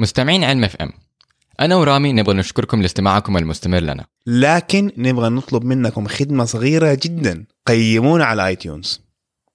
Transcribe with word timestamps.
مستمعين 0.00 0.44
علم 0.44 0.64
FM. 0.64 0.92
أنا 1.60 1.76
ورامي 1.76 2.12
نبغى 2.12 2.34
نشكركم 2.34 2.82
لاستماعكم 2.82 3.36
المستمر 3.36 3.80
لنا. 3.80 4.04
لكن 4.26 4.92
نبغى 4.96 5.28
نطلب 5.28 5.64
منكم 5.64 6.06
خدمة 6.06 6.44
صغيرة 6.44 6.98
جدا. 7.02 7.44
قيمونا 7.66 8.24
على 8.24 8.46
iTunes 8.46 9.00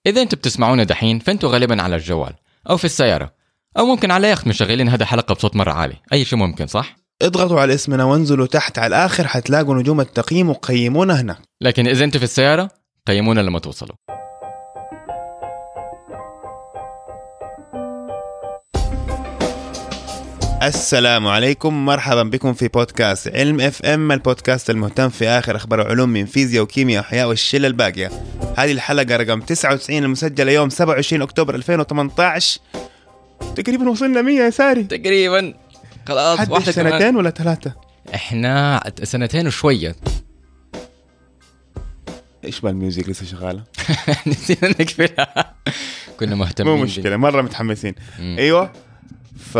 إذا 0.07 0.21
أنتم 0.21 0.37
بتسمعونا 0.37 0.83
دحين 0.83 1.19
فأنتوا 1.19 1.49
غالبا 1.49 1.81
على 1.81 1.95
الجوال 1.95 2.33
أو 2.69 2.77
في 2.77 2.85
السيارة 2.85 3.33
أو 3.77 3.85
ممكن 3.85 4.11
على 4.11 4.29
يخت 4.29 4.47
مشغلين 4.47 4.89
هذا 4.89 5.05
حلقة 5.05 5.35
بصوت 5.35 5.55
مرة 5.55 5.71
عالي. 5.71 5.95
أي 6.13 6.25
شيء 6.25 6.39
ممكن 6.39 6.67
صح؟ 6.67 6.95
اضغطوا 7.21 7.59
على 7.59 7.73
اسمنا 7.73 8.03
وانزلوا 8.03 8.47
تحت 8.47 8.79
على 8.79 8.87
الآخر 8.87 9.27
حتلاقوا 9.27 9.75
نجوم 9.75 10.01
التقييم 10.01 10.49
وقيمونا 10.49 11.21
هناك 11.21 11.37
لكن 11.61 11.87
إذا 11.87 12.03
أنتوا 12.03 12.19
في 12.19 12.23
السيارة 12.23 12.69
قيمونا 13.07 13.41
لما 13.41 13.59
توصلوا. 13.59 13.95
السلام 20.65 21.27
عليكم. 21.27 21.85
مرحبا 21.85 22.23
بكم 22.23 22.53
في 22.53 22.67
بودكاست 22.67 23.27
علم 23.27 23.61
FM 23.61 24.11
البودكاست 24.11 24.69
المهتم 24.69 25.09
في 25.09 25.27
آخر 25.27 25.55
أخبار 25.55 25.81
العلوم 25.81 26.09
من 26.09 26.25
فيزياء 26.25 26.63
وكيمياء 26.63 27.03
واحياء 27.03 27.27
والشلة 27.27 27.67
الباقية. 27.67 28.11
هذه 28.57 28.71
الحلقة 28.71 29.15
رقم 29.15 29.41
99 29.41 30.03
المسجلة 30.03 30.51
يوم 30.51 30.69
27 30.69 31.21
أكتوبر 31.21 31.55
2018 31.55 32.59
تقريبا 33.55 33.89
وصلنا 33.89 34.21
100 34.21 34.35
يا 34.35 34.49
ساري. 34.49 34.83
تقريبا. 34.83 35.53
خلاص 36.07 36.39
حد 36.39 36.51
واحدة 36.51 36.71
كمان. 36.71 36.91
سنتين 36.91 37.15
ولا 37.15 37.29
ثلاثة؟ 37.29 37.73
إحنا 38.15 38.83
سنتين 39.03 39.47
وشوية. 39.47 39.95
إيش 42.45 42.59
بال 42.59 42.74
music 42.74 43.09
لسه 43.09 43.25
شغالة؟ 43.25 43.63
نسينا 44.27 44.69
نقفلها. 44.69 45.53
كنا 46.19 46.35
مهتمين 46.35 46.73
مو 46.73 46.83
مشكلة 46.83 47.17
مرة 47.17 47.41
متحمسين. 47.41 47.95
مم. 48.19 48.35
أيوه. 48.39 48.71
ف 49.39 49.57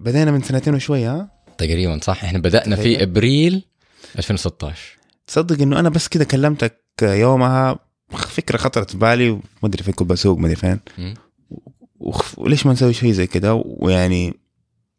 بدينا 0.00 0.30
من 0.30 0.42
سنتين 0.42 0.74
وشويه 0.74 1.10
ها؟ 1.14 1.28
تقريبا 1.58 1.98
صح. 2.02 2.24
إحنا 2.24 2.38
بدأنا 2.38 2.76
في. 2.76 3.02
أبريل 3.02 3.64
2016 4.18 4.98
تصدق 5.26 5.62
إنه 5.62 5.80
أنا 5.80 5.88
بس 5.88 6.08
كده 6.08 6.24
كلمتك 6.24 6.84
يومها 7.02 7.78
فكرة 8.10 8.56
خطرت 8.56 8.90
في 8.90 8.96
بالي 8.96 9.30
وما 9.30 9.40
أدري 9.64 9.82
فين 9.82 9.94
كنت 9.94 10.10
بسوق 10.10 10.38
ما 10.38 10.46
أدري 10.46 10.56
فين. 10.56 10.80
وليش 12.36 12.66
ما 12.66 12.72
نسوي 12.72 12.92
شيء 12.92 13.12
زي 13.12 13.26
كده؟ 13.26 13.62
ويعني 13.64 14.34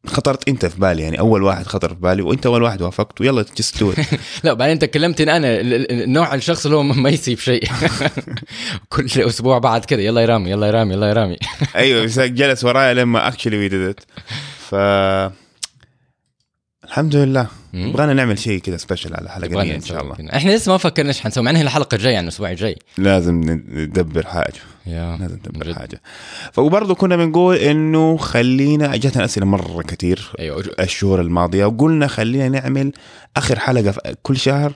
خطرت 0.07 0.49
أنت 0.49 0.65
في 0.65 0.79
بالي 0.79 1.03
يعني 1.03 1.19
أول 1.19 1.43
واحد 1.43 1.65
خطر 1.67 1.89
في 1.89 1.99
بالي 2.01 2.21
وأنت 2.21 2.45
أول 2.45 2.63
واحد 2.63 2.81
وافقت 2.81 3.21
ويلا 3.21 3.45
جست 3.57 3.79
دو 3.79 3.93
لا 4.43 4.53
بعدين 4.53 4.73
أنت 4.73 4.85
كلمتني 4.85 5.37
أنا 5.37 5.47
النوع 5.61 6.33
الشخص 6.35 6.65
اللي 6.65 6.77
هو 6.77 6.83
ما 6.83 7.09
يسيب 7.09 7.39
شيء. 7.39 7.63
كل 8.89 9.05
أسبوع 9.17 9.57
بعد 9.57 9.85
كده 9.85 10.01
يلا 10.01 10.21
يا 10.21 10.25
رامي 10.25 10.49
يلا 10.49 10.67
يا 10.67 10.71
رامي 10.71 10.93
يلا 10.93 11.07
يا 11.07 11.13
رامي. 11.13 11.37
أيوه 11.75 12.05
جلس 12.25 12.63
ورايا 12.63 12.93
لما 12.93 13.27
actually 13.27 13.57
we 13.57 13.67
did 13.67 13.99
ف 14.69 14.75
الحمد 16.85 17.15
لله. 17.15 17.47
مم. 17.73 17.87
يبغانا 17.87 18.13
نعمل 18.13 18.39
شيء 18.39 18.59
كده 18.59 18.77
special 18.77 19.15
على 19.15 19.29
حلقة 19.29 19.45
يبغانا 19.45 19.69
مية 19.69 19.75
إن 19.75 19.81
شاء 19.81 20.03
الله. 20.03 20.15
كده. 20.15 20.35
إحنا 20.35 20.51
لسه 20.51 20.71
ما 20.71 20.77
فكرنا 20.77 21.09
إيش 21.09 21.21
حنسوي 21.21 21.43
مع 21.43 21.51
انها 21.51 21.61
الحلقة 21.61 21.95
الجاية 21.95 22.13
يعني 22.13 22.23
الأسبوع 22.27 22.51
الجاي. 22.51 22.75
لازم 22.97 23.41
ندبر 23.69 24.25
حاجة. 24.25 24.53
yeah. 24.85 25.17
لازم 25.17 25.35
ندبر 25.35 25.67
جد. 25.67 25.73
حاجة. 25.75 26.01
فبرضه 26.53 26.95
كنا 26.95 27.15
بنقول 27.15 27.55
إنه 27.55 28.17
خلينا 28.17 28.95
جاتنا 28.95 29.25
أسئلة 29.25 29.45
مرة 29.45 29.81
كثير 29.81 30.31
أيوه 30.39 30.63
الشهور 30.79 31.21
الماضية 31.21 31.65
وقلنا 31.65 32.07
خلينا 32.07 32.49
نعمل 32.49 32.91
آخر 33.37 33.59
حلقة 33.59 33.91
في 33.91 34.15
كل 34.23 34.37
شهر 34.37 34.73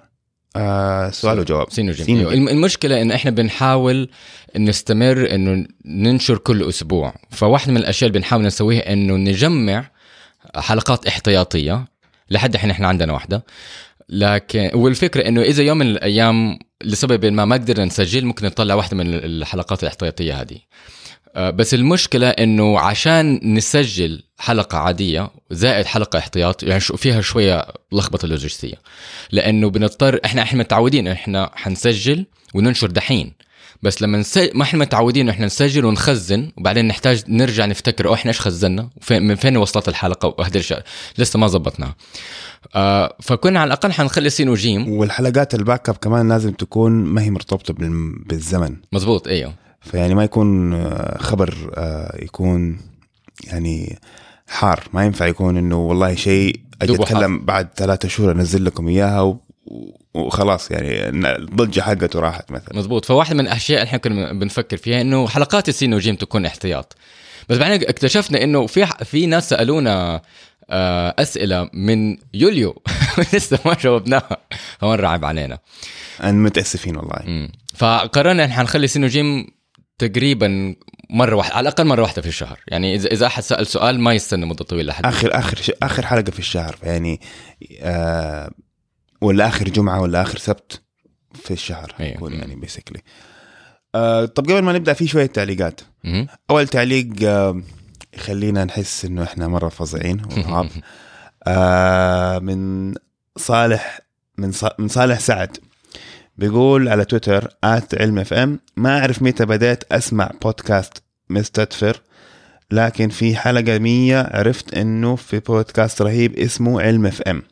آه 0.55 1.09
سؤال 1.09 1.39
وجواب 1.39 1.71
سين 1.71 1.89
وجيم 1.89 2.05
سين. 2.05 2.25
وجيم. 2.25 2.47
المشكلة 2.49 3.01
انه 3.01 3.15
إحنا 3.15 3.31
بنحاول 3.31 4.09
نستمر 4.57 5.35
إنه 5.35 5.65
ننشر 5.85 6.37
كل 6.37 6.69
أسبوع 6.69 7.13
فواحدة 7.29 7.71
من 7.71 7.77
الأشياء 7.77 8.07
اللي 8.07 8.19
بنحاول 8.19 8.43
نسويها 8.43 8.93
إنه 8.93 9.15
نجمع 9.15 9.91
حلقات 10.55 11.07
احتياطية 11.07 11.85
لحد 12.29 12.53
الحين 12.53 12.69
إحنا 12.69 12.87
عندنا 12.87 13.13
واحدة 13.13 13.43
لكن 14.09 14.69
والفكرة 14.73 15.27
إنه 15.27 15.41
إذا 15.41 15.63
يوم 15.63 15.77
من 15.77 15.87
الأيام 15.87 16.59
لسبب 16.83 17.25
ما 17.25 17.45
ما 17.45 17.55
قدرنا 17.55 17.85
نسجل 17.85 18.25
ممكن 18.25 18.45
نطلع 18.45 18.75
واحدة 18.75 18.97
من 18.97 19.13
الحلقات 19.13 19.83
الاحتياطية 19.83 20.41
هذه 20.41 20.57
بس 21.37 21.73
المشكلة 21.73 22.29
إنه 22.29 22.79
عشان 22.79 23.39
نسجل 23.53 24.23
حلقة 24.37 24.77
عادية 24.77 25.31
زائد 25.51 25.85
حلقة 25.85 26.19
احتياط 26.19 26.63
يعني 26.63 26.79
فيها 26.79 27.21
شوية 27.21 27.65
لخبطة 27.91 28.27
لوجستية. 28.27 28.75
لأنه 29.31 29.69
بنضطر 29.69 30.19
إحنا 30.25 30.41
إحنا 30.41 30.59
متعودين 30.59 31.07
إحنا 31.07 31.51
حنسجل 31.55 32.25
وننشر 32.53 32.91
دحين. 32.91 33.33
بس 33.83 34.01
لما 34.01 34.17
نس... 34.17 34.37
ما 34.53 34.63
إحنا 34.63 34.79
متعودين 34.79 35.29
إحنا 35.29 35.45
نسجل 35.45 35.85
ونخزن 35.85 36.51
وبعدين 36.57 36.87
نحتاج 36.87 37.23
نرجع 37.27 37.65
نفتكر 37.65 38.13
إحنا 38.13 38.29
إيش 38.31 38.41
خزنا 38.41 38.89
وفين 38.97 39.23
من 39.23 39.35
فين 39.35 39.57
وصلت 39.57 39.87
الحلقة؟ 39.87 40.35
وهذا 40.37 40.57
الشيء 40.57 40.79
لسه 41.17 41.39
ما 41.39 41.47
زبطناها. 41.47 41.95
آه 42.75 43.15
فكنا 43.21 43.59
على 43.59 43.67
الأقل 43.67 43.91
حنخلي 43.91 44.29
سين 44.29 44.49
وجيم. 44.49 44.89
والحلقات 44.89 45.55
ال 45.55 45.89
backup 45.89 45.95
كمان 45.95 46.29
لازم 46.29 46.51
تكون 46.51 46.91
ما 46.91 47.21
هي 47.21 47.29
مرتبطة 47.29 47.73
بال- 47.73 48.23
بالزمن. 48.25 48.75
مزبوط 48.91 49.27
إيوه. 49.27 49.62
فيعني 49.83 50.15
ما 50.15 50.23
يكون 50.23 50.73
آه، 50.73 51.17
خبر 51.17 51.71
آه، 51.75 52.17
يكون 52.23 52.79
يعني 53.47 53.99
حار. 54.47 54.83
ما 54.93 55.05
ينفع 55.05 55.27
يكون 55.27 55.57
إنه 55.57 55.77
والله 55.77 56.15
شيء 56.15 56.59
أجي 56.81 56.95
أتكلم 56.95 57.45
بعد 57.45 57.69
ثلاثة 57.75 58.07
شهور 58.07 58.31
أنزل 58.31 58.65
لكم 58.65 58.87
إياها 58.87 59.21
و- 59.21 59.39
وخلاص 60.13 60.71
يعني 60.71 61.09
الضجة 61.09 61.81
حقته 61.81 62.19
راحت 62.19 62.51
مثلا. 62.51 62.77
مزبوط 62.77 63.05
فواحده 63.05 63.35
من 63.35 63.39
الأشياء 63.39 63.79
اللي 63.79 63.87
إحنا 63.87 63.97
كنا 63.99 64.33
بنفكر 64.33 64.77
فيها 64.77 65.01
إنه 65.01 65.27
حلقات 65.27 65.69
السين 65.69 65.93
وجيم 65.93 66.15
تكون 66.15 66.45
احتياط. 66.45 66.95
بس 67.49 67.57
بعدين 67.57 67.89
اكتشفنا 67.89 68.43
إنه 68.43 68.67
في 68.67 68.85
في 68.85 69.25
ناس 69.25 69.49
سألونا 69.49 70.21
آه، 70.69 71.15
أسئلة 71.19 71.69
من 71.73 72.17
يوليو. 72.33 72.81
لسه 73.33 73.59
ما 73.65 73.75
جاوبناها. 73.81 74.37
فمره 74.79 75.07
عيب 75.07 75.25
علينا. 75.25 75.57
أنا 76.23 76.31
متأسفين 76.31 76.95
والله. 76.97 77.19
مم. 77.25 77.49
فقررنا 77.75 78.43
إن 78.45 78.51
حنخلي 78.51 78.87
سين 78.87 79.03
وجيم 79.03 79.47
تقريبا 79.97 80.75
مرة 81.09 81.35
واحدة 81.35 81.55
على 81.55 81.61
الأقل 81.69 81.85
مرة 81.85 82.01
واحدة 82.01 82.21
في 82.21 82.27
الشهر. 82.27 82.59
يعني 82.67 82.95
اذا 82.95 83.07
إذا 83.11 83.25
أحد 83.25 83.43
سأل 83.43 83.67
سؤال 83.67 83.99
ما 83.99 84.13
يستنى 84.13 84.45
مدة 84.45 84.63
طويلة 84.65 84.89
لحد 84.89 85.05
اخر 85.05 85.39
آخر 85.39 85.57
آخر 85.83 86.05
حلقة 86.05 86.31
في 86.31 86.39
الشهر 86.39 86.75
يعني 86.83 87.21
آه 87.81 88.51
ولا 89.21 89.47
آخر 89.47 89.69
جمعة 89.69 90.01
ولا 90.01 90.21
آخر 90.21 90.37
سبت 90.37 90.81
في 91.33 91.51
الشهر. 91.51 91.95
يكون 91.99 92.33
يعني 92.33 92.55
بيسكلي 92.55 93.01
آه 93.95 94.25
طب 94.25 94.43
قبل 94.43 94.59
ما 94.61 94.73
نبدأ 94.73 94.93
في 94.93 95.07
شوية 95.07 95.25
تعليقات. 95.25 95.81
مهم. 96.03 96.27
أول 96.49 96.67
تعليق 96.67 97.07
آه 97.23 97.61
يخلينا 98.13 98.65
نحس 98.65 99.05
إنه 99.05 99.23
إحنا 99.23 99.47
مرة 99.47 99.69
فظيعين 99.69 100.21
آه 101.47 102.39
من 102.39 102.93
صالح 103.37 103.99
من 104.37 104.51
ص- 104.51 104.79
من 104.79 104.87
صالح 104.87 105.19
سعد. 105.19 105.57
بيقول 106.37 106.89
على 106.89 107.05
تويتر 107.05 107.49
at 107.63 108.01
علم 108.01 108.19
FM. 108.19 108.59
ما 108.77 108.99
أعرف 108.99 109.21
متى 109.21 109.45
بدأت 109.45 109.83
أسمع 109.91 110.31
بودكاست 110.41 111.03
مستدفر 111.29 112.01
لكن 112.71 113.09
في 113.09 113.35
حلقة 113.35 113.79
مية 113.79 114.29
عرفت 114.31 114.73
إنه 114.73 115.15
في 115.15 115.39
بودكاست 115.39 116.01
رهيب 116.01 116.39
اسمه 116.39 116.81
علم 116.81 117.05
FM. 117.05 117.43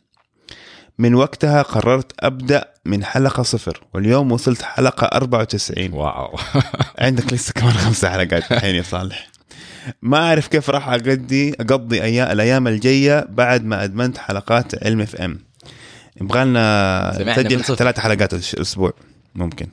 من 0.97 1.15
وقتها 1.15 1.61
قررت 1.61 2.11
أبدأ 2.19 2.65
من 2.85 3.03
حلقة 3.03 3.43
صفر 3.43 3.83
واليوم 3.93 4.31
وصلت 4.31 4.61
حلقة 4.61 5.05
94 5.07 5.93
wow. 5.93 6.37
عندك 6.99 7.33
لسه 7.33 7.53
كمان 7.53 7.73
خمسة 7.73 8.09
حلقات 8.09 8.51
الحين 8.51 8.75
يا 8.75 8.81
صالح. 8.81 9.27
ما 10.01 10.17
أعرف 10.17 10.47
كيف 10.47 10.69
راح 10.69 10.89
اقضي 10.89 12.03
أيام 12.03 12.31
الأيام 12.31 12.67
الجاية 12.67 13.27
بعد 13.29 13.65
ما 13.65 13.83
أدمنت 13.83 14.17
حلقات 14.17 14.83
علم 14.85 15.01
FM. 15.01 15.39
يبغى 16.21 16.45
لنا 16.45 17.11
نسجل. 17.19 17.63
ثلاث 17.63 17.99
حلقات 17.99 18.33
الأسبوع. 18.33 18.93
ممكن. 19.35 19.67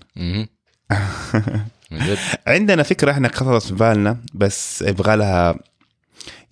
عندنا 2.46 2.82
فكرة 2.82 3.10
إحنا 3.10 3.28
خطرت 3.28 3.62
في 3.62 3.74
بالنا 3.74 4.18
بس 4.34 4.82
يبغى 4.82 5.16
لها 5.16 5.58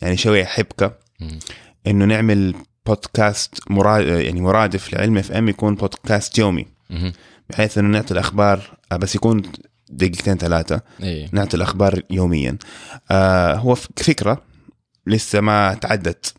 يعني 0.01 0.17
شوية 0.17 0.45
حبكة. 0.45 0.93
إنه 1.87 2.05
نعمل 2.05 2.55
بودكاست 2.87 3.55
مرا... 3.71 3.99
يعني 3.99 4.41
مرادف 4.41 4.93
لعلم 4.95 5.19
إف 5.19 5.33
إم 5.33 5.49
يكون 5.49 5.75
بودكاست 5.75 6.39
يومي. 6.39 6.67
بحيث 7.51 7.79
إنه 7.79 7.89
نعطي 7.89 8.15
الأخبار 8.15 8.77
آه، 8.93 8.97
بس 8.97 9.15
يكون 9.15 9.43
دقيقتين 9.91 10.37
ثلاثة. 10.37 10.81
إيه. 11.03 11.29
نعطي 11.33 11.57
الأخبار 11.57 12.03
يوميا. 12.11 12.59
آه 13.11 13.55
هو 13.55 13.75
فكرة 13.75 14.43
لسه 15.07 15.41
ما 15.41 15.75
تعدت. 15.75 16.35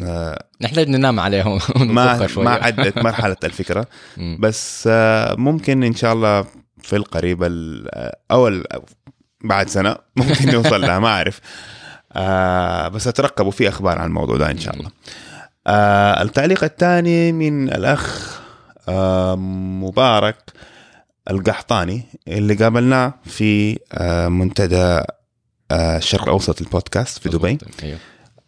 آه 0.00 0.44
نحتاج 0.60 0.88
ننام 0.88 1.20
عليها 1.20 1.46
ونطبخها 1.76 1.92
ما 2.36 2.42
ما 2.44 2.50
عدت 2.50 2.98
مرحلة 2.98 3.36
الفكرة. 3.44 3.86
بس 4.42 4.88
آه 4.92 5.34
ممكن 5.34 5.82
إن 5.84 5.94
شاء 5.94 6.12
الله 6.12 6.44
في 6.82 6.96
القريب 6.96 7.42
ال- 7.42 7.88
آه، 7.94 8.16
أو 8.30 8.50
بعد 9.44 9.68
سنة 9.68 9.96
ممكن 10.16 10.52
نوصل 10.52 10.80
لها 10.80 10.98
ما 10.98 11.08
أعرف. 11.08 11.40
آه 12.12 12.88
بس 12.88 13.06
اترقبوا 13.08 13.50
في 13.50 13.68
أخبار 13.68 13.98
عن 13.98 14.06
الموضوع 14.06 14.36
ده 14.36 14.50
إن 14.50 14.58
شاء 14.58 14.76
الله. 14.76 14.90
آه 15.66 16.22
التعليق 16.22 16.64
الثاني 16.64 17.32
من 17.32 17.68
الأخ 17.72 18.36
آه 18.88 19.34
مبارك 19.82 20.36
القحطاني 21.30 22.02
اللي 22.28 22.54
قابلناه 22.54 23.14
في 23.24 23.78
آه 23.92 24.28
منتدى 24.28 24.76
آه 25.70 25.96
الشرق 25.96 26.22
الأوسط 26.22 26.60
البودكاست 26.62 27.18
في 27.18 27.28
دبي. 27.28 27.58
أيوه. 27.82 27.98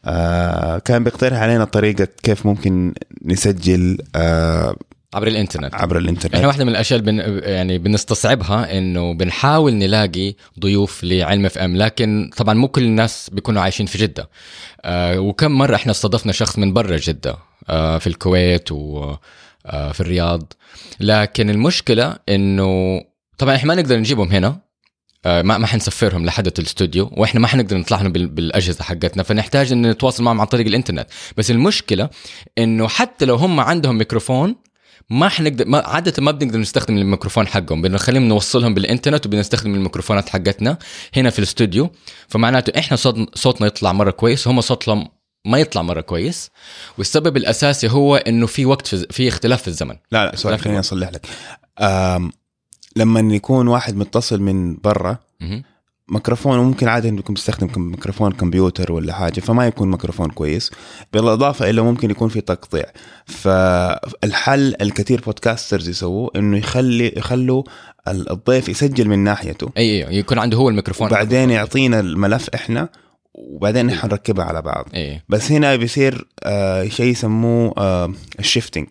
آه 0.08 0.78
كان 0.78 1.05
بيقترح 1.05 1.38
علينا 1.38 1.64
طريقة 1.64 2.08
كيف 2.22 2.46
ممكن 2.46 2.94
نسجل 3.25 3.99
آه 4.16 4.76
عبر 5.14 5.26
الإنترنت. 5.26 5.75
عبر 5.75 5.99
الإنترنت. 5.99 6.34
إحنا 6.34 6.46
واحدة 6.46 6.64
من 6.64 6.70
الأشياء 6.70 7.00
اللي 7.00 7.12
بن 7.12 7.43
يعني 7.44 7.78
بنستصعبها 7.78 8.78
إنه 8.78 9.14
بنحاول 9.14 9.75
نلاقي 9.75 10.34
ضيوف 10.60 11.05
لعلم 11.05 11.46
FM 11.46 11.76
لكن 11.76 12.31
طبعا 12.37 12.55
مو 12.55 12.69
كل 12.69 12.82
الناس 12.82 13.31
بيكونوا 13.32 13.62
عايشين 13.62 13.87
في 13.87 13.99
جدة. 13.99 14.28
آه 14.84 15.20
وكم 15.20 15.52
مرة 15.52 15.75
إحنا 15.76 15.93
استضفنا 15.93 16.32
شخص 16.32 16.58
من 16.58 16.72
برا 16.72 16.96
جدة 16.96 17.37
آه 17.69 17.99
في 17.99 18.06
الكويت 18.06 18.72
وفي 18.72 19.19
آه 19.66 19.93
الرياض. 20.00 20.52
لكن 21.00 21.50
المشكلة 21.50 22.16
إنه 22.28 23.00
طبعا 23.38 23.54
إحنا 23.54 23.75
ما 23.75 23.82
نقدر 23.82 23.99
نجيبهم 23.99 24.28
هنا. 24.28 24.68
ما 25.26 25.43
ما 25.59 25.67
حنسفرهم 25.67 26.26
لحد 26.26 26.47
الاستوديو 26.59 27.11
وإحنا 27.17 27.41
ما 27.41 27.47
حنقدر 27.47 27.76
نطلع 27.76 28.00
لهم 28.00 28.12
بال- 28.12 28.26
بالأجهزة 28.26 28.85
حقتنا 28.85 29.23
فنحتاج 29.23 29.73
إن 29.73 29.91
نتواصل 29.91 30.23
معهم 30.23 30.41
عن 30.41 30.47
طريق 30.47 30.67
الإنترنت. 30.67 31.06
بس 31.37 31.50
المشكلة 31.50 32.11
إنه 32.59 32.88
حتى 32.88 33.25
لو 33.25 33.35
هم 33.37 33.61
عندهم 33.61 33.99
ميكروفون 33.99 34.56
ما 35.11 35.29
حنقدر 35.29 35.67
ما 35.67 35.79
عادة 35.79 36.12
ما 36.23 36.31
بنقدر 36.31 36.59
نستخدم 36.59 36.99
الميكروفون 36.99 37.47
حقهم 37.47 37.82
بنخليهم 37.82 38.23
نوصلهم 38.23 38.75
بالإنترنت 38.75 39.26
وبنستخدم 39.26 39.75
الميكروفونات 39.75 40.29
حقتنا 40.29 40.79
هنا 41.17 41.31
في 41.31 41.38
الاستوديو 41.38 41.91
فمعناته 42.29 42.79
إحنا 42.79 42.97
صوت 42.97 43.38
صوتنا 43.38 43.67
يطلع 43.67 43.93
مرة 43.93 44.11
كويس 44.11 44.47
وهم 44.47 44.61
صوتهم 44.61 45.09
ما 45.47 45.59
يطلع 45.59 45.82
مرة 45.82 46.00
كويس 46.00 46.50
والسبب 46.99 47.37
الأساسي 47.37 47.88
هو 47.91 48.17
إنه 48.17 48.47
في 48.47 48.67
وقت 48.67 48.87
في, 48.87 49.06
في 49.11 49.29
اختلاف 49.29 49.62
في 49.62 49.69
الزمن. 49.69 49.97
لا 50.12 50.26
لا 50.26 50.37
sorry 50.37 50.55
لكن- 50.55 50.64
خليني 50.64 50.81
أصلح 50.81 51.09
لك. 51.09 51.26
لما 52.99 53.35
يكون 53.35 53.69
واحد 53.69 53.97
متصل 53.97 54.41
من 54.43 54.77
برا. 54.77 55.19
ميكروفون 56.11 56.59
ممكن 56.59 56.89
عادي 56.89 57.09
إنه 57.09 57.19
يكون 57.19 57.35
بيستخدم 57.35 57.67
كم- 57.67 57.91
ميكروفون 57.91 58.33
كمبيوتر 58.33 58.93
ولا 58.93 59.12
حاجة 59.12 59.41
فما 59.41 59.67
يكون 59.67 59.91
ميكروفون 59.91 60.31
كويس. 60.31 60.71
بالإضافة 61.12 61.71
إلى 61.71 61.81
ممكن 61.83 62.11
يكون 62.11 62.29
في 62.29 62.41
تقطيع. 62.41 62.85
فالحل 63.27 64.75
الكثير 64.81 65.21
podcasters 65.20 65.88
يسووه 65.89 66.31
إنه 66.37 66.59
يخلي 66.59 67.12
يخلوا 67.17 67.62
ال- 68.09 68.31
الضيف 68.31 68.69
يسجل 68.69 69.09
من 69.09 69.19
ناحيته. 69.19 69.71
اي 69.77 70.09
اي 70.09 70.19
يكون 70.19 70.39
عنده 70.39 70.56
هو 70.59 70.69
الميكروفون. 70.69 71.06
وبعدين 71.06 71.50
يعطينا 71.50 72.00
الملف 72.00 72.50
إحنا 72.55 72.89
وبعدين 73.35 73.87
نحن 73.87 74.06
نركبها 74.06 74.45
على 74.45 74.62
بعض. 74.62 74.85
أي. 74.95 75.23
بس 75.29 75.53
هنا 75.53 75.77
بيصير 75.77 76.27
آه 76.43 76.89
شيء 76.89 77.06
يسموه 77.06 77.75
آه 77.79 78.12
ال 78.38 78.44
shifting 78.44 78.87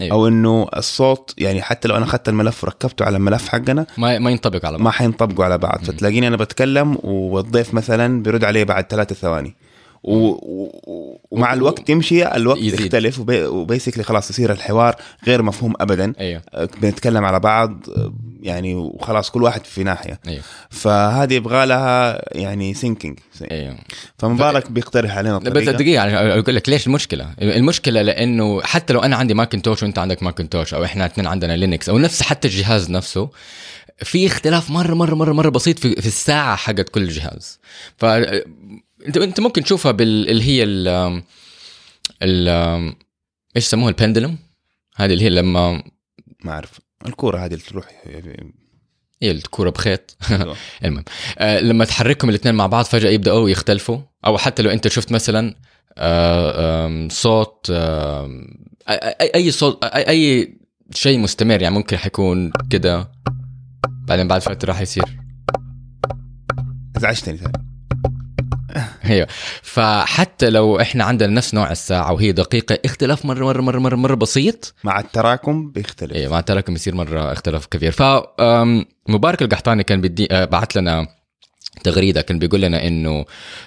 أيوة. 0.00 0.16
أو 0.16 0.28
إنه 0.28 0.68
الصوت 0.76 1.34
يعني 1.38 1.62
حتى 1.62 1.88
لو 1.88 1.96
أنا 1.96 2.04
اخذت 2.04 2.28
الملف 2.28 2.64
وركبته 2.64 3.04
على 3.04 3.16
الملف 3.16 3.48
حقنا 3.48 3.86
ما 3.98 4.18
ما 4.18 4.30
ينطبق 4.30 4.66
على 4.66 4.76
بعض. 4.76 4.84
ما 4.84 4.90
حينطبقوا 4.90 5.44
على 5.44 5.58
بعض. 5.58 5.84
فتلاقيني 5.84 6.28
أنا 6.28 6.36
بتكلم 6.36 6.98
والضيف 7.02 7.74
مثلا 7.74 8.22
بيرد 8.22 8.44
علي 8.44 8.64
بعد 8.64 8.86
ثلاثة 8.90 9.14
ثواني. 9.14 9.54
و... 10.02 10.16
و... 10.16 11.20
ومع 11.30 11.52
الوقت 11.52 11.90
يمشي 11.90 12.26
الوقت 12.26 12.58
يزيد. 12.58 12.80
يختلف 12.80 13.18
وبي... 13.18 13.44
و 13.44 13.50
basically 13.50 14.04
خلاص 14.04 14.30
يصير 14.30 14.52
الحوار 14.52 14.96
غير 15.26 15.42
مفهوم 15.42 15.74
ابدا. 15.80 16.12
آه، 16.18 16.68
بنتكلم 16.82 17.24
على 17.24 17.40
بعض 17.40 17.76
آه، 17.96 18.12
يعني 18.42 18.74
وخلاص 18.74 19.30
كل 19.30 19.42
واحد 19.42 19.64
في 19.64 19.84
ناحية 19.84 20.20
أيوه 20.28 20.42
فهذه 20.70 21.34
يبغى 21.34 21.66
لها 21.66 22.22
يعني 22.38 22.74
syncing 22.74 23.18
أيوه 23.50 23.76
فمبارك 24.18 24.70
بيقترح 24.70 25.16
علينا 25.16 25.38
لا، 25.38 25.50
بس 25.50 25.68
دقيقة 25.68 25.94
يعني 26.06 26.16
أقول 26.38 26.56
لك 26.56 26.68
ليش 26.68 26.86
المشكلة؟ 26.86 27.34
المشكلة 27.42 28.02
لأنه 28.02 28.62
حتى 28.62 28.92
لو 28.92 29.00
أنا 29.00 29.16
عندي 29.16 29.34
Macintosh 29.34 29.82
وأنت 29.82 29.98
عندك 29.98 30.22
Macintosh 30.22 30.74
أو 30.74 30.84
إحنا 30.84 31.06
اثنين 31.06 31.26
عندنا 31.26 31.56
Linux 31.56 31.88
أو 31.88 31.98
نفس 31.98 32.22
حتى 32.22 32.48
الجهاز 32.48 32.90
نفسه 32.90 33.30
في 33.98 34.26
اختلاف 34.26 34.70
مرة 34.70 34.94
مرة 34.94 35.14
مرة 35.14 35.32
مرة 35.32 35.48
بسيط 35.50 35.78
في, 35.78 36.00
في 36.00 36.06
الساعة 36.06 36.56
حقت 36.56 36.88
كل 36.88 37.08
جهاز. 37.08 37.60
ف 37.96 38.04
أنت 38.04 39.16
أنت 39.16 39.40
ممكن 39.40 39.64
تشوفها 39.64 39.92
بال 39.92 40.28
اللي 40.28 40.44
هي 40.44 40.62
ال 40.62 40.88
ال 42.22 42.48
إيش 43.56 43.64
يسموها 43.66 43.88
ال 43.88 43.93
pendulum؟ 43.93 44.38
هذه 44.96 45.12
اللي 45.12 45.24
هي 45.24 45.30
لما 45.30 45.82
ما 46.44 46.52
أعرف 46.52 46.70
الكورة 47.06 47.38
هذه 47.38 47.52
اللي 47.52 47.64
تروح 47.64 47.86
هي 49.22 49.30
الكورة 49.30 49.70
بخيط. 49.70 50.16
المهم. 50.84 51.04
آه 51.38 51.60
لما 51.60 51.84
تحركهم 51.84 52.30
الاثنين 52.30 52.54
مع 52.54 52.66
بعض 52.66 52.84
فجأة 52.84 53.10
يبدأوا 53.10 53.50
يختلفوا. 53.50 53.98
أو 54.26 54.38
حتى 54.38 54.62
لو 54.62 54.70
أنت 54.70 54.88
شفت 54.88 55.12
مثلا 55.12 55.54
آه 55.98 57.08
صوت 57.10 57.66
آه 57.70 58.30
أي 58.88 59.30
أي 59.34 59.50
صوت 59.50 59.84
أي, 59.84 60.08
أي 60.08 60.54
شيء 60.94 61.18
مستمر 61.18 61.62
يعني 61.62 61.74
ممكن 61.74 61.96
حيكون 61.96 62.52
كده. 62.70 63.12
بعدين 64.08 64.28
بعد 64.28 64.40
فترة 64.40 64.68
راح 64.68 64.80
يصير. 64.80 65.18
ازعجتني 66.96 67.36
ثاني 67.36 67.71
أيوه. 69.10 69.26
فحتى 69.62 70.50
لو 70.50 70.80
إحنا 70.80 71.04
عندنا 71.04 71.32
نفس 71.32 71.54
نوع 71.54 71.70
الساعة 71.70 72.12
وهي 72.12 72.32
دقيقة 72.32 72.78
اختلاف 72.84 73.24
مره 73.26 73.44
مره 73.44 73.60
مره 73.62 73.78
مره, 73.78 73.96
مرة 73.96 74.14
بسيط. 74.14 74.74
مع 74.84 75.00
التراكم 75.00 75.70
بيختلف. 75.70 76.12
إيه 76.12 76.28
مع 76.28 76.38
التراكم 76.38 76.74
يصير 76.74 76.94
مرة 76.94 77.32
اختلاف 77.32 77.66
كبير. 77.66 77.92
ف 77.92 78.02
آم، 78.40 78.84
مبارك 79.08 79.42
القحطاني 79.42 79.82
كان 79.84 80.00
بدي 80.00 80.28
آه، 80.30 80.44
بعت 80.44 80.76
لنا 80.76 81.06
تغريدة 81.84 82.20
كان 82.22 82.38
بيقول 82.38 82.60
لنا 82.60 82.86
إنه 82.86 83.24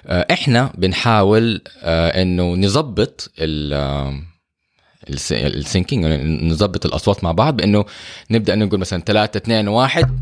آه، 0.08 0.26
إحنا 0.32 0.72
بنحاول 0.78 1.62
آه، 1.84 2.22
إنه 2.22 2.56
نظبط 2.56 3.32
ال 3.40 3.74
السينكينج 5.32 6.06
نظبط 6.44 6.86
الأصوات 6.86 7.24
مع 7.24 7.32
بعض 7.32 7.56
بإنه 7.58 7.86
نبدأ 8.32 8.56
نقول 8.56 8.80
مثلا 8.80 9.02
3 9.02 9.38
2 9.38 9.68
1 9.68 10.20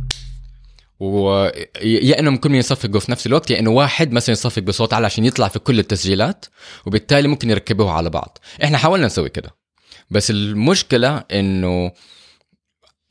ويا 1.04 2.20
انهم 2.20 2.38
كلهم 2.38 2.56
يصفقوا 2.56 3.00
في 3.00 3.12
نفس 3.12 3.28
الوقت 3.28 3.52
يا 3.52 3.60
إنه 3.60 3.70
واحد 3.72 4.12
مثلا 4.12 4.34
يصفق 4.34 4.62
بصوت 4.62 4.94
أعلى 4.94 5.06
عشان 5.06 5.26
يطلع 5.26 5.48
في 5.48 5.60
كل 5.60 5.80
التسجيلات 5.80 6.46
وبالتالي 6.86 7.28
ممكن 7.28 7.50
يركبوها 7.50 7.92
على 7.94 8.10
بعض 8.10 8.38
إحنا 8.64 8.78
حاولنا 8.78 9.06
نسوي 9.06 9.30
كده 9.30 9.50
بس 10.12 10.32
المشكلة 10.32 11.18
إنه 11.32 11.92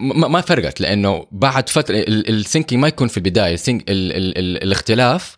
ما 0.00 0.41
فرقت 0.41 0.81
لأنه 0.81 1.27
بعد 1.33 1.69
فترة 1.69 1.94
ال- 1.97 2.29
ال 2.29 2.35
syncing 2.35 2.81
ما 2.83 2.89
يكون 2.89 3.09
في 3.09 3.17
البداية 3.17 3.55
ال 3.55 3.62
sync 3.62 3.90
ال 3.91 4.12
ال 4.12 4.39
ال 4.39 4.62
الاختلاف 4.62 5.37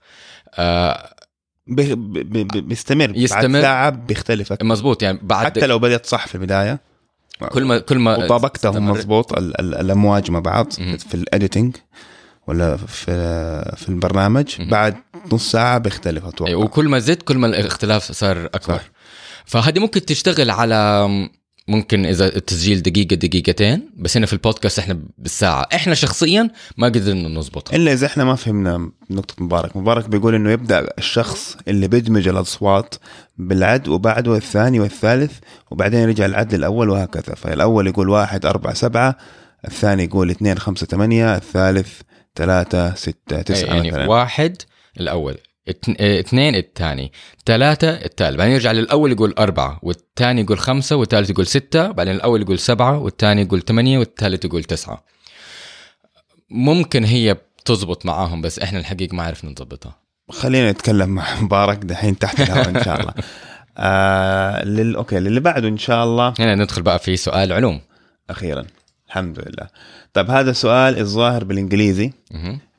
آه 0.54 1.14
بي- 1.66 1.94
بي- 1.94 2.44
بي- 2.44 2.60
بيستمر 2.60 3.12
يستمر. 3.16 3.42
بعد 3.52 3.62
ساعة 3.62 3.90
بيختلف. 3.90 4.52
مزبوط 4.62 5.02
يعني 5.02 5.18
بعد 5.22 5.46
حتى 5.46 5.66
لو 5.66 5.78
بدأت 5.78 6.06
صح 6.06 6.26
في 6.26 6.34
البداية 6.34 6.80
كل 7.52 7.64
ما 7.64 7.78
كل 7.78 7.98
ما 7.98 8.16
وطابقتهم 8.16 8.90
مضبوط 8.90 9.32
ال- 9.38 9.60
ال- 9.60 9.74
الأمواج 9.74 10.30
مع 10.30 10.38
بعض. 10.38 10.72
في 10.72 11.14
ال 11.14 11.22
editing 11.22 11.76
ولا 12.46 12.76
في 12.76 13.12
في 13.76 13.88
البرنامج. 13.88 14.62
بعد 14.70 14.96
نص 15.32 15.50
ساعة 15.52 15.78
بيختلف 15.78 16.24
أتوقع. 16.24 16.50
أيوة، 16.50 16.64
وكل 16.64 16.88
ما 16.88 16.98
زدت 16.98 17.22
كل 17.22 17.38
ما 17.38 17.46
الاختلاف 17.46 18.12
صار 18.12 18.46
أكبر. 18.46 18.76
صح. 18.76 18.90
فهذه 19.44 19.78
ممكن 19.78 20.04
تشتغل 20.04 20.50
على 20.50 21.08
ممكن 21.68 22.06
إذا 22.06 22.36
التسجيل 22.36 22.82
دقيقة 22.82 23.16
دقيقتين 23.16 23.90
بس 23.96 24.16
هنا 24.16 24.26
في 24.26 24.32
البودكاست 24.32 24.78
إحنا 24.78 24.98
بالساعة. 25.18 25.66
إحنا 25.74 25.94
شخصيا 25.94 26.50
ما 26.78 26.86
قدرنا 26.86 27.28
نظبطها. 27.28 27.76
إلا 27.76 27.92
إذا 27.92 28.06
إحنا 28.06 28.24
ما 28.24 28.34
فهمنا 28.34 28.90
نقطة 29.10 29.44
مبارك. 29.44 29.76
مبارك 29.76 30.08
بيقول 30.08 30.34
إنه 30.34 30.50
يبدأ 30.50 30.88
الشخص 30.98 31.56
اللي 31.68 31.88
بيدمج 31.88 32.28
الأصوات 32.28 32.94
بالعد 33.38 33.88
وبعده 33.88 34.36
الثاني 34.36 34.80
والثالث 34.80 35.32
وبعدين 35.70 36.00
يرجع 36.00 36.26
العد 36.26 36.54
الأول 36.54 36.90
وهكذا. 36.90 37.34
فالأول 37.34 37.86
يقول 37.86 38.08
واحد 38.08 38.46
أربعة 38.46 38.74
سبعة 38.74 39.16
الثاني 39.68 40.04
يقول 40.04 40.30
اثنين 40.30 40.58
خمسة 40.58 40.86
ثمانية 40.86 41.36
الثالث 41.36 42.00
ثلاثة 42.36 42.94
ستة 42.94 43.42
تسعة 43.42 43.74
يعني 43.74 43.90
مثلا. 43.90 44.08
واحد 44.10 44.62
الأول. 45.00 45.36
اتن- 45.68 45.96
آه، 46.00 46.20
اثنين 46.20 46.54
الثاني. 46.54 47.12
ثلاثة 47.46 47.88
الثالث. 47.90 48.36
بعدين 48.36 48.52
يرجع 48.54 48.72
للأول 48.72 49.12
يقول 49.12 49.34
أربعة 49.38 49.78
والثاني 49.82 50.40
يقول 50.40 50.58
خمسة 50.58 50.96
والثالث 50.96 51.30
يقول 51.30 51.46
ستة. 51.46 51.90
بعدين 51.90 52.14
الأول 52.14 52.42
يقول 52.42 52.58
سبعة 52.58 52.98
والثاني 52.98 53.42
يقول 53.42 53.62
ثمانية 53.62 53.98
والثالث 53.98 54.44
يقول 54.44 54.64
تسعة. 54.64 55.04
ممكن 56.50 57.04
هي 57.04 57.34
بتزبط 57.34 58.06
معاهم 58.06 58.42
بس 58.42 58.58
إحنا 58.58 58.78
الحقيقة 58.78 59.14
ما 59.16 59.22
عرفنا 59.22 59.50
نظبطها 59.50 59.96
خلينا 60.30 60.70
نتكلم 60.72 61.08
مع 61.08 61.24
مبارك 61.42 61.78
دحين 61.78 62.18
تحت 62.18 62.40
الهواء 62.40 62.68
إن 62.68 62.82
شاء 62.84 63.00
الله. 63.00 63.14
آه 63.78 64.64
لل... 64.64 64.96
أوكي 64.96 65.18
للي 65.20 65.40
بعده 65.40 65.68
إن 65.68 65.78
شاء 65.78 66.04
الله. 66.04 66.34
هنا 66.38 66.54
ندخل 66.54 66.82
بقى 66.82 66.98
في 66.98 67.16
سؤال 67.16 67.52
علوم. 67.52 67.80
أخيرا. 68.30 68.64
الحمد 69.14 69.38
لله. 69.38 69.68
طيب 70.14 70.30
هذا 70.30 70.52
سؤال 70.52 70.98
الظاهر 70.98 71.44
بالإنجليزي. 71.44 72.12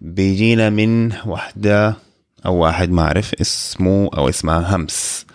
بيجينا 0.01 0.69
من 0.69 1.11
واحدة 1.25 1.97
أو 2.45 2.55
واحد 2.55 2.89
ما 2.91 3.01
أعرف 3.01 3.33
اسمه 3.41 4.09
أو 4.17 4.29
اسمها 4.29 4.75
همس. 4.75 5.25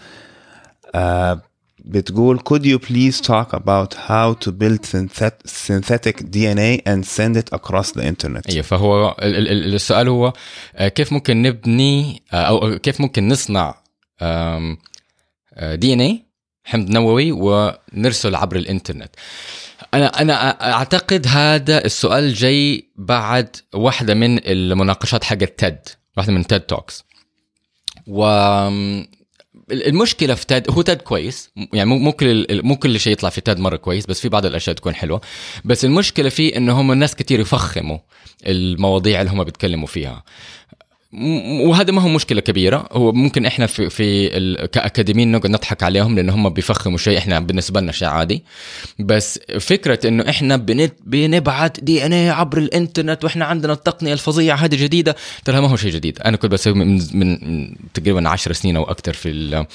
آه 0.95 1.42
بتقول 1.85 2.40
could 2.40 2.62
you 2.62 2.78
please 2.88 3.21
talk 3.26 3.54
about 3.54 3.95
how 4.09 4.35
to 4.45 4.50
build 4.52 4.80
synthet- 4.92 5.47
synthetic 5.47 6.16
DNA 6.35 6.80
and 6.87 7.04
send 7.04 7.37
it 7.37 7.49
across 7.59 7.92
the 7.92 8.02
internet? 8.04 8.50
أيوه 8.50 8.62
فهو 8.62 9.16
ال- 9.23 9.37
ال- 9.37 9.49
ال- 9.49 9.75
السؤال 9.75 10.09
هو 10.09 10.33
آه، 10.75 10.88
كيف 10.88 11.12
ممكن 11.12 11.42
نبني 11.42 12.23
آه، 12.33 12.37
أو 12.37 12.78
كيف 12.78 13.00
ممكن 13.00 13.28
نصنع 13.28 13.75
دي 15.62 15.92
ان 15.92 16.00
اي 16.00 16.23
حمض 16.64 16.90
نووي 16.90 17.33
ونرسل 17.33 18.35
عبر 18.35 18.57
الإنترنت. 18.57 19.11
أنا 19.94 20.20
أنا 20.23 20.73
أعتقد 20.73 21.26
هذا 21.28 21.85
السؤال 21.85 22.35
جاي 22.35 22.90
بعد 22.97 23.56
واحدة 23.75 24.14
من 24.14 24.38
المناقشات 24.47 25.25
حق 25.25 25.37
تيد 25.37 25.78
واحدة 26.16 26.32
من 26.32 26.47
تيد 26.47 26.61
توكس 26.61 27.04
و 28.06 28.25
المشكلة 29.73 30.35
في 30.35 30.47
تاد 30.47 30.70
هو 30.70 30.82
تاد 30.82 31.02
كويس 31.02 31.50
يعني 31.73 31.90
مو 31.90 32.12
كل 32.12 32.61
مو 32.64 32.76
كل 32.76 33.00
شيء 33.00 33.12
يطلع 33.12 33.30
في 33.30 33.40
تاد 33.40 33.59
مرة 33.59 33.76
كويس 33.76 34.06
بس 34.06 34.20
في 34.20 34.28
بعض 34.28 34.47
الأشياء 34.47 34.76
تكون 34.76 34.94
حلوة. 34.94 35.20
بس 35.64 35.85
المشكلة 35.85 36.28
فيه 36.28 36.56
إنه 36.56 36.80
هم 36.80 36.92
الناس 36.92 37.14
كتير 37.14 37.40
يفخموا 37.40 37.99
المواضيع 38.47 39.20
اللي 39.20 39.32
هم 39.32 39.44
بيتكلموا 39.44 39.87
فيها. 39.87 40.25
وهذا 41.12 41.92
ما 41.92 42.02
هو 42.02 42.08
مشكلة 42.08 42.40
كبيرة. 42.40 42.88
هو 42.92 43.12
ممكن 43.12 43.46
إحنا 43.46 43.66
في, 43.66 43.90
في 43.90 44.36
ال- 44.36 44.66
كأكاديميين 44.66 45.32
نقعد 45.32 45.50
نضحك 45.50 45.82
عليهم 45.82 46.16
لأن 46.16 46.30
هم 46.30 46.48
بيفخموا 46.48 46.98
شيء 46.98 47.18
إحنا 47.18 47.40
بالنسبة 47.40 47.80
لنا 47.80 47.92
شيء 47.92 48.08
عادي. 48.08 48.42
بس 48.98 49.38
فكرة 49.60 50.08
إنه 50.08 50.28
إحنا 50.30 50.56
بنت 50.56 50.94
بنبعت 51.06 51.80
دي 51.80 52.06
إن 52.06 52.12
اي 52.12 52.30
عبر 52.30 52.58
الإنترنت 52.58 53.24
وإحنا 53.24 53.44
عندنا 53.44 53.72
التقنية 53.72 54.12
الفظيعة 54.12 54.56
هذه 54.56 54.76
جديدة 54.76 55.16
ترى 55.44 55.60
ما 55.60 55.68
هو 55.68 55.76
شيء 55.76 55.92
جديد. 55.92 56.18
أنا 56.24 56.36
كنت 56.36 56.52
بسوي 56.52 56.74
من, 56.74 57.00
من 57.14 57.38
تقريبا 57.94 58.28
10 58.28 58.52
سنين 58.52 58.76
أو 58.76 58.84
أكثر 58.84 59.12
في 59.12 59.28
ال- 59.28 59.66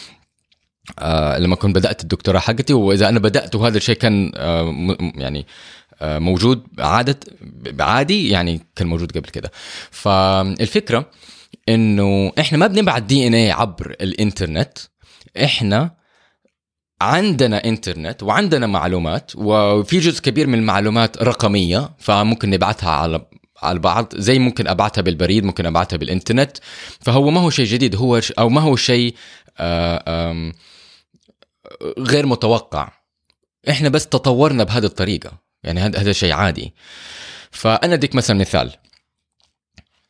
آه 0.99 1.37
لما 1.37 1.55
كنت 1.55 1.75
بدأت 1.75 2.01
الدكتوراه 2.03 2.39
حقتي. 2.39 2.73
وإذا 2.73 3.09
أنا 3.09 3.19
بدأت 3.19 3.55
وهذا 3.55 3.77
الشيء 3.77 3.95
كان 3.95 4.31
آه 4.35 4.95
يعني 5.15 5.45
موجود 6.01 6.63
عادة 6.79 7.19
عادي 7.79 8.29
يعني 8.29 8.61
كان 8.75 8.87
موجود 8.87 9.11
قبل 9.17 9.29
كده. 9.29 9.51
فالفكرة 9.91 11.11
إنه 11.69 12.31
إحنا 12.39 12.57
ما 12.57 12.67
بنبعت 12.67 13.03
دي 13.03 13.27
إن 13.27 13.33
اي 13.33 13.51
عبر 13.51 13.95
الإنترنت. 14.01 14.77
إحنا 15.43 15.95
عندنا 17.01 17.65
إنترنت 17.65 18.23
وعندنا 18.23 18.67
معلومات 18.67 19.31
وفي 19.35 19.99
جزء 19.99 20.21
كبير 20.21 20.47
من 20.47 20.59
المعلومات 20.59 21.23
رقمية 21.23 21.89
فممكن 21.97 22.49
نبعتها 22.49 22.89
على 22.89 23.25
على 23.63 23.79
بعض 23.79 24.13
زي 24.15 24.39
ممكن 24.39 24.67
أبعتها 24.67 25.01
بالبريد 25.01 25.43
ممكن 25.43 25.65
أبعتها 25.65 25.97
بالإنترنت. 25.97 26.57
فهو 27.01 27.29
ما 27.29 27.41
هو 27.41 27.49
شيء 27.49 27.65
جديد 27.65 27.95
هو 27.95 28.21
أو 28.39 28.49
ما 28.49 28.61
هو 28.61 28.75
شيء 28.75 29.15
آه، 29.57 30.51
غير 31.99 32.25
متوقع. 32.25 32.89
إحنا 33.69 33.89
بس 33.89 34.07
تطورنا 34.07 34.63
بهذه 34.63 34.85
الطريقة. 34.85 35.44
يعني 35.65 35.79
هذا 35.79 35.99
هذا 35.99 36.11
شيء 36.11 36.33
عادي. 36.33 36.73
فأنا 37.51 37.93
أديك 37.93 38.15
مثلا 38.15 38.37
مثال. 38.37 38.73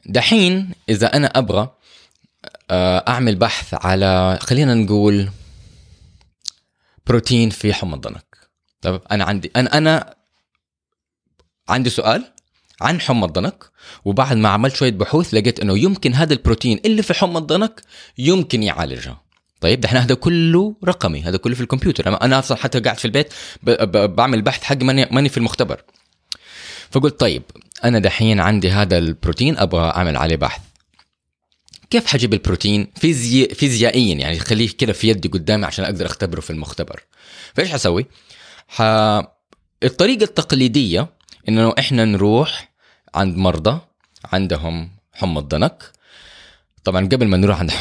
دحين 0.06 0.72
إذا 0.90 1.16
أنا 1.16 1.28
أبغى 1.28 1.76
آه، 2.72 3.04
أعمل 3.08 3.36
بحث 3.36 3.74
على 3.74 4.40
خلينا 4.42 4.74
نقول 4.74 5.30
بروتين 7.08 7.50
في 7.50 7.74
حمى 7.74 7.94
الضنك. 7.94 8.38
طب 8.82 9.02
أنا 9.12 9.24
عندي 9.24 9.52
أنا 9.56 9.78
أنا 9.78 10.16
عندي 11.70 11.90
سؤال 11.90 12.32
عن 12.82 13.02
حمى 13.02 13.26
الضنك 13.26 13.64
وبعد 14.06 14.38
ما 14.38 14.50
عملت 14.50 14.76
شوية 14.76 14.92
بحوث 14.92 15.34
لقيت 15.34 15.60
إنه 15.60 15.78
يمكن 15.78 16.14
هذا 16.14 16.34
البروتين 16.34 16.80
اللي 16.86 17.04
في 17.04 17.14
حمى 17.14 17.38
الضنك 17.38 17.82
يمكن 18.18 18.64
يعالجها 18.64 19.25
طيب 19.66 19.82
دحين 19.82 19.98
هذا 19.98 20.16
كله 20.16 20.76
رقمي 20.86 21.24
هذا 21.24 21.38
كله 21.38 21.56
في 21.56 21.62
الكمبيوتر. 21.62 22.22
أنا 22.22 22.40
أصلا 22.40 22.58
حتى 22.58 22.80
قاعد 22.80 22.98
في 22.98 23.06
البيت 23.06 23.34
بعمل 24.18 24.42
بحث 24.42 24.64
حق 24.64 24.84
ماني 24.84 25.08
ماني 25.12 25.30
في 25.30 25.38
المختبر. 25.38 25.82
فقلت 26.92 27.20
طيب 27.20 27.44
أنا 27.84 28.00
دحين 28.00 28.40
عندي 28.40 28.72
هذا 28.72 28.98
البروتين 28.98 29.58
أبغى 29.58 29.90
أعمل 29.90 30.18
عليه 30.18 30.36
بحث. 30.36 30.62
كيف 31.90 32.06
حجيب 32.06 32.34
البروتين؟ 32.34 32.88
فيزي... 32.96 33.48
فيزيائيا 33.48 34.16
يعني 34.16 34.40
خليه 34.40 34.70
كده 34.78 34.94
في 34.94 35.10
يدي 35.10 35.28
قدامي 35.28 35.66
عشان 35.66 35.86
أقدر 35.86 36.06
أختبره 36.06 36.42
في 36.42 36.50
المختبر. 36.50 37.04
فإيش 37.54 37.72
حسوي 37.72 38.06
ح... 38.68 38.82
الطريقة 39.84 40.24
التقليدية 40.24 41.10
إنه 41.50 41.74
إحنا 41.80 42.06
نروح 42.06 42.72
عند 43.16 43.38
مرضى 43.38 43.80
عندهم 44.34 44.92
حمى 45.14 45.40
الضنك 45.40 45.84
طبعا 46.86 47.06
قبل 47.06 47.27
ما 47.27 47.38
نروح 47.38 47.60
عند 47.60 47.72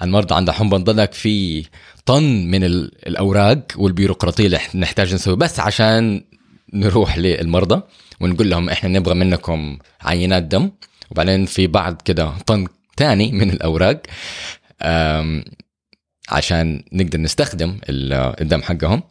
عند 0.00 0.10
مرضى 0.12 0.34
عندهم 0.34 0.54
حمى 0.54 0.76
الضنك 0.76 1.12
في 1.12 1.64
طن 2.06 2.22
من 2.22 2.64
ال- 2.64 3.08
الأوراق 3.08 3.62
والبيروقراطية 3.76 4.46
اللي 4.46 4.58
نحتاج 4.74 5.14
نسوي 5.14 5.36
بس 5.36 5.60
عشان 5.60 6.24
نروح 6.74 7.18
للمرضى 7.18 7.82
ونقول 8.20 8.50
لهم 8.50 8.68
إحنا 8.70 8.88
نبغى 8.98 9.14
منكم 9.14 9.78
عينات 10.02 10.42
دم. 10.42 10.70
وبعدين 11.10 11.46
في 11.46 11.66
بعد 11.66 12.02
كده 12.02 12.32
طن 12.46 12.66
تاني 12.96 13.32
من 13.32 13.50
الأوراق 13.50 14.02
عشان 16.28 16.82
نقدر 16.92 17.20
نستخدم 17.20 17.78
ال- 17.88 18.40
الدم 18.40 18.62
حقهم. 18.62 19.02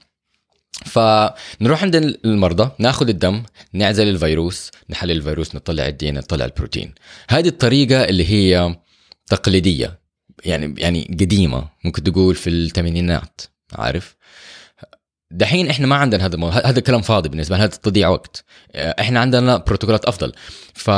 فنروح 0.85 1.83
عند 1.83 1.95
المرضى 2.25 2.71
ناخذ 2.79 3.09
الدم 3.09 3.43
نعزل 3.73 4.07
الفيروس 4.07 4.71
نحلل 4.89 5.11
الفيروس 5.11 5.55
نطلع 5.55 5.87
الدي 5.87 6.11
نطلع 6.11 6.45
البروتين. 6.45 6.93
هذه 7.29 7.47
الطريقة 7.47 8.03
اللي 8.03 8.29
هي 8.29 8.75
تقليدية. 9.29 9.99
يعني 10.45 10.75
يعني 10.77 11.17
قديمة. 11.19 11.69
ممكن 11.83 12.03
تقول 12.03 12.35
في 12.35 12.49
الثمانينات 12.49 13.41
عارف؟ 13.73 14.15
دحين 15.31 15.69
إحنا 15.69 15.87
ما 15.87 15.95
عندنا 15.95 16.25
هذا 16.25 16.35
المو... 16.35 16.47
هذا 16.49 16.79
كلام 16.81 17.01
فاضي 17.01 17.29
بالنسبة 17.29 17.55
لنا 17.55 17.65
هذا 17.65 17.75
تضييع 17.75 18.09
وقت. 18.09 18.43
إحنا 18.75 19.19
عندنا 19.19 19.57
بروتوكولات 19.57 20.05
أفضل. 20.05 20.33
ف 20.73 20.89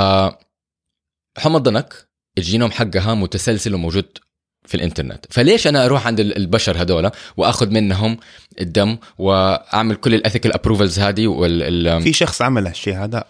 حمى 1.38 1.58
الضنك 1.58 2.08
الجينوم 2.38 2.72
حقها 2.72 3.14
متسلسل 3.14 3.76
وموجود 3.76 4.18
في 4.66 4.76
الإنترنت. 4.76 5.26
فليش 5.30 5.68
أنا 5.68 5.86
أروح 5.86 6.08
عند 6.08 6.20
ال- 6.20 6.38
البشر 6.38 6.82
هذول 6.82 7.12
وأخذ 7.38 7.70
منهم 7.70 8.18
الدم 8.62 8.98
وأعمل 9.18 9.96
كل 9.96 10.14
ال 10.14 10.19
ethical 10.19 10.54
approvals 10.54 11.00
هذه 11.00 11.28
وال 11.28 11.88
ال- 11.88 12.02
في 12.02 12.14
شخص 12.14 12.42
عمل 12.42 12.68
هالشيء 12.68 12.96
هذا 12.98 13.24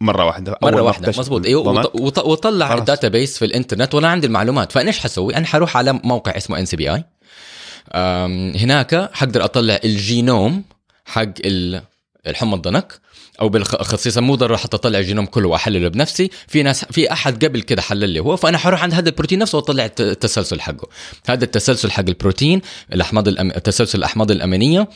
مرة 0.00 0.24
واحدة 0.24 0.58
أول 0.62 0.72
مرة 0.72 0.82
واحدة 0.82 1.08
مزبوط 1.18 1.46
أيوه 1.46 1.90
وطلع. 2.24 2.74
ال 2.78 3.08
database 3.08 3.38
في 3.38 3.44
الإنترنت 3.44 3.94
وأنا 3.94 4.08
عندي 4.08 4.26
المعلومات. 4.26 4.72
فانا 4.72 4.86
إيش 4.88 4.98
حسوي؟ 4.98 5.36
أنا 5.36 5.46
حروح 5.46 5.76
على 5.76 5.92
موقع 5.92 6.36
اسمه 6.36 6.58
NCBI 6.58 7.04
هناك 8.56 9.10
حقدر 9.12 9.44
أطلع 9.44 9.78
الجينوم 9.84 10.62
حق 11.04 11.22
ال- 11.44 11.82
الحمى 12.26 12.54
الضنك 12.54 13.00
أو 13.40 13.48
بالخصيصه 13.48 14.20
مو 14.20 14.34
ضروري 14.34 14.58
حتى 14.58 14.76
أطلع 14.76 14.98
الجينوم 14.98 15.26
كله 15.26 15.48
وأحلله 15.48 15.88
بنفسي. 15.88 16.30
في 16.48 16.62
ناس 16.62 16.84
في 16.84 17.12
أحد 17.12 17.44
قبل 17.44 17.60
كده 17.60 17.82
حلل 17.82 18.08
لي 18.10 18.20
هو 18.20 18.36
فأنا 18.36 18.58
حروح 18.58 18.82
عند 18.82 18.94
هذا 18.94 19.08
البروتين 19.08 19.38
نفسه 19.38 19.58
وأطلع 19.58 19.84
الت- 19.84 20.00
التسلسل 20.00 20.60
حقه. 20.60 20.88
هذا 21.28 21.44
التسلسل 21.44 21.90
حق 21.90 22.04
البروتين 22.08 22.60
الأحماض 22.92 23.28
الأم... 23.28 23.50
تسلسل 23.50 23.98
الأحماض 23.98 24.30
الأمينية. 24.30 24.88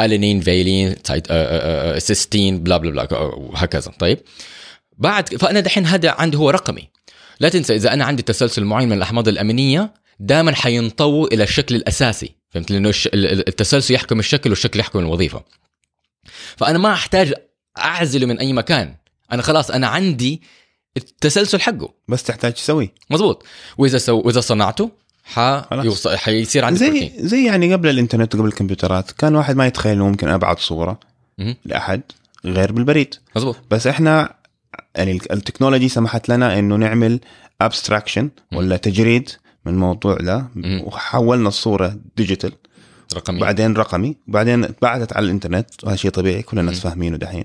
alanine 0.00 0.40
valine 0.40 0.88
آه، 0.88 1.22
آه، 1.30 1.94
آه، 1.94 1.98
cysteine 1.98 2.62
blah 2.62 2.76
blah 2.76 2.90
blah 2.90 3.18
وهكذا 3.22 3.92
طيب؟ 3.98 4.18
بعد 4.98 5.36
فأنا 5.36 5.60
دحين 5.60 5.86
هذا 5.86 6.10
عندي 6.10 6.36
هو 6.36 6.50
رقمي. 6.50 6.88
لا 7.40 7.48
تنسى 7.48 7.74
إذا 7.74 7.92
أنا 7.92 8.04
عندي 8.04 8.22
تسلسل 8.22 8.64
معين 8.64 8.88
من 8.88 8.96
الأحماض 8.96 9.28
الأمينية 9.28 9.94
دائما 10.20 10.54
حينطووا 10.54 11.26
إلى 11.26 11.42
الشكل 11.42 11.74
الأساسي. 11.74 12.34
فهمت؟ 12.50 12.70
لأنه 12.70 12.92
التسلسل 13.14 13.94
يحكم 13.94 14.18
الشكل 14.18 14.50
والشكل 14.50 14.80
يحكم 14.80 14.98
الوظيفة. 14.98 15.44
فأنا 16.56 16.78
ما 16.78 16.92
أحتاج 16.92 17.34
أعزله 17.78 18.26
من 18.26 18.38
أي 18.38 18.52
مكان. 18.52 18.94
أنا 19.32 19.42
خلاص 19.42 19.70
أنا 19.70 19.86
عندي 19.86 20.42
التسلسل 20.96 21.60
حقه. 21.60 21.94
بس 22.08 22.22
تحتاج 22.22 22.52
تسوي 22.52 22.90
مزبوط 23.10 23.44
وإذا 23.78 23.98
سو 23.98 24.20
وإذا 24.20 24.40
صنعته 24.40 24.90
ح... 25.26 25.40
خلاص. 25.40 25.84
يوص... 25.84 26.08
حيصير 26.08 26.64
عندي 26.64 26.78
زي 26.78 26.90
بروتين. 26.90 27.12
زي 27.18 27.46
يعني 27.46 27.72
قبل 27.72 27.88
الإنترنت 27.88 28.34
وقبل 28.34 28.48
الكمبيوترات 28.48 29.10
كان 29.10 29.36
واحد 29.36 29.56
ما 29.56 29.66
يتخيل 29.66 29.92
إنه 29.92 30.08
ممكن 30.08 30.28
ابعت 30.28 30.58
صورة. 30.58 31.00
لأحد 31.64 32.02
غير 32.44 32.72
بالبريد. 32.72 33.14
مزبوط 33.36 33.56
بس 33.70 33.86
إحنا 33.86 34.34
يعني 34.94 35.12
ال 35.12 35.19
technology 35.19 35.88
سمحت 35.88 36.28
لنا 36.28 36.58
إنه 36.58 36.76
نعمل 36.76 37.20
abstraction 37.60 38.30
ولا 38.52 38.76
تجريد 38.76 39.30
من 39.64 39.72
الموضوع 39.72 40.16
ده. 40.16 40.46
وحولنا 40.64 41.48
الصورة 41.48 41.98
digital 42.16 42.52
رقمي. 43.14 43.40
بعدين 43.40 43.76
رقمي. 43.76 44.16
وبعدين 44.28 44.68
بعتت 44.82 45.12
على 45.12 45.24
الإنترنت 45.24 45.84
وهذا 45.84 45.96
شيء 45.96 46.10
طبيعي 46.10 46.42
كل 46.42 46.58
الناس 46.58 46.80
فاهمينه 46.80 47.16
دحين. 47.16 47.44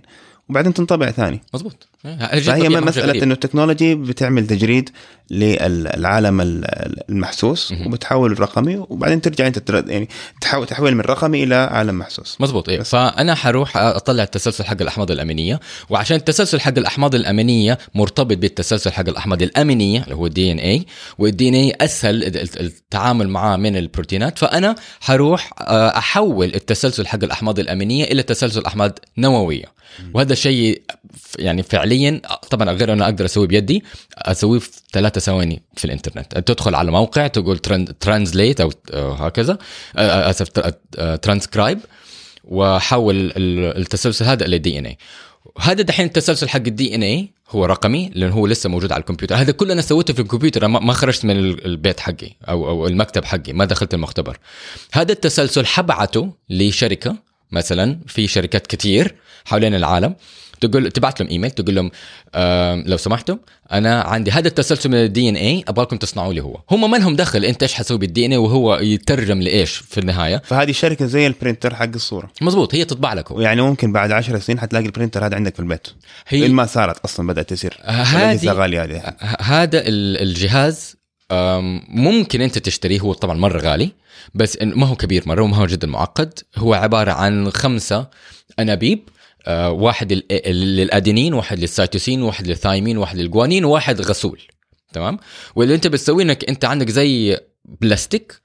وبعدين 0.49 0.73
تنطبع 0.73 1.11
ثاني. 1.11 1.41
مزبوط 1.53 1.87
فهي 2.03 2.69
مسألة. 2.87 3.23
إنه 3.23 3.33
ال 3.33 3.39
technology 3.39 3.95
بتعمل 3.95 4.47
تجريد 4.47 4.89
للعالم 5.31 6.41
ال- 6.41 6.65
المحسوس. 7.09 7.73
وبتحول 7.85 8.31
الرقمي 8.31 8.77
وبعدين 8.77 9.21
ترجع 9.21 9.47
أنت 9.47 9.69
يعني 9.87 10.09
تحول 10.41 10.65
تحول 10.67 10.95
من 10.95 11.01
رقمي 11.01 11.43
إلى 11.43 11.55
عالم 11.55 11.99
محسوس 11.99 12.37
مزبوط 12.39 12.69
بس. 12.69 12.89
فأنا 12.89 13.35
حروح 13.35 13.77
أطلع 13.77 14.23
التسلسل 14.23 14.63
حق 14.63 14.81
الأحماض 14.81 15.11
الأمينية 15.11 15.59
وعشان 15.89 16.17
التسلسل 16.17 16.59
حق 16.61 16.77
الأحماض 16.77 17.15
الأمينية 17.15 17.77
مرتبط 17.95 18.37
بالتسلسل 18.37 18.91
حق 18.91 19.09
الأحماض 19.09 19.41
الأمينية 19.41 20.03
اللي 20.03 20.15
هو 20.15 20.25
ال 20.25 20.32
DNA 20.32 20.51
وال 20.51 20.57
DNA 20.59 21.73
أسهل 21.81 22.23
ال- 22.23 22.37
ال- 22.37 22.59
التعامل 22.59 23.29
معاه 23.29 23.57
من 23.57 23.77
البروتينات 23.77 24.39
فأنا 24.39 24.75
حروح 24.99 25.49
آه، 25.61 25.97
أحول 25.97 26.45
التسلسل 26.55 27.07
حق 27.07 27.23
الأحماض 27.23 27.59
الأمينية 27.59 28.03
إلى 28.03 28.23
تسلسل 28.23 28.65
أحماض 28.65 28.99
نووية 29.17 29.65
وهذا 30.13 30.35
شيء 30.35 30.81
يعني 31.39 31.63
فعليا 31.63 31.90
طبعا 32.49 32.71
غير 32.71 32.93
أنا 32.93 33.05
أقدر 33.05 33.25
أسويه 33.25 33.47
بيدي 33.47 33.83
أسويه 34.17 34.59
في 34.59 34.69
ثلاثة 34.93 35.21
ثواني 35.21 35.61
في 35.77 35.85
الإنترنت. 35.85 36.37
تدخل 36.37 36.75
على 36.75 36.91
موقع 36.91 37.27
تقول 37.27 37.59
translate 37.99 38.61
أو 38.61 38.71
هكذا. 38.93 39.57
أسف 39.95 40.47
ترانسكرايب 41.21 41.79
وحول 42.43 43.15
ال- 43.15 43.77
التسلسل 43.81 44.25
هذا 44.25 44.45
إلى 44.45 44.57
DNA 44.57 44.97
هذا 45.59 45.81
دحين 45.81 46.05
التسلسل 46.05 46.49
حق 46.49 46.57
ال 46.67 46.95
DNA 46.95 47.31
هو 47.49 47.65
رقمي 47.65 48.11
لأنه 48.15 48.33
هو 48.33 48.47
لسه 48.47 48.69
موجود 48.69 48.91
على 48.91 48.99
الكمبيوتر. 48.99 49.35
هذا 49.35 49.51
كله 49.51 49.73
أنا 49.73 49.81
سويته 49.81 50.13
في 50.13 50.21
الكمبيوتر 50.21 50.67
ما 50.67 50.93
خرجت 50.93 51.25
من 51.25 51.39
ال- 51.39 51.65
البيت 51.65 51.99
حقي 51.99 52.31
أو 52.49 52.69
أو 52.69 52.87
المكتب 52.87 53.25
حقي 53.25 53.53
ما 53.53 53.65
دخلت 53.65 53.93
المختبر. 53.93 54.37
هذا 54.93 55.11
التسلسل 55.11 55.65
حبعته 55.65 56.33
لشركة 56.49 57.15
مثلا 57.51 57.99
في 58.07 58.27
شركات 58.27 58.67
كتير 58.67 59.15
حوالين 59.45 59.75
العالم. 59.75 60.15
تقول 60.61 60.91
تبعت 60.91 61.19
لهم 61.21 61.29
إيميل 61.29 61.51
تقول 61.51 61.75
لهم 61.75 61.91
آه 62.35 62.83
لو 62.85 62.97
سمحتوا 62.97 63.35
أنا 63.71 64.01
عندي 64.01 64.31
هذا 64.31 64.47
التسلسل 64.47 64.89
من 64.89 64.95
ال 64.95 65.29
DNA 65.29 65.63
أبغاكم 65.67 65.97
تصنعوا 65.97 66.33
لي 66.33 66.41
هو 66.41 66.59
هم 66.71 66.91
ما 66.91 66.97
لهم 66.97 67.15
دخل 67.15 67.45
أنت 67.45 67.63
إيش 67.63 67.73
حتسوي 67.73 67.97
بال 67.97 68.25
DNA 68.25 68.37
وهو 68.37 68.75
يترجم 68.75 69.41
لإيش 69.41 69.71
في 69.75 69.99
النهاية. 69.99 70.41
فهذه 70.45 70.71
شركة 70.71 71.05
زي 71.05 71.27
ال 71.27 71.33
printer 71.33 71.75
حق 71.75 71.89
الصورة. 71.95 72.31
مزبوط 72.41 72.75
هي 72.75 72.85
تطبع 72.85 73.13
لك 73.13 73.31
هو 73.31 73.37
ويعني 73.37 73.61
ممكن 73.61 73.91
بعد 73.91 74.11
عشر 74.11 74.39
سنين 74.39 74.59
حتلاقي 74.59 74.85
ال 74.85 74.90
printer 74.90 75.25
هذا 75.25 75.35
عندك 75.35 75.53
في 75.55 75.59
البيت. 75.59 75.87
هي 76.27 76.47
ما 76.47 76.65
صارت 76.65 76.97
أصلا 77.05 77.27
بدأت 77.27 77.49
تصير 77.53 77.77
هذه- 77.83 78.15
الأجهزة 78.17 78.51
غالية 78.53 78.83
هذه. 78.83 78.97
ه- 78.97 79.41
هذا 79.41 79.79
ال- 79.79 80.21
الجهاز 80.21 80.95
ممكن 81.89 82.41
أنت 82.41 82.57
تشتريه 82.57 82.99
هو 82.99 83.13
طبعا 83.13 83.37
مرة 83.37 83.59
غالي 83.59 83.91
بس 84.35 84.57
ما 84.61 84.87
هو 84.87 84.95
كبير 84.95 85.23
مرة 85.25 85.41
وما 85.43 85.57
هو 85.57 85.65
جدا 85.65 85.87
معقد. 85.87 86.39
هو 86.57 86.73
عبارة 86.73 87.11
عن 87.11 87.51
خمسة 87.51 88.07
أنابيب. 88.59 88.99
آه، 88.99 89.20
واحد 89.69 90.13
لل- 90.13 90.25
للأدينين 90.75 91.33
واحد 91.33 91.59
للسيتوسين 91.59 92.21
واحد 92.21 92.47
للثايمين 92.47 92.97
واحد 92.97 93.17
للجوانين 93.17 93.65
وواحد 93.65 94.01
غسول. 94.01 94.41
تمام؟ 94.93 95.19
واللي 95.55 95.75
انت 95.75 95.87
بتسويه 95.87 96.23
انك 96.23 96.49
انت 96.49 96.65
عندك 96.65 96.89
زي 96.89 97.39
بلاستيك 97.65 98.41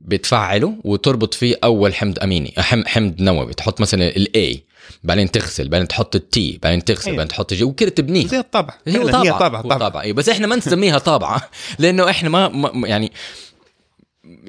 بتفعله 0.00 0.74
وتربط 0.84 1.34
فيه 1.34 1.56
أول 1.64 1.94
حمض 1.94 2.18
أميني 2.18 2.54
حم- 2.58 2.86
حمض 2.86 3.20
نووي. 3.20 3.54
تحط 3.54 3.80
مثلا 3.80 4.08
ال 4.16 4.40
A 4.40 4.64
بعدين 5.04 5.30
تغسل 5.30 5.68
بعدين 5.68 5.88
تحط 5.88 6.16
ال 6.16 6.37
T 6.37 6.58
بعدين 6.62 6.84
تغسل 6.84 7.04
أيوة. 7.06 7.16
بعدين 7.16 7.28
تحط 7.28 7.52
ال 7.52 7.58
G 7.58 7.64
وكده 7.64 7.90
تبنيه. 7.90 8.26
زي 8.26 8.38
الطبع. 8.38 8.74
هي 8.86 8.98
طبعه 9.12 9.62
طابعة 9.62 10.00
أيوة 10.02 10.16
بس 10.16 10.28
إحنا 10.28 10.46
ما 10.46 10.56
نسميها 10.56 10.98
طابعة 10.98 11.50
لأنه 11.78 12.10
إحنا 12.10 12.28
ما 12.28 12.70
يعني 12.88 13.12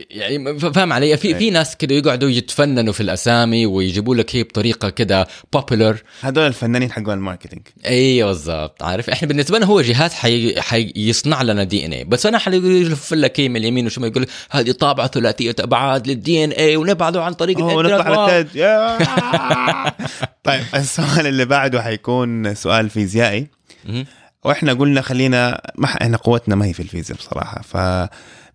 يعني 0.10 0.60
فاهم 0.60 0.94
علي 0.94 1.18
في 1.18 1.36
في 1.36 1.50
ناس 1.50 1.76
كده 1.76 1.96
يقعدوا 1.96 2.30
يتفننوا 2.30 2.94
في 2.94 3.02
الأسامي 3.02 3.66
ويجيبوا 3.66 4.16
لك 4.16 4.36
هي 4.36 4.44
بطريقة 4.44 4.90
كده 4.90 5.28
popular 5.54 6.04
هذول 6.22 6.48
الفنانين 6.48 6.92
حقون 6.92 7.14
ال 7.14 7.18
marketing 7.18 7.62
إيوه 7.86 8.28
بالضبط 8.28 8.84
عارف 8.84 9.10
إحنا 9.10 9.28
بالنسبة 9.28 9.58
لنا 9.58 9.66
هو 9.66 9.82
جهاز 9.82 10.14
حي... 10.14 10.62
حيصنع 10.62 11.42
لنا 11.42 11.64
DNA 11.64 12.04
بس 12.04 12.26
أنا 12.26 12.38
حيلف 12.38 13.14
لك 13.14 13.40
من 13.40 13.58
اليمين 13.58 13.86
وشمال 13.86 14.10
يقول 14.10 14.28
هذه 14.52 14.72
طابعة 14.72 15.08
ثلاثية 15.08 15.56
أبعاد 15.60 16.08
لل 16.08 16.44
DNA 16.44 16.78
ونبعده 16.78 17.24
عن 17.24 17.34
طريق 17.34 17.60
أو 17.60 17.82
الإنترنت. 17.82 18.08
نطلع 18.08 18.18
wow. 18.18 18.30
على 18.30 18.46
يا. 18.56 18.98
طيب 20.44 20.64
السؤال 20.76 21.28
اللي 21.28 21.46
بعده 21.46 21.82
حيكون 21.82 22.56
سؤال 22.56 22.90
فيزيائي. 22.90 23.48
وإحنا 24.44 24.74
قلنا 24.74 25.02
خلينا 25.02 25.62
ما 25.76 25.86
إحنا 25.86 26.18
قوتنا 26.18 26.56
ما 26.56 26.66
هي 26.66 26.74
في 26.74 26.80
الفيزياء 26.80 27.18
بصراحة 27.18 27.62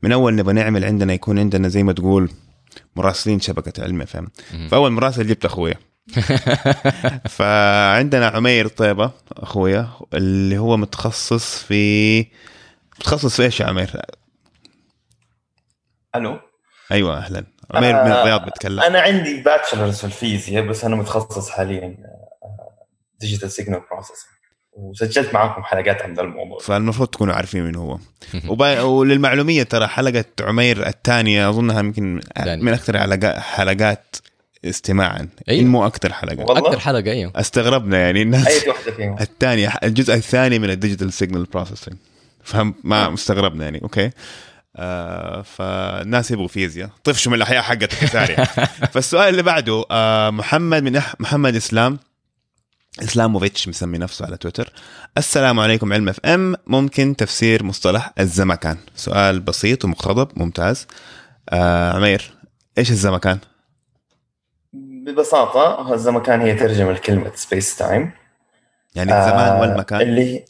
فمن 0.02 0.12
أول 0.12 0.34
نبغى 0.34 0.52
نعمل 0.52 0.84
عندنا 0.84 1.12
يكون 1.12 1.38
عندنا 1.38 1.68
زي 1.68 1.82
ما 1.82 1.92
تقول 1.92 2.30
مراسلين 2.96 3.40
شبكة 3.40 3.82
علم 3.82 4.04
فهم 4.04 4.30
فأول 4.70 4.90
مراسل 4.90 5.26
جبت 5.26 5.44
أخويا. 5.44 5.74
فعندنا 7.38 8.26
عمير 8.26 8.68
طيبة 8.68 9.10
أخويا 9.32 9.88
اللي 10.14 10.58
هو 10.58 10.76
متخصص 10.76 11.62
في 11.62 12.26
متخصص 12.98 13.36
في 13.36 13.42
إيش 13.42 13.60
يا 13.60 13.66
عمير؟ 13.66 14.02
ألو؟ 16.16 16.38
أيوه 16.92 17.18
أهلا. 17.18 17.44
عمير 17.70 17.92
من 17.92 18.10
آه، 18.10 18.22
الرياض 18.22 18.46
بتكلم. 18.46 18.80
أنا 18.80 19.00
عندي 19.00 19.42
bachelor's 19.42 19.98
في 19.98 20.04
الفيزياء 20.04 20.64
بس 20.66 20.84
أنا 20.84 20.96
متخصص 20.96 21.50
حاليا 21.50 21.96
digital 23.20 23.50
signal 23.50 23.80
processing 23.90 24.39
وسجلت 24.80 25.34
معاكم 25.34 25.62
حلقات 25.62 26.02
عن 26.02 26.14
ذا 26.14 26.22
الموضوع. 26.22 26.58
فالمفروض 26.58 27.08
تكونوا 27.08 27.34
عارفين 27.34 27.64
من 27.64 27.76
هو. 27.76 27.98
وب... 28.48 28.62
وللمعلومية 28.82 29.62
ترى 29.62 29.86
حلقة 29.86 30.24
عمير 30.40 30.86
الثانية 30.86 31.48
أظنها 31.48 31.80
يمكن. 31.80 32.20
من 32.46 32.68
أكثر 32.68 32.98
حلقات 32.98 33.38
حلقات 33.38 34.16
استماعا 34.64 35.28
أيوة. 35.48 35.68
مو 35.68 35.86
أكثر 35.86 36.12
حلقة. 36.12 36.44
والله؟ 36.44 36.68
أكثر 36.68 36.78
حلقة 36.78 37.10
أيوه. 37.10 37.32
استغربنا 37.36 37.98
يعني 37.98 38.22
الناس. 38.22 38.46
أي 38.46 38.68
واحدة 38.68 38.92
فيهم. 38.92 39.16
الثانية 39.20 39.72
الجزء 39.82 40.14
الثاني 40.14 40.58
من 40.58 40.70
ال 40.70 40.75
digital 40.75 41.12
signal 41.12 41.44
processing. 41.44 41.96
فهم 42.44 42.74
ما 42.84 43.14
استغربنا 43.14 43.64
يعني 43.64 43.82
okay. 43.82 44.10
آه 44.76 45.42
فالناس 45.42 46.30
يبغوا 46.30 46.48
فيزياء. 46.48 46.90
طفشوا 47.04 47.30
من 47.32 47.36
الأحياء 47.36 47.62
حقتك 47.62 48.04
ساري. 48.06 48.36
فالسؤال 48.92 49.28
اللي 49.28 49.42
بعده 49.42 49.84
آه 49.90 50.30
محمد 50.30 50.82
من 50.82 50.96
أح 50.96 51.14
محمد 51.20 51.56
إسلام. 51.56 51.98
إسلاموفيتش 52.98 53.68
مسمي 53.68 53.98
نفسه 53.98 54.26
على 54.26 54.36
تويتر. 54.36 54.72
السلام 55.18 55.60
عليكم 55.60 55.92
علم 55.92 56.08
إف 56.08 56.20
إم. 56.20 56.54
ممكن 56.66 57.16
تفسير 57.16 57.64
مصطلح 57.64 58.12
الزمكان. 58.20 58.76
سؤال 58.94 59.40
بسيط 59.40 59.84
ومقتضب 59.84 60.28
ممتاز. 60.36 60.86
آه 61.48 61.92
عمير 61.92 62.34
إيش 62.78 62.90
الزمكان؟ 62.90 63.38
ببساطة 64.72 65.94
الزمكان 65.94 66.40
هي 66.40 66.54
ترجمة 66.54 66.92
لكلمة 66.92 67.32
space 67.34 67.76
time 67.76 68.10
يعني 68.94 69.18
الزمان 69.18 69.60
والمكان؟ 69.60 70.00
اللي 70.00 70.44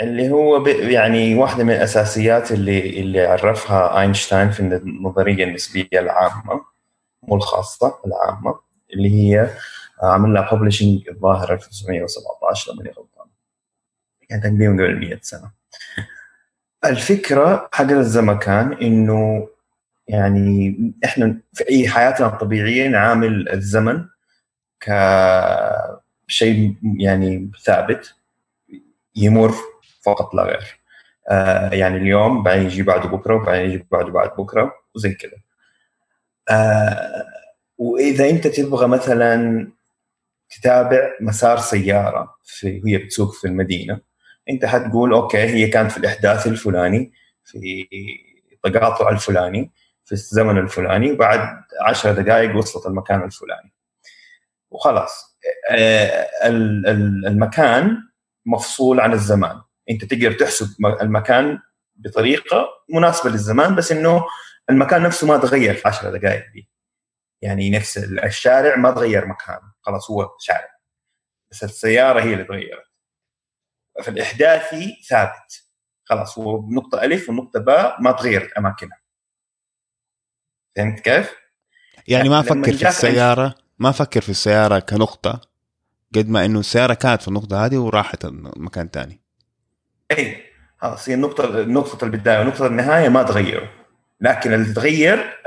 اللي 0.00 0.30
هو. 0.30 0.66
يعني 0.66 1.34
واحدة 1.34 1.64
من 1.64 1.70
الأساسيات 1.70 2.52
اللي 2.52 3.00
اللي 3.00 3.20
عرفها 3.26 4.00
أينشتاين 4.00 4.50
في 4.50 4.60
النظرية 4.60 5.44
النسبية 5.44 5.88
العامة 5.94 6.60
مو 7.22 7.36
الخاصة 7.36 7.98
العامة 8.06 8.60
اللي 8.92 9.10
هي 9.10 9.50
عمل 10.02 10.34
لها 10.34 10.54
ببلشنج 10.54 11.08
الظاهر 11.08 11.52
1917 11.52 12.72
لما 12.72 12.82
غلطان. 12.90 13.26
يعني 14.30 14.42
تقريبا 14.42 14.72
قبل 14.84 15.00
100 15.00 15.18
سنة. 15.22 15.50
الفكرة 16.84 17.68
حق 17.72 17.84
الزمكان 17.90 18.72
إنه 18.72 19.48
يعني 20.08 20.76
إحنا 21.04 21.40
في 21.52 21.68
أي 21.70 21.88
حياتنا 21.88 22.26
الطبيعية 22.26 22.88
نعامل 22.88 23.48
الزمن 23.48 24.04
كشيء 26.28 26.74
يعني 26.98 27.50
ثابت 27.64 28.14
يمر 29.16 29.54
فقط 30.02 30.34
لا 30.34 30.42
غير. 30.42 30.80
آه 31.30 31.70
يعني 31.70 31.96
اليوم 31.96 32.42
بعدين 32.42 32.64
يجي 32.66 32.82
بعده 32.82 33.08
بكرة 33.08 33.34
وبعدين 33.34 33.70
يجي 33.70 33.86
بعده 33.92 34.12
بعد 34.12 34.30
بكرة 34.38 34.72
وزي 34.94 35.14
كذا 35.14 35.36
آه 36.50 37.24
وإذا 37.78 38.30
أنت 38.30 38.46
تبغى 38.46 38.88
مثلا 38.88 39.68
تتابع 40.60 41.10
مسار 41.20 41.58
سيارة 41.58 42.34
في 42.44 42.80
وهي 42.84 42.98
بتسوق 42.98 43.34
في 43.34 43.46
المدينة. 43.46 44.00
أنت 44.50 44.64
حتقول 44.64 45.12
أوكي 45.12 45.38
هي 45.38 45.68
كانت 45.68 45.92
في 45.92 45.98
الأحداث 45.98 46.46
الفلاني 46.46 47.12
في 47.44 47.86
التقاطع 48.64 49.08
الفلاني 49.10 49.72
في 50.04 50.12
الزمن 50.12 50.58
الفلاني 50.58 51.12
وبعد 51.12 51.40
عشر 51.86 52.12
دقائق 52.12 52.56
وصلت 52.56 52.86
المكان 52.86 53.22
الفلاني. 53.22 53.72
وخلاص. 54.70 55.38
آه 55.70 56.28
المكان 57.26 57.98
مفصول 58.46 59.00
عن 59.00 59.12
الزمان. 59.12 59.60
أنت 59.90 60.04
تقدر 60.04 60.32
تحسب 60.32 60.66
المكان 61.02 61.58
بطريقة 61.96 62.66
مناسبة 62.94 63.30
للزمان 63.30 63.74
بس 63.74 63.92
إنه 63.92 64.24
المكان 64.70 65.02
نفسه 65.02 65.26
ما 65.26 65.36
تغير 65.38 65.74
في 65.74 65.88
10 65.88 66.10
دقائق 66.10 66.44
دي. 66.52 66.68
يعني 67.42 67.70
نفس 67.70 67.98
الشارع 67.98 68.76
ما 68.76 68.90
تغير 68.90 69.26
مكانه. 69.26 69.71
خلاص 69.82 70.10
هو 70.10 70.30
شارع. 70.38 70.78
بس 71.50 71.64
السيارة 71.64 72.20
هي 72.20 72.32
اللي 72.32 72.44
تغيرت. 72.44 72.84
فالاحداثي 74.04 74.96
ثابت. 75.08 75.64
خلاص 76.04 76.38
هو 76.38 76.58
بنقطة 76.58 77.02
الف 77.02 77.28
ونقطة 77.28 77.60
باء 77.60 78.02
ما 78.02 78.12
تغيرت 78.12 78.52
أماكنها. 78.52 78.98
فهمت 80.76 81.00
كيف؟ 81.00 81.34
يعني 82.08 82.28
ما 82.28 82.40
أفكر 82.40 82.72
في 82.72 82.88
السيارة؟ 82.88 83.54
ما 83.78 83.88
أفكر 83.88 84.20
في 84.20 84.28
السيارة 84.28 84.78
كنقطة 84.78 85.40
قد 86.14 86.28
ما 86.28 86.44
إنه 86.44 86.60
السيارة 86.60 86.94
كانت 86.94 87.22
في 87.22 87.28
النقطة 87.28 87.64
هذه 87.64 87.76
وراحت 87.76 88.26
مكان 88.56 88.88
ثاني 88.88 89.20
اي 90.10 90.44
خلاص 90.78 91.08
هي 91.08 91.14
النقطة 91.14 91.62
نقطة 91.62 92.04
البداية 92.04 92.40
ونقطة 92.40 92.66
النهاية 92.66 93.08
ما 93.08 93.22
تغيروا. 93.22 93.68
لكن 94.20 94.52
اللي 94.52 94.74
تغير 94.74 95.40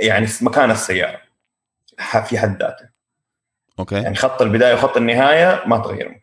يعني 0.00 0.26
مكان 0.42 0.70
السيارة. 0.70 1.20
في 1.98 2.38
حد 2.38 2.62
ذاته. 2.62 2.89
okay. 3.80 4.02
يعني 4.02 4.14
خط 4.14 4.42
البداية 4.42 4.74
وخط 4.74 4.96
النهاية 4.96 5.62
ما 5.66 5.78
تغير 5.78 6.08
مكان 6.08 6.20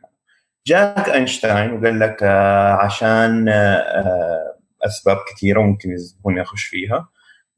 جاك 0.68 1.10
أينشتاين 1.10 1.72
وقال 1.74 2.00
لك 2.00 2.24
آه 2.24 2.72
عشان 2.74 3.50
آه 3.50 4.58
أسباب 4.86 5.18
كثيرة 5.32 5.62
ممكن 5.62 5.96
هنا 6.26 6.42
يخش 6.42 6.64
فيها. 6.64 7.10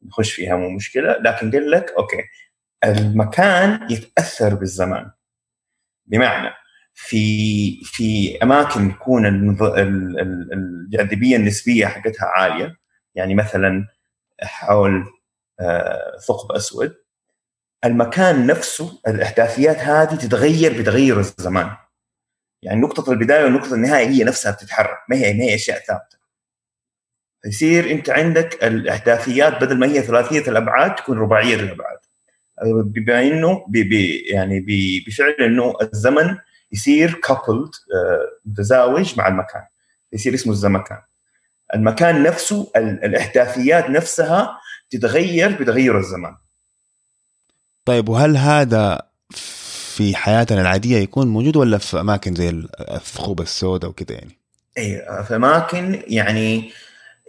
نخش 0.05 0.33
فيها 0.33 0.55
مو 0.55 0.69
مشكلة. 0.69 1.17
لكن 1.21 1.51
قال 1.51 1.71
لك 1.71 1.93
أوكي 1.97 2.23
المكان 2.83 3.87
يتأثر 3.91 4.55
بالزمان. 4.55 5.11
بمعنى 6.05 6.53
في 6.93 7.81
في 7.83 8.37
أماكن 8.43 8.93
تكون 8.93 9.25
الجاذبية 10.53 11.35
النسبية 11.35 11.85
حقتها 11.85 12.25
عالية. 12.25 12.75
يعني 13.15 13.35
مثلا 13.35 13.87
حول 14.41 15.05
ثقب 16.27 16.51
أسود. 16.51 16.95
المكان 17.85 18.47
نفسه 18.47 18.99
الاحداثيات 19.07 19.77
هذه 19.77 20.15
تتغير 20.15 20.81
بتغير 20.81 21.19
الزمان. 21.19 21.71
يعني 22.61 22.81
نقطة 22.81 23.11
البداية 23.11 23.43
والنقطة 23.43 23.73
النهاية 23.73 24.07
هي 24.07 24.23
نفسها 24.23 24.51
بتتحرك 24.51 24.97
ما 25.09 25.15
هي 25.15 25.33
ما 25.33 25.43
هي 25.43 25.55
أشياء 25.55 25.79
ثابتة. 25.79 26.17
يصير 27.45 27.91
أنت 27.91 28.09
عندك 28.09 28.63
الإحداثيات 28.63 29.63
بدل 29.63 29.77
ما 29.79 29.87
هي 29.87 30.01
ثلاثية 30.01 30.39
الأبعاد 30.51 30.95
تكون 30.95 31.17
رباعية 31.17 31.55
الأبعاد 31.55 31.97
بما 32.85 33.21
إنه 33.21 33.65
بي 33.67 33.83
بي 33.83 34.17
يعني 34.17 34.59
بي 34.59 35.05
بفعل 35.07 35.31
إنه 35.31 35.73
الزمن 35.81 36.37
يصير 36.71 37.13
coupled 37.13 37.69
متزاوج 38.45 39.17
مع 39.17 39.27
المكان. 39.27 39.63
يصير 40.13 40.33
اسمه 40.33 40.53
الزمكان. 40.53 41.01
المكان 41.75 42.23
نفسه 42.23 42.71
الاحداثيات 42.75 43.89
نفسها 43.89 44.57
تتغير 44.89 45.61
بتغير 45.61 45.97
الزمان. 45.97 46.35
طيب 47.85 48.09
وهل 48.09 48.37
هذا 48.37 49.09
في 49.95 50.15
حياتنا 50.15 50.61
العادية 50.61 50.97
يكون 50.97 51.27
موجود 51.27 51.57
ولا 51.57 51.77
في 51.77 51.99
أماكن 51.99 52.35
زي 52.35 52.49
الثقوب 52.79 53.41
السوداء 53.41 53.89
وكذا 53.89 54.17
يعني؟ 54.17 54.39
اي 54.77 55.23
في 55.23 55.35
أماكن 55.35 56.03
يعني 56.07 56.71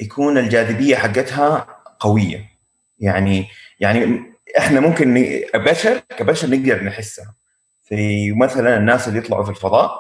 يكون 0.01 0.39
الجاذبية 0.39 0.97
حقتها 0.97 1.67
قوية. 2.01 2.51
يعني 2.99 3.47
يعني 3.81 4.21
إحنا 4.59 4.81
ممكن 4.81 5.41
كبشر 5.53 5.99
كبشر 5.99 6.51
نقدر 6.51 6.85
نحسها. 6.85 7.35
في 7.83 8.33
مثلا 8.33 8.77
الناس 8.77 9.09
اللي 9.09 9.19
يطلعوا 9.19 9.45
في 9.45 9.51
الفضاء 9.51 9.91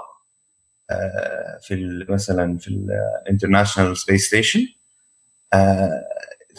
آه، 0.90 1.58
في 1.62 2.06
مثلا 2.08 2.58
في 2.58 2.68
ال 3.26 3.31
international 3.31 3.96
space 3.96 4.26
station 4.26 4.66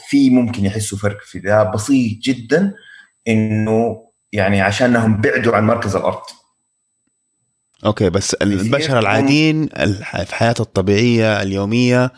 في 0.09 0.29
ممكن 0.29 0.65
يحسوا 0.65 0.97
فرق 0.97 1.21
في 1.21 1.39
ذا 1.39 1.63
بسيط 1.63 2.17
جدا. 2.17 2.73
إنه 3.27 4.07
يعني 4.31 4.61
عشانهم 4.61 5.21
بعدوا 5.21 5.55
عن 5.55 5.67
مركز 5.67 5.95
الأرض. 5.95 6.21
أوكي 7.85 8.09
بس 8.09 8.33
البشر 8.33 8.99
العاديين 8.99 9.67
في 10.25 10.35
حياته 10.35 10.61
الطبيعية 10.61 11.41
اليومية. 11.41 12.11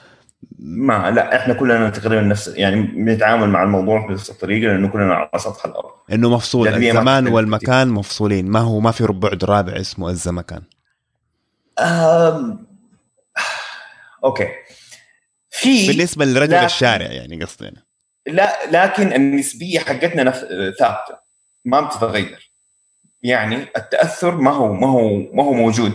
ما 0.59 1.11
لا 1.11 1.35
إحنا 1.35 1.53
كلنا 1.53 1.89
تقريبا 1.89 2.21
نفس 2.21 2.47
يعني 2.47 2.81
بنتعامل 2.81 3.49
مع 3.49 3.63
الموضوع 3.63 4.07
بنفس 4.07 4.29
الطريقة 4.29 4.71
لأنه 4.71 4.87
كلنا 4.87 5.13
على 5.13 5.29
سطح 5.37 5.65
الأرض. 5.65 5.91
إنه 6.11 6.29
مفصول 6.29 6.67
الزمان 6.67 7.27
والمكان 7.27 7.87
مفصولين. 7.87 8.47
ما 8.47 8.59
هو 8.59 8.79
ما 8.79 8.91
في 8.91 9.03
بعد 9.03 9.43
رابع 9.43 9.73
اسمه 9.79 10.09
الزمكان 10.09 10.61
أم... 11.79 12.67
okay. 14.23 14.47
في 15.49 15.87
بالنسبة 15.87 16.25
لرجل 16.25 16.53
لكن... 16.53 16.65
الشارع 16.65 17.05
يعني 17.05 17.43
قصدي 17.43 17.71
لا 18.27 18.59
لكن 18.71 19.13
النسبية 19.13 19.79
حقتنا 19.79 20.23
نف... 20.23 20.35
ثابتة 20.79 21.17
ما 21.65 21.81
بتتغير. 21.81 22.51
يعني 23.23 23.65
التأثر 23.77 24.37
ما 24.37 24.51
هو 24.51 24.73
ما 24.73 24.87
هو 24.87 25.17
ما 25.33 25.43
هو 25.43 25.53
موجود 25.53 25.93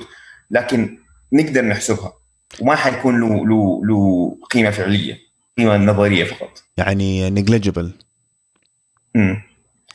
لكن 0.51 0.99
نقدر 1.33 1.65
نحسبها. 1.65 2.13
وما 2.61 2.77
حيكون 2.77 3.21
له 3.21 3.47
له 3.47 3.81
له 3.85 4.37
قيمة 4.51 4.71
فعلية 4.71 5.19
قيمة 5.59 5.77
نظرية 5.77 6.25
فقط. 6.25 6.63
يعني 6.77 7.31
negligible 7.31 7.93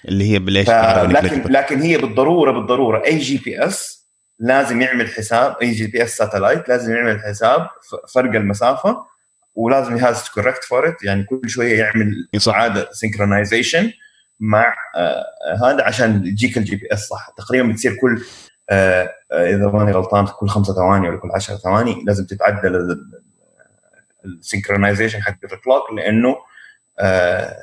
اللي 0.06 0.32
هي 0.32 0.40
بال 0.40 0.52
إيش 0.52 0.70
لكن 0.70 1.52
لكن 1.52 1.82
هي 1.82 1.98
بالضرورة 1.98 2.52
بالضرورة. 2.52 3.06
أي 3.06 3.18
GPS 3.18 4.08
لازم 4.40 4.82
يعمل 4.82 5.08
حساب 5.08 5.56
أي 5.62 5.72
GPS 5.72 6.18
satellite 6.18 6.70
لازم 6.70 6.96
يعمل 6.96 7.20
حساب 7.20 7.68
فرق 8.14 8.36
المسافة. 8.36 9.13
ولازم 9.56 9.96
has 9.96 10.30
correct 10.30 10.64
for 10.64 10.88
it 10.88 11.04
يعني 11.04 11.24
كل 11.24 11.50
شوية 11.50 11.80
يعمل 11.80 12.28
اعاده 12.48 12.90
synchronization 12.92 13.92
مع 14.40 14.76
آه 14.96 15.26
هذا 15.64 15.84
عشان 15.84 16.26
يجيك 16.26 16.58
ال 16.58 16.76
GPS 16.76 17.08
صح. 17.08 17.30
تقريبا 17.38 17.68
بتصير 17.72 17.96
كل 18.02 18.24
آه 18.70 19.10
إذا 19.32 19.68
ماني 19.68 19.92
غلطان 19.92 20.26
كل 20.26 20.48
خمسة 20.48 20.74
ثواني 20.74 21.10
ولا 21.10 21.18
كل 21.18 21.32
10 21.32 21.56
ثواني 21.56 22.04
لازم 22.06 22.26
تتعدل 22.26 23.00
ال 24.26 24.32
synchronization 24.32 25.22
حق 25.22 25.38
ال 25.44 25.52
clock 25.52 25.92
لأنه 25.94 26.36
آه 27.00 27.58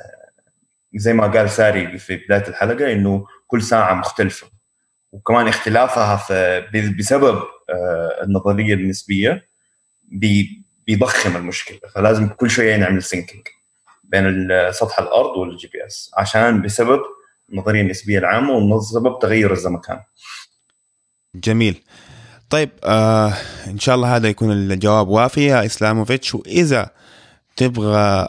زي 0.95 1.13
ما 1.13 1.27
قال 1.27 1.49
ساري 1.49 1.97
في 1.97 2.17
بداية 2.17 2.47
الحلقة 2.47 2.91
إنه 2.93 3.25
كل 3.47 3.61
ساعة 3.61 3.93
مختلفة. 3.93 4.47
وكمان 5.11 5.47
اختلافها 5.47 6.17
في 6.17 6.93
بسبب 6.99 7.41
آه 7.69 8.23
النظرية 8.23 8.73
النسبية 8.73 9.47
بيضخم 10.95 11.37
المشكلة 11.37 11.79
فلازم 11.95 12.27
كل 12.27 12.49
شوية 12.49 12.75
نعمل 12.75 13.03
syncing 13.03 13.43
بين 14.03 14.49
سطح 14.71 14.99
الأرض 14.99 15.37
وال 15.37 15.67
GPS 15.67 16.11
عشان 16.17 16.61
بسبب 16.61 16.99
النظريه 17.49 17.81
النسبية 17.81 18.19
العامة 18.19 18.51
وبسبب 18.51 19.19
تغير 19.19 19.53
الزمكان. 19.53 19.99
جميل. 21.35 21.83
طيب 22.49 22.69
آه 22.83 23.33
إن 23.67 23.79
شاء 23.79 23.95
الله 23.95 24.15
هذا 24.15 24.29
يكون 24.29 24.51
الجواب 24.51 25.07
وافي 25.07 25.45
يا 25.45 25.65
إسلاموفيتش 25.65 26.35
وإذا 26.35 26.89
تبغى 27.55 28.27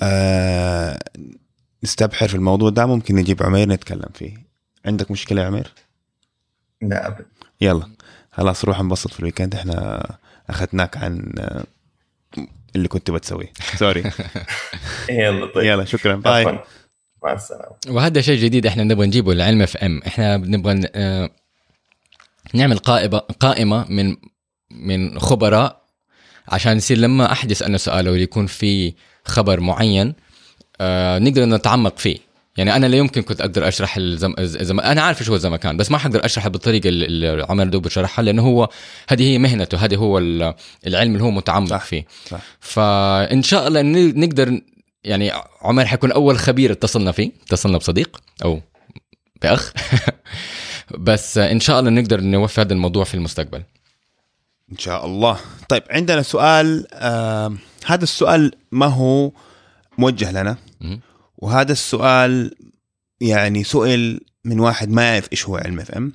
آه 0.00 0.98
نستبحر 1.84 2.28
في 2.28 2.34
الموضوع 2.34 2.70
ده 2.70 2.86
ممكن 2.86 3.14
نجيب 3.14 3.42
عمير 3.42 3.68
نتكلم 3.68 4.08
فيه 4.14 4.34
عندك 4.86 5.10
مشكلة 5.10 5.42
يا 5.42 5.46
عمير؟ 5.46 5.72
لا 6.82 7.06
ابدا 7.06 7.26
يلا 7.60 7.88
خلاص 8.32 8.64
روح 8.64 8.80
انبسط 8.80 9.12
في 9.12 9.20
ال 9.20 9.24
weekend 9.24 9.54
إحنا 9.54 10.06
أخذناك 10.50 10.96
عن 10.96 11.32
آه، 11.38 11.64
اللي 12.76 12.88
كنت 12.88 13.10
بتسويه. 13.10 13.52
sorry 13.76 14.02
يلا 15.10 15.46
طيب. 15.46 15.64
يلا 15.66 15.84
شكرا. 15.84 16.14
bye 16.14 16.58
مع 17.24 17.32
السلامة. 17.32 17.76
وهذا 17.88 18.20
شيء 18.20 18.38
جديد 18.38 18.66
إحنا 18.66 18.84
نبغى 18.84 19.06
نجيبه 19.06 19.34
لعلم 19.34 19.62
اف 19.62 19.76
ام 19.76 20.02
إحنا 20.06 20.36
بنبغى 20.36 20.80
آه، 20.94 21.30
نعمل 22.54 22.78
قائمه 22.78 23.18
قائمة 23.18 23.86
من 23.88 24.16
من 24.70 25.18
خبراء 25.18 25.84
عشان 26.48 26.76
يصير 26.76 26.98
لما 26.98 27.32
احد 27.32 27.50
يسالنا 27.50 27.78
سؤال 27.78 28.08
أو 28.08 28.14
يكون 28.14 28.46
في 28.46 28.94
خبر 29.24 29.60
معين 29.60 30.14
آه 30.80 31.18
نقدر 31.18 31.44
نتعمق 31.44 31.98
فيه. 31.98 32.18
يعني 32.56 32.76
أنا 32.76 32.86
لا 32.86 32.96
يمكن 32.96 33.22
كنت 33.22 33.40
أقدر 33.40 33.68
أشرح 33.68 33.96
الزم... 33.96 34.34
الزم... 34.38 34.80
أنا 34.80 35.02
عارف 35.02 35.22
شو 35.22 35.30
هو 35.30 35.36
الزمكان 35.36 35.76
بس 35.76 35.90
ما 35.90 35.98
حقدر 35.98 36.24
أشرحه 36.24 36.48
بالطريقة 36.48 36.88
اللي 36.88 37.46
عمر 37.48 37.64
دوب 37.64 37.88
شرحها 37.88 38.22
لأنه 38.22 38.42
هو 38.42 38.68
هذه 39.08 39.22
هي 39.22 39.38
مهنته 39.38 39.78
هذا 39.78 39.96
هو 39.96 40.18
العلم 40.86 41.12
اللي 41.12 41.24
هو 41.24 41.30
متعمق 41.30 41.70
صح. 41.70 41.84
فيه 41.84 42.06
صح. 42.26 42.40
فإن 42.60 43.42
شاء 43.42 43.68
الله 43.68 43.82
نقدر 44.12 44.60
يعني 45.04 45.32
عمر 45.62 45.84
حيكون 45.84 46.12
أول 46.12 46.38
خبير 46.38 46.72
اتصلنا 46.72 47.12
فيه 47.12 47.32
اتصلنا 47.46 47.78
بصديق 47.78 48.20
أو 48.44 48.60
بأخ 49.42 49.72
بس 50.98 51.38
إن 51.38 51.60
شاء 51.60 51.80
الله 51.80 51.90
نقدر 51.90 52.20
نوفي 52.20 52.60
هذا 52.60 52.72
الموضوع 52.72 53.04
في 53.04 53.14
المستقبل 53.14 53.62
إن 54.72 54.78
شاء 54.78 55.06
الله 55.06 55.38
طيب 55.68 55.82
عندنا 55.90 56.22
سؤال 56.22 56.86
آه 56.92 57.54
هذا 57.86 58.02
السؤال 58.02 58.52
ما 58.72 58.86
هو 58.86 59.30
موجه 59.98 60.32
لنا 60.32 60.56
وهذا 61.44 61.72
السؤال 61.72 62.54
يعني 63.20 63.64
سئل 63.64 64.20
من 64.44 64.60
واحد 64.60 64.90
ما 64.90 65.02
يعرف 65.02 65.28
إيش 65.32 65.48
هو 65.48 65.56
علم 65.56 65.80
إف 65.80 65.90
إم 65.90 66.12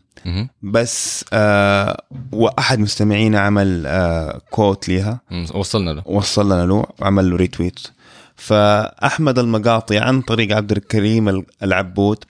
بس 0.61 1.25
آه 1.33 2.03
وأحد 2.31 2.79
مستمعينا 2.79 3.39
عمل 3.39 3.83
آه 3.87 4.41
quote 4.49 4.89
ليها. 4.89 5.21
وصلنا 5.53 5.89
له. 5.91 6.03
وصلنا 6.05 6.65
له 6.65 6.85
وعمل 6.99 7.29
له 7.29 7.35
retweet 7.35 7.79
فأحمد 8.35 9.39
المقاطي 9.39 9.97
عن 9.97 10.21
طريق 10.21 10.55
عبد 10.55 10.71
الكريم 10.71 11.43
العبود 11.63 12.23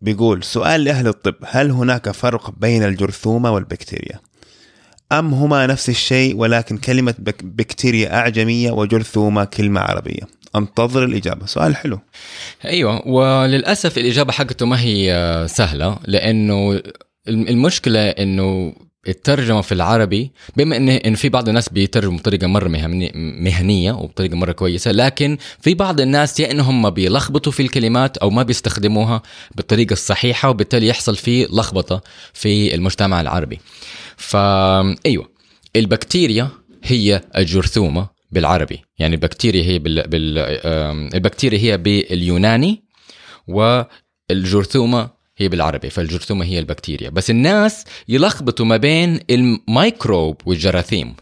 بيقول 0.00 0.44
سؤال 0.44 0.84
لأهل 0.84 1.08
الطب 1.08 1.34
هل 1.44 1.70
هناك 1.70 2.10
فرق 2.10 2.50
بين 2.58 2.82
الجرثومة 2.82 3.50
والبكتيريا؟ 3.50 4.20
أم 5.12 5.34
هما 5.34 5.66
نفس 5.66 5.88
الشيء 5.88 6.36
ولكن 6.36 6.78
كلمة 6.78 7.14
بكتيريا 7.42 8.14
أعجمية 8.18 8.70
وجرثومة 8.70 9.44
كلمة 9.44 9.80
عربية؟ 9.80 10.22
أنتظر 10.56 11.04
الإجابة. 11.04 11.46
سؤال 11.46 11.76
حلو. 11.76 12.00
أيوه 12.64 13.08
وللأسف 13.08 13.98
الإجابة 13.98 14.32
حقته 14.32 14.66
ما 14.66 14.80
هي 14.80 15.46
سهلة 15.48 15.98
لأنه 16.06 16.82
المشكلة 17.28 18.00
إنه 18.00 18.72
الترجمة 19.08 19.60
في 19.60 19.72
العربي 19.72 20.30
بما 20.56 20.76
إن 20.76 20.88
إن 20.88 21.14
في 21.14 21.28
بعض 21.28 21.48
الناس 21.48 21.68
بيترجموا 21.68 22.18
بطريقة 22.18 22.46
مرة 22.46 22.68
مهنية 23.14 23.92
وبطريقة 23.92 24.36
مرة 24.36 24.52
كويسة 24.52 24.92
لكن 24.92 25.38
في 25.60 25.74
بعض 25.74 26.00
الناس 26.00 26.40
يا 26.40 26.50
انهم 26.50 26.90
بيلخبطوا 26.90 27.52
في 27.52 27.62
الكلمات 27.62 28.16
أو 28.16 28.30
ما 28.30 28.42
بيستخدموها 28.42 29.22
بالطريقة 29.54 29.92
الصحيحة 29.92 30.50
وبالتالي 30.50 30.86
يحصل 30.88 31.16
في 31.16 31.44
لخبطة 31.44 32.02
في 32.32 32.74
المجتمع 32.74 33.20
العربي. 33.20 33.60
فا 34.16 34.96
أيوه. 35.06 35.30
البكتيريا 35.76 36.48
هي 36.84 37.20
الجرثومة 37.36 38.15
بالعربي 38.30 38.84
يعني 38.98 39.14
البكتيريا 39.14 39.62
هي 39.62 39.78
بال... 39.78 40.08
بال... 40.08 40.38
البكتيريا 41.14 41.58
هي 41.58 41.78
باليوناني 41.78 42.84
والجرثومة 43.48 45.10
هي 45.38 45.48
بالعربي 45.48 45.90
فالجرثومة 45.90 46.44
هي 46.44 46.58
البكتيريا 46.58 47.10
بس 47.10 47.30
الناس 47.30 47.84
يلخبطوا 48.08 48.66
ما 48.66 48.76
بين 48.76 49.20
الميكروب 49.30 50.36
والجراثيم 50.46 51.16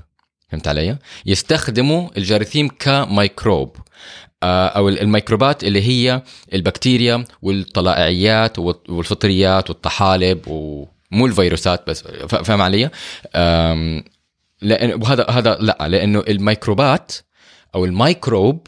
فهمت 0.49 0.69
علي؟ 0.69 0.99
يستخدموا 1.27 2.09
الجراثيم 2.17 2.69
كميكروب 2.69 3.77
آه، 4.43 4.67
أو 4.67 4.89
الميكروبات 4.89 5.65
اللي 5.65 5.83
هي 5.83 6.23
البكتيريا 6.53 7.25
والطلائعيات 7.43 8.59
والفطريات 8.59 9.71
والطحالب 9.71 10.49
ومو 10.49 11.27
الفيروسات 11.27 11.87
بس 11.89 12.03
فاهم 12.29 12.63
علي؟ 12.63 12.91
لأن 14.65 15.03
وهذا 15.03 15.31
هذا 15.31 15.55
لا 15.61 15.89
لأنه 15.89 16.25
الميكروبات 16.29 17.13
أو 17.75 17.85
الميكروب 17.85 18.67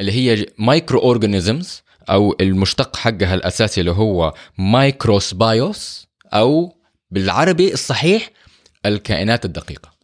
اللي 0.00 0.12
هي 0.12 0.46
microorganisms 0.58 1.82
أو 2.10 2.36
المشتق 2.40 2.96
حقها 2.96 3.34
الأساسي 3.34 3.80
اللي 3.80 3.90
هو 3.90 4.34
مايكروس 4.58 5.34
بايوس 5.34 6.06
أو 6.32 6.76
بالعربي 7.10 7.72
الصحيح 7.72 8.30
الكائنات 8.86 9.44
الدقيقة. 9.44 9.94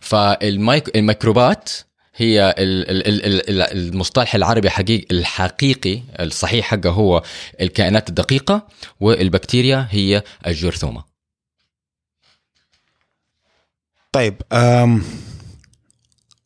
فالميكروبات 0.00 1.70
هي 2.16 2.54
المصطلح 2.58 4.34
العربي 4.34 4.70
حقيقي 4.70 5.06
الحقيقي 5.10 6.02
الصحيح 6.20 6.66
حقه 6.66 6.90
هو 6.90 7.22
الكائنات 7.60 8.08
الدقيقة 8.08 8.66
والبكتيريا 9.00 9.88
هي 9.90 10.22
الجرثومة. 10.46 11.07
طيب 14.18 14.42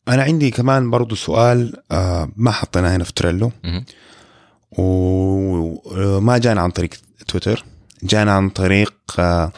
أنا 0.07 0.23
عندي 0.23 0.51
كمان 0.51 0.89
برضو 0.89 1.15
سؤال 1.15 1.73
أه 1.91 2.29
ما 2.35 2.51
حطيناه 2.51 2.95
هنا 2.95 3.03
في 3.03 3.13
تريلو. 3.13 3.51
وما 4.77 6.37
جانا 6.37 6.61
عن 6.61 6.71
طريق 6.71 6.89
تويتر 7.27 7.65
جانا 8.03 8.31
عن 8.31 8.49
طريق 8.49 8.93
أه 9.19 9.51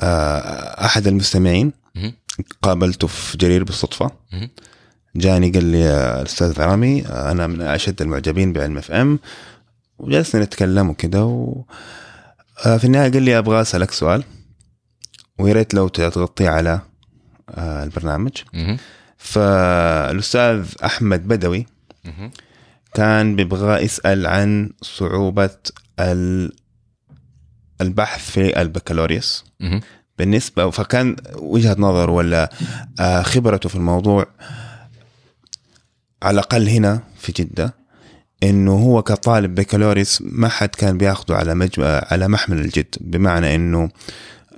أه 0.00 0.84
أحد 0.84 1.06
المستمعين. 1.06 1.72
قابلته 2.62 3.06
في 3.06 3.38
جرير 3.38 3.64
بالصدفة. 3.64 4.10
جاني 5.16 5.50
قال 5.50 5.64
لي 5.64 5.90
الاستاذ 6.20 6.60
رامي 6.60 7.06
أنا 7.06 7.46
من 7.46 7.60
أشد 7.60 8.02
المعجبين 8.02 8.52
بعلم 8.52 8.78
FM 8.78 9.18
وجلسنا 9.98 10.44
نتكلم 10.44 10.90
وكذا 10.90 11.20
و... 11.20 11.64
آه، 12.66 12.76
في 12.76 12.84
النهاية 12.84 13.12
قال 13.12 13.22
لي 13.22 13.38
أبغى 13.38 13.60
أسألك 13.60 13.90
سؤال 13.90 14.24
ويا 15.38 15.52
ريت 15.52 15.74
لو 15.74 15.88
تغطيه 15.88 16.48
على 16.48 16.70
آه، 16.70 16.87
البرنامج. 17.56 18.32
فالأستاذ 19.16 20.64
أحمد 20.84 21.28
بدوي 21.28 21.66
كان 22.94 23.36
بيبغى 23.36 23.84
يسأل 23.84 24.26
عن 24.26 24.70
صعوبة 24.82 25.50
البحث 27.80 28.30
في 28.30 28.60
البكالوريوس. 28.62 29.44
بالنسبة 30.18 30.70
فكان 30.70 31.16
وجهة 31.34 31.76
نظر 31.78 32.10
ولا 32.10 32.50
آه، 33.00 33.22
خبرته 33.22 33.68
في 33.68 33.76
الموضوع 33.76 34.26
على 36.22 36.34
الأقل 36.34 36.68
هنا 36.68 37.00
في 37.18 37.32
جدة 37.32 37.74
إنه 38.42 38.72
هو 38.72 39.02
كطالب 39.02 39.54
بكالوريوس 39.54 40.22
ما 40.22 40.48
حد 40.48 40.68
كان 40.68 40.98
بياخده 40.98 41.36
على 41.36 41.54
مجمع 41.54 42.06
على 42.10 42.28
محمل 42.28 42.58
الجد 42.58 42.94
بمعنى 43.00 43.54
إنه 43.54 43.90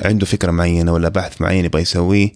عنده 0.05 0.27
فكرة 0.27 0.51
معينة 0.51 0.93
ولا 0.93 1.09
بحث 1.09 1.41
معين 1.41 1.65
يبغى 1.65 1.83
يسويه 1.83 2.33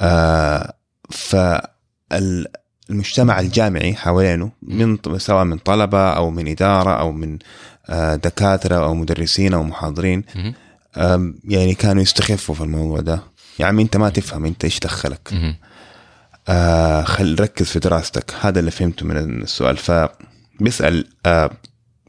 آه 0.00 0.74
فالمجتمع 1.10 3.40
الجامعي 3.40 3.94
حوالينه 3.94 4.52
من 4.62 4.98
سواء 5.18 5.44
من 5.44 5.58
طلبة 5.58 6.10
أو 6.10 6.30
من 6.30 6.48
إدارة 6.48 6.90
أو 6.90 7.12
من 7.12 7.38
آه 7.88 8.14
دكاترة 8.14 8.84
أو 8.84 8.94
مدرسين 8.94 9.54
أو 9.54 9.62
محاضرين 9.62 10.24
يعني 11.44 11.74
كانوا 11.74 12.02
يستخفوا 12.02 12.54
في 12.54 12.60
الموضوع 12.60 13.00
ده. 13.00 13.22
يا 13.58 13.66
عمي 13.66 13.82
أنت 13.82 13.96
ما 13.96 14.08
تفهم 14.08 14.44
أنت 14.44 14.64
إيش 14.64 14.80
دخلك. 14.80 15.28
آه 16.48 17.02
خل 17.02 17.36
ركز 17.40 17.66
في 17.66 17.78
دراستك. 17.78 18.34
هذا 18.40 18.60
اللي 18.60 18.70
فهمته 18.70 19.06
من 19.06 19.42
السؤال. 19.42 19.76
فبيسال 19.76 21.06
آه 21.26 21.50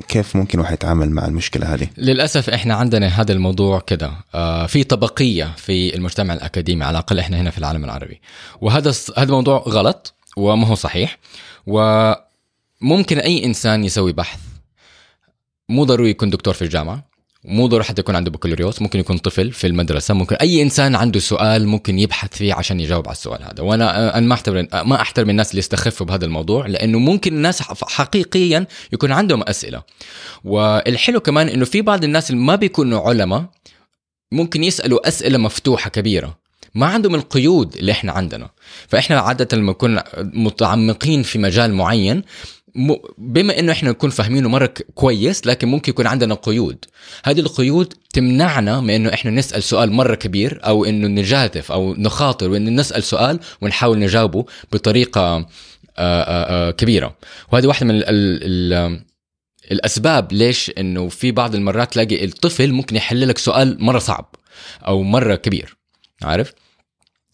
كيف 0.08 0.36
ممكن 0.36 0.60
واحد 0.60 0.74
يتعامل 0.74 1.10
مع 1.10 1.26
المشكلة 1.26 1.74
هذه؟ 1.74 1.88
للأسف 1.98 2.50
إحنا 2.50 2.74
عندنا 2.74 3.08
هذا 3.08 3.34
الموضوع 3.34 3.80
كده 3.80 4.12
آه 4.36 4.66
في 4.66 4.84
طبقية 4.84 5.54
في 5.58 5.96
المجتمع 5.96 6.34
الأكاديمي 6.34 6.84
على 6.84 6.92
الأقل 6.92 7.20
إحنا 7.20 7.42
هنا 7.42 7.50
في 7.52 7.58
العالم 7.58 7.84
العربي 7.84 8.22
وهذا 8.62 8.94
هذا 9.18 9.32
موضوع 9.32 9.58
غلط 9.68 10.14
وما 10.38 10.68
هو 10.68 10.76
صحيح 10.76 11.18
وممكن 11.68 13.18
أي 13.20 13.46
إنسان 13.46 13.84
يسوي 13.84 14.14
بحث 14.14 14.40
مو 15.70 15.84
ضروري 15.84 16.10
يكون 16.10 16.30
دكتور 16.30 16.54
في 16.54 16.62
الجامعة 16.62 17.11
مو 17.45 17.67
ضروري 17.67 17.84
حتى 17.84 18.01
يكون 18.01 18.15
عنده 18.15 18.32
بكالوريوس 18.32 18.82
ممكن 18.82 18.99
يكون 18.99 19.17
طفل 19.17 19.51
في 19.51 19.67
المدرسة 19.67 20.13
ممكن 20.13 20.36
أي 20.36 20.62
إنسان 20.62 20.95
عنده 20.95 21.19
سؤال 21.19 21.67
ممكن 21.67 21.99
يبحث 21.99 22.34
فيه 22.34 22.54
عشان 22.54 22.80
يجاوب 22.80 23.08
على 23.08 23.15
السؤال 23.15 23.43
هذا. 23.43 23.63
وأنا 23.63 24.17
أنا 24.17 24.27
ما 24.27 24.34
أحترم 24.34 24.67
ما 24.73 25.01
أحترم 25.01 25.30
الناس 25.30 25.51
اللي 25.51 25.60
يستخفوا 25.60 26.06
بهذا 26.06 26.25
الموضوع 26.25 26.67
لأنه 26.67 26.99
ممكن 26.99 27.34
الناس 27.34 27.62
حقيقيا 27.62 28.67
يكون 28.93 29.12
عندهم 29.12 29.43
أسئلة. 29.43 29.84
والحلو 30.43 31.19
كمان 31.19 31.49
إنه 31.49 31.65
في 31.65 31.82
بعض 31.82 32.04
الناس 32.04 32.30
اللي 32.32 32.41
ما 32.41 32.56
بيكونوا 32.56 33.10
علماء 33.10 33.45
ممكن 34.32 34.63
يسألوا 34.63 35.08
أسئلة 35.08 35.38
مفتوحة 35.38 35.89
كبيرة. 35.89 36.41
ما 36.75 36.86
عندهم 36.86 37.15
القيود 37.15 37.75
اللي 37.75 37.91
إحنا 37.91 38.12
عندنا. 38.12 38.49
فإحنا 38.88 39.19
عادة 39.19 39.58
لما 39.58 39.71
نكون 39.71 39.99
متعمقين 40.17 41.23
في 41.23 41.39
مجال 41.39 41.73
معين 41.73 42.23
بما 43.18 43.60
إنه 43.60 43.72
إحنا 43.72 43.90
نكون 43.90 44.10
فاهمينه 44.10 44.50
مرة 44.50 44.74
كويس 44.96 45.48
لكن 45.48 45.68
ممكن 45.68 45.90
يكون 45.90 46.08
عندنا 46.08 46.36
قيود. 46.36 46.86
هذه 47.24 47.40
القيود 47.40 47.94
تمنعنا 48.14 48.82
من 48.82 48.90
إنه 48.90 49.14
إحنا 49.14 49.32
نسأل 49.32 49.64
سؤال 49.64 49.92
مرة 49.92 50.16
كبير 50.16 50.60
أو 50.66 50.86
إنه 50.86 51.08
نجادف 51.08 51.72
أو 51.72 51.94
نخاطر 51.94 52.50
وإنه 52.50 52.70
نسأل 52.70 53.04
سؤال 53.04 53.40
ونحاول 53.62 54.00
نجاوبه 54.00 54.46
بطريقة 54.74 55.36
آآ 55.38 55.46
آآ 55.98 56.72
كبيرة. 56.72 57.18
وهذه 57.52 57.68
واحدة 57.68 57.86
من 57.86 57.96
ال 57.96 58.04
ال 58.08 59.02
الأسباب 59.72 60.34
ليش 60.34 60.72
إنه 60.78 61.10
في 61.10 61.32
بعض 61.32 61.56
المرات 61.56 61.94
تلاقي 61.94 62.26
الطفل 62.26 62.72
ممكن 62.72 62.96
يحل 62.96 63.28
لك 63.28 63.38
سؤال 63.38 63.84
مرة 63.84 64.00
صعب 64.00 64.36
أو 64.88 65.04
مرة 65.04 65.36
كبير. 65.36 65.78
عارف؟ 66.22 66.54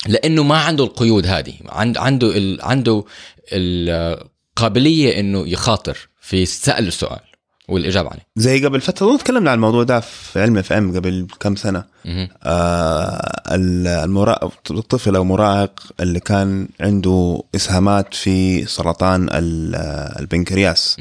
لأنه 0.08 0.44
ما 0.44 0.58
عنده 0.58 0.84
القيود 0.84 1.28
هذه. 1.28 1.54
عنده 1.70 2.34
عنده 2.62 3.04
ال 3.52 4.28
قابلية 4.58 5.20
إنه 5.20 5.48
يخاطر 5.48 5.98
في 6.22 6.46
سأل 6.46 6.88
السؤال 6.88 7.20
والإجابة 7.68 8.10
عليه. 8.10 8.28
زي 8.36 8.66
قبل 8.66 8.82
فترة 8.82 9.18
تكلمنا 9.18 9.52
عن 9.52 9.56
الموضوع 9.56 9.84
ده 9.84 10.00
في 10.00 10.42
علم 10.42 10.58
اف 10.58 10.74
ام 10.74 10.96
قبل 10.96 11.28
كم 11.40 11.56
سنة. 11.56 11.84
آه 12.44 13.42
المرا... 14.04 14.50
الطفل 14.72 15.16
أو 15.16 15.24
مراهق 15.24 15.80
اللي 16.00 16.20
كان 16.20 16.68
عنده 16.80 17.44
إسهامات 17.56 18.14
في 18.14 18.66
سرطان 18.66 19.28
البنكرياس. 20.20 20.98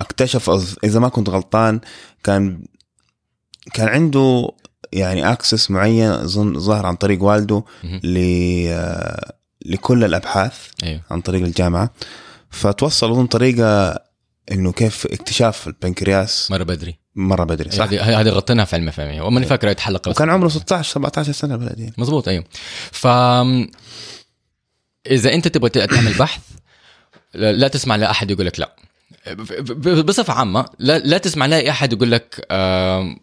اكتشف 0.00 0.50
إذا 0.84 1.00
ما 1.00 1.08
كنت 1.08 1.28
غلطان 1.28 1.80
كان 2.24 2.62
كان 3.74 3.88
عنده 3.88 4.50
يعني 4.92 5.32
اكسس 5.32 5.70
معين 5.70 6.10
اظن 6.10 6.58
ظهر 6.58 6.86
عن 6.86 6.96
طريق 6.96 7.22
والده 7.22 7.64
ل 7.84 8.18
آه، 8.68 9.32
لكل 9.66 10.04
الأبحاث 10.04 10.54
أيوه. 10.84 11.00
عن 11.10 11.20
طريق 11.20 11.42
الجامعة. 11.42 11.90
اظن 13.02 13.26
طريقة 13.26 13.98
إنه 14.52 14.72
كيف 14.72 15.06
اكتشاف 15.06 15.66
البنكرياس 15.66 16.50
مرة 16.50 16.62
بدري. 16.62 16.98
مرة 17.14 17.44
بدري 17.44 17.70
صح؟ 17.70 17.84
هذه 17.84 18.20
هذه 18.20 18.28
غطيناها 18.28 18.64
في 18.64 18.76
علم 18.76 18.90
فهمي. 18.90 19.20
وماني 19.20 19.46
فاكر 19.46 19.68
يتحلق 19.68 20.08
وكان 20.08 20.30
عمره 20.30 20.48
16 20.48 20.92
17 20.92 21.32
سنة 21.32 21.54
الولد 21.54 21.78
يعني. 21.80 21.94
مضبوط 21.98 22.28
أيوه. 22.28 22.44
ف 22.92 23.06
إذا 25.06 25.34
أنت 25.34 25.48
تبغى 25.48 25.70
تعمل 25.70 26.12
بحث 26.18 26.40
لا 27.34 27.68
تسمع 27.68 27.96
لأحد 27.96 28.30
يقول 28.30 28.46
لك 28.46 28.60
لا. 28.60 28.76
بصفة 30.04 30.32
عامة 30.32 30.66
لا, 30.78 30.98
لا 30.98 31.18
تسمع 31.18 31.46
لاقي 31.46 31.70
أحد 31.70 31.92
يقول 31.92 32.10
لك 32.12 32.46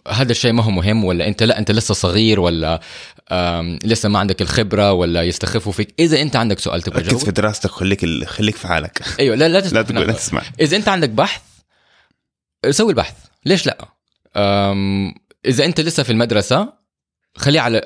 هذا 0.08 0.32
الشيء 0.32 0.52
ما 0.52 0.64
هو 0.64 0.72
مهم 0.72 1.06
ولا 1.06 1.28
أنت 1.28 1.44
لا 1.44 1.60
أنت 1.60 1.72
لسه 1.72 1.94
صغير 1.94 2.40
ولا 2.40 2.82
لسه 3.84 4.10
ما 4.10 4.20
عندك 4.20 4.42
الخبرة 4.42 4.92
ولا 4.92 5.24
يستخفوا 5.24 5.72
فيك. 5.72 5.94
إذا 6.00 6.22
أنت 6.22 6.36
عندك 6.36 6.60
سؤال 6.60 6.82
تبغى 6.82 7.02
ركز 7.02 7.26
في 7.26 7.32
دراستك 7.32 7.70
خليك 7.70 8.26
خليك 8.26 8.56
في 8.56 8.68
حالك. 8.68 9.04
أيوه 9.20 9.36
لا 9.36 9.48
لا 9.48 9.60
تسمع, 9.60 9.80
لا, 9.80 9.86
تقول 9.86 10.08
لا 10.08 10.14
تسمع. 10.14 10.42
إذا 10.62 10.78
أنت 10.78 10.88
عندك 10.88 11.10
بحث 11.10 11.42
سوي 12.70 12.90
البحث. 12.90 13.16
ليش 13.46 13.66
لا؟ 13.68 13.78
إذا 15.46 15.66
أنت 15.66 15.82
لسه 15.82 16.04
في 16.04 16.12
المدرسة 16.12 16.74
خليه 17.38 17.60
على 17.60 17.82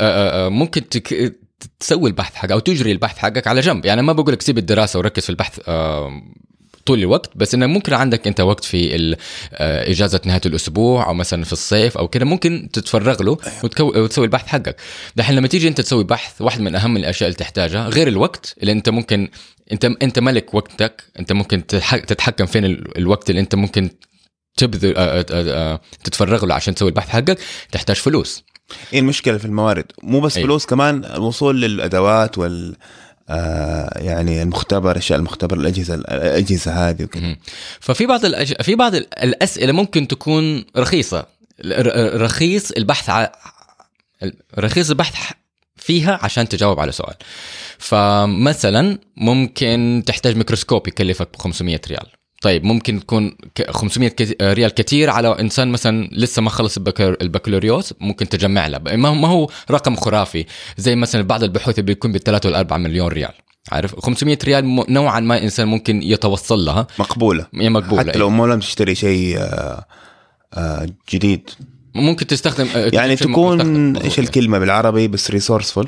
ممكن 0.50 0.90
تك... 0.90 1.36
تسوي 1.80 2.10
البحث 2.10 2.36
حقك 2.36 2.52
أو 2.52 2.60
تجري 2.60 2.92
البحث 2.92 3.18
حقك 3.18 3.48
على 3.48 3.62
جنب. 3.62 3.86
يعني 3.86 4.02
ما 4.02 4.14
بقول 4.14 4.34
لك 4.34 4.42
سيب 4.42 4.58
الدراسة 4.58 5.00
وركز 5.00 5.24
في 5.24 5.30
البحث 5.30 5.60
طول 6.86 7.00
الوقت 7.00 7.32
بس 7.36 7.54
إنه 7.54 7.66
ممكن 7.66 7.94
عندك 7.94 8.28
أنت 8.28 8.42
وقت 8.42 8.64
في 8.64 9.16
آه، 9.54 9.92
إجازة 9.92 10.22
نهاية 10.26 10.42
الأسبوع 10.46 11.08
أو 11.08 11.14
مثلا 11.14 11.44
في 11.44 11.54
الصيف 11.54 11.98
أو 11.98 12.08
كده 12.08 12.26
ممكن 12.26 12.70
تتفرغ 12.74 13.24
له 13.24 13.38
أيوه. 13.48 14.02
وتسوي 14.02 14.26
البحث 14.26 14.48
حقك 14.48 14.76
دحين 15.16 15.36
لما 15.36 15.48
تيجي 15.48 15.68
أنت 15.68 15.82
تسوي 15.82 16.04
بحث 16.04 16.42
واحد 16.42 16.62
من 16.62 16.76
أهم 16.76 16.98
الأشياء 16.98 17.28
اللي 17.28 17.38
تحتاجها 17.38 17.90
غير 17.90 18.08
الوقت 18.08 18.56
اللي 18.62 18.72
أنت 18.72 18.90
ممكن 18.90 19.30
انت 19.72 19.86
أنت 19.86 20.20
ملك 20.20 20.54
وقتك 20.54 21.04
أنت 21.20 21.32
ممكن 21.32 21.68
تتحكم 21.68 22.46
فين 22.46 22.66
الوقت 22.98 23.30
اللي 23.30 23.42
أنت 23.42 23.56
ممكن 23.56 23.90
تبذل 24.58 24.94
آه، 24.98 25.26
آه، 25.32 25.82
تتفرغ 26.04 26.46
له 26.46 26.56
عشان 26.56 26.76
تسوي 26.76 26.90
البحث 26.90 27.10
حقك 27.10 27.40
تحتاج 27.72 27.96
فلوس 27.96 28.44
إيه 28.94 29.00
المشكلة 29.00 29.38
في 29.38 29.46
الموارد 29.46 29.86
مو 30.04 30.20
بس 30.20 30.38
أيوه. 30.38 30.48
فلوس 30.48 30.66
كمان 30.66 31.06
الوصول 31.06 31.62
للأدوات 31.62 32.38
وال 32.38 32.76
يعني 33.96 34.42
المختبر 34.42 34.98
أشياء 34.98 35.20
المختبر 35.20 35.58
الأجهزة 35.58 35.94
الأجهزة 35.96 36.90
هذه 36.90 37.04
وكذا. 37.04 37.36
ففي 37.80 38.06
بعض 38.06 38.26
الأج... 38.26 38.62
في 38.62 38.76
بعض 38.76 38.96
ال- 38.96 39.20
الأسئلة 39.24 39.72
ممكن 39.74 40.08
تكون 40.08 40.66
رخيصة. 40.78 41.26
رخيص 42.16 42.72
البحث 42.72 43.10
ع... 43.10 43.28
رخيص 44.60 44.90
البحث 44.90 45.32
فيها 45.76 46.20
عشان 46.22 46.50
تجاوب 46.50 46.80
على 46.80 46.92
سؤال. 46.92 47.16
فمثلا 47.78 48.98
ممكن 49.18 50.04
تحتاج 50.06 50.38
ميكروسكوب 50.38 50.88
يكلفك 50.88 51.28
ب 51.34 51.36
500 51.36 51.82
ريال. 51.88 52.08
طيب 52.44 52.64
ممكن 52.64 53.00
تكون 53.00 53.36
ك- 53.56 53.72
500 53.72 54.10
كت- 54.10 54.42
ريال 54.44 54.74
كثير 54.74 55.10
على 55.10 55.40
إنسان 55.40 55.72
مثلا 55.72 56.10
لسه 56.12 56.42
ما 56.42 56.50
خلص 56.50 56.78
البكالوريوس 57.00 57.94
ممكن 58.00 58.30
تجمع 58.30 58.68
له 58.68 58.78
ما 58.80 59.12
ما 59.14 59.28
هو 59.28 59.50
رقم 59.72 59.96
خرافي. 59.96 60.46
زي 60.78 60.96
مثلا 60.96 61.22
بعض 61.22 61.44
البحوث 61.44 61.80
بيكون 61.80 62.12
ب 62.12 62.18
3 62.18 62.50
ولا 62.50 62.60
4 62.60 62.78
مليون 62.78 63.08
ريال. 63.08 63.32
عارف؟ 63.72 64.00
500 64.00 64.38
ريال 64.44 64.86
نوعا 64.94 65.20
ما 65.20 65.44
إنسان 65.44 65.68
ممكن 65.68 66.02
يتوصل 66.04 66.60
لها. 66.66 66.88
مقبولة. 67.00 67.46
هي 67.56 67.70
مقبولة. 67.70 68.02
حتى 68.04 68.20
لو 68.20 68.30
مو 68.30 68.46
لازم 68.46 68.60
تشتري 68.60 68.96
شيء 68.96 69.38
آه 69.40 69.86
آه 70.54 70.88
جديد. 71.14 71.50
ممكن 71.96 72.28
تستخدم 72.28 72.68
آه، 72.76 72.90
يعني 72.94 73.16
تكون. 73.16 73.98
إيش 73.98 74.20
الكلمة 74.20 74.60
بالعربي؟ 74.60 75.08
بس 75.08 75.32
ريسورسفul 75.32 75.78
مهم. 75.78 75.88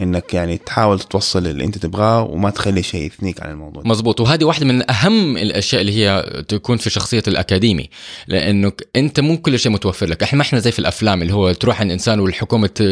إنك 0.00 0.34
يعني 0.34 0.58
تحاول 0.58 1.00
توصل 1.00 1.46
اللي 1.46 1.64
أنت 1.64 1.78
تبغاه 1.78 2.22
وما 2.22 2.50
تخلي 2.50 2.82
شيء 2.82 3.02
يثنيك 3.06 3.42
عن 3.42 3.50
الموضوع 3.50 3.82
مزبوط 3.86 4.20
وهذه 4.20 4.44
واحدة 4.44 4.66
من 4.66 4.90
أهم 4.90 5.36
الأشياء 5.36 5.80
اللي 5.80 5.92
هي 5.92 6.42
تكون 6.48 6.76
في 6.76 6.90
شخصية 6.90 7.22
الأكاديمي 7.28 7.90
لأنه 8.26 8.70
ك- 8.70 8.88
أنت 8.96 9.20
مو 9.20 9.38
كل 9.38 9.58
شيء 9.58 9.72
متوفر 9.72 10.06
لك. 10.06 10.22
إحنا 10.22 10.36
ما 10.36 10.42
إحنا 10.42 10.58
زي 10.58 10.72
في 10.72 10.78
الأفلام 10.78 11.22
اللي 11.22 11.34
هو 11.34 11.52
تروح 11.52 11.80
عند 11.80 11.92
ت- 12.66 12.82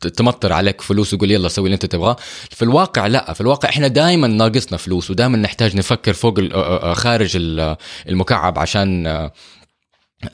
ت- 0.00 0.06
تمطر 0.06 0.52
عليك 0.52 0.80
فلوس 0.80 1.12
ويقول 1.12 1.30
يلا 1.30 1.48
سوي 1.48 1.64
اللي 1.64 1.74
أنت 1.74 1.86
تبغاه. 1.86 2.16
في 2.50 2.62
الواقع 2.62 3.06
لا. 3.06 3.32
في 3.32 3.40
الواقع 3.40 3.68
إحنا 3.68 3.88
دائما 3.88 4.26
ناقصنا 4.28 4.78
فلوس 4.78 5.10
ودائما 5.10 5.36
نحتاج 5.38 5.76
نفكر 5.76 6.12
فوق 6.12 6.40
خارج 6.92 7.32
ال- 7.36 7.76
المكعب 8.08 8.58
عشان 8.58 9.06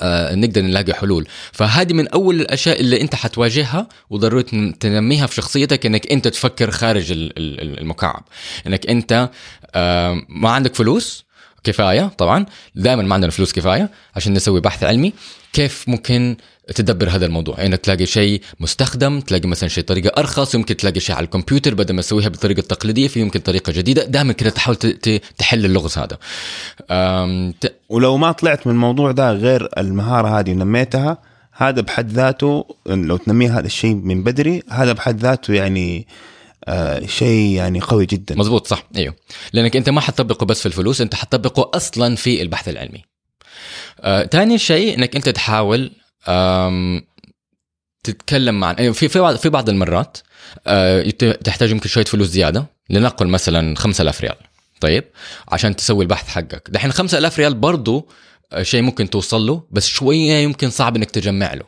آه، 0.00 0.35
نقدر 0.35 0.61
نلاقي 0.61 0.94
حلول. 0.94 1.26
فهذه 1.53 1.92
من 1.92 2.09
أول 2.09 2.40
الأشياء 2.40 2.81
اللي 2.81 3.00
أنت 3.00 3.14
حتواجهها 3.14 3.88
وضروري 4.11 4.42
تن- 4.42 4.79
تنميها 4.79 5.26
في 5.26 5.35
شخصيتك 5.35 5.87
إنك 5.87 6.12
أنت 6.12 6.29
تفكر 6.29 6.70
خارج 6.70 7.12
ال- 7.12 7.33
ال- 7.38 7.79
المكعب. 7.81 8.24
إنك 8.66 8.87
أنت 8.87 9.31
آه، 9.74 10.22
ما 10.29 10.50
عندك 10.50 10.74
فلوس 10.74 11.24
كفاية 11.64 12.11
طبعا 12.18 12.46
دائما 12.74 13.03
ما 13.03 13.14
عندنا 13.14 13.31
فلوس 13.31 13.53
كفاية 13.53 13.90
عشان 14.16 14.33
نسوي 14.35 14.61
بحث 14.61 14.85
علمي. 14.85 15.12
كيف 15.53 15.85
ممكن 15.88 16.37
تدبر 16.74 17.09
هذا 17.11 17.26
الموضوع؟ 17.26 17.64
إنك 17.66 17.79
تلاقي 17.81 18.07
شيء 18.07 18.40
مستخدم 18.61 19.20
تلاقي 19.20 19.48
مثلا 19.48 19.68
شيء 19.68 19.85
طريقة 19.85 20.20
أرخص 20.20 20.55
يمكن 20.55 20.76
تلاقي 20.76 21.00
شيء 21.00 21.16
على 21.16 21.24
الكمبيوتر 21.24 21.74
بدل 21.74 21.94
ما 21.94 22.03
تسويها 22.03 22.29
بالطريقة 22.29 22.61
التقليديه 22.61 23.09
في 23.09 23.20
يمكن 23.20 23.40
طريقة 23.40 23.72
جديدة. 23.72 24.05
دائما 24.05 24.33
كده 24.33 24.50
تحاول 24.50 24.76
تحل 25.38 25.64
اللغز 25.64 25.98
هذا. 25.98 26.18
ولو 27.90 28.16
ما 28.16 28.33
طلعت 28.33 28.66
من 28.66 28.72
الموضوع 28.72 29.12
ده 29.12 29.33
غير 29.33 29.68
المهارة 29.79 30.38
هذه 30.38 30.50
ونميتها 30.50 31.18
هذا 31.53 31.81
بحد 31.81 32.11
ذاته 32.11 32.76
لو 32.87 33.16
تنمي 33.16 33.48
هذا 33.48 33.66
الشيء 33.66 33.94
من 33.94 34.22
بدري 34.22 34.62
هذا 34.68 34.92
بحد 34.92 35.20
ذاته 35.20 35.55
يعني 35.55 36.07
آه 36.64 37.07
شيء 37.07 37.57
يعني 37.57 37.81
قوي 37.81 38.07
جدا. 38.07 38.35
مزبوط 38.37 38.66
صح. 38.66 38.85
أيوه. 38.96 39.14
لأنك 39.53 39.76
أنت 39.76 39.88
ما 39.88 40.00
حتطبقه 40.00 40.46
بس 40.46 40.61
في 40.61 40.66
الفلوس 40.66 41.00
أنت 41.00 41.14
حتطبقه 41.14 41.70
أصلا 41.76 42.16
في 42.16 42.42
البحث 42.42 42.68
العلمي. 42.68 43.05
آه، 44.00 44.57
شيء 44.57 44.98
إنك 44.98 45.16
أنت 45.16 45.29
تحاول 45.29 45.90
تتكلم 48.05 48.61
مع 48.61 48.76
أيوة، 48.79 48.92
في 48.92 49.09
في 49.09 49.20
بعض 49.20 49.37
في 49.37 49.48
بعض 49.48 49.68
المرات 49.68 50.18
آه، 50.66 51.11
تحتاج 51.44 51.70
يمكن 51.70 51.88
شوية 51.88 52.05
فلوس 52.05 52.29
زيادة 52.29 52.66
لنقل 52.90 53.29
مثلا 53.29 53.76
5000 53.76 54.20
ريال. 54.20 54.37
طيب 54.80 55.04
عشان 55.48 55.76
تسوي 55.76 56.02
البحث 56.04 56.28
حقك. 56.28 56.68
دحين 56.70 56.92
5000 56.92 57.38
ريال 57.38 57.54
برضو 57.54 58.08
آه، 58.52 58.62
شيء 58.62 58.82
ممكن 58.82 59.10
توصل 59.10 59.46
له 59.46 59.62
بس 59.70 59.86
شوية 59.86 60.32
يمكن 60.32 60.70
صعب 60.70 60.96
إنك 60.96 61.10
تجمع 61.10 61.54
له. 61.54 61.64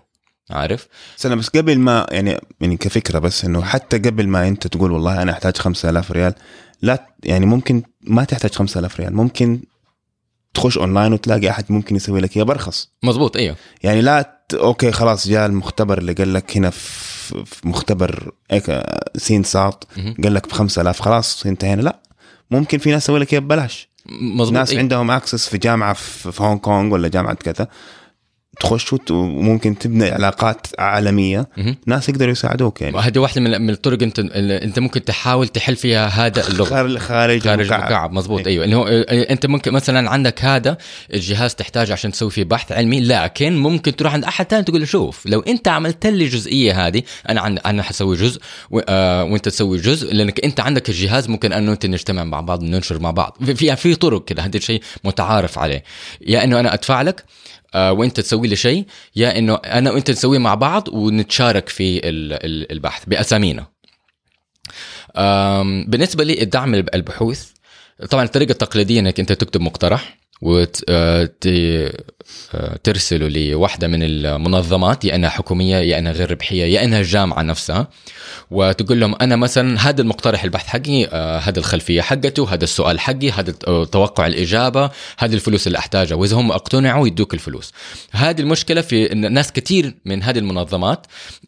عارف؟ 0.51 0.89
أنا 1.25 1.35
بس 1.35 1.49
قبل 1.49 1.79
ما 1.79 2.07
يعني 2.11 2.41
يعني 2.61 2.77
كفكرة 2.77 3.19
بس 3.19 3.45
إنه 3.45 3.63
حتى 3.63 3.99
قبل 3.99 4.29
ما 4.29 4.49
أنت 4.49 4.67
تقول 4.67 4.93
والله 4.93 5.23
أنا 5.23 5.33
أحتاج 5.33 5.57
5000 5.57 6.13
ريال 6.13 6.35
لا 6.83 7.07
يعني 7.25 7.47
ممكن 7.47 7.83
ما 8.03 8.25
تحتاج 8.25 8.51
5000 8.55 9.01
ريال. 9.01 9.15
ممكن 9.15 9.61
تخش 10.55 10.79
أونلاين 10.79 11.13
وتلاقي 11.13 11.51
أحد 11.51 11.65
ممكن 11.69 11.97
يسوي 11.97 12.21
لك 12.21 12.37
إياه 12.37 12.45
برخص. 12.45 12.91
مزبوط 13.03 13.37
أيوه 13.37 13.57
يعني 13.83 14.01
لا 14.01 14.43
ت... 14.49 14.55
أوكي 14.55 14.93
خلاص 14.93 15.29
جاء 15.29 15.47
المختبر 15.47 15.99
اللي 15.99 16.13
قال 16.13 16.35
لك 16.35 16.57
هنا 16.57 16.71
في, 16.71 17.45
في 17.45 17.69
مختبر 17.69 18.33
سين 19.17 19.43
ساط. 19.43 19.89
قال 20.25 20.35
لك 20.35 20.49
ب 20.49 20.53
5000 20.53 21.01
خلاص 21.03 21.47
انتهينا. 21.47 21.83
لا. 21.83 22.03
ممكن 22.53 22.79
في 22.79 22.91
ناس 22.91 23.05
تسوي 23.05 23.19
لك 23.19 23.33
إياه 23.33 23.41
ببلاش. 23.41 23.89
مزبوط 24.07 24.59
ناس 24.59 24.71
أيوة. 24.71 24.83
عندهم 24.83 25.11
access 25.11 25.49
في 25.49 25.59
جامعة 25.59 25.93
في 25.93 26.33
في 26.33 26.43
هونغ 26.43 26.59
كونغ 26.59 26.93
ولا 26.95 27.09
جامعة 27.09 27.35
كذا. 27.35 27.69
تخش 28.61 28.95
وممكن 29.11 29.79
تبني 29.79 30.11
علاقات 30.11 30.67
عالمية. 30.79 31.49
ناس 31.87 32.09
يقدروا 32.09 32.33
يساعدوك 32.33 32.81
يعني 32.83 32.99
هذه 32.99 33.19
واحدة 33.19 33.41
من 33.41 33.71
الطرق 33.71 34.03
انت 34.03 34.19
انت 34.39 34.79
ممكن 34.79 35.05
تحاول 35.05 35.49
تحل 35.49 35.77
فيها 35.77 36.07
هذا 36.07 36.49
اللغز 36.49 36.69
خارج 36.69 36.99
خارج 36.99 37.49
المكعب. 37.49 37.81
المكعب 37.81 38.13
مزبوط 38.13 38.41
إيه. 38.41 38.47
أيوه 38.47 38.65
اللي 38.65 38.77
هو 38.77 38.87
آه، 38.87 39.31
انت 39.31 39.47
ممكن 39.47 39.73
مثلا 39.73 40.11
عندك 40.11 40.45
هذا 40.45 40.77
الجهاز 41.15 41.55
تحتاج 41.55 41.93
عشان 41.93 42.13
تسوي 42.13 42.31
فيه 42.31 42.45
بحث 42.45 42.73
علمي 42.73 43.01
لكن 43.01 43.57
ممكن 43.57 43.97
تروح 43.97 44.13
عند 44.13 44.25
أحد 44.25 44.47
ثاني 44.47 44.63
تقول 44.65 44.81
له 44.81 44.87
شوف 44.87 45.27
لو 45.27 45.41
أنت 45.41 45.69
عملت 45.69 46.07
لي 46.07 46.25
الجزئيه 46.25 46.87
هذه 46.87 47.03
أنا 47.29 47.41
عن 47.41 47.59
أنا 47.59 47.83
حسوي 47.83 48.17
جزء 48.17 48.41
و... 48.71 48.81
آه 48.89 49.25
وأنت 49.25 49.49
تسوي 49.49 49.79
جزء 49.79 50.15
لأنك 50.15 50.45
أنت 50.45 50.61
عندك 50.61 50.89
الجهاز 50.89 51.29
ممكن 51.29 51.53
انه 51.53 51.73
انت 51.73 51.87
نجتمع 51.87 52.25
مع 52.25 52.41
بعض 52.41 52.63
ننشر 52.63 52.99
مع 52.99 53.11
بعض 53.11 53.37
في 53.45 53.77
في, 53.77 53.95
طرق 53.95 54.25
كده 54.25 54.43
هذا 54.43 54.57
الشيء 54.57 54.83
متعارف 55.05 55.59
عليه 55.59 55.85
يا 56.27 56.45
إنه 56.45 56.61
أنا 56.61 56.75
أدفع 56.75 57.03
لك 57.03 57.25
وانت 57.75 58.21
تسوي 58.21 58.49
لي 58.49 58.57
شيء؟ 58.57 58.85
يا 59.17 59.39
إنه 59.39 59.55
أنا 59.55 59.91
وأنت 59.93 60.11
نسويه 60.11 60.39
مع 60.39 60.55
بعض 60.55 60.89
ونتشارك 60.89 61.69
في 61.69 61.99
ال- 62.09 62.33
ال- 62.33 62.73
البحث 62.73 63.05
بأسامينا. 63.07 63.67
بالنسبة 65.87 66.25
الب- 66.75 66.89
البحوث 66.95 67.51
طبعا 68.11 68.25
الطريقة 68.25 68.53
التقليدية 68.53 69.01
إنك 69.01 69.21
أنت 69.21 69.33
تكتب 69.33 69.61
مقترح 69.61 70.19
وترسله 72.55 73.29
لواحده 73.29 73.89
من 73.89 74.03
المنظمات 74.03 75.05
يا 75.05 75.15
أنها 75.15 75.31
حكومية 75.31 75.77
يا 75.77 75.99
أنها 75.99 76.13
غير 76.13 76.31
ربحية 76.31 76.65
يا 76.65 76.85
أنها 76.85 77.01
الجامعة 77.01 77.43
نفسها. 77.43 77.89
وتقول 78.51 79.01
لهم 79.01 79.15
أنا 79.21 79.37
مثلا 79.37 79.89
هذا 79.89 80.03
المقترح 80.03 80.45
البحث 80.45 80.67
حقي 80.67 81.07
آه، 81.07 81.39
هذا 81.39 81.59
الخلفية 81.59 82.01
حقته 82.01 82.55
هذا 82.55 82.65
السؤال 82.65 83.01
حقي 83.01 83.31
هذا 83.31 83.55
آه، 83.67 83.85
توقع 83.85 84.27
الإجابة 84.27 84.91
هذه 85.19 85.35
الفلوس 85.35 85.67
اللي 85.67 85.79
أحتاجها. 85.79 86.15
وإذا 86.17 86.37
هم 86.37 86.53
اقتنعوا 86.53 87.07
يدوك 87.07 87.35
الفلوس. 87.35 87.73
هذه 88.13 88.41
المشكلة 88.41 88.81
في 88.81 89.09
ناس 89.09 89.53
كثير 89.53 89.95
من 90.05 90.23
هذه 90.23 90.39
المنظمات 90.39 91.07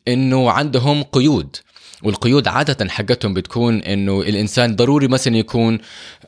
إنه 0.08 0.50
عندهم 0.50 1.02
قيود. 1.02 1.56
والقيود 2.04 2.48
عادة 2.48 2.88
حقتهم 2.88 3.34
بتكون 3.34 3.82
إنه 3.82 4.20
الإنسان 4.20 4.76
ضروري 4.76 5.08
مثلا 5.08 5.36
يكون 5.36 5.78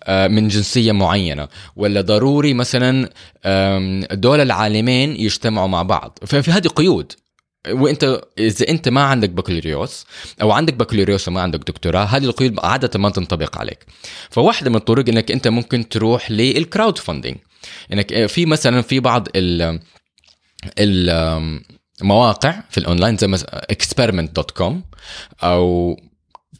آه، 0.04 0.28
من 0.28 0.48
جنسية 0.48 0.92
معينة 0.92 1.48
ولا 1.76 2.00
ضروري 2.00 2.54
مثلا 2.54 3.08
دول 4.12 4.40
العالمين 4.40 5.16
يجتمعوا 5.16 5.66
مع 5.68 5.82
بعض. 5.82 6.18
ففي 6.26 6.50
هذه 6.50 6.68
قيود. 6.68 7.12
وإنت 7.70 8.20
إذا 8.38 8.68
إنت 8.68 8.88
ما 8.88 9.02
عندك 9.02 9.30
بكالوريوس 9.30 10.06
أو 10.42 10.52
عندك 10.52 10.74
بكالوريوس 10.74 11.28
وما 11.28 11.40
عندك 11.40 11.58
دكتوراه 11.58 12.04
هذه 12.04 12.24
القيود 12.24 12.60
عادة 12.62 12.98
ما 12.98 13.10
تنطبق 13.10 13.58
عليك. 13.58 13.86
فواحدة 14.30 14.70
من 14.70 14.76
الطرق 14.76 15.08
إنك 15.08 15.30
إنت 15.30 15.48
ممكن 15.48 15.88
تروح 15.88 16.30
لل 16.30 16.98
crowdfunding 16.98 17.36
انك 17.92 18.26
في 18.26 18.46
مثلا 18.46 18.82
في 18.82 19.00
بعض 19.00 19.28
ال 19.36 19.80
المواقع 22.00 22.60
في 22.70 22.78
الأونلاين 22.78 23.16
زي 23.16 23.26
مثلا 23.26 23.66
experiment.com 23.72 24.74
أو 25.42 25.96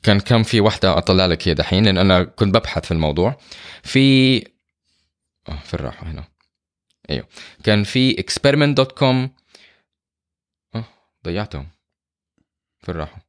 كان 0.03 0.20
كان 0.20 0.42
في 0.42 0.61
واحدة 0.61 0.99
أطلع 0.99 1.27
لك 1.27 1.49
هي 1.49 1.55
دحين 1.55 1.85
لأن 1.85 1.99
أنا 1.99 2.22
كنت 2.25 2.55
ببحث 2.57 2.85
في 2.85 2.90
الموضوع. 2.92 3.38
في 3.83 4.37
آه، 5.49 5.59
في 5.64 5.75
الراحه 5.75 6.07
هنا؟ 6.07 6.25
أيوه. 7.11 7.27
كان 7.64 7.85
في 7.85 8.12
experiment.com 8.16 9.29
آه 10.77 10.85
ضيعتهم. 11.25 11.68
في 12.83 12.88
الراحه 12.88 13.27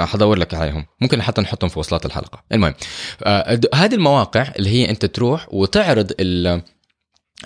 آه، 0.00 0.04
حدور 0.04 0.38
لك 0.38 0.54
عليهم. 0.54 0.86
ممكن 1.00 1.22
حتى 1.22 1.40
نحطهم 1.40 1.68
في 1.70 1.78
وصلات 1.78 2.06
الحلقة. 2.06 2.44
المهم 2.52 2.74
آه، 3.22 3.60
هذه 3.74 3.94
المواقع 3.94 4.52
اللي 4.58 4.70
هي 4.70 4.90
أنت 4.90 5.04
تروح 5.06 5.46
وتعرض 5.54 6.12
ال- 6.20 6.62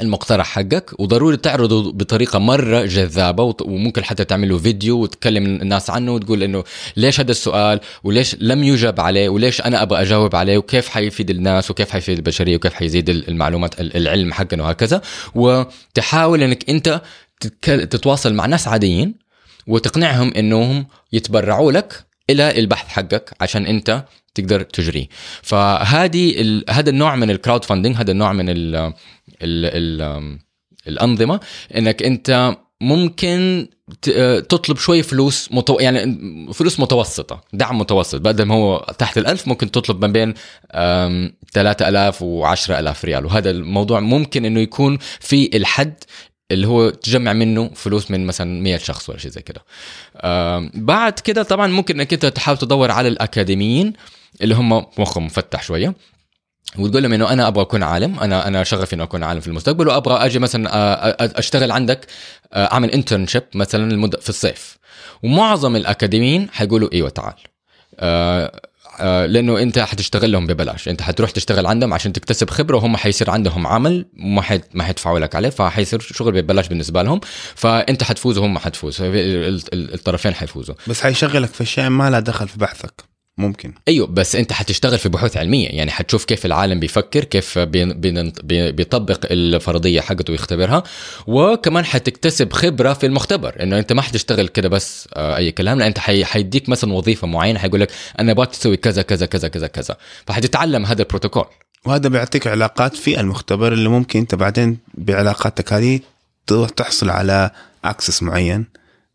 المقترح 0.00 0.46
حقك 0.46 1.00
وضروري 1.00 1.36
تعرضه 1.36 1.92
بطريقة 1.92 2.38
مرة 2.38 2.84
جذابة 2.84 3.54
وممكن 3.62 4.04
حتى 4.04 4.24
تعمل 4.24 4.48
له 4.48 4.58
فيديو 4.58 4.98
وتكلم 5.00 5.44
الناس 5.46 5.90
عنه 5.90 6.12
وتقول 6.14 6.42
إنه 6.42 6.64
ليش 6.96 7.20
هذا 7.20 7.30
السؤال 7.30 7.80
وليش 8.04 8.36
لم 8.40 8.64
يجب 8.64 9.00
عليه 9.00 9.28
وليش 9.28 9.60
أنا 9.60 9.82
أبغى 9.82 10.02
أجاوب 10.02 10.36
عليه 10.36 10.58
وكيف 10.58 10.88
حيفيد 10.88 11.30
الناس 11.30 11.70
وكيف 11.70 11.90
حيفيد 11.90 12.16
البشرية 12.16 12.56
وكيف 12.56 12.74
حيزيد 12.74 13.10
ال- 13.10 13.28
المعلومات 13.28 13.80
ال- 13.80 13.96
العلم 13.96 14.32
حقنا 14.32 14.62
وهكذا 14.62 15.00
وتحاول 15.34 16.42
إنك 16.42 16.70
أنت 16.70 17.00
تتواصل 17.62 18.34
مع 18.34 18.46
ناس 18.46 18.68
عاديين 18.68 19.14
وتقنعهم 19.66 20.32
إنهم 20.36 20.86
يتبرعوا 21.12 21.72
لك 21.72 22.04
إلى 22.30 22.58
البحث 22.58 22.88
حقك 22.88 23.30
عشان 23.40 23.66
أنت 23.66 24.04
تقدر 24.34 24.62
تجريه 24.62 25.06
فهذه. 25.42 26.34
هذا 26.70 26.90
النوع 26.90 27.16
من 27.16 27.30
الكراود 27.30 27.64
فاندنج 27.64 27.96
هذا 27.96 28.10
النوع 28.12 28.32
من 28.32 28.48
ال... 28.48 28.92
ال... 29.42 30.00
ال... 30.02 30.38
الأنظمة 30.88 31.40
إنك 31.76 32.02
أنت 32.02 32.56
ممكن 32.80 33.68
تطلب 34.48 34.76
شوي 34.76 35.02
فلوس 35.02 35.48
متو... 35.52 35.78
يعني 35.80 36.52
فلوس 36.52 36.80
متوسطة 36.80 37.40
دعم 37.52 37.78
متوسط. 37.78 38.20
بدل 38.20 38.44
ما 38.44 38.54
هو 38.54 38.86
تحت 38.98 39.18
الألف 39.18 39.48
ممكن 39.48 39.70
تطلب 39.70 40.04
ما 40.04 40.12
بين 40.12 40.34
3000 41.52 42.22
و 42.22 42.44
10000 42.44 43.04
ريال. 43.04 43.26
وهذا 43.26 43.50
الموضوع 43.50 44.00
ممكن 44.00 44.44
إنه 44.44 44.60
يكون 44.60 44.98
في 45.20 45.56
الحد 45.56 45.94
اللي 46.50 46.66
هو 46.66 46.90
تجمع 46.90 47.32
منه 47.32 47.70
فلوس 47.74 48.10
من 48.10 48.26
مثلا 48.26 48.62
100 48.62 48.76
شخص 48.76 49.10
ولا 49.10 49.18
شيء 49.18 49.30
زي 49.30 49.42
كده. 49.42 49.64
بعد 50.74 51.12
كده 51.12 51.42
طبعا 51.42 51.66
ممكن 51.66 52.00
إنك 52.00 52.12
أنت 52.12 52.26
تحاول 52.26 52.58
تدور 52.58 52.90
على 52.90 53.08
الأكاديميين 53.08 53.92
اللي 54.42 54.54
هم 54.54 54.72
مخهم 54.98 55.26
مفتح 55.26 55.62
شوية. 55.62 55.94
وتقول 56.78 57.02
لهم 57.02 57.12
إنه 57.12 57.32
أنا 57.32 57.48
أبغى 57.48 57.62
أكون 57.62 57.82
عالم 57.82 58.20
أنا 58.20 58.48
أنا 58.48 58.64
شغفي 58.64 58.94
إنه 58.94 59.04
أكون 59.04 59.22
عالم 59.22 59.40
في 59.40 59.48
المستقبل 59.48 59.88
وأبغى 59.88 60.26
أجي 60.26 60.38
مثلا 60.38 61.38
أشتغل 61.38 61.70
عندك 61.70 62.06
أعمل 62.54 62.90
انترنشيب 62.90 63.42
مثلا 63.54 63.90
المدة 63.90 64.18
في 64.20 64.28
الصيف. 64.28 64.78
ومعظم 65.22 65.76
الأكاديميين 65.76 66.48
حيقولوا 66.52 66.88
إيوه 66.92 67.08
تعال. 67.08 67.34
لأنه 69.32 69.62
أنت 69.62 69.78
حتشتغل 69.78 70.32
لهم 70.32 70.46
ببلاش. 70.46 70.88
أنت 70.88 71.02
حتروح 71.02 71.30
تشتغل 71.30 71.66
عندهم 71.66 71.94
عشان 71.94 72.12
تكتسب 72.12 72.50
خبرة 72.50 72.76
وهم 72.76 72.96
حيصير 72.96 73.30
عندهم 73.30 73.66
عمل 73.66 74.06
ما 74.14 74.42
حي... 74.42 74.60
ما 74.74 74.84
حيدفعوا 74.84 75.18
لك 75.18 75.34
عليه 75.34 75.48
فحيصير 75.48 76.00
شغل 76.00 76.32
ببلاش 76.32 76.68
بالنسبة 76.68 77.02
لهم. 77.02 77.20
فأنت 77.54 78.02
حتفوز 78.02 78.38
وهم 78.38 78.58
حتفوز. 78.58 78.96
الطرفين 79.02 80.34
حيفوزوا. 80.34 80.74
بس 80.86 81.00
حيشغلك 81.00 81.48
في 81.48 81.62
اشياء 81.62 81.88
ما 81.88 82.10
لها 82.10 82.20
دخل 82.20 82.48
في 82.48 82.58
بحثك 82.58 83.13
ممكن. 83.38 83.74
أيوه 83.88 84.06
بس 84.06 84.36
أنت 84.36 84.52
حتشتغل 84.52 84.98
في 84.98 85.08
بحوث 85.08 85.36
علمية. 85.36 85.68
يعني 85.68 85.90
حتشوف 85.90 86.24
كيف 86.24 86.46
العالم 86.46 86.80
بيفكر 86.80 87.24
كيف 87.24 87.58
بيطبق 87.58 89.26
الفرضية 89.30 90.00
حقته 90.00 90.30
ويختبرها. 90.30 90.82
وكمان 91.26 91.84
حتكتسب 91.84 92.52
خبرة 92.52 92.92
في 92.92 93.06
المختبر 93.06 93.62
إنه 93.62 93.78
أنت 93.78 93.92
ما 93.92 94.02
حتشتغل 94.02 94.48
كده 94.48 94.68
بس 94.68 95.08
أي 95.16 95.52
كلام 95.52 95.78
لا 95.78 95.86
أنت 95.86 95.98
حيديك 95.98 96.68
مثلا 96.68 96.92
وظيفة 96.92 97.26
معينة 97.26 97.58
حيقول 97.58 97.80
لك 97.80 97.90
أنا 98.20 98.32
ابغاك 98.32 98.50
تسوي 98.50 98.76
كذا 98.76 99.02
كذا 99.02 99.26
كذا 99.26 99.48
كذا 99.48 99.66
كذا. 99.66 99.96
فحتتعلم 100.26 100.86
هذا 100.86 101.02
البروتوكول. 101.02 101.44
وهذا 101.84 102.08
بيعطيك 102.08 102.46
علاقات 102.46 102.96
في 102.96 103.20
المختبر 103.20 103.72
اللي 103.72 103.88
ممكن 103.88 104.18
أنت 104.18 104.34
بعدين 104.34 104.78
بعلاقاتك 104.94 105.72
هذه 105.72 106.00
تحصل 106.76 107.10
على 107.10 107.50
اكسس 107.84 108.22
معين. 108.22 108.66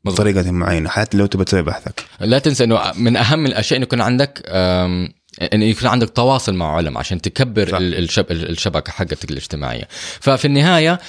بطريقة 0.06 0.52
معينة 0.52 0.90
حتى 0.90 1.18
لو 1.18 1.26
تبى 1.26 1.44
تسوي 1.44 1.62
بحثك. 1.62 2.06
لا 2.20 2.40
تنسى 2.40 2.64
إنه 2.64 2.92
من 2.96 3.18
أهم 3.18 3.46
الأشياء 3.46 3.78
إنه 3.78 3.84
يكون 3.84 4.02
عندك 4.02 4.42
إنه 5.54 5.66
يكون 5.66 5.88
عندك 5.88 6.10
تواصل 6.10 6.54
مع 6.54 6.76
علماء 6.76 7.00
عشان 7.00 7.22
تكبر 7.22 7.78
الشب... 7.78 8.32
الشبكة 8.32 8.92
حقتك 8.92 9.32
الاجتماعية. 9.32 9.88
ففي 10.20 10.46
النهاية 10.46 11.00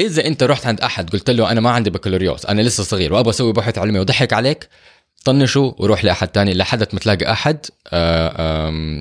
إذا 0.00 0.26
أنت 0.26 0.42
رحت 0.42 0.66
عند 0.66 0.80
أحد 0.80 1.10
قلت 1.10 1.30
له 1.30 1.50
أنا 1.50 1.60
ما 1.60 1.70
عندي 1.70 1.90
بكالوريوس 1.90 2.46
أنا 2.46 2.62
لسه 2.62 2.84
صغير 2.84 3.12
وأبغى 3.12 3.30
أسوي 3.30 3.52
بحث 3.52 3.78
علمي 3.78 3.98
وضحك 3.98 4.32
عليك 4.32 4.68
طنشه 5.24 5.74
وروح 5.78 6.04
لأحد 6.04 6.28
تاني 6.28 6.54
لحد 6.54 6.88
ما 6.92 7.00
تلاقي 7.00 7.32
أحد 7.32 7.66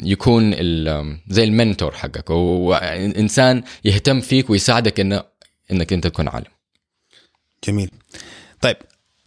يكون 0.05 0.51
زي 1.27 1.43
ال 1.43 1.50
mentor 1.50 1.91
حقك. 1.91 2.29
وانسان 2.29 3.63
يهتم 3.85 4.21
فيك 4.21 4.49
ويساعدك 4.49 4.99
انه 4.99 5.23
إنك 5.71 5.93
أنت 5.93 6.07
تكون 6.07 6.27
عالم. 6.27 6.51
جميل. 7.67 7.91
طيب 8.61 8.77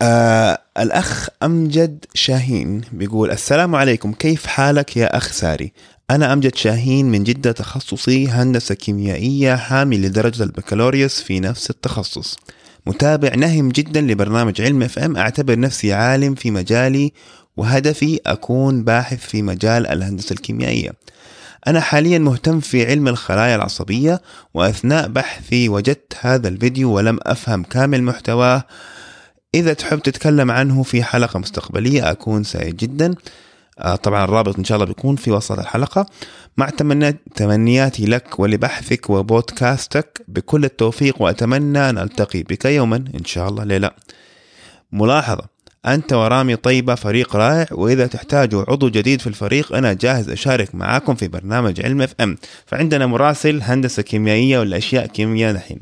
آه 0.04 0.58
الأخ 0.78 1.28
أمجد 1.42 2.04
شاهين 2.14 2.80
بيقول 2.92 3.30
السلام 3.30 3.74
عليكم 3.74 4.12
كيف 4.12 4.46
حالك 4.46 4.96
يا 4.96 5.16
أخ 5.16 5.32
ساري 5.32 5.72
أنا 6.10 6.32
أمجد 6.32 6.54
شاهين 6.54 7.06
من 7.06 7.24
جدة 7.24 7.52
تخصصي 7.52 8.28
هندسة 8.28 8.74
كيميائية 8.74 9.56
حامل 9.56 10.02
لدرجة 10.02 10.42
البكالوريوس 10.42 11.20
في 11.20 11.40
نفس 11.40 11.70
التخصص 11.70 12.38
متابع 12.86 13.34
نهم 13.34 13.68
جدا 13.68 14.00
لبرنامج 14.00 14.60
علم 14.60 14.82
FM 14.82 15.16
أعتبر 15.16 15.58
نفسي 15.58 15.92
عالم 15.92 16.34
في 16.34 16.50
مجالي 16.50 17.12
وهدفي 17.56 18.20
أكون 18.26 18.84
باحث 18.84 19.26
في 19.26 19.42
مجال 19.42 19.86
الهندسة 19.86 20.32
الكيميائية. 20.32 20.90
أنا 21.66 21.80
حاليا 21.80 22.18
مهتم 22.18 22.60
في 22.60 22.86
علم 22.86 23.08
الخلايا 23.08 23.56
العصبية 23.56 24.22
وأثناء 24.54 25.08
بحثي 25.08 25.68
وجدت 25.68 26.12
هذا 26.20 26.48
الفيديو 26.48 26.92
ولم 26.92 27.18
أفهم 27.22 27.62
كامل 27.62 28.02
محتواه 28.02 28.64
إذا 29.54 29.72
تحب 29.72 29.98
تتكلم 29.98 30.50
عنه 30.50 30.82
في 30.82 31.02
حلقة 31.02 31.38
مستقبلية 31.38 32.10
أكون 32.10 32.44
سعيد 32.44 32.76
جدا. 32.76 33.14
آه، 33.78 33.96
طبعا 33.96 34.24
الرابط 34.24 34.58
إن 34.58 34.64
شاء 34.64 34.76
الله 34.76 34.86
بيكون 34.86 35.16
في 35.16 35.30
وسط 35.30 35.58
الحلقة. 35.58 36.06
مع 36.56 36.70
تمنياتي 37.36 38.06
لك 38.06 38.40
ولبحثك 38.40 39.10
وبودكاستك 39.10 40.24
بكل 40.28 40.64
التوفيق 40.64 41.22
وأتمنى 41.22 41.90
أن 41.90 41.98
ألتقي 41.98 42.42
بك 42.42 42.64
يوما 42.64 42.96
إن 42.96 43.24
شاء 43.24 43.48
الله. 43.48 43.64
ليلة 43.64 43.90
ملاحظة 44.92 45.54
أنت 45.86 46.12
ورامي 46.12 46.56
طيبة 46.56 46.94
فريق 46.94 47.36
رائع 47.36 47.66
وإذا 47.72 48.06
تحتاجوا 48.06 48.64
عضو 48.68 48.88
جديد 48.88 49.20
في 49.20 49.26
الفريق 49.26 49.74
أنا 49.76 49.92
جاهز 49.92 50.28
أشارك 50.30 50.74
معاكم 50.74 51.14
في 51.14 51.28
برنامج 51.28 51.80
علم 51.84 52.02
اف 52.02 52.14
ام. 52.20 52.36
فعندنا 52.66 53.06
مراسل 53.06 53.62
هندسة 53.62 54.02
كيميائية 54.02 54.58
ولا 54.58 54.76
أشياء 54.76 55.06
كيمياء 55.06 55.50
الحين 55.50 55.80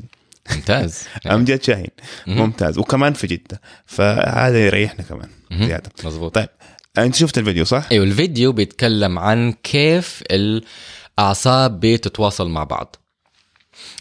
ممتاز. 0.51 1.07
امجد 1.31 1.63
شاهين. 1.63 1.89
ممتاز. 2.27 2.77
وكمان 2.77 3.13
في 3.13 3.27
جدة. 3.27 3.61
فهذا 3.85 4.65
يريحنا 4.65 5.03
كمان 5.03 5.29
زيادة. 5.51 5.91
مظبوط. 6.03 6.35
طيب 6.35 6.49
انت 6.97 7.15
شفت 7.15 7.37
الفيديو 7.37 7.65
صح؟ 7.65 7.87
أيوه 7.91 8.05
الفيديو 8.05 8.51
بيتكلم 8.51 9.19
عن 9.19 9.51
كيف 9.51 10.23
الأعصاب 10.31 11.79
بتتواصل 11.79 12.49
مع 12.49 12.63
بعض. 12.63 12.95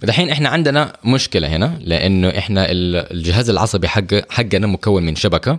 دحين 0.02 0.30
إحنا 0.30 0.48
عندنا 0.48 0.96
مشكلة 1.04 1.48
هنا 1.48 1.78
لأنه 1.80 2.28
إحنا 2.28 2.66
الجهاز 2.70 3.50
العصبي 3.50 3.88
حق 3.88 4.30
حقنا 4.30 4.66
مكون 4.66 5.02
من 5.02 5.16
شبكة 5.16 5.58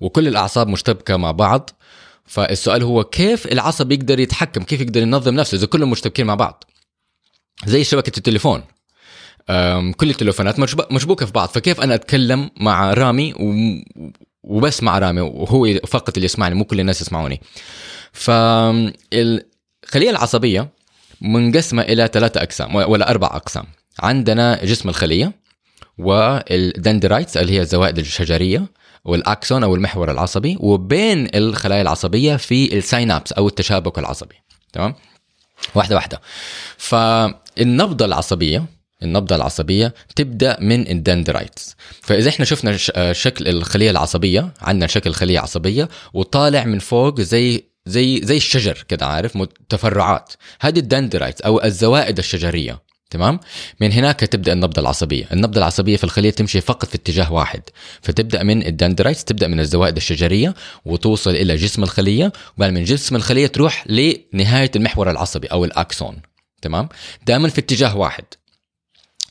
وكل 0.00 0.28
الأعصاب 0.28 0.68
مشتبكة 0.68 1.16
مع 1.16 1.30
بعض. 1.30 1.70
فالسؤال 2.26 2.82
هو 2.82 3.04
كيف 3.04 3.46
العصب 3.46 3.92
يقدر 3.92 4.18
يتحكم؟ 4.20 4.62
كيف 4.62 4.80
يقدر 4.80 5.02
ينظم 5.02 5.34
نفسه 5.34 5.56
إذا 5.56 5.66
كلهم 5.66 5.90
مشتبكين 5.90 6.26
مع 6.26 6.34
بعض؟ 6.34 6.64
زي 7.66 7.84
شبكة 7.84 8.18
التليفون. 8.18 8.62
كل 9.96 10.10
التليفونات 10.10 10.60
مشبوكه 10.92 11.26
في 11.26 11.32
بعض. 11.32 11.48
فكيف 11.48 11.80
أنا 11.80 11.94
أتكلم 11.94 12.50
مع 12.56 12.94
رامي 12.94 13.34
وبس 14.42 14.82
مع 14.82 14.98
رامي؟ 14.98 15.20
وهو 15.20 15.66
فقط 15.86 16.16
اللي 16.16 16.24
يسمعني 16.24 16.54
مو 16.54 16.64
كل 16.64 16.80
الناس 16.80 17.00
يسمعوني. 17.00 17.40
فالخليه 18.12 18.90
العصبية 19.94 20.68
منقسمه 21.20 21.82
إلى 21.82 22.10
ثلاثة 22.12 22.42
أقسام 22.42 22.74
ولا 22.74 23.10
أربع 23.10 23.26
أقسام. 23.26 23.64
عندنا 24.00 24.64
جسم 24.64 24.88
الخلية 24.88 25.32
وال 25.98 26.23
dendrites 26.23 27.36
اللي 27.36 27.52
هي 27.52 27.60
الزوائد 27.60 27.98
الشجرية 27.98 28.66
وال 29.04 29.24
axon 29.24 29.64
أو 29.64 29.74
المحور 29.74 30.10
العصبي 30.10 30.56
وبين 30.60 31.28
الخلايا 31.34 31.82
العصبية 31.82 32.36
في 32.36 32.78
ال 32.78 32.85
synapse 32.85 33.32
أو 33.32 33.48
التشابك 33.48 33.98
العصبي. 33.98 34.34
تمام؟ 34.72 34.94
واحدة 35.74 35.96
واحدة. 35.96 36.20
فالنبضه 36.76 38.04
العصبية 38.04 38.64
النبضة 39.04 39.36
العصبية 39.36 39.94
تبدأ 40.16 40.56
من 40.60 40.88
ال 40.90 40.98
dendrites. 40.98 41.76
فإذا 42.02 42.28
إحنا 42.28 42.44
شفنا 42.44 42.78
آه، 42.94 43.12
شكل 43.12 43.48
الخلية 43.48 43.90
العصبية 43.90 44.54
عندنا 44.60 44.86
شكل 44.86 45.12
خلية 45.12 45.38
عصبية 45.38 45.88
وطالع 46.14 46.64
من 46.64 46.78
فوق 46.78 47.20
زي 47.20 47.64
زي 47.86 48.20
زي 48.24 48.36
الشجر 48.36 48.84
كده 48.88 49.06
عارف؟ 49.06 49.38
تفرعات 49.68 50.32
هذه 50.60 50.78
ال 50.78 50.84
dendrites 50.84 51.40
أو 51.40 51.64
الزوائد 51.64 52.18
الشجرية. 52.18 52.82
تمام؟ 53.10 53.40
من 53.80 53.92
هناك 53.92 54.20
تبدأ 54.20 54.52
النبضة 54.52 54.82
العصبية. 54.82 55.28
النبضة 55.32 55.58
العصبية 55.58 55.96
في 55.96 56.04
الخلية 56.04 56.30
تمشي 56.30 56.60
فقط 56.60 56.88
في 56.88 56.94
اتجاه 56.94 57.32
واحد. 57.32 57.62
فتبدأ 58.02 58.42
من 58.42 58.66
الدندرايتس 58.66 59.24
تبدأ 59.24 59.48
من 59.48 59.60
الزوائد 59.60 59.96
الشجرية 59.96 60.54
وتوصل 60.84 61.30
إلى 61.30 61.56
جسم 61.56 61.82
الخلية 61.82 62.32
وبعد 62.56 62.72
من 62.72 62.84
جسم 62.84 63.16
الخلية 63.16 63.46
تروح 63.46 63.84
لنهاية 63.88 64.70
المحور 64.76 65.10
العصبي 65.10 65.46
أو 65.46 65.64
الأكسون. 65.64 66.16
تمام؟ 66.62 66.88
دائما 67.26 67.48
في 67.48 67.60
اتجاه 67.60 67.96
واحد. 67.96 68.24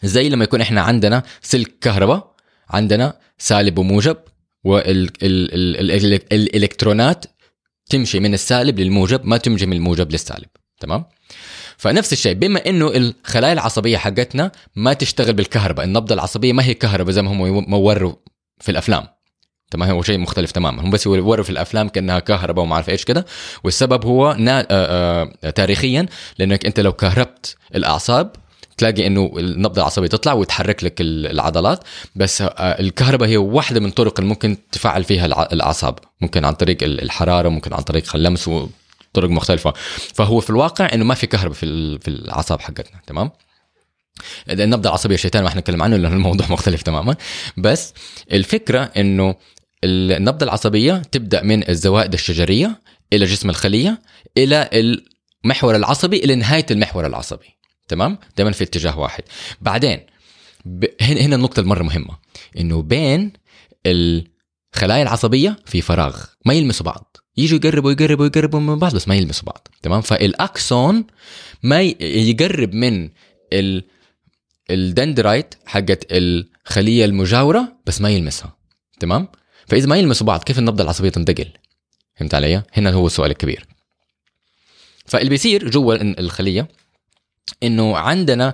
زي 0.03 0.29
لما 0.29 0.43
يكون 0.43 0.61
إحنا 0.61 0.81
عندنا 0.81 1.23
سلك 1.41 1.79
كهرباء 1.81 2.33
عندنا 2.69 3.19
سالب 3.37 3.77
وموجب 3.77 4.17
والالكترونات 6.31 7.25
تمشي 7.89 8.19
من 8.19 8.33
السالب 8.33 8.79
للموجب 8.79 9.25
ما 9.25 9.37
تمشي 9.37 9.65
من 9.65 9.73
الموجب 9.73 10.11
للسالب. 10.11 10.47
تمام؟ 10.79 11.05
فنفس 11.77 12.13
الشيء 12.13 12.33
بما 12.33 12.69
إنه 12.69 12.87
الخلايا 12.87 13.53
العصبية 13.53 13.97
حقتنا 13.97 14.51
ما 14.75 14.93
تشتغل 14.93 15.33
بالكهرباء 15.33 15.85
النبضة 15.85 16.15
العصبية 16.15 16.53
ما 16.53 16.63
هي 16.63 16.73
كهرباء 16.73 17.13
زي 17.13 17.21
ما 17.21 17.31
هم 17.31 17.73
وروا 17.73 18.13
في 18.61 18.71
الأفلام. 18.71 19.07
تمام؟ 19.71 19.89
هو 19.89 20.01
شيء 20.01 20.17
مختلف 20.17 20.51
تماما. 20.51 20.81
هم 20.83 20.89
بس 20.89 21.05
يوروا 21.05 21.43
في 21.43 21.49
الأفلام 21.49 21.89
كأنها 21.89 22.19
كهرباء 22.19 22.63
وما 22.63 22.75
أعرف 22.75 22.89
إيش 22.89 23.05
كده. 23.05 23.25
والسبب 23.63 24.05
هو 24.05 24.35
نا... 24.39 24.59
آآ 24.59 25.33
آآ 25.43 25.49
تاريخيا 25.49 26.05
لأنك 26.39 26.65
أنت 26.65 26.79
لو 26.79 26.93
كهربت 26.93 27.55
الأعصاب 27.75 28.35
تلاقي 28.77 29.07
إنه 29.07 29.31
النبضة 29.37 29.81
العصبية 29.81 30.07
تطلع 30.07 30.33
وتحرك 30.33 30.83
لك 30.83 31.01
ال- 31.01 31.27
العضلات. 31.27 31.83
بس 32.15 32.41
آه، 32.41 32.49
الكهرباء 32.59 33.29
هي 33.29 33.37
واحدة 33.37 33.79
من 33.79 33.85
الطرق 33.85 34.19
اللي 34.19 34.29
ممكن 34.29 34.57
تفعل 34.71 35.03
فيها 35.03 35.25
الأعصاب. 35.53 35.99
ممكن 36.21 36.45
عن 36.45 36.53
طريق 36.53 36.83
ال- 36.83 37.01
الحرارة 37.01 37.49
ممكن 37.49 37.73
عن 37.73 37.81
طريق 37.81 38.15
اللمس 38.15 38.47
وطرق 38.47 39.29
مختلفة. 39.29 39.73
فهو 40.13 40.39
في 40.39 40.49
الواقع 40.49 40.89
إنه 40.93 41.05
ما 41.05 41.13
في 41.15 41.27
كهرباء 41.27 41.53
في 41.57 41.99
في 41.99 42.07
الأعصاب 42.07 42.61
حقتنا 42.61 42.99
تمام؟ 43.07 43.31
النبضة 44.49 44.89
العصبية 44.89 45.15
شيطان 45.15 45.43
ما 45.43 45.49
إحنا 45.49 45.61
نتكلم 45.61 45.83
عنه 45.83 45.95
لأنه 45.97 46.15
الموضوع 46.15 46.47
مختلف 46.53 46.81
تماما. 46.81 47.15
بس 47.57 47.93
الفكرة 48.31 48.79
إنه 48.97 49.35
النبضة 49.83 50.43
العصبية 50.43 51.01
تبدأ 51.11 51.41
من 51.43 51.69
الزوائد 51.69 52.13
الشجرية 52.13 52.81
إلى 53.13 53.25
جسم 53.25 53.49
الخلية 53.49 54.01
إلى 54.37 54.69
المحور 55.45 55.75
العصبي 55.75 56.17
إلى 56.17 56.35
نهاية 56.35 56.65
المحور 56.71 57.05
العصبي. 57.05 57.57
تمام؟ 57.93 58.17
دائما 58.37 58.51
في 58.51 58.63
اتجاه 58.63 58.99
واحد. 58.99 59.23
بعدين. 59.61 59.99
هنا 61.01 61.21
هنا 61.21 61.35
النقطة 61.35 61.59
المرة 61.59 61.83
مهمة. 61.83 62.17
إنه 62.57 62.81
بين 62.81 63.33
الخلايا 63.85 65.03
العصبية 65.03 65.57
في 65.65 65.81
فراغ 65.81 66.23
ما 66.45 66.53
يلمسوا 66.53 66.85
بعض. 66.85 67.17
يجوا 67.37 67.59
يقربوا 67.63 67.91
يقربوا 67.91 68.25
يقربوا 68.25 68.59
من 68.59 68.79
بعض 68.79 68.95
بس 68.95 69.07
ما 69.07 69.15
يلمسوا 69.15 69.45
بعض. 69.45 69.67
تمام؟ 69.81 70.01
فالأكسون 70.01 71.05
ما 71.63 71.81
يقرب 72.01 72.73
من 72.73 73.09
ال 73.53 73.83
ال 74.69 74.79
dendrite 74.79 75.55
حقت 75.65 76.05
الخلية 76.11 77.05
المجاورة 77.05 77.77
بس 77.85 78.01
ما 78.01 78.09
يلمسها. 78.09 78.57
تمام؟ 78.99 79.27
فإذا 79.67 79.87
ما 79.87 79.97
يلمسوا 79.97 80.27
بعض 80.27 80.43
كيف 80.43 80.59
النبضة 80.59 80.83
العصبية 80.83 81.09
تنتقل؟ 81.09 81.47
فهمت 82.15 82.33
علي؟ 82.33 82.63
هنا 82.73 82.91
هو 82.91 83.07
السؤال 83.07 83.31
الكبير. 83.31 83.67
فاللي 85.05 85.29
بيصير 85.29 85.69
جوا 85.69 85.95
الخلية 86.19 86.67
إنه 87.63 87.97
عندنا 87.97 88.53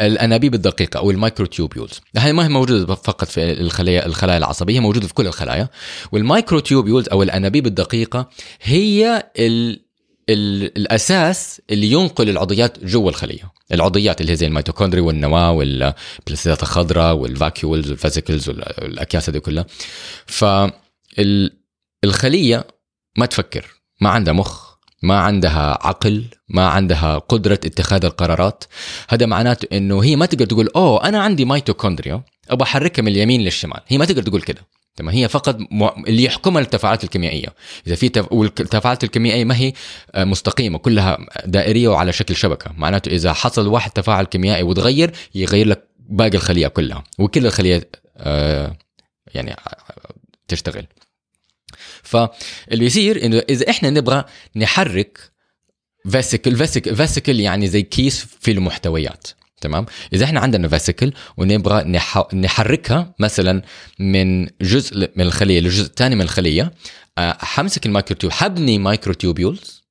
الأنابيب 0.00 0.54
الدقيقة 0.54 0.98
أو 0.98 1.10
ال 1.10 1.17
microtubules 1.17 2.00
هاي 2.16 2.32
ما 2.32 2.44
هي 2.44 2.48
موجودة 2.48 2.94
فقط 2.94 3.28
في 3.28 3.52
الخلايا 3.60 4.06
الخلايا 4.06 4.38
العصبية 4.38 4.80
موجودة 4.80 5.06
في 5.06 5.14
كل 5.14 5.26
الخلايا. 5.26 5.68
وال 6.12 6.26
microtubules 6.26 7.08
أو 7.08 7.22
الأنابيب 7.22 7.66
الدقيقة 7.66 8.30
هي 8.62 9.30
ال 9.38 9.80
ال 10.30 10.76
الأساس 10.78 11.62
اللي 11.70 11.92
ينقل 11.92 12.28
العضيات 12.28 12.84
جوا 12.84 13.10
الخلية. 13.10 13.52
العضيات 13.72 14.20
اللي 14.20 14.32
هي 14.32 14.36
زي 14.36 14.46
الميتوكوندريا 14.46 15.02
والنواة 15.02 15.52
والبلاستيدات 15.52 16.62
الخضراء 16.62 17.14
وال 17.14 17.29
vacuoles 17.29 17.90
وال 17.90 18.02
vesicles 18.02 18.48
والأكياس 18.48 19.30
هذه 19.30 19.38
كلها. 19.38 19.66
فالخليه 22.04 22.66
ما 23.18 23.26
تفكر 23.26 23.66
ما 24.00 24.10
عندها 24.10 24.34
مخ 24.34 24.69
ما 25.02 25.18
عندها 25.18 25.78
عقل 25.86 26.24
ما 26.48 26.66
عندها 26.66 27.18
قدرة 27.18 27.60
اتخاذ 27.64 28.04
القرارات. 28.04 28.64
هذا 29.08 29.26
معناته 29.26 29.76
إنه 29.76 30.04
هي 30.04 30.16
ما 30.16 30.26
تقدر 30.26 30.46
تقول 30.46 30.68
أوه 30.76 31.08
أنا 31.08 31.20
عندي 31.22 31.44
ميتوكوندريا 31.44 32.22
أبغى 32.50 32.64
أحركها 32.64 33.02
من 33.02 33.08
اليمين 33.08 33.40
للشمال. 33.40 33.80
هي 33.88 33.98
ما 33.98 34.04
تقدر 34.04 34.22
تقول 34.22 34.42
كده. 34.42 34.60
تمام؟ 34.96 35.14
هي 35.14 35.28
فقط. 35.28 35.58
اللي 36.08 36.24
يحكمها 36.24 36.62
التفاعلات 36.62 37.04
الكيميائية. 37.04 37.48
إذا 37.86 37.94
في 37.94 38.08
تف... 38.08 38.32
والتفاعلات 38.32 39.04
الكيميائية 39.04 39.44
ما 39.44 39.56
هي 39.56 39.72
آه، 40.14 40.24
مستقيمة 40.24 40.78
كلها 40.78 41.18
دائرية 41.46 41.88
وعلى 41.88 42.12
شكل 42.12 42.36
شبكة. 42.36 42.72
معناته 42.76 43.08
إذا 43.08 43.32
حصل 43.32 43.66
واحد 43.66 43.90
تفاعل 43.90 44.24
كيميائي 44.24 44.62
وتغير 44.62 45.12
يغير 45.34 45.66
لك 45.66 45.88
باقي 45.98 46.36
الخلية 46.36 46.68
كلها. 46.68 47.04
وكل 47.18 47.46
الخلية 47.46 47.90
آه، 48.16 48.76
يعني 49.34 49.52
آه، 49.52 49.56
تشتغل. 50.48 50.86
فاللي 52.10 52.84
بيصير 52.84 53.24
إنه 53.24 53.42
إذا 53.48 53.70
إحنا 53.70 53.90
نبغى 53.90 54.24
نحرك 54.56 55.18
فيسيكل 56.10 56.56
فيسيكل 56.96 57.40
يعني 57.40 57.66
زي 57.66 57.82
كيس 57.82 58.26
في 58.40 58.50
المحتويات 58.50 59.26
تمام؟ 59.60 59.86
إذا 60.12 60.24
إحنا 60.24 60.40
عندنا 60.40 60.68
vesicle 60.68 61.12
ونبغى 61.36 61.84
نح... 61.84 62.34
نحركها 62.34 63.14
مثلا 63.18 63.62
من 63.98 64.48
جزء 64.60 65.10
من 65.16 65.24
الخلية 65.24 65.60
لجزء 65.60 65.92
ثاني 65.96 66.14
من 66.14 66.22
الخلية 66.22 66.72
آه، 67.18 67.36
حمسك 67.40 67.86
ال 67.86 67.91
microtube 67.91 68.32
حبني 68.32 68.78
microtubules 68.78 69.82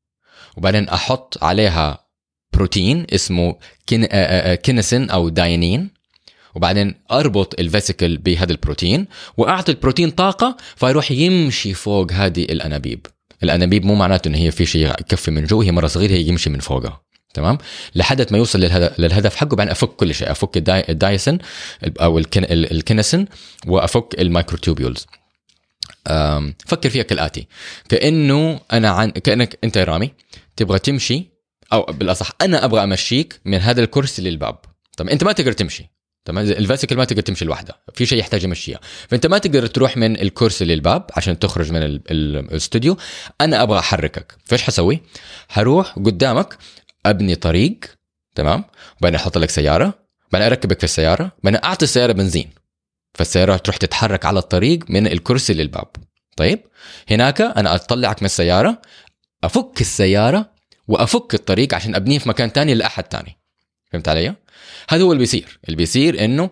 وبعدين 0.58 0.90
أحط 0.90 1.44
عليها 1.44 2.10
بروتين 2.54 3.06
اسمه 3.14 3.56
kin... 3.88 4.04
آه، 4.04 4.08
آه، 4.12 4.52
آه، 4.52 4.56
kinesin 4.56 5.10
أو 5.10 5.30
dynein. 5.30 5.90
وبعدين 6.56 6.96
أربط 7.12 7.60
ال 7.60 7.67
vesicle 7.67 8.18
بهذا 8.18 8.52
البروتين 8.52 9.08
وأعطي 9.38 9.72
البروتين 9.72 10.10
طاقة 10.10 10.58
فيروح 10.76 11.12
يمشي 11.12 11.74
فوق 11.74 12.12
هذه 12.12 12.44
الأنابيب. 12.44 13.06
الأنابيب 13.44 13.86
مو 13.86 13.96
معناته 13.96 14.28
ان 14.28 14.36
هي 14.36 14.52
في 14.52 14.66
شيء 14.66 14.88
يكفي 14.88 15.32
من 15.32 15.46
جوا 15.46 15.64
هي 15.64 15.72
مرة 15.72 15.88
صغيرة 15.88 16.12
هي 16.12 16.22
يمشي 16.22 16.50
من 16.50 16.60
فوقها. 16.60 17.02
تمام؟ 17.34 17.58
لحد 17.96 18.32
ما 18.32 18.38
يوصل 18.38 18.60
للهدف, 18.60 19.36
حقه 19.36 19.56
بعدين 19.56 19.72
أفك 19.72 19.90
كل 19.90 20.16
شيء 20.16 20.32
أفك 20.32 20.58
ال 20.58 20.62
dy... 20.62 20.86
ال 20.90 20.97
dynein 20.97 21.38
أو 22.02 22.20
ال 22.20 22.23
kin... 22.23 22.44
ال- 22.44 22.72
ال 22.72 22.78
kinesin 22.78 23.26
وأفك 23.68 24.16
ال 24.20 24.26
microtubules 24.26 25.08
أم، 26.08 26.56
فكر 26.66 26.90
فيها 26.90 27.04
كالآتي. 27.04 27.48
كأنه 27.90 28.60
أنا 28.74 28.90
عن 28.90 29.10
كأنك 29.10 29.60
أنت 29.64 29.78
رامي 29.78 30.12
تبغى 30.56 30.80
تمشي 30.80 31.30
أو 31.74 31.82
بالأصح 31.84 32.32
أنا 32.42 32.66
أبغى 32.66 32.84
أمشيك 32.84 33.42
من 33.46 33.58
هذا 33.58 33.82
الكرسي 33.82 34.22
للباب. 34.22 34.58
طب 34.98 35.10
أنت 35.10 35.24
ما 35.24 35.32
تقدر 35.32 35.52
تمشي. 35.52 35.90
تمام؟ 36.26 36.46
ال 36.46 36.52
vesicle 36.52 36.98
ما 36.98 37.06
تقدر 37.06 37.22
تمشي 37.22 37.46
لوحدها 37.46 37.76
في 37.94 38.06
شيء 38.06 38.20
يحتاج 38.20 38.44
يمشيها. 38.44 38.80
فأنت 39.08 39.26
ما 39.28 39.38
تقدر 39.38 39.68
تروح 39.68 39.98
من 39.98 40.20
الكرسي 40.22 40.66
للباب 40.66 41.06
عشان 41.18 41.40
تخرج 41.40 41.72
من 41.72 41.84
ال- 41.84 42.02
ال- 42.12 42.38
الاستوديو. 42.38 42.98
أنا 43.42 43.64
أبغى 43.64 43.80
أحركك. 43.80 44.38
فإيش 44.46 44.64
حسوي؟ 44.64 45.02
حروح 45.50 45.92
قدامك 45.92 46.58
أبني 47.06 47.36
طريق 47.36 47.80
تمام؟ 48.36 48.64
وبعدين 49.00 49.20
أحط 49.20 49.38
لك 49.38 49.50
سيارة. 49.50 49.94
بعدين 50.32 50.48
أركبك 50.48 50.78
في 50.78 50.84
السيارة. 50.84 51.32
بعدين 51.44 51.60
أعطي 51.64 51.86
السيارة 51.86 52.12
بنزين. 52.12 52.50
فالسيارة 53.14 53.58
تروح 53.58 53.78
تتحرك 53.78 54.26
على 54.26 54.40
الطريق 54.40 54.80
من 54.90 55.08
الكرسي 55.08 55.54
للباب. 55.54 55.88
طيب؟ 56.38 56.60
هناك 57.10 57.42
أنا 57.42 57.76
أطلعك 57.76 58.22
من 58.22 58.26
السيارة 58.26 58.82
أفك 59.44 59.82
السيارة 59.82 60.52
وأفك 60.88 61.34
الطريق 61.34 61.74
عشان 61.74 61.96
أبنيه 61.96 62.20
في 62.20 62.30
مكان 62.30 62.54
تاني 62.54 62.74
لأحد 62.74 63.04
تاني. 63.04 63.38
فهمت 63.92 64.08
علي؟ 64.10 64.36
هذا 64.90 65.04
هو 65.04 65.12
اللي 65.12 65.20
بيصير. 65.20 65.60
اللي 65.66 65.76
بيصير 65.78 66.26
إنه 66.26 66.50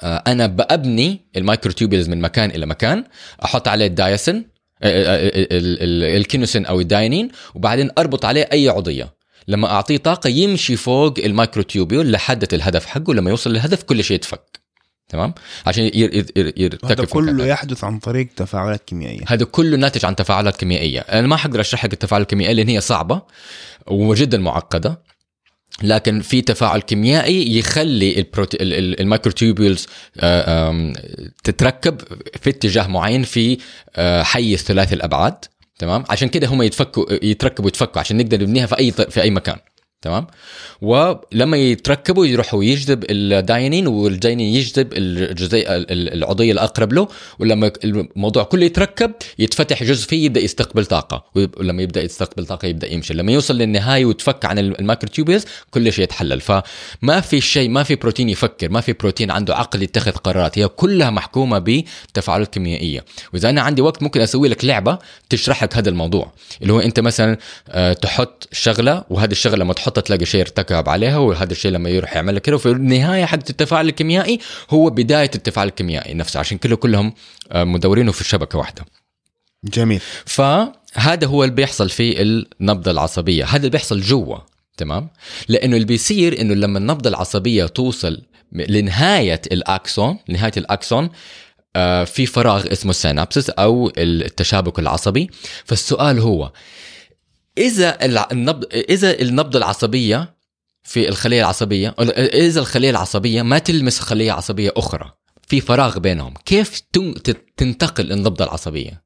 آه، 0.00 0.22
أنا 0.26 0.46
بأبني 0.46 1.20
المايكروتيوبيلز 1.36 2.08
من 2.08 2.20
مكان 2.20 2.50
إلى 2.50 2.66
مكان 2.66 3.04
أحط 3.44 3.68
عليه 3.68 3.86
الداينين 3.86 4.44
آه، 4.82 4.86
آه، 4.86 5.28
ال- 5.28 5.82
ال- 5.82 6.16
الكاينيسين 6.16 6.66
أو 6.66 6.80
الداينين 6.80 7.28
وبعدين 7.54 7.90
أربط 7.98 8.24
عليه 8.24 8.48
أي 8.52 8.68
عضية. 8.68 9.14
لما 9.48 9.70
أعطيه 9.70 9.96
طاقة 9.96 10.28
يمشي 10.28 10.76
فوق 10.76 11.14
ال 11.18 11.26
microtubule 11.26 12.12
لحد 12.12 12.54
الهدف 12.54 12.86
حقه 12.86 13.14
لما 13.14 13.30
يوصل 13.30 13.50
للهدف 13.50 13.82
كل 13.82 14.04
شيء 14.04 14.14
يتفك. 14.14 14.60
تمام؟ 15.08 15.34
عشان 15.66 15.84
ير- 15.84 16.14
ير- 16.14 16.26
ير- 16.36 16.52
يرتكب 16.56 16.90
هذا 16.90 17.04
كله. 17.04 17.46
يحدث 17.46 17.84
عن 17.84 17.98
طريق 17.98 18.28
تفاعلات 18.36 18.84
كيميائية. 18.84 19.24
هذا 19.28 19.44
كله 19.44 19.76
ناتج 19.76 20.04
عن 20.04 20.16
تفاعلات 20.16 20.56
كيميائية. 20.56 21.00
أنا 21.00 21.26
ما 21.26 21.36
حقدر 21.36 21.60
أشرح 21.60 21.84
لك 21.84 21.92
التفاعل 21.92 22.22
الكيميائي 22.22 22.54
لأن 22.54 22.68
هي 22.68 22.80
صعبة 22.80 23.22
وجدا 23.86 24.38
معقدة. 24.38 25.02
لكن 25.82 26.20
في 26.20 26.40
تفاعل 26.42 26.80
كيميائي 26.80 27.58
يخلي 27.58 28.18
البروتي... 28.18 28.62
ال- 28.62 28.72
ال- 28.72 29.00
ال 29.00 29.07
microtubules 29.07 29.86
آه، 30.20 30.92
تتركب 31.44 32.00
في 32.42 32.50
اتجاه 32.50 32.86
معين 32.86 33.22
في 33.22 33.58
آه، 33.96 34.22
حيز 34.22 34.62
ثلاثي 34.62 34.94
الأبعاد 34.94 35.34
تمام؟ 35.78 36.04
عشان 36.08 36.28
كده 36.28 36.46
هم 36.46 36.62
يتفكوا 36.62 37.04
يتركبوا 37.24 37.68
يتفكوا 37.68 38.00
عشان 38.00 38.16
نقدر 38.16 38.42
نبنيها 38.42 38.66
في 38.66 38.78
أي 38.78 38.92
في 38.92 39.22
أي 39.22 39.30
مكان. 39.30 39.56
تمام؟ 40.04 40.26
ولما 40.82 41.56
يتركبوا 41.56 42.26
يروحوا 42.26 42.64
يجذب 42.64 43.04
الداينين 43.10 43.86
والداينين 43.86 44.54
يجذب 44.54 44.92
الجزيء 44.92 45.74
ال- 45.76 45.92
ال- 45.92 46.12
العضيه 46.12 46.52
الأقرب 46.52 46.92
له 46.92 47.08
ولما 47.38 47.72
الموضوع 47.84 48.42
كله 48.42 48.64
يتركب 48.64 49.12
يتفتح 49.38 49.82
جزء 49.82 50.08
فيه 50.08 50.24
يبدأ 50.24 50.40
يستقبل 50.40 50.86
طاقة 50.86 51.24
ولما 51.34 51.82
يبدأ 51.82 52.02
يستقبل 52.02 52.46
طاقة 52.46 52.66
يبدأ 52.66 52.92
يمشي. 52.92 53.14
لما 53.14 53.32
يوصل 53.32 53.58
للنهاية 53.58 54.04
ويتفك 54.04 54.44
عن 54.44 54.58
ال 54.58 54.65
microtubules 54.65 55.44
كل 55.70 55.92
شيء 55.92 56.04
يتحلل. 56.04 56.40
فما 56.40 57.20
في 57.20 57.40
شيء 57.40 57.68
ما 57.68 57.82
في 57.82 57.94
بروتين 57.94 58.28
يفكر 58.28 58.68
ما 58.68 58.80
في 58.80 58.92
بروتين 58.92 59.30
عنده 59.30 59.56
عقل 59.56 59.82
يتخذ 59.82 60.10
قرارات. 60.12 60.58
هي 60.58 60.68
كلها 60.68 61.10
محكومة 61.10 61.58
بتفاعلات 61.58 62.54
كيميائية. 62.54 63.04
وإذا 63.32 63.50
أنا 63.50 63.60
عندي 63.60 63.82
وقت 63.82 64.02
ممكن 64.02 64.20
أسوي 64.20 64.48
لك 64.48 64.64
لعبة 64.64 64.98
تشرح 65.30 65.62
لك 65.62 65.76
هذا 65.76 65.88
الموضوع. 65.88 66.32
اللي 66.62 66.72
هو 66.72 66.80
أنت 66.80 67.00
مثلا 67.00 67.36
آه، 67.68 67.92
تحط 67.92 68.48
شغلة 68.52 69.04
وهذه 69.10 69.32
الشغلة 69.32 69.56
لما 69.56 69.72
تحطها 69.94 70.02
تلاقي 70.02 70.26
شيء 70.26 70.40
ارتكب 70.40 70.88
عليها 70.88 71.18
وهذا 71.18 71.52
الشيء 71.52 71.70
لما 71.70 71.90
يروح 71.90 72.16
يعمل 72.16 72.38
كده 72.38 72.56
وفي 72.56 72.66
النهاية 72.66 73.24
حق 73.24 73.38
التفاعل 73.50 73.88
الكيميائي 73.88 74.38
هو 74.70 74.90
بداية 74.90 75.30
التفاعل 75.34 75.68
الكيميائي 75.68 76.14
نفسه 76.14 76.40
عشان 76.40 76.58
كله 76.58 76.76
كلهم 76.76 77.14
آه، 77.52 77.64
مدورينه 77.64 78.12
في 78.12 78.24
شبكة 78.24 78.58
واحدة. 78.58 78.84
جميل. 79.64 80.00
فهذا 80.26 81.26
هو 81.26 81.44
اللي 81.44 81.54
بيحصل 81.54 81.90
في 81.90 82.22
النبضة 82.22 82.90
العصبية. 82.90 83.44
هذا 83.44 83.56
اللي 83.56 83.70
بيحصل 83.70 84.00
جوا 84.00 84.38
تمام؟ 84.76 85.08
لأنه 85.48 85.76
اللي 85.76 85.86
بيصير 85.86 86.40
إنه 86.40 86.54
لما 86.54 86.78
النبضة 86.78 87.10
العصبية 87.10 87.66
توصل 87.66 88.22
لنهاية 88.52 89.42
الأكسون 89.52 90.18
نهاية 90.28 90.52
الأكسون 90.56 91.10
آه، 91.76 92.04
في 92.04 92.26
فراغ 92.26 92.72
اسمه 92.72 92.90
السينابسس 92.90 93.50
أو 93.50 93.92
التشابك 93.98 94.78
العصبي. 94.78 95.30
فالسؤال 95.64 96.18
هو 96.18 96.52
الع- 97.58 98.28
النبض 98.32 98.64
إذا 98.74 99.20
النبضة 99.20 99.58
العصبية 99.58 100.34
في 100.82 101.08
الخلية 101.08 101.40
العصبية 101.40 101.94
إذا 102.18 102.60
الخلية 102.60 102.90
العصبية 102.90 103.42
ما 103.42 103.58
تلمس 103.58 104.00
خلية 104.00 104.32
عصبية 104.32 104.72
أخرى 104.76 105.12
في 105.48 105.60
فراغ 105.60 105.98
بينهم 105.98 106.34
كيف 106.44 106.80
تنتقل 107.56 108.12
النبضة 108.12 108.44
العصبية؟ 108.44 109.04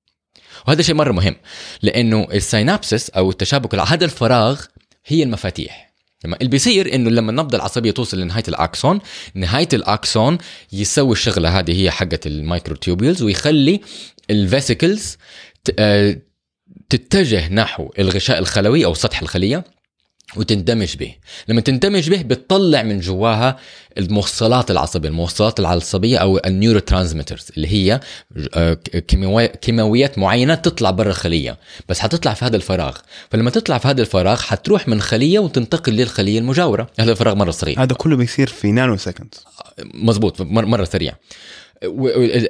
وهذا 0.69 0.83
شيء 0.83 0.95
مرة 0.95 1.13
مهم 1.13 1.37
لأنه 1.83 2.29
ال 2.33 2.42
synapses 2.42 3.11
أو 3.11 3.31
التشابك 3.31 3.75
هذا 3.75 4.05
الفراغ 4.05 4.61
هي 5.07 5.23
المفاتيح. 5.23 5.89
لما 6.25 6.37
اللي 6.37 6.49
بيصير 6.49 6.95
إنه 6.95 7.11
لما 7.11 7.31
النبضة 7.31 7.57
العصبية 7.57 7.91
توصل 7.91 8.21
لنهاية 8.21 8.45
ال 8.49 8.59
axon 8.59 9.01
نهاية 9.35 9.69
ال 9.73 9.86
axon 9.86 10.39
يسوي 10.73 11.13
الشغلة 11.13 11.59
هذه 11.59 11.83
هي 11.83 11.91
حقة 11.91 12.19
ال 12.27 12.34
microtubules 12.34 13.23
ويخلي 13.23 13.81
ال 14.31 14.40
vesicles 14.40 15.17
تتجه 16.91 17.49
نحو 17.53 17.91
الغشاء 17.99 18.39
الخلوي 18.39 18.85
أو 18.85 18.95
سطح 18.95 19.23
الخلية 19.23 19.65
وتندمج 20.37 20.97
به. 20.97 21.15
لما 21.49 21.61
تندمج 21.61 22.11
به 22.11 22.23
بتطلع 22.23 22.83
من 22.83 23.01
جواها 23.01 23.57
الموصلات 23.99 24.71
العصبية 24.71 25.09
الموصلات 25.09 25.61
العصبية 25.61 26.19
أو 26.19 26.41
ال 26.47 26.79
neurotransmitters 26.79 27.47
اللي 27.57 27.69
هي 27.69 28.01
آه، 28.55 28.75
كيماوي- 29.09 29.49
كيماويات 29.49 30.19
معينة 30.19 30.55
تطلع 30.55 30.91
برا 30.91 31.11
الخلية. 31.11 31.59
بس 31.89 31.99
حتطلع 32.01 32.35
في 32.35 32.45
هذا 32.45 32.57
الفراغ. 32.57 32.97
فلما 33.31 33.51
تطلع 33.51 33.79
في 33.79 33.89
هذا 33.89 34.01
الفراغ 34.01 34.41
حتروح 34.41 34.89
من 34.89 35.01
خلية 35.01 35.39
وتنتقل 35.39 35.93
للخلية 35.93 36.39
المجاورة. 36.39 36.91
هذا 37.01 37.11
الفراغ 37.13 37.35
مرة 37.35 37.51
صغير 37.51 37.83
هذا 37.83 37.95
كله 37.95 38.17
بيصير 38.17 38.47
في 38.47 38.73
nanosecond 38.73 39.35
مزبوط 39.95 40.41
مر- 40.41 40.67
مرة 40.67 40.85
سريع. 40.85 41.13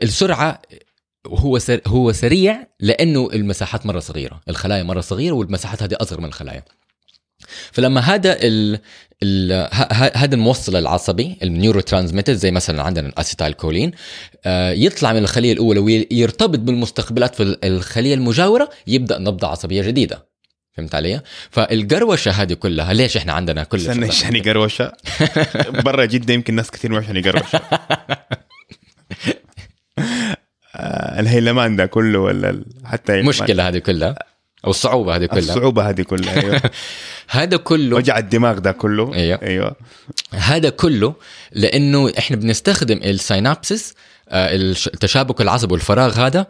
السرعة 0.02 0.62
هو 1.28 1.58
سر 1.58 1.80
هو 1.86 2.12
سريع 2.12 2.66
لأنه 2.80 3.28
المساحات 3.32 3.86
مرة 3.86 4.00
صغيرة. 4.00 4.40
الخلايا 4.48 4.82
مرة 4.82 5.00
صغيرة 5.00 5.32
والمساحات 5.34 5.82
هذه 5.82 5.96
أصغر 6.00 6.20
من 6.20 6.26
الخلايا. 6.28 6.62
فلما 7.72 8.00
هذا 8.00 8.36
ال 8.42 8.78
ال 9.22 9.68
هذا 10.16 10.34
الموصل 10.34 10.76
العصبي 10.76 11.36
ال 11.42 11.80
neurotransmitter 11.80 12.32
زي 12.32 12.50
مثلا 12.50 12.82
عندنا 12.82 13.08
ال 13.08 13.52
acetylcholine 13.52 13.92
آه، 14.46 14.70
يطلع 14.70 15.12
من 15.12 15.18
الخلية 15.18 15.52
الأولى 15.52 15.80
ويرتبط 15.80 16.58
بالمستقبلات 16.58 17.34
في 17.34 17.42
ال- 17.42 17.64
الخلية 17.64 18.14
المجاورة 18.14 18.70
يبدأ 18.86 19.18
نبضة 19.18 19.46
عصبية 19.48 19.82
جديدة. 19.82 20.28
فهمت 20.72 20.94
علي؟ 20.94 21.20
فالقروشة 21.50 22.30
هذه 22.30 22.52
كلها 22.54 22.92
ليش 22.92 23.16
إحنا 23.16 23.32
عندنا 23.32 23.64
كل 23.64 23.78
استنى 23.78 24.06
إيش 24.06 24.22
يعني 24.22 24.40
قروشة؟ 24.40 24.92
برا 25.84 26.04
جدة 26.04 26.34
يمكن 26.34 26.54
ناس 26.54 26.70
كثير 26.70 26.90
ما 26.92 27.00
يعني 27.00 27.20
قروشة. 27.20 27.60
الهيلمان 31.20 31.76
ده 31.76 31.86
كله 31.86 32.18
ولا 32.18 32.62
حتى. 32.84 33.20
المشكلة 33.20 33.68
هذه 33.68 33.78
كلها. 33.78 34.14
أو 34.64 34.70
الصعوبة 34.70 35.16
هذه 35.16 35.26
كلها. 35.26 35.38
الصعوبة 35.38 35.88
هذه 35.88 36.02
كلها 36.02 36.42
أيوه. 36.42 36.62
هذا 37.28 37.56
كله 37.56 37.96
وجع 37.96 38.18
الدماغ 38.18 38.58
ده 38.58 38.72
كله. 38.72 39.14
أيوه. 39.14 39.38
أيوه. 39.42 39.76
هذا 40.34 40.68
كله 40.68 41.14
لأنه 41.52 42.12
إحنا 42.18 42.36
بنستخدم 42.36 42.96
السينابسس 43.04 43.94
آه، 44.28 44.56
التشابك 44.56 45.40
العصبي 45.40 45.72
والفراغ 45.72 46.14
هذا 46.26 46.46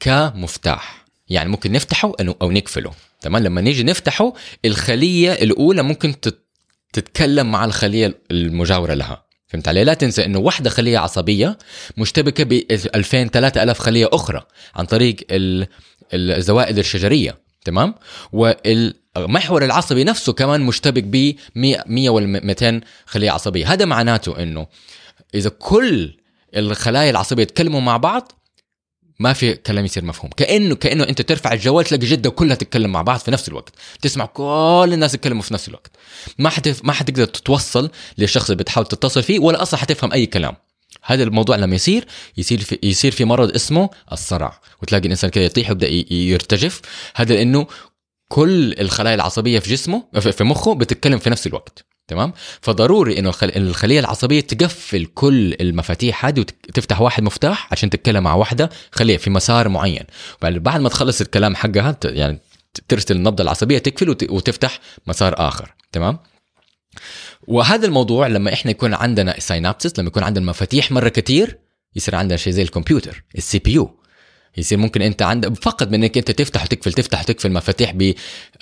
كمفتاح. 0.00 1.04
يعني 1.28 1.48
ممكن 1.48 1.72
نفتحه 1.72 2.12
أو 2.42 2.50
نقفله. 2.50 2.92
تمام؟ 3.20 3.42
لما 3.42 3.60
نيجي 3.60 3.82
نفتحه 3.82 4.32
الخلية 4.64 5.32
الأولى 5.32 5.82
ممكن 5.82 6.20
تت- 6.20 6.44
تتكلم 6.92 7.50
مع 7.52 7.64
الخلية 7.64 8.14
المجاورة 8.30 8.94
لها. 8.94 9.22
فهمت 9.50 9.68
علي؟ 9.68 9.84
لا 9.84 9.94
تنسى 9.94 10.24
إنه 10.24 10.38
واحدة 10.38 10.70
خلية 10.70 10.98
عصبية 10.98 11.58
مشتبكة 11.96 12.44
ب 12.44 12.52
2000 12.94 13.28
3000 13.28 13.78
خلية 13.78 14.08
أخرى 14.12 14.42
عن 14.74 14.84
طريق 14.84 15.16
ال- 15.30 15.66
الزوائد 16.14 16.78
الشجرية 16.78 17.38
تمام؟ 17.64 17.94
والمحور 18.32 19.64
العصبي 19.64 20.04
نفسه 20.04 20.32
كمان 20.32 20.60
مشتبك 20.60 21.04
ب 21.04 21.34
100 21.54 21.84
100 21.86 22.10
ولا 22.10 22.26
200 22.26 22.80
خلية 23.06 23.30
عصبية، 23.30 23.72
هذا 23.72 23.84
معناته 23.84 24.42
إنه 24.42 24.66
إذا 25.34 25.50
كل 25.58 26.16
الخلايا 26.56 27.10
العصبية 27.10 27.42
يتكلموا 27.42 27.80
مع 27.80 27.96
بعض 27.96 28.32
ما 29.20 29.32
في 29.32 29.54
كلام 29.54 29.84
يصير 29.84 30.04
مفهوم. 30.04 30.30
كانه 30.36 30.74
كأنه 30.74 31.04
أنت 31.04 31.22
ترفع 31.22 31.52
الجوال 31.52 31.84
تلاقي 31.84 32.06
جدة 32.06 32.30
كلها 32.30 32.56
تتكلم 32.56 32.92
مع 32.92 33.02
بعض 33.02 33.18
في 33.20 33.30
نفس 33.30 33.48
الوقت. 33.48 33.74
تسمع 34.02 34.26
كل 34.26 34.90
الناس 34.92 35.14
يتكلموا 35.14 35.42
في 35.42 35.54
نفس 35.54 35.68
الوقت. 35.68 35.90
ما 36.38 36.50
حتف... 36.50 36.84
ما 36.84 36.92
حتقدر 36.92 37.24
تتوصل 37.24 37.90
للشخص 38.18 38.50
اللي 38.50 38.62
بتحاول 38.62 38.86
تتصل 38.86 39.22
فيه 39.22 39.38
ولا 39.38 39.62
أصلا 39.62 39.80
حتفهم 39.80 40.12
أي 40.12 40.26
كلام. 40.26 40.56
هذا 41.02 41.22
الموضوع 41.22 41.56
لما 41.56 41.74
يصير 41.74 42.06
يصير 42.36 42.60
في 42.60 42.78
يصير 42.82 43.12
في 43.12 43.24
مرض 43.24 43.54
اسمه 43.54 43.90
الصرع. 44.12 44.60
وتلاقي 44.82 45.04
الإنسان 45.04 45.30
كده 45.30 45.44
يطيح 45.44 45.68
ويبدأ 45.68 45.88
يرتجف. 46.14 46.80
هذا 47.14 47.34
لأنه 47.34 47.66
كل 48.28 48.74
الخلايا 48.80 49.14
العصبية 49.14 49.58
في 49.58 49.70
جسمه 49.70 50.04
في 50.20 50.44
مخه 50.44 50.74
بتتكلم 50.74 51.18
في 51.18 51.30
نفس 51.30 51.46
الوقت. 51.46 51.84
تمام؟ 52.10 52.32
فضروري 52.60 53.18
إنه 53.18 53.28
الخل... 53.28 53.52
الخلية 53.56 54.00
العصبية 54.00 54.40
تقفل 54.40 55.06
كل 55.06 55.56
المفاتيح 55.60 56.26
هذه 56.26 56.40
وتفتح 56.40 57.00
واحد 57.00 57.22
مفتاح 57.22 57.68
عشان 57.72 57.90
تتكلم 57.90 58.22
مع 58.22 58.34
واحدة 58.34 58.70
خلية 58.92 59.16
في 59.16 59.30
مسار 59.30 59.68
معين. 59.68 60.04
بعد 60.42 60.80
ما 60.80 60.88
تخلص 60.88 61.20
الكلام 61.20 61.56
حقها 61.56 61.96
يعني 62.04 62.40
ترسل 62.88 63.16
النبضة 63.16 63.44
العصبية 63.44 63.78
تقفل 63.78 64.10
وت... 64.10 64.30
وتفتح 64.30 64.80
مسار 65.06 65.34
آخر. 65.48 65.74
تمام؟ 65.92 66.18
وهذا 67.46 67.86
الموضوع 67.86 68.26
لما 68.26 68.52
إحنا 68.52 68.70
يكون 68.70 68.94
عندنا 68.94 69.40
synapses 69.40 69.98
لما 69.98 70.08
يكون 70.08 70.22
عندنا 70.22 70.46
مفاتيح 70.46 70.92
مرة 70.92 71.08
كتير 71.08 71.58
يصير 71.96 72.14
عندنا 72.14 72.36
شيء 72.36 72.52
زي 72.52 72.62
الكمبيوتر 72.62 73.24
ال 73.38 73.58
CPU 73.58 74.00
يصير 74.56 74.78
ممكن 74.78 75.02
أنت 75.02 75.22
عندك 75.22 75.54
فقط 75.62 75.88
من 75.88 75.94
إنك 75.94 76.18
أنت 76.18 76.30
تفتح 76.30 76.62
وتقفل 76.62 76.92
تفتح 76.92 77.20
وتقفل 77.20 77.52
مفاتيح 77.52 77.92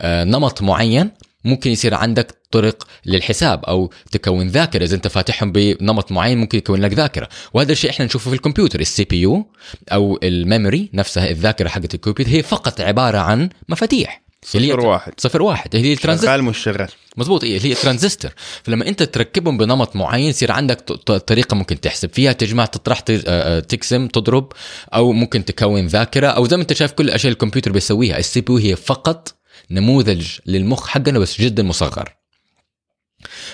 بنمط 0.01 0.62
معين 0.62 1.11
ممكن 1.49 1.70
يصير 1.70 1.94
عندك 1.94 2.34
طرق 2.51 2.86
للحساب 3.07 3.64
أو 3.64 3.90
تكون 4.12 4.49
ذاكرة. 4.49 4.84
إذا 4.84 4.96
أنت 4.96 5.09
فاتحهم 5.09 5.53
بنمط 5.53 6.12
معين 6.12 6.38
ممكن 6.38 6.59
يكون 6.59 6.80
لك 6.80 6.92
ذاكرة. 6.92 7.28
وهذا 7.55 7.72
الشيء 7.72 7.90
إحنا 7.90 8.05
نشوفه 8.05 8.30
في 8.30 8.36
الكمبيوتر 8.36 8.80
ال 8.80 9.05
CPU 9.05 9.47
أو 9.92 10.18
ال 10.22 10.32
memory 10.32 10.91
نفسها 10.94 11.30
الذاكرة 11.30 11.68
حقت 11.68 11.94
الكمبيوتر 11.94 12.32
هي 12.32 12.42
فقط 12.42 12.80
عبارة 12.80 13.18
عن 13.18 13.49
مفاتيح. 13.68 14.22
صفر 14.44 14.80
واحد. 14.80 15.12
صفر 15.16 15.42
واحد. 15.42 15.76
هي 15.76 15.92
الترانزستور 15.92 16.30
شغال 16.30 16.44
مش 16.44 16.59
شغال. 16.59 16.88
مزبوط 17.16 17.44
إيه 17.44 17.61
هي 17.61 17.74
ترانزستور 17.74 18.30
فلما 18.62 18.88
أنت 18.88 19.03
تركبهم 19.03 19.59
بنمط 19.59 19.96
معين 19.96 20.28
يصير 20.28 20.53
عندك 20.53 20.80
طريقة 21.26 21.55
ممكن 21.55 21.80
تحسب 21.80 22.11
فيها. 22.12 22.32
تجمع 22.32 22.64
تطرح 22.64 23.03
آه، 23.11 23.20
آه، 23.26 23.61
تقسم 23.61 24.07
تضرب 24.07 24.53
أو 24.94 25.12
ممكن 25.12 25.44
تكون 25.44 25.86
ذاكرة. 25.86 26.26
أو 26.26 26.46
زي 26.46 26.57
ما 26.57 26.62
أنت 26.62 26.72
شايف 26.72 26.92
كل 26.92 27.05
الاشياء 27.05 27.32
الكمبيوتر 27.32 27.72
بيسويها. 27.72 28.18
ال 28.18 28.41
CPU 28.41 28.59
هي 28.59 28.76
فقط 28.76 29.34
نموذج 29.71 30.27
للمخ 30.47 30.87
حقنا 30.89 31.19
بس 31.19 31.41
جدا 31.41 31.62
مصغر. 31.62 32.14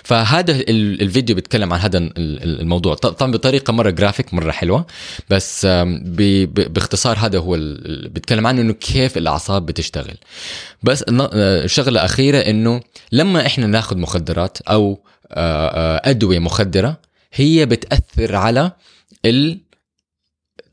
فهذا 0.03 0.53
ال- 0.53 1.03
الفيديو 1.03 1.35
بيتكلم 1.35 1.73
عن 1.73 1.81
هذا 1.81 1.99
ال- 1.99 2.13
ال- 2.19 2.61
الموضوع. 2.61 2.95
طبعا 2.95 3.33
بطريقة 3.33 3.73
مرة 3.73 3.91
جرافيك 3.91 4.35
مرة 4.35 4.51
حلوة. 4.53 4.87
بس 5.31 5.67
باختصار 6.47 7.19
هذا 7.19 7.39
هو 7.39 7.55
ال- 7.55 7.87
ال- 8.05 8.09
بيتكلم 8.09 8.47
عنه 8.47 8.61
إنه 8.61 8.73
كيف 8.73 9.19
الأعصاب 9.19 9.67
بتشتغل. 9.67 10.17
بس 10.83 11.05
آه، 11.33 11.67
شغلة 11.67 12.05
أخيرة 12.05 12.39
إنه 12.39 12.81
لما 13.13 13.47
إحنا 13.47 13.67
ناخذ 13.67 13.99
مخدرات 13.99 14.59
أو 14.61 15.01
آه، 15.33 15.69
آه، 15.69 16.11
أدوية 16.11 16.39
مخدرة 16.39 17.01
هي 17.33 17.67
بتأثر 17.67 18.37
على 18.37 18.73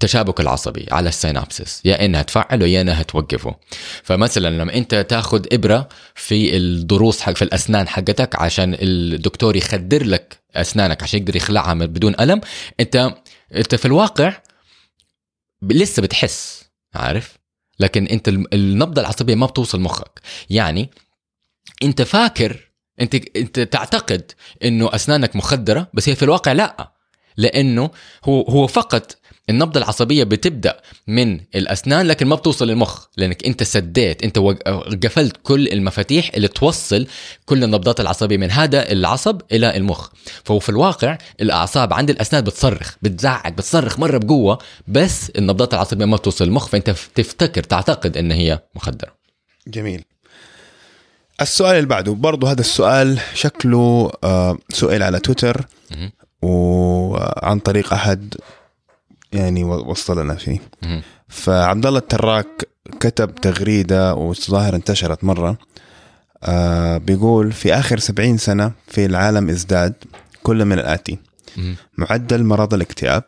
التشابك 0.03 0.39
العصبي 0.39 0.85
على 0.91 1.09
السينابسس 1.09 1.81
يا 1.85 2.05
إنها 2.05 2.21
تفعله 2.21 2.67
يا 2.67 2.81
إنها 2.81 3.03
توقفه. 3.03 3.55
فمثلا 4.03 4.49
لما 4.49 4.73
أنت 4.73 4.95
تاخذ 4.95 5.45
إبرة 5.51 5.89
في 6.15 6.57
الضروس 6.57 7.21
حق 7.21 7.33
في 7.33 7.41
الأسنان 7.41 7.87
حقتك 7.87 8.35
عشان 8.35 8.77
الدكتور 8.81 9.55
يخدر 9.55 10.03
لك 10.03 10.39
أسنانك 10.55 11.03
عشان 11.03 11.19
يقدر 11.19 11.35
يخلعها 11.35 11.73
بدون 11.73 12.15
ألم 12.19 12.41
انت 12.79 13.13
أنت 13.55 13.75
في 13.75 13.85
الواقع 13.85 14.33
لسه 15.61 16.01
بتحس 16.01 16.63
عارف؟ 16.95 17.37
لكن 17.79 18.05
أنت 18.07 18.27
النبضة 18.27 19.01
العصبية 19.01 19.35
ما 19.35 19.45
بتوصل 19.45 19.81
مخك. 19.81 20.19
يعني 20.49 20.89
أنت 21.83 22.01
فاكر 22.01 22.71
انت 23.01 23.15
أنت 23.35 23.59
تعتقد 23.59 24.31
إنه 24.63 24.95
أسنانك 24.95 25.35
مخدرة 25.35 25.87
بس 25.93 26.09
هي 26.09 26.15
في 26.15 26.23
الواقع 26.23 26.51
لا 26.51 26.91
لأنه 27.37 27.91
هو 28.25 28.41
هو 28.41 28.67
فقط 28.67 29.20
النبضة 29.51 29.79
العصبية 29.79 30.23
بتبدأ 30.23 30.79
من 31.07 31.39
الأسنان 31.55 32.07
لكن 32.07 32.27
ما 32.27 32.35
بتوصل 32.35 32.67
للمخ 32.67 33.05
لأنك 33.17 33.45
أنت 33.45 33.63
سديت 33.63 34.23
أنت 34.23 34.37
وق- 34.37 34.63
قفلت 35.05 35.37
كل 35.43 35.67
المفاتيح 35.67 36.31
اللي 36.35 36.47
توصل 36.47 37.07
كل 37.45 37.63
النبضات 37.63 37.99
العصبية 37.99 38.37
من 38.37 38.51
هذا 38.51 38.91
العصب 38.91 39.41
إلى 39.51 39.77
المخ. 39.77 40.09
فهو 40.43 40.59
في 40.59 40.69
الواقع 40.69 41.17
الأعصاب 41.41 41.93
عند 41.93 42.09
الأسنان 42.09 42.43
بتصرخ 42.43 42.95
بتزعق 43.01 43.49
بتصرخ 43.49 43.99
مرة 43.99 44.17
بقوة 44.17 44.59
بس 44.87 45.29
النبضات 45.29 45.73
العصبية 45.73 46.05
ما 46.05 46.15
بتوصل 46.17 46.45
للمخ 46.45 46.67
فأنت 46.67 46.89
تفتكر 47.15 47.63
تعتقد 47.63 48.17
أن 48.17 48.31
هي 48.31 48.59
مخدرة. 48.75 49.11
جميل. 49.67 50.03
السؤال 51.41 51.75
اللي 51.75 51.87
بعده 51.87 52.11
برضه 52.13 52.51
هذا 52.51 52.61
السؤال 52.61 53.19
شكله 53.33 54.11
آه، 54.23 54.57
سئل 54.69 55.03
على 55.03 55.19
تويتر. 55.19 55.65
وعن 56.41 57.59
طريق 57.59 57.93
أحد 57.93 58.35
يعني 59.33 59.63
وصل 59.63 60.21
لنا 60.23 60.35
فيه. 60.35 60.59
فعبد 61.27 61.85
الله 61.85 61.99
التراك 61.99 62.67
كتب 62.99 63.35
تغريدة 63.35 64.15
وظاهر 64.15 64.75
انتشرت 64.75 65.23
مرة. 65.23 65.57
آه 66.43 66.97
بيقول 66.97 67.51
في 67.51 67.73
آخر 67.73 67.99
70 67.99 68.37
سنة 68.37 68.71
في 68.87 69.05
العالم 69.05 69.49
ازداد 69.49 69.93
كل 70.43 70.65
من 70.65 70.79
الآتي. 70.79 71.19
مهم. 71.57 71.75
معدل 71.97 72.43
مرض 72.43 72.73
الاكتئاب 72.73 73.23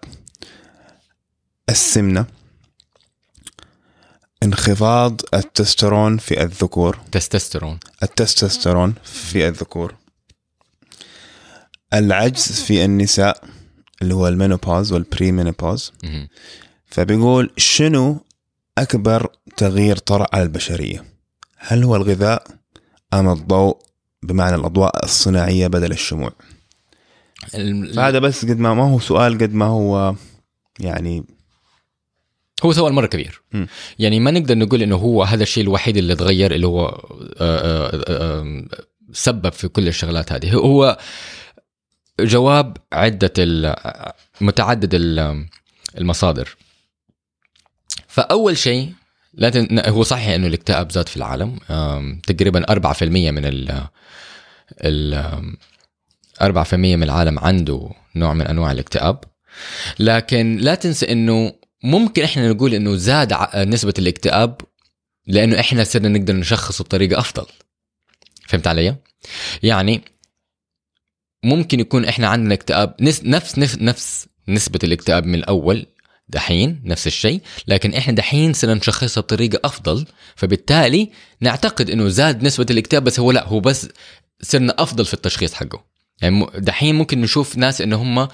السمنة 1.70 2.26
انخفاض 4.44 5.22
التستوستيرون 5.34 6.18
في 6.18 6.44
الذكور. 6.44 7.00
تستوستيرون. 7.12 7.80
التستوستيرون 8.04 8.94
في 9.04 9.48
الذكور. 9.48 9.96
العجز 11.94 12.62
في 12.62 12.86
النساء. 12.86 13.44
اللي 14.04 14.14
هو 14.14 14.28
ال 14.28 14.34
menopause 14.34 14.92
وال 14.94 15.32
perimenopause. 15.32 15.92
فبيقول 16.86 17.52
شنو 17.58 18.26
أكبر 18.78 19.28
تغيير 19.58 19.98
طرأ 19.98 20.28
على 20.34 20.44
البشرية؟ 20.44 21.04
هل 21.58 21.84
هو 21.84 21.96
الغذاء 21.96 22.44
أم 23.14 23.30
الضوء 23.30 23.78
بمعنى 24.24 24.56
الأضواء 24.56 25.06
الصناعية 25.06 25.68
بدل 25.68 25.92
الشموع؟ 25.92 26.32
ال- 27.56 27.94
فهذا 27.94 28.20
بس 28.20 28.46
قد 28.46 28.60
ما 28.60 28.74
ما 28.74 28.84
هو 28.84 29.00
سؤال 29.00 29.38
قد 29.38 29.54
ما 29.54 29.66
هو 29.66 30.16
يعني 30.80 31.24
هو 32.64 32.74
سؤال 32.74 32.94
مرة 32.94 33.06
كبير. 33.06 33.42
مم. 33.54 33.68
يعني 34.00 34.20
ما 34.20 34.32
نقدر 34.32 34.58
نقول 34.58 34.82
إنه 34.82 34.96
هو 34.96 35.24
هذا 35.24 35.44
الشيء 35.44 35.64
الوحيد 35.64 35.98
اللي 35.98 36.16
تغير 36.16 36.54
اللي 36.54 36.68
هو 36.68 36.86
آه، 36.86 37.32
آه، 37.40 38.04
آه، 38.08 38.66
سبب 39.14 39.54
في 39.54 39.68
كل 39.68 39.88
الشغلات 39.88 40.32
هذه. 40.32 40.54
هو 40.54 40.98
جواب 42.20 42.78
ال- 43.40 44.12
متعدد 44.42 44.94
ال- 44.94 45.48
المصادر. 45.98 46.56
فأول 48.08 48.58
شيء. 48.58 48.94
هو 49.90 50.04
صحيح 50.04 50.28
إنه 50.28 50.48
الاكتئاب 50.48 50.92
زاد 50.92 51.10
في 51.10 51.18
العالم 51.18 51.60
تقريبا 52.28 52.64
4% 52.72 53.04
من 53.32 53.46
ال 53.46 53.88
ال 54.82 55.14
آم، 55.14 55.58
4% 56.42 56.74
من 56.74 57.04
العالم 57.04 57.40
عنده 57.40 57.90
نوع 58.16 58.34
من 58.34 58.48
أنواع 58.48 58.72
الاكتئاب. 58.72 59.24
لكن 60.00 60.58
لا 60.58 60.76
تنسى 60.76 61.12
إنه 61.12 61.54
ممكن 61.84 62.24
إحنا 62.24 62.50
نقول 62.50 62.74
إنه 62.74 62.96
زاد 62.96 63.34
نسبة 63.56 63.94
الاكتئاب 64.00 64.62
لأنه 65.28 65.60
إحنا 65.60 65.84
صرنا 65.84 66.10
نقدر 66.10 66.36
نشخصه 66.36 66.84
بطريقة 66.84 67.20
أفضل. 67.20 67.46
فهمت 68.48 68.68
علي؟ 68.68 68.96
يعني 69.64 70.02
ممكن 71.44 71.80
يكون 71.80 72.06
إحنا 72.06 72.28
عندنا 72.28 72.54
اكتئاب 72.54 72.96
نفس 73.02 73.22
نفس 73.26 73.78
نفس 73.82 74.28
نسبة 74.48 74.80
الاكتئاب 74.84 75.26
من 75.26 75.36
الأول 75.36 75.86
دحين 76.30 76.82
نفس 76.86 77.08
الشيء 77.08 77.42
لكن 77.68 77.94
إحنا 77.94 78.16
دحين 78.16 78.54
صرنا 78.54 78.74
نشخصها 78.74 79.22
بطريقة 79.22 79.60
أفضل 79.64 80.06
فبالتالي 80.36 81.10
نعتقد 81.42 81.90
إنه 81.90 82.08
زاد 82.08 82.44
نسبة 82.44 82.66
الاكتئاب 82.70 83.04
بس 83.04 83.20
هو 83.20 83.32
لا 83.32 83.48
هو 83.48 83.60
بس 83.60 83.90
صرنا 84.42 84.76
أفضل 84.80 85.06
في 85.06 85.14
التشخيص 85.14 85.54
حقه. 85.54 85.84
يعني 86.22 86.46
دحين 86.58 86.96
ممكن 86.96 87.22
نشوف 87.22 87.58
ناس 87.58 87.82
إنه 87.82 88.02
هم 88.02 88.28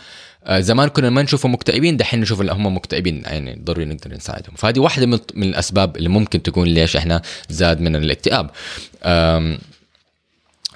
آه، 0.43 0.59
زمان 0.59 0.89
كنا 0.89 1.09
ما 1.09 1.21
نشوفهم 1.21 1.53
مكتئبين 1.53 1.97
دحين 1.97 2.21
نشوف 2.21 2.41
ان 2.41 2.49
هم 2.49 2.75
مكتئبين 2.75 3.23
يعني 3.25 3.61
ضروري 3.63 3.85
نقدر 3.85 4.15
نساعدهم. 4.15 4.55
فهذه 4.55 4.79
واحدة 4.79 5.05
من 5.33 5.43
الأسباب 5.43 5.97
اللي 5.97 6.09
ممكن 6.09 6.43
تكون 6.43 6.67
ليش 6.67 6.95
إحنا 6.95 7.21
زاد 7.49 7.81
من 7.81 7.95
الاكتئاب. 7.95 8.49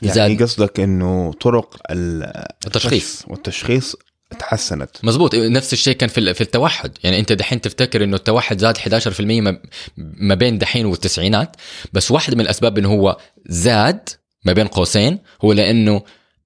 يعني 0.04 0.36
قصدك 0.38 0.80
إنه 0.80 1.34
طرق 1.42 1.78
ال- 1.92 2.46
التشخيص 2.66 3.24
والتشخيص 3.28 3.96
تحسنت. 4.40 4.90
مزبوط. 5.04 5.36
نفس 5.36 5.74
الشيء 5.74 5.94
كان 5.96 6.10
في 6.10 6.34
في 6.34 6.42
التوحد. 6.42 6.92
يعني 7.04 7.20
أنت 7.20 7.32
دحين 7.32 7.62
تفتكر 7.62 8.04
إنه 8.04 8.16
التوحد 8.16 8.60
زاد 8.60 8.78
11% 8.78 9.42
ما- 9.42 9.60
ما 9.98 10.36
بين 10.36 10.58
دحين 10.58 10.86
والتسعينات. 10.86 11.56
بس 11.94 12.12
واحدة 12.12 12.36
من 12.36 12.42
الأسباب 12.42 12.78
إنه 12.78 12.90
هو 12.90 13.18
زاد 13.46 14.10
ما 14.46 14.54
بين 14.54 14.68
قوسين 14.68 15.20
هو 15.46 15.54
لأنه 15.54 16.02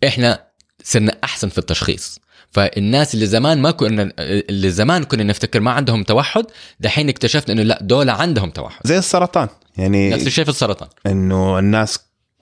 إحنا 0.07 0.43
صرنا 0.83 1.17
أحسن 1.23 1.49
في 1.49 1.57
التشخيص. 1.57 2.19
فالناس 2.51 3.13
اللي 3.13 3.25
زمان 3.25 3.61
ما 3.61 3.71
كنا 3.71 4.11
اللي 4.19 4.69
زمان 4.71 5.03
كنا 5.03 5.23
نفتكر 5.23 5.59
ما 5.59 5.71
عندهم 5.71 6.03
توحد 6.03 6.45
دحين 6.79 7.09
اكتشفنا 7.09 7.53
إنه 7.53 7.63
لا 7.63 7.79
دول 7.81 8.09
عندهم 8.09 8.49
توحد. 8.49 8.87
زي 8.87 8.97
السرطان. 8.97 9.47
يعني 9.77 10.09
نفس 10.09 10.27
الشيء 10.27 10.43
في 10.43 10.49
السرطان. 10.49 10.87
إنه 11.07 11.59
الناس 11.59 11.99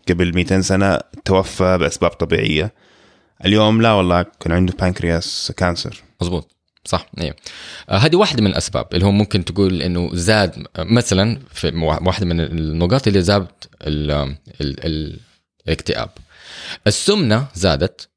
قبل 0.09 0.35
200 0.35 0.61
سنة 0.61 0.99
توفى 1.25 1.77
بأسباب 1.77 2.11
طبيعية. 2.11 2.73
اليوم 3.45 3.81
لا 3.81 3.91
والله 3.91 4.25
كان 4.39 4.53
عنده 4.53 4.73
pancreas 4.79 5.53
cancer 5.57 6.03
مزبوط 6.21 6.55
صح. 6.85 7.05
أيوه 7.21 7.35
هذه 7.89 8.15
واحدة 8.15 8.41
من 8.41 8.47
الأسباب 8.47 8.87
اللي 8.93 9.05
هو 9.05 9.11
ممكن 9.11 9.45
تقول 9.45 9.81
إنه 9.81 10.09
زاد 10.13 10.67
مثلا 10.79 11.39
في 11.53 11.71
واحدة 11.77 12.25
من 12.25 12.39
النقاط 12.39 13.07
اللي 13.07 13.21
زاد 13.21 13.47
ال 13.81 14.11
ال 14.61 14.85
ال 14.85 15.19
الاكتئاب. 15.67 16.09
السمنة 16.87 17.47
زادت 17.55 18.09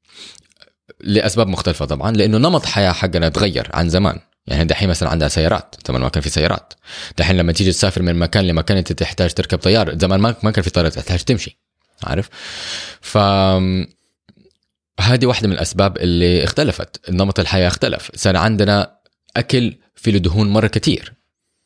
لأسباب 1.01 1.47
مختلفة 1.47 1.85
طبعا 1.85 2.11
لأنه 2.11 2.37
نمط 2.37 2.65
حياة 2.65 2.91
حقنا 2.91 3.29
تغير 3.29 3.69
عن 3.73 3.89
زمان. 3.89 4.19
يعني 4.47 4.65
دحين 4.65 4.89
مثلا 4.89 5.09
عندها 5.09 5.27
سيارات 5.27 5.75
زمان 5.87 6.01
ما 6.01 6.09
كان 6.09 6.21
في 6.21 6.29
سيارات. 6.29 6.73
دحين 7.17 7.37
لما 7.37 7.51
تيجي 7.51 7.71
تسافر 7.71 8.01
من 8.01 8.15
مكان 8.15 8.47
لمكان 8.47 8.77
أنت 8.77 8.91
تحتاج 8.91 9.33
تركب 9.33 9.57
طيارة 9.57 9.97
زمان 9.97 10.19
ما 10.19 10.35
ما 10.43 10.51
كان 10.51 10.63
في 10.63 10.69
طيارة 10.69 10.89
تحتاج 10.89 11.23
تمشي. 11.23 11.59
عارف؟ 12.03 12.29
ف 13.01 13.17
هذه 15.01 15.25
واحدة 15.25 15.47
من 15.47 15.53
الأسباب 15.53 15.97
اللي 15.97 16.43
اختلفت. 16.43 17.09
نمط 17.09 17.39
الحياة 17.39 17.67
اختلف. 17.67 18.11
صار 18.15 18.37
عندنا 18.37 18.95
أكل 19.37 19.75
فيه 19.95 20.11
دهون 20.17 20.49
مرة 20.49 20.67
كتير. 20.67 21.13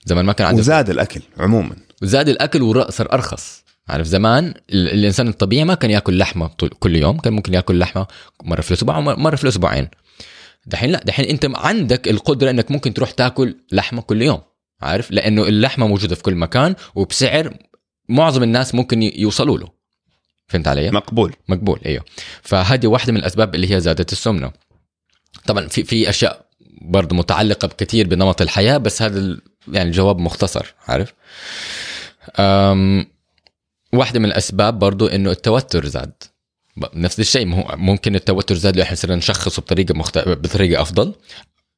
زمان 0.06 0.26
ما 0.26 0.34
كان 0.34 0.48
عندنا 0.48 0.62
وزاد 0.62 0.90
الأكل 0.90 1.22
عموما. 1.38 1.76
وزاد 2.02 2.30
الأكل 2.30 2.62
وصار 2.62 3.14
أرخص. 3.14 3.64
عارف؟ 3.90 4.08
زمان 4.08 4.54
ال- 4.70 4.90
الإنسان 4.90 5.28
الطبيعي 5.28 5.64
ما 5.64 5.76
كان 5.76 5.92
يأكل 5.92 6.18
لحمة 6.18 6.48
كل 6.80 6.96
يوم. 6.96 7.18
كان 7.18 7.34
ممكن 7.34 7.54
يأكل 7.54 7.80
لحمة 7.80 8.08
مرة 8.44 8.62
في 8.62 8.72
الأسبوع 8.72 8.98
ومرة 8.98 9.36
في 9.36 9.44
الأسبوعين. 9.44 9.88
دحين 10.66 10.92
لا. 10.92 11.04
دحين 11.06 11.26
أنت 11.26 11.48
عندك 11.56 12.08
القدرة 12.08 12.50
أنك 12.50 12.72
ممكن 12.72 12.94
تروح 12.94 13.12
تأكل 13.12 13.56
لحمة 13.72 14.02
كل 14.02 14.22
يوم. 14.22 14.42
عارف؟ 14.82 15.12
لأنه 15.12 15.44
اللحمة 15.44 15.88
موجودة 15.88 16.16
في 16.16 16.24
كل 16.24 16.36
مكان 16.36 16.76
وبسعر 16.96 17.58
معظم 18.10 18.44
الناس 18.44 18.76
ممكن 18.76 19.02
يوصلوا 19.04 19.58
له. 19.58 19.83
فهمت 20.54 20.68
علي؟ 20.68 20.92
مقبول. 20.92 21.36
مقبول 21.48 21.80
إيوه. 21.86 22.04
فهذه 22.42 22.88
واحدة 22.88 23.14
من 23.14 23.20
الأسباب 23.20 23.56
اللي 23.56 23.76
هي 23.76 23.80
زادت 23.80 24.12
السمنة. 24.12 24.52
طبعا 25.46 25.68
في 25.68 25.84
في 25.84 26.10
أشياء 26.10 26.46
برضه 26.82 27.16
متعلقة 27.16 27.68
بكثير 27.68 28.08
بنمط 28.08 28.42
الحياة 28.42 28.78
بس 28.78 29.02
هذا 29.02 29.38
يعني 29.68 29.92
جواب 29.92 30.20
مختصر 30.20 30.74
عارف؟ 30.88 31.14
أم 32.40 33.06
واحدة 33.94 34.20
من 34.20 34.26
الأسباب 34.26 34.80
برضه 34.80 35.16
إنه 35.16 35.32
التوتر 35.32 35.86
زاد. 35.86 36.14
نفس 36.94 37.20
الشيء 37.20 37.46
ممكن 37.76 38.16
التوتر 38.16 38.56
زاد 38.56 38.76
لأنه 38.76 38.86
إحنا 38.86 38.96
صرنا 38.96 39.16
نشخصه 39.16 39.62
بطريقة 39.62 39.94
مخت... 39.94 40.18
بطريقة 40.18 40.82
أفضل 40.82 41.14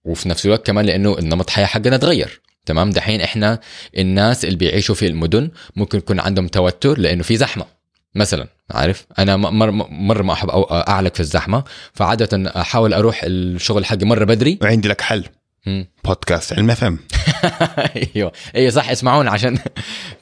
وفي 0.03 0.29
نفس 0.29 0.45
الوقت 0.45 0.67
كمان 0.67 0.85
لأنه 0.85 1.17
النمط 1.17 1.47
الحياة 1.47 1.65
حقنا 1.65 1.97
تغير. 1.97 2.41
تمام؟ 2.65 2.89
دحين 2.89 3.21
إحنا 3.21 3.59
الناس 3.97 4.45
اللي 4.45 4.55
بيعيشوا 4.55 4.95
في 4.95 5.07
المدن 5.07 5.51
ممكن 5.75 5.97
يكون 5.97 6.19
عندهم 6.19 6.47
توتر 6.47 6.99
لأنه 6.99 7.23
في 7.23 7.37
زحمة. 7.37 7.74
مثلا 8.15 8.47
عارف؟ 8.71 9.05
أنا 9.19 9.37
مره 9.37 9.71
مره 9.89 10.23
ما 10.23 10.33
أحب 10.33 10.49
أعلق 10.71 11.13
في 11.13 11.19
الزحمة 11.19 11.63
فعادة 11.93 12.51
أحاول 12.61 12.93
أروح 12.93 13.21
الشغل 13.23 13.85
حقي 13.85 14.05
مرة 14.05 14.25
بدري. 14.25 14.59
وعندي 14.61 14.87
لك 14.87 15.01
حل. 15.01 15.25
مم. 15.65 15.87
بودكاست 16.05 16.53
علم 16.53 16.73
فهم 16.73 16.99
أيوه. 18.15 18.31
أيوه 18.55 18.69
صح 18.71 18.89
اسمعونا 18.89 19.31
عشان 19.31 19.57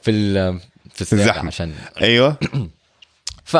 في 0.02 0.10
ال 0.10 0.58
في 0.94 1.12
الزحمة. 1.12 1.46
عشان 1.46 1.72
أيوه. 2.02 2.36
ف 3.44 3.56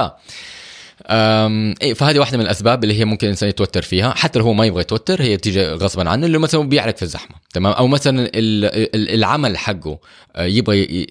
أم 1.07 1.75
إيه 1.83 1.95
فهذه 1.95 2.19
واحدة 2.19 2.39
من 2.39 2.45
الأسباب 2.45 2.85
اللي 2.85 2.99
هي 3.01 3.05
ممكن 3.05 3.27
الإنسان 3.27 3.49
يتوتر 3.49 3.83
فيها 3.83 4.15
حتى 4.15 4.39
لو 4.39 4.45
هو 4.45 4.53
ما 4.53 4.67
يبغى 4.67 4.81
يتوتر 4.81 5.23
هي 5.23 5.37
تيجي 5.37 5.67
غصبا 5.67 6.11
عنه 6.11 6.27
اللي 6.27 6.39
مثلا 6.39 6.69
بيعرق 6.69 6.97
في 6.97 7.03
الزحمة. 7.03 7.37
تمام؟ 7.55 7.73
أو 7.73 7.87
مثلا 7.87 8.21
ال- 8.35 8.65
ال- 8.95 9.11
العمل 9.15 9.57
حقه 9.59 9.99
آه، 10.37 10.45
يبغى 10.45 11.07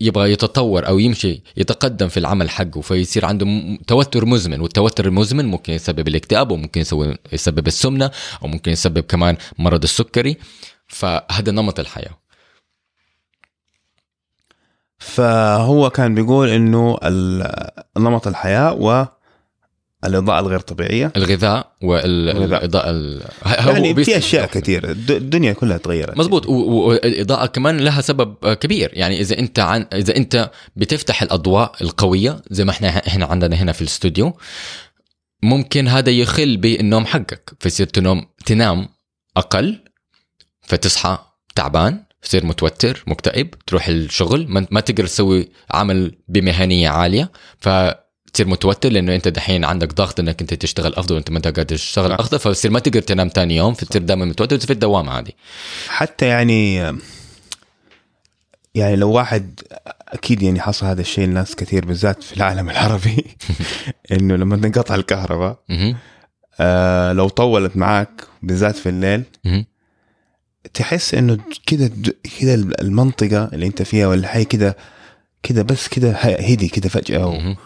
يبغى 0.00 0.32
يتطور 0.32 0.86
أو 0.86 0.98
يمشي 0.98 1.42
يتقدم 1.56 2.08
في 2.08 2.16
العمل 2.16 2.50
حقه 2.50 2.80
فيصير 2.80 3.24
عنده 3.24 3.46
توتر 3.86 4.24
مزمن 4.24 4.60
والتوتر 4.60 5.06
المزمن 5.06 5.44
ممكن 5.44 5.72
يسبب 5.72 6.08
الاكتئاب 6.08 6.50
وممكن 6.50 6.80
يسبب 7.32 7.66
السمنة 7.66 8.10
أو 8.42 8.48
ممكن 8.48 8.72
يسبب 8.72 9.00
كمان 9.00 9.36
مرض 9.58 9.82
السكري. 9.82 10.36
فهذا 10.86 11.52
نمط 11.52 11.80
الحياة. 11.80 12.18
فهو 14.98 15.90
كان 15.90 16.14
بيقول 16.14 16.48
إنه 16.48 16.98
نمط 17.96 18.26
الحياة 18.26 18.72
والاضاءه 20.02 20.40
الغير 20.40 20.60
طبيعية. 20.60 21.12
الغذاء. 21.16 21.72
والاضاءه 21.82 22.90
ال... 22.90 23.22
يعني 23.46 24.04
في 24.04 24.16
أشياء 24.16 24.46
كثيرة. 24.46 24.90
الد- 24.90 25.10
الدنيا 25.10 25.52
كلها 25.52 25.76
تغيرت. 25.78 26.18
مزبوط 26.18 26.46
و- 26.46 26.52
والإضاءة 26.88 27.46
كمان 27.46 27.76
لها 27.80 28.00
سبب 28.00 28.52
كبير. 28.54 28.90
يعني 28.92 29.20
إذا 29.20 29.38
أنت 29.38 29.58
عن 29.58 29.86
إذا 29.92 30.16
أنت 30.16 30.50
بتفتح 30.76 31.22
الأضواء 31.22 31.72
القوية 31.80 32.42
زي 32.50 32.64
ما 32.64 32.70
إحنا 32.70 32.88
إحنا 32.88 33.26
عندنا 33.26 33.56
هنا 33.56 33.72
في 33.72 33.80
الاستوديو 33.82 34.36
ممكن 35.42 35.88
هذا 35.88 36.10
يخل 36.10 36.56
بالنوم 36.56 37.06
حقك. 37.06 37.50
فيصير 37.60 37.86
تنام 37.86 38.26
تنام 38.46 38.88
أقل 39.36 39.78
فتصحى 40.62 41.18
تعبان 41.54 42.02
تصير 42.22 42.46
متوتر 42.46 43.04
مكتئب 43.06 43.50
تروح 43.66 43.88
الشغل 43.88 44.46
ما 44.70 44.80
تقدر 44.80 45.06
تسوي 45.06 45.48
عمل 45.70 46.18
بمهنية 46.28 46.88
عالية 46.88 47.32
فتصير 48.36 48.48
متوتر 48.48 48.88
لأنه 48.88 49.14
أنت 49.14 49.28
دحين 49.28 49.64
عندك 49.64 49.94
ضغط 49.94 50.20
إنك 50.20 50.40
أنت 50.40 50.54
تشتغل 50.54 50.94
أفضل 50.94 51.14
وأنت 51.14 51.30
ما 51.30 51.36
انت 51.36 51.46
قادر 51.46 51.76
تشتغل. 51.76 52.12
أفضل 52.12 52.38
فبصير 52.38 52.70
ما 52.70 52.78
تقدر 52.78 53.00
تنام 53.00 53.28
تاني 53.28 53.56
يوم 53.56 53.74
فتصير 53.74 54.02
دائما 54.02 54.24
متوتر 54.24 54.58
في 54.58 54.72
الدوام 54.72 55.08
عادي 55.08 55.34
حتى 55.88 56.26
يعني 56.26 56.76
يعني 58.74 58.96
لو 58.96 59.10
واحد 59.10 59.60
أكيد 60.08 60.42
يعني 60.42 60.60
حصل 60.60 60.86
هذا 60.86 61.00
الشيء 61.00 61.26
لناس 61.26 61.56
كثير 61.56 61.86
بالذات 61.86 62.22
في 62.22 62.36
العالم 62.36 62.70
العربي 62.70 63.24
إنه 64.12 64.36
لما 64.36 64.56
تنقطع 64.56 64.94
الكهرباء. 64.94 65.58
آه 66.60 67.12
لو 67.12 67.28
طولت 67.28 67.76
معاك 67.76 68.10
بالذات 68.42 68.76
في 68.76 68.88
الليل. 68.88 69.22
تحس 70.74 71.14
إنه 71.14 71.38
كده 71.66 71.90
كده 72.40 72.54
المنطقة 72.54 73.50
اللي 73.52 73.66
أنت 73.66 73.82
فيها 73.82 74.06
ولا 74.06 74.28
حي 74.28 74.44
كده 74.44 74.76
كده 75.42 75.62
بس 75.62 75.88
كده 75.88 76.12
هدي 76.12 76.68
كده 76.68 76.88
فجأة 76.88 77.56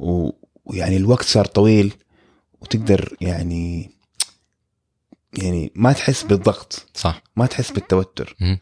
ويعني 0.00 0.96
الوقت 0.96 1.24
صار 1.24 1.44
طويل 1.44 1.94
وتقدر 2.60 3.16
يعني 3.20 3.90
يعني 5.38 5.72
ما 5.74 5.92
تحس 5.92 6.22
بالضغط 6.22 6.86
صح 6.94 7.22
ما 7.36 7.46
تحس 7.46 7.70
بالتوتر 7.70 8.36
مهم. 8.40 8.58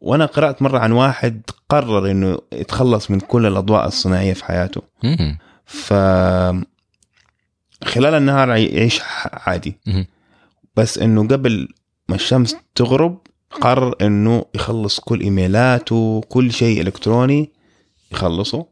وأنا 0.00 0.26
قرأت 0.26 0.62
مرة 0.62 0.78
عن 0.78 0.92
واحد 0.92 1.42
قرر 1.68 2.10
إنه 2.10 2.38
يتخلص 2.52 3.10
من 3.10 3.20
كل 3.20 3.46
الأضواء 3.46 3.86
الصناعية 3.86 4.32
في 4.32 4.44
حياته 4.44 4.82
مهم. 5.04 5.38
ف 5.64 5.92
خلال 7.84 8.14
النهار 8.14 8.48
يعيش 8.48 9.00
عادي 9.32 9.78
مهم. 9.86 10.06
بس 10.76 10.98
إنه 10.98 11.28
قبل 11.28 11.68
ما 12.08 12.14
الشمس 12.14 12.56
تغرب 12.74 13.18
قرر 13.50 13.94
إنه 14.00 14.44
يخلص 14.54 15.00
كل 15.00 15.20
إيميلاته 15.20 16.20
كل 16.28 16.52
شيء 16.52 16.80
إلكتروني 16.80 17.50
يخلصه. 18.12 18.66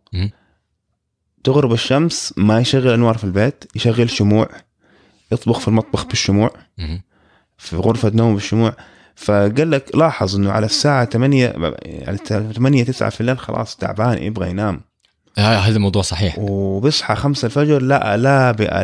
تغرب 1.44 1.72
الشمس 1.72 2.34
ما 2.36 2.60
يشغل 2.60 2.88
أنوار 2.92 3.18
في 3.18 3.24
البيت 3.24 3.64
يشغل 3.76 4.10
شموع 4.10 4.48
يطبخ 5.32 5.58
في 5.60 5.68
المطبخ 5.68 6.06
بالشموع. 6.06 6.50
في 7.58 7.76
غرفة 7.76 8.12
نوم 8.14 8.34
بالشموع. 8.34 8.76
فقال 9.16 9.70
لك 9.70 9.96
لاحظ 9.96 10.36
إنه 10.36 10.50
على 10.52 10.66
الساعة 10.66 11.04
8 11.04 11.54
على 12.06 12.18
8 12.52 12.84
9 12.84 13.10
في 13.10 13.20
الليل 13.20 13.38
خلاص 13.38 13.76
تعبان 13.76 14.22
يبغى 14.22 14.50
ينام. 14.50 14.80
ه- 15.38 15.40
هذا 15.40 15.76
الموضوع 15.76 16.02
صحيح. 16.02 16.38
وبيصحى 16.38 17.14
5 17.14 17.46
الفجر 17.46 17.82
لا 17.82 18.16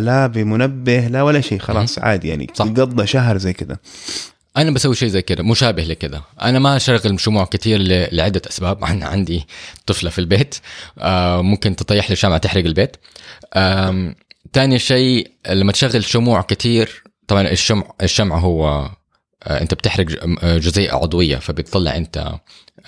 لا 0.00 0.26
بمنبه 0.26 1.00
لا 1.09 1.22
ولا 1.22 1.40
شيء 1.40 1.59
خلاص 1.59 1.98
عادي 1.98 2.28
يعني 2.28 2.50
صح. 2.55 2.66
يقضى 2.66 3.07
شهر 3.07 3.38
زي 3.38 3.52
كذا. 3.52 3.76
أنا 4.57 4.70
بسوي 4.70 4.94
شيء 4.94 5.09
زي 5.09 5.22
كده 5.22 5.42
مشابه 5.42 5.82
لكده. 5.84 6.22
أنا 6.42 6.59
ما 6.59 6.76
أشغل 6.76 7.20
شموع 7.20 7.44
كتير 7.44 7.78
ل- 7.78 8.16
لعدة 8.16 8.42
أسباب. 8.48 8.84
أنا 8.84 9.07
عندي 9.07 9.46
طفلة 9.86 10.11
في 10.11 10.18
البيت 10.18 10.55
آه 10.98 11.42
ممكن 11.42 11.76
تطيح 11.76 12.11
لي 12.11 12.16
شمعة 12.16 12.38
تحرق 12.38 12.64
البيت. 12.64 12.96
آم، 13.57 14.14
تاني 14.52 14.78
شيء 14.78 15.30
لما 15.48 15.72
تشغل 15.72 16.05
شموع 16.05 16.42
كتير 16.42 17.02
طبعا 17.28 17.42
الشمع 17.48 17.84
الشمع 18.02 18.38
هو 18.38 18.66
آه 19.42 19.61
أنت 19.61 19.74
بتحرق 19.74 20.07
آه، 20.42 20.59
جزيئة 20.59 20.94
عضوية 20.94 21.36
فبتطلع 21.36 21.96
أنت 21.96 22.32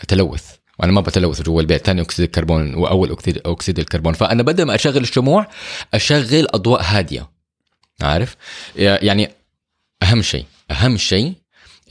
تلوث. 0.08 0.44
وأنا 0.78 0.92
ما 0.92 1.00
بتلوث 1.00 1.42
جوا 1.42 1.60
البيت. 1.60 1.86
ثاني 1.86 2.00
أكسيد 2.00 2.24
الكربون 2.24 2.74
واول 2.74 3.12
اكسيد 3.12 3.40
أكسيد 3.46 3.78
الكربون. 3.78 4.12
فأنا 4.12 4.42
بدل 4.42 4.64
ما 4.64 4.74
أشغل 4.74 4.96
الشموع 4.96 5.46
أشغل 5.94 6.46
أضواء 6.54 6.82
هادية. 6.82 7.30
عارف؟ 8.02 8.36
يعني 8.76 9.30
أهم 10.02 10.22
شيء 10.22 10.44
أهم 10.70 10.96
شيء 10.96 11.32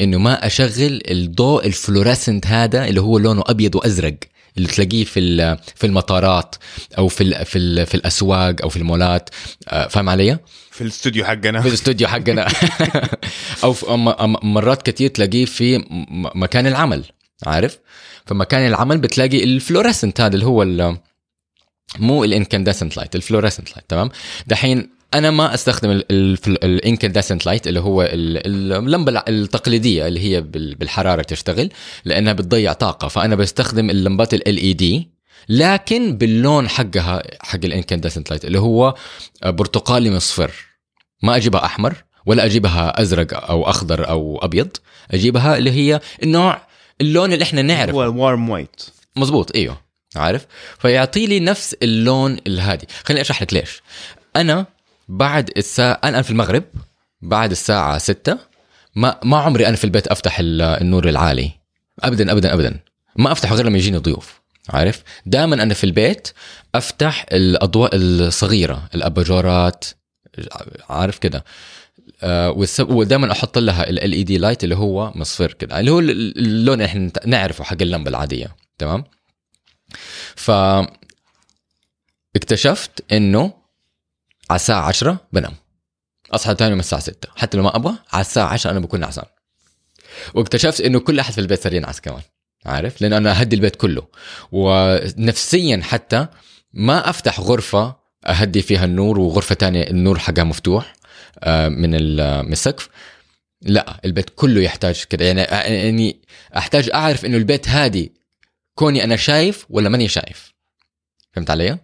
إنه 0.01 0.17
ما 0.17 0.45
أشغل 0.45 1.01
الضوء 1.11 1.67
ال 1.67 1.74
fluorescent 1.74 2.47
هذا 2.47 2.87
اللي 2.87 3.01
هو 3.01 3.17
لونه 3.17 3.43
أبيض 3.47 3.75
وأزرق 3.75 4.15
اللي 4.57 4.67
تلاقيه 4.67 5.03
في 5.03 5.57
في 5.75 5.87
المطارات 5.87 6.55
أو 6.97 7.07
في 7.07 7.23
ال 7.23 7.45
في 7.45 7.57
ال 7.57 7.85
في 7.85 7.95
الأسواق 7.95 8.55
أو 8.63 8.69
في 8.69 8.77
المولات 8.77 9.29
آه، 9.67 9.87
فاهم 9.87 10.09
علي؟ 10.09 10.37
في 10.71 10.81
الاستوديو 10.81 11.25
حقنا 11.25 11.61
في 11.61 11.67
الاستوديو 11.67 12.07
حقنا 12.07 12.47
أو 13.63 13.75
مرات 14.43 14.81
كتير 14.81 15.09
تلاقيه 15.09 15.45
في 15.45 15.83
مكان 16.35 16.67
العمل 16.67 17.03
عارف؟ 17.45 17.79
فمكان 18.25 18.67
العمل 18.67 18.97
بتلاقي 18.97 19.43
ال 19.43 19.50
fluorescent 19.50 20.21
هذا 20.21 20.35
اللي 20.35 20.45
هو 20.45 20.95
مو 21.99 22.23
ال 22.23 22.29
incandescent 22.29 22.97
light 22.97 23.15
ال 23.15 23.20
fluorescent 23.20 23.71
light 23.71 23.85
تمام؟ 23.89 24.09
دحين 24.47 24.94
أنا 25.15 25.31
ما 25.31 25.53
أستخدم 25.53 25.89
ال 26.63 26.70
incandescent 26.70 27.45
light 27.45 27.67
اللي 27.67 27.79
هو 27.79 28.01
ال- 28.01 28.67
اللمبة 28.77 29.23
التقليدية 29.27 30.07
اللي 30.07 30.19
هي 30.19 30.41
بال- 30.41 30.75
بالحرارة 30.75 31.21
تشتغل 31.21 31.69
لأنها 32.05 32.33
بتضيع 32.33 32.73
طاقة 32.73 33.07
فأنا 33.07 33.35
بستخدم 33.35 33.89
اللمبات 33.89 34.33
LED 34.33 35.09
لكن 35.49 36.17
باللون 36.17 36.69
حقها 36.69 37.23
حق 37.41 37.59
ال 37.63 37.68
incandescent 37.68 38.29
light 38.29 38.45
اللي 38.45 38.59
هو 38.59 38.95
برتقالي 39.45 40.11
مصفر. 40.11 40.51
ما 41.23 41.35
أجيبها 41.35 41.65
أحمر 41.65 41.95
ولا 42.25 42.45
أجيبها 42.45 43.01
أزرق 43.01 43.49
أو 43.49 43.69
أخضر 43.69 44.09
أو 44.09 44.39
أبيض 44.43 44.77
أجيبها 45.11 45.57
اللي 45.57 45.71
هي 45.71 45.99
النوع 46.23 46.61
اللون 47.01 47.33
اللي 47.33 47.43
إحنا 47.43 47.61
نعرفه. 47.61 47.93
هو 47.93 48.03
ال 48.03 48.12
warm 48.12 48.49
white 48.49 48.81
مزبوط 49.15 49.55
إيوه 49.55 49.81
عارف؟ 50.15 50.45
فيعطي 50.79 51.27
لي 51.27 51.39
نفس 51.39 51.75
اللون 51.83 52.37
الهادي. 52.47 52.87
خليني 53.03 53.21
أشرح 53.21 53.41
لك 53.41 53.53
ليش. 53.53 53.81
أنا 54.35 54.65
بعد 55.07 55.51
الساعة 55.57 55.99
أنا 56.03 56.21
في 56.21 56.31
المغرب 56.31 56.63
بعد 57.21 57.51
الساعة 57.51 57.97
6 57.97 58.37
ما 58.95 59.19
ما 59.23 59.37
عمري 59.37 59.67
أنا 59.67 59.75
في 59.75 59.83
البيت 59.83 60.07
أفتح 60.07 60.39
ال- 60.39 60.61
النور 60.61 61.09
العالي. 61.09 61.51
ابدا 61.99 62.31
ابدا 62.31 62.53
ابدا. 62.53 62.79
ما 63.15 63.31
افتحه 63.31 63.55
غير 63.55 63.65
لما 63.65 63.77
يجيني 63.77 63.97
ضيوف 63.97 64.41
عارف؟ 64.69 65.03
دائما 65.25 65.63
أنا 65.63 65.73
في 65.73 65.83
البيت 65.83 66.27
أفتح 66.75 67.25
الأضواء 67.31 67.89
الصغيرة 67.95 68.89
الأباجورات 68.95 69.85
عارف 70.89 71.19
كده. 71.19 71.45
آه 72.23 72.51
ودائما 72.79 73.31
أحط 73.31 73.57
لها 73.57 73.89
ال 73.89 74.13
اي 74.13 74.23
دي 74.23 74.37
لايت 74.37 74.63
اللي 74.63 74.75
هو 74.75 75.11
مصفر 75.15 75.53
كده 75.53 75.79
اللي 75.79 75.91
هو 75.91 75.99
ال- 75.99 76.37
اللون 76.37 76.73
اللي 76.73 76.85
إحنا 76.85 77.11
نعرفه 77.25 77.63
حق 77.63 77.77
اللمبة 77.81 78.09
العادية 78.09 78.55
تمام؟ 78.77 79.03
ف 80.35 80.51
اكتشفت 82.35 83.11
إنه 83.13 83.53
على 84.49 84.55
الساعة 84.55 84.81
10 84.81 85.27
بنام. 85.33 85.53
أصحى 86.31 86.55
تاني 86.55 86.71
يوم 86.71 86.79
الساعة 86.79 87.01
6 87.01 87.29
حتى 87.35 87.57
لو 87.57 87.63
ما 87.63 87.75
أبغى 87.75 87.95
على 88.13 88.21
الساعة 88.21 88.47
10 88.47 88.71
أنا 88.71 88.79
بكون 88.79 88.99
نعسان. 88.99 89.25
واكتشفت 90.33 90.81
إنه 90.81 90.99
كل 90.99 91.19
أحد 91.19 91.33
في 91.33 91.41
البيت 91.41 91.63
صار 91.63 91.73
ينعس 91.73 92.01
كمان. 92.01 92.21
عارف؟ 92.65 93.01
لأن 93.01 93.13
أنا 93.13 93.39
أهدي 93.39 93.55
البيت 93.55 93.75
كله. 93.75 94.07
ونفسيا 94.51 95.81
حتى 95.83 96.27
ما 96.73 97.09
أفتح 97.09 97.39
غرفة 97.39 97.95
أهدي 98.25 98.61
فيها 98.61 98.85
النور 98.85 99.19
وغرفة 99.19 99.55
تانية 99.55 99.83
النور 99.83 100.19
حقها 100.19 100.43
مفتوح 100.43 100.95
آه، 101.39 101.69
من 101.69 101.91
من 102.45 102.51
السقف. 102.51 102.89
لا 103.61 104.01
البيت 104.05 104.29
كله 104.29 104.61
يحتاج 104.61 105.03
كده. 105.03 105.25
يعني 105.25 105.41
يعني 105.85 106.21
أحتاج 106.57 106.89
أعرف 106.93 107.25
إنه 107.25 107.37
البيت 107.37 107.69
هادي 107.69 108.13
كوني 108.75 109.03
أنا 109.03 109.15
شايف 109.15 109.65
ولا 109.69 109.89
ماني 109.89 110.07
شايف. 110.07 110.53
فهمت 111.33 111.49
علي؟ 111.49 111.77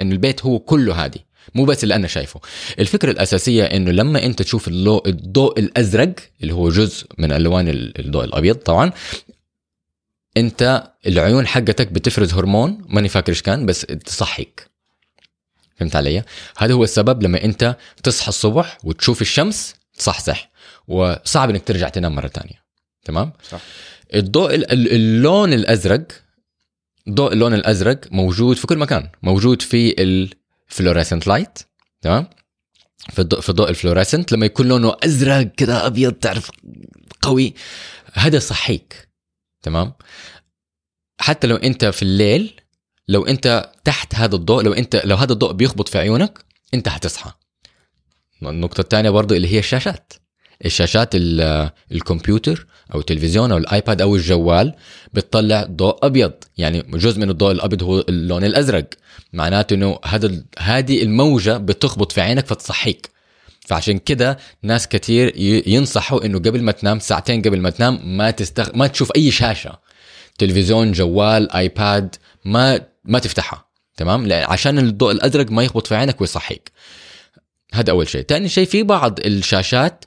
إنه 0.00 0.12
البيت 0.12 0.44
هو 0.44 0.58
كله 0.58 1.04
هادي. 1.04 1.25
مو 1.54 1.64
بس 1.64 1.82
اللي 1.84 1.94
أنا 1.94 2.06
شايفه 2.06 2.40
الفكرة 2.78 3.10
الأساسية 3.10 3.64
إنه 3.64 3.90
لما 3.90 4.24
أنت 4.24 4.42
تشوف 4.42 4.68
اللو... 4.68 5.02
الضوء 5.06 5.58
الأزرق 5.58 6.14
اللي 6.42 6.54
هو 6.54 6.68
جزء 6.70 7.06
من 7.18 7.32
ألوان 7.32 7.68
ال- 7.68 8.00
الضوء 8.06 8.24
الأبيض 8.24 8.56
طبعا 8.56 8.92
أنت 10.36 10.90
العيون 11.06 11.46
حقتك 11.46 11.92
بتفرز 11.92 12.34
هرمون 12.34 12.84
ماني 12.88 13.08
فاكر 13.08 13.28
إيش 13.32 13.42
كان 13.42 13.66
بس 13.66 13.80
تصحيك 13.80 14.70
فهمت 15.76 15.96
علي؟ 15.96 16.22
هذا 16.58 16.74
هو 16.74 16.84
السبب 16.84 17.22
لما 17.22 17.44
أنت 17.44 17.76
تصحى 18.02 18.28
الصبح 18.28 18.78
وتشوف 18.84 19.22
الشمس 19.22 19.74
تصحصح 19.98 20.50
وصعب 20.88 21.50
إنك 21.50 21.64
ترجع 21.64 21.88
تنام 21.88 22.14
مرة 22.14 22.26
تانية 22.26 22.62
تمام؟ 23.04 23.32
صح. 23.50 23.60
الضوء 24.14 24.54
ال- 24.54 24.72
ال- 24.72 24.92
اللون 24.92 25.52
الأزرق 25.52 26.02
ضوء 27.10 27.32
اللون 27.32 27.54
الأزرق 27.54 28.00
موجود 28.12 28.56
في 28.56 28.66
كل 28.66 28.78
مكان 28.78 29.08
موجود 29.22 29.62
في 29.62 29.94
ال 30.68 30.73
fluorescent 30.73 31.26
light 31.26 31.58
تمام؟ 32.02 32.26
في 33.10 33.18
الضوء 33.18 33.40
في 33.40 33.48
الضوء 33.48 33.70
ال 33.70 33.75
fluorescent 33.75 34.32
لما 34.32 34.46
يكون 34.46 34.68
لونه 34.68 34.96
أزرق 35.04 35.42
كذا 35.42 35.86
أبيض 35.86 36.12
تعرف 36.12 36.50
قوي 37.22 37.54
هذا 38.12 38.38
يصحيك 38.38 39.08
تمام؟ 39.62 39.92
حتى 41.20 41.46
لو 41.46 41.56
أنت 41.56 41.84
في 41.84 42.02
الليل 42.02 42.60
لو 43.08 43.26
أنت 43.26 43.72
تحت 43.84 44.14
هذا 44.14 44.34
الضوء 44.36 44.62
لو 44.62 44.72
انت 44.72 44.96
لو 45.04 45.16
هذا 45.16 45.32
الضوء 45.32 45.52
بيخبط 45.52 45.88
في 45.88 45.98
عيونك 45.98 46.44
أنت 46.74 46.88
هتصحى 46.88 47.32
النقطة 48.42 48.80
الثانية 48.80 49.10
برضو 49.10 49.34
اللي 49.34 49.48
هي 49.48 49.58
الشاشات. 49.58 50.12
الشاشات 50.64 51.10
ال- 51.14 51.70
الكمبيوتر 51.92 52.66
أو 52.94 53.00
التلفزيون 53.00 53.52
أو 53.52 53.58
الآيباد 53.58 54.00
أو 54.00 54.16
الجوال 54.16 54.74
بتطلع 55.14 55.64
ضوء 55.70 56.06
أبيض. 56.06 56.32
يعني 56.58 56.82
جزء 56.82 57.20
من 57.20 57.30
الضوء 57.30 57.52
الأبيض 57.52 57.82
هو 57.82 58.04
اللون 58.08 58.44
الأزرق. 58.44 58.84
معناته 59.32 59.74
إنه 59.74 59.98
هذا 60.04 60.42
هذه 60.58 61.02
الموجة 61.02 61.56
بتخبط 61.56 62.12
في 62.12 62.20
عينك 62.20 62.46
فتصحيك. 62.46 63.10
فعشان 63.60 63.98
كده 63.98 64.38
ناس 64.62 64.88
كتير 64.88 65.32
ينصحوا 65.68 66.24
إنه 66.24 66.38
قبل 66.38 66.62
ما 66.62 66.72
تنام 66.72 66.98
ساعتين 66.98 67.42
قبل 67.42 67.60
ما 67.60 67.70
تنام 67.70 68.16
ما 68.16 68.30
تستخ... 68.30 68.74
ما 68.74 68.86
تشوف 68.86 69.12
أي 69.16 69.30
شاشة. 69.30 69.78
تلفزيون 70.38 70.92
جوال 70.92 71.52
آيباد 71.52 72.16
ما 72.44 72.80
ما 73.04 73.18
تفتحها. 73.18 73.66
تمام؟ 73.96 74.32
عشان 74.32 74.78
الضوء 74.78 75.12
الأزرق 75.12 75.50
ما 75.50 75.64
يخبط 75.64 75.86
في 75.86 75.94
عينك 75.94 76.20
ويصحيك. 76.20 76.72
هذا 77.74 77.90
أول 77.90 78.08
شيء. 78.08 78.24
ثاني 78.28 78.48
شيء 78.48 78.66
في 78.66 78.82
بعض 78.82 79.20
الشاشات 79.20 80.04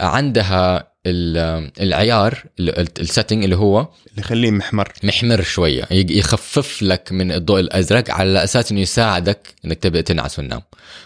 عندها 0.00 0.94
ال- 1.06 1.70
العيار 1.80 2.44
السيتنج 2.60 3.44
اللي 3.44 3.56
هو 3.56 3.80
اللي 3.80 4.20
يخليه 4.20 4.50
محمر. 4.50 4.92
محمر 5.02 5.42
شوية. 5.42 5.86
يخفف 5.90 6.82
لك 6.82 7.12
من 7.12 7.32
الضوء 7.32 7.60
الأزرق 7.60 8.10
على 8.10 8.44
أساس 8.44 8.72
إنه 8.72 8.80
يساعدك 8.80 9.54
إنك 9.64 9.78
تبدأ 9.78 10.00
تنعس 10.00 10.38
وتنام 10.38 10.62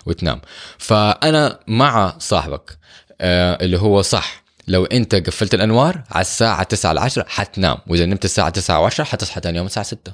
وتنام. 0.07 0.41
فأنا 0.79 1.61
مع 1.67 2.15
صاحبك 2.19 2.79
آه 3.21 3.59
اللي 3.65 3.79
هو 3.79 4.03
صح. 4.03 4.45
لو 4.69 4.85
أنت 4.85 5.15
قفلت 5.15 5.55
الأنوار 5.55 6.03
على 6.11 6.21
الساعة 6.21 6.63
9 6.63 6.93
ل 6.93 6.99
10 6.99 7.25
حتنام. 7.29 7.79
وإذا 7.87 8.07
نمت 8.07 8.25
الساعة 8.25 8.49
9 8.49 8.91
و10 8.91 9.01
حتصحى 9.01 9.41
ثاني 9.41 9.57
يوم 9.59 9.67
الساعة 9.67 9.87
6 9.87 10.13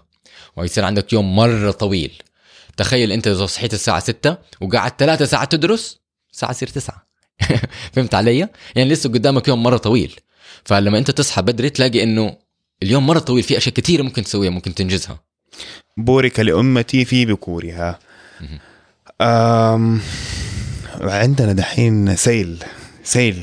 ويصير 0.56 0.84
عندك 0.84 1.12
يوم 1.12 1.36
مرة 1.36 1.70
طويل. 1.70 2.22
تخيل 2.76 3.12
أنت 3.12 3.26
اذا 3.26 3.46
صحيت 3.46 3.74
الساعة 3.74 4.00
6 4.00 4.36
وقعدت 4.60 5.00
ثلاثة 5.00 5.24
ساعات 5.24 5.52
تدرس 5.52 5.98
الساعة 6.32 6.52
تصير 6.52 6.68
9 6.68 7.03
فهمت 7.93 8.14
علي؟ 8.14 8.39
يعني 8.76 8.91
لسه 8.91 9.11
قدامك 9.11 9.49
يوم 9.49 9.62
مرة 9.62 9.76
طويل. 9.76 10.20
فلما 10.64 10.99
أنت 10.99 11.11
تصحى 11.11 11.43
بدري 11.43 11.70
تلاقي 11.70 12.03
إنه 12.03 12.37
اليوم 12.82 13.07
مرة 13.07 13.18
طويل 13.18 13.43
في 13.43 13.57
أشياء 13.59 13.74
كثيره 13.74 14.03
ممكن 14.03 14.22
تسويها 14.24 14.51
ممكن 14.51 14.74
تنجزها. 14.74 15.24
بورك 15.97 16.41
لأمتي 16.41 17.05
في 17.05 17.26
بكورها. 17.26 17.99
أم 19.20 20.01
عندنا 21.01 21.53
دحين 21.53 22.16
سيل 22.16 22.64
سيل. 23.05 23.43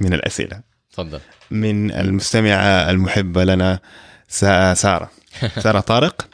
من 0.00 0.12
الأسئلة. 0.12 0.60
تفضل. 0.92 1.20
من 1.50 1.90
المستمعة 1.90 2.90
المحبة 2.90 3.44
لنا 3.44 3.80
سا- 4.28 4.74
سارة. 4.74 5.10
سارة 5.64 5.80
طارق. 5.80 6.28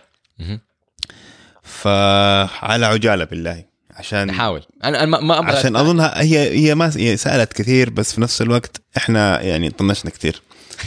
فعلى 1.63 2.87
عجالة 2.87 3.25
بالله. 3.25 3.65
عشان 3.93 4.27
نحاول. 4.27 4.63
أنا 4.85 5.03
أنا 5.03 5.07
ما 5.07 5.21
ما 5.21 5.39
أبغى 5.39 5.57
عشان 5.57 5.77
اظنها 5.77 6.23
هي 6.23 6.59
هي 6.59 6.75
ما 6.75 6.93
هي 6.97 7.17
سألت 7.17 7.53
كثير 7.53 7.91
بس 7.91 8.13
في 8.13 8.21
نفس 8.21 8.43
الوقت 8.43 8.81
إحنا 8.97 9.41
يعني 9.41 9.71
طنشنا 9.71 10.11
كثير. 10.11 10.43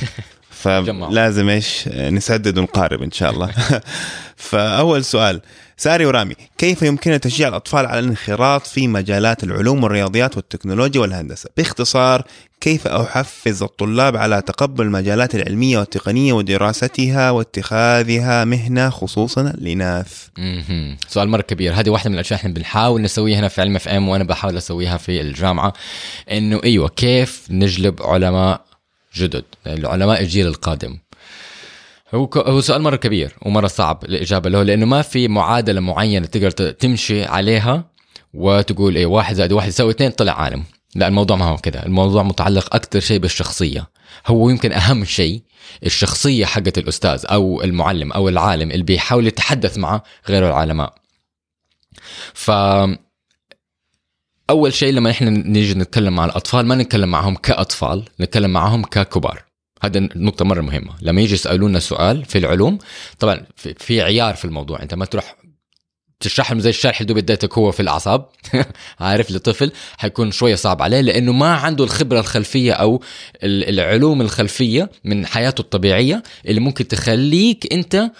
فلازم 0.63 1.49
إيش؟ 1.49 1.87
نسدد 1.87 2.57
ونقارب 2.57 3.01
إن 3.01 3.11
شاء 3.11 3.31
الله. 3.31 3.51
فأول 4.35 5.05
سؤال 5.05 5.41
ساري 5.77 6.05
ورامي 6.05 6.35
كيف 6.57 6.81
يمكن 6.81 7.19
تشجيع 7.19 7.47
الأطفال 7.47 7.85
على 7.85 7.99
الانخراط 7.99 8.67
في 8.67 8.87
مجالات 8.87 9.43
العلوم 9.43 9.83
والرياضيات 9.83 10.37
والتكنولوجيا 10.37 11.01
والهندسة؟ 11.01 11.49
باختصار 11.57 12.23
كيف 12.61 12.87
أحفز 12.87 13.63
الطلاب 13.63 14.17
على 14.17 14.41
تقبل 14.41 14.85
المجالات 14.85 15.35
العلمية 15.35 15.77
والتقنية 15.79 16.33
ودراستها 16.33 17.31
واتخاذها 17.31 18.45
مهنة 18.45 18.89
خصوصا 18.89 19.41
الاناث 19.41 20.27
مهم. 20.37 20.97
سؤال 21.07 21.29
مرة 21.29 21.41
كبير. 21.41 21.73
هذه 21.73 21.89
واحدة 21.89 22.09
من 22.09 22.15
الأشياء 22.15 22.39
إحنا 22.39 22.53
بنحاول 22.53 23.01
نسويها 23.01 23.39
هنا 23.39 23.47
في 23.47 23.61
علم 23.61 23.75
اف 23.75 23.87
إم 23.87 24.09
وأنا 24.09 24.23
بحاول 24.23 24.57
أسويها 24.57 24.97
في 24.97 25.21
الجامعة. 25.21 25.73
إنه 26.31 26.61
إيوه 26.63 26.89
كيف 26.89 27.47
نجلب 27.49 28.03
علماء 28.03 28.65
جدد؟ 29.15 29.43
العلماء 29.67 30.21
الجيل 30.21 30.47
القادم. 30.47 30.97
هو 32.13 32.29
هو 32.35 32.61
سؤال 32.61 32.81
مرة 32.81 32.95
كبير 32.95 33.35
ومرة 33.41 33.67
صعب 33.67 34.03
الاجابه 34.03 34.49
له 34.49 34.63
لأنه 34.63 34.85
ما 34.85 35.01
في 35.01 35.27
معادلة 35.27 35.81
معينة 35.81 36.25
تقدر 36.25 36.51
تمشي 36.51 37.25
عليها 37.25 37.89
وتقول 38.33 38.95
إيه 38.95 39.05
واحد 39.05 39.35
زائد 39.35 39.51
واحد 39.51 39.67
يساوي 39.67 39.91
اثنين 39.91 40.11
طلع 40.11 40.41
عالم. 40.41 40.63
لا 40.95 41.07
الموضوع 41.07 41.37
ما 41.37 41.45
هو 41.45 41.57
كده. 41.57 41.85
الموضوع 41.85 42.23
متعلق 42.23 42.75
أكثر 42.75 42.99
شيء 42.99 43.19
بالشخصية. 43.19 43.89
هو 44.27 44.49
يمكن 44.49 44.71
أهم 44.71 45.05
شيء 45.05 45.41
الشخصية 45.85 46.45
حقت 46.45 46.77
الأستاذ 46.77 47.25
أو 47.25 47.61
المعلم 47.61 48.11
أو 48.11 48.29
العالم 48.29 48.71
اللي 48.71 48.83
بيحاول 48.83 49.27
يتحدث 49.27 49.77
مع 49.77 50.01
غيره 50.29 50.47
العلماء. 50.47 50.95
ف 52.33 52.51
أول 54.49 54.73
شيء 54.73 54.93
لما 54.93 55.11
إحنا 55.11 55.29
نيجي 55.29 55.73
نتكلم 55.73 56.15
مع 56.15 56.25
الأطفال 56.25 56.65
ما 56.65 56.75
نتكلم 56.75 57.09
معهم 57.09 57.35
كأطفال 57.35 58.05
نتكلم 58.19 58.49
معهم 58.49 58.83
ككبار. 58.83 59.43
هذا 59.85 59.99
نقطة 60.15 60.45
مرة 60.45 60.61
مهمة. 60.61 60.93
لما 61.01 61.21
يجي 61.21 61.33
يسألونا 61.33 61.79
سؤال 61.79 62.25
في 62.25 62.37
العلوم 62.37 62.77
طبعا 63.19 63.45
في, 63.55 64.01
عيار 64.01 64.35
في 64.35 64.45
الموضوع. 64.45 64.81
أنت 64.81 64.93
ما 64.93 65.05
تروح 65.05 65.35
تشرح 66.19 66.51
لهم 66.51 66.59
زي 66.59 66.69
الشرح 66.69 66.95
اللي 67.01 67.07
دوب 67.07 67.17
اديتك 67.17 67.57
هو 67.57 67.71
في 67.71 67.79
الأعصاب. 67.79 68.25
عارف 68.99 69.31
لطفل 69.31 69.71
حيكون 69.97 70.31
شوية 70.31 70.55
صعب 70.55 70.81
عليه 70.81 71.01
لأنه 71.01 71.31
ما 71.31 71.53
عنده 71.53 71.83
الخبرة 71.83 72.19
الخلفية 72.19 72.73
أو 72.73 73.01
ال- 73.43 73.69
العلوم 73.69 74.21
الخلفية 74.21 74.91
من 75.03 75.25
حياته 75.25 75.61
الطبيعية 75.61 76.23
اللي 76.47 76.59
ممكن 76.59 76.87
تخليك 76.87 77.73
أنت 77.73 78.11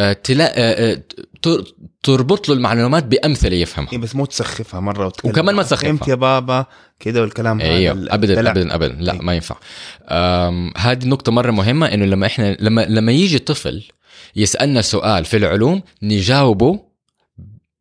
آه، 0.00 0.12
تلا 0.12 0.58
آه، 0.58 0.92
آه، 0.92 1.02
تر- 1.42 1.64
تربط 2.02 2.48
له 2.48 2.54
المعلومات 2.54 3.04
بأمثلة 3.04 3.56
يفهمها. 3.56 3.92
إيه 3.92 3.98
بس 3.98 4.14
مو 4.16 4.24
تسخفها 4.24 4.80
مرة 4.80 5.06
وتكلم 5.06 5.30
وكمان 5.32 5.54
ما 5.54 5.62
تسخفها. 5.62 5.88
فهمت 5.88 6.08
يا 6.08 6.14
بابا؟ 6.14 6.66
كده 7.00 7.20
والكلام 7.20 7.60
هذا 7.60 7.70
أيوه 7.70 7.94
ال- 7.94 8.10
ابدا. 8.10 8.40
ابدا 8.50 8.74
ابدا. 8.74 8.94
لا 8.98 9.12
أي. 9.12 9.18
ما 9.18 9.34
ينفع. 9.34 9.56
هذه 10.76 11.06
نقطة 11.06 11.32
مرة 11.32 11.50
مهمة 11.50 11.86
إنه 11.86 12.04
لما 12.04 12.26
إحنا 12.26 12.56
لما 12.60 12.80
لما 12.88 13.12
يجي 13.12 13.38
طفل 13.38 13.82
يسألنا 14.36 14.82
سؤال 14.82 15.24
في 15.24 15.36
العلوم 15.36 15.82
نجاوبه 16.02 16.80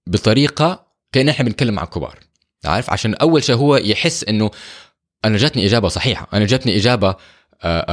بطريقة 0.07 0.85
كأن 1.11 1.29
إحنا 1.29 1.45
بنتكلم 1.45 1.73
مع 1.73 1.85
كبار 1.85 2.19
عارف؟ 2.65 2.89
عشان 2.89 3.13
أول 3.13 3.43
شيء 3.43 3.55
هو 3.55 3.75
يحس 3.77 4.23
إنه 4.23 4.51
أنا 5.25 5.37
جاتني 5.37 5.65
إجابة 5.65 5.87
صحيحة 5.87 6.27
أنا 6.33 6.45
جاتني 6.45 6.75
إجابة 6.75 7.09
آه، 7.09 7.15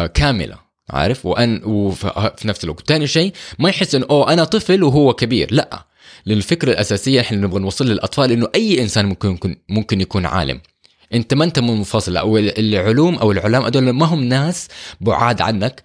آه، 0.04 0.06
كاملة. 0.06 0.65
عارف؟ 0.90 1.26
وان 1.26 1.64
وفي 1.64 2.32
في 2.38 2.48
نفس 2.48 2.64
الوقت. 2.64 2.88
ثاني 2.88 3.06
شيء 3.06 3.32
ما 3.58 3.68
يحس 3.68 3.94
إنه 3.94 4.06
أوه 4.10 4.32
أنا 4.32 4.44
طفل 4.44 4.82
وهو 4.82 5.12
كبير. 5.12 5.48
لا. 5.50 5.86
لأن 6.26 6.36
الفكرة 6.36 6.72
الأساسية 6.72 7.20
إحنا 7.20 7.38
نبغى 7.38 7.60
نوصل 7.60 7.86
للأطفال 7.86 8.32
إنه 8.32 8.48
أي 8.54 8.82
إنسان 8.82 9.06
ممكن 9.06 9.30
يكون 9.30 9.56
ممكن 9.68 10.00
يكون 10.00 10.26
عالم. 10.26 10.60
أنت 11.14 11.34
ما 11.34 11.44
أنت 11.44 11.58
منفصل 11.58 12.16
أو 12.16 12.38
العلوم 12.38 13.14
أو 13.14 13.32
العلماء 13.32 13.68
هذول 13.68 13.90
ما 13.90 14.06
هم 14.06 14.24
ناس 14.24 14.68
بعاد 15.00 15.40
عنك. 15.40 15.82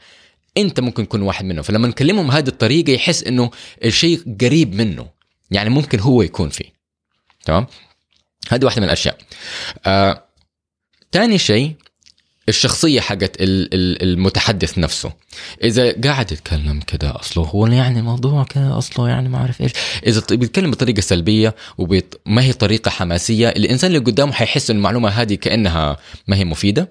أنت 0.58 0.80
ممكن 0.80 1.08
تكون 1.08 1.22
واحد 1.22 1.46
منهم. 1.46 1.62
فلما 1.62 1.88
نكلمهم 1.88 2.32
هذه 2.32 2.48
الطريقة 2.48 2.92
يحس 2.92 3.24
إنه 3.24 3.52
الشيء 3.86 4.36
قريب 4.42 4.76
منه. 4.76 5.08
يعني 5.52 5.70
ممكن 5.70 6.00
هو 6.00 6.22
يكون 6.22 6.50
فيه. 6.50 6.74
تمام؟ 7.46 7.68
هذه 8.50 8.66
واحدة 8.66 8.82
من 8.82 8.88
الأشياء. 8.88 9.18
آه، 9.86 10.24
تاني 11.12 11.38
شيء 11.38 11.76
الشخصية 12.52 13.00
حقت 13.02 13.42
ال- 13.42 13.74
ال- 13.74 14.04
المتحدث 14.04 14.78
نفسه. 14.78 15.12
إذا 15.64 16.02
قاعد 16.02 16.32
يتكلم 16.32 16.80
كده 16.80 17.20
أصله 17.20 17.44
هو 17.44 17.68
يعني 17.68 18.00
الموضوع 18.00 18.44
كده 18.44 18.78
أصله 18.78 19.10
يعني 19.10 19.30
ما 19.30 19.38
أعرف 19.38 19.62
إيش. 19.62 19.72
إذا 20.08 20.20
ط- 20.22 20.34
بيتكلم 20.34 20.72
بطريقة 20.72 21.02
سلبية 21.02 21.56
وما 21.78 22.42
هي 22.44 22.54
طريقة 22.54 22.92
حماسية 22.92 23.50
الإنسان 23.50 23.88
اللي 23.96 24.06
قدامه 24.06 24.32
حيحس 24.34 24.70
إن 24.70 24.78
المعلومة 24.78 25.10
هذه 25.10 25.36
كأنها 25.36 25.98
ما 26.28 26.36
هي 26.36 26.46
مفيدة. 26.46 26.90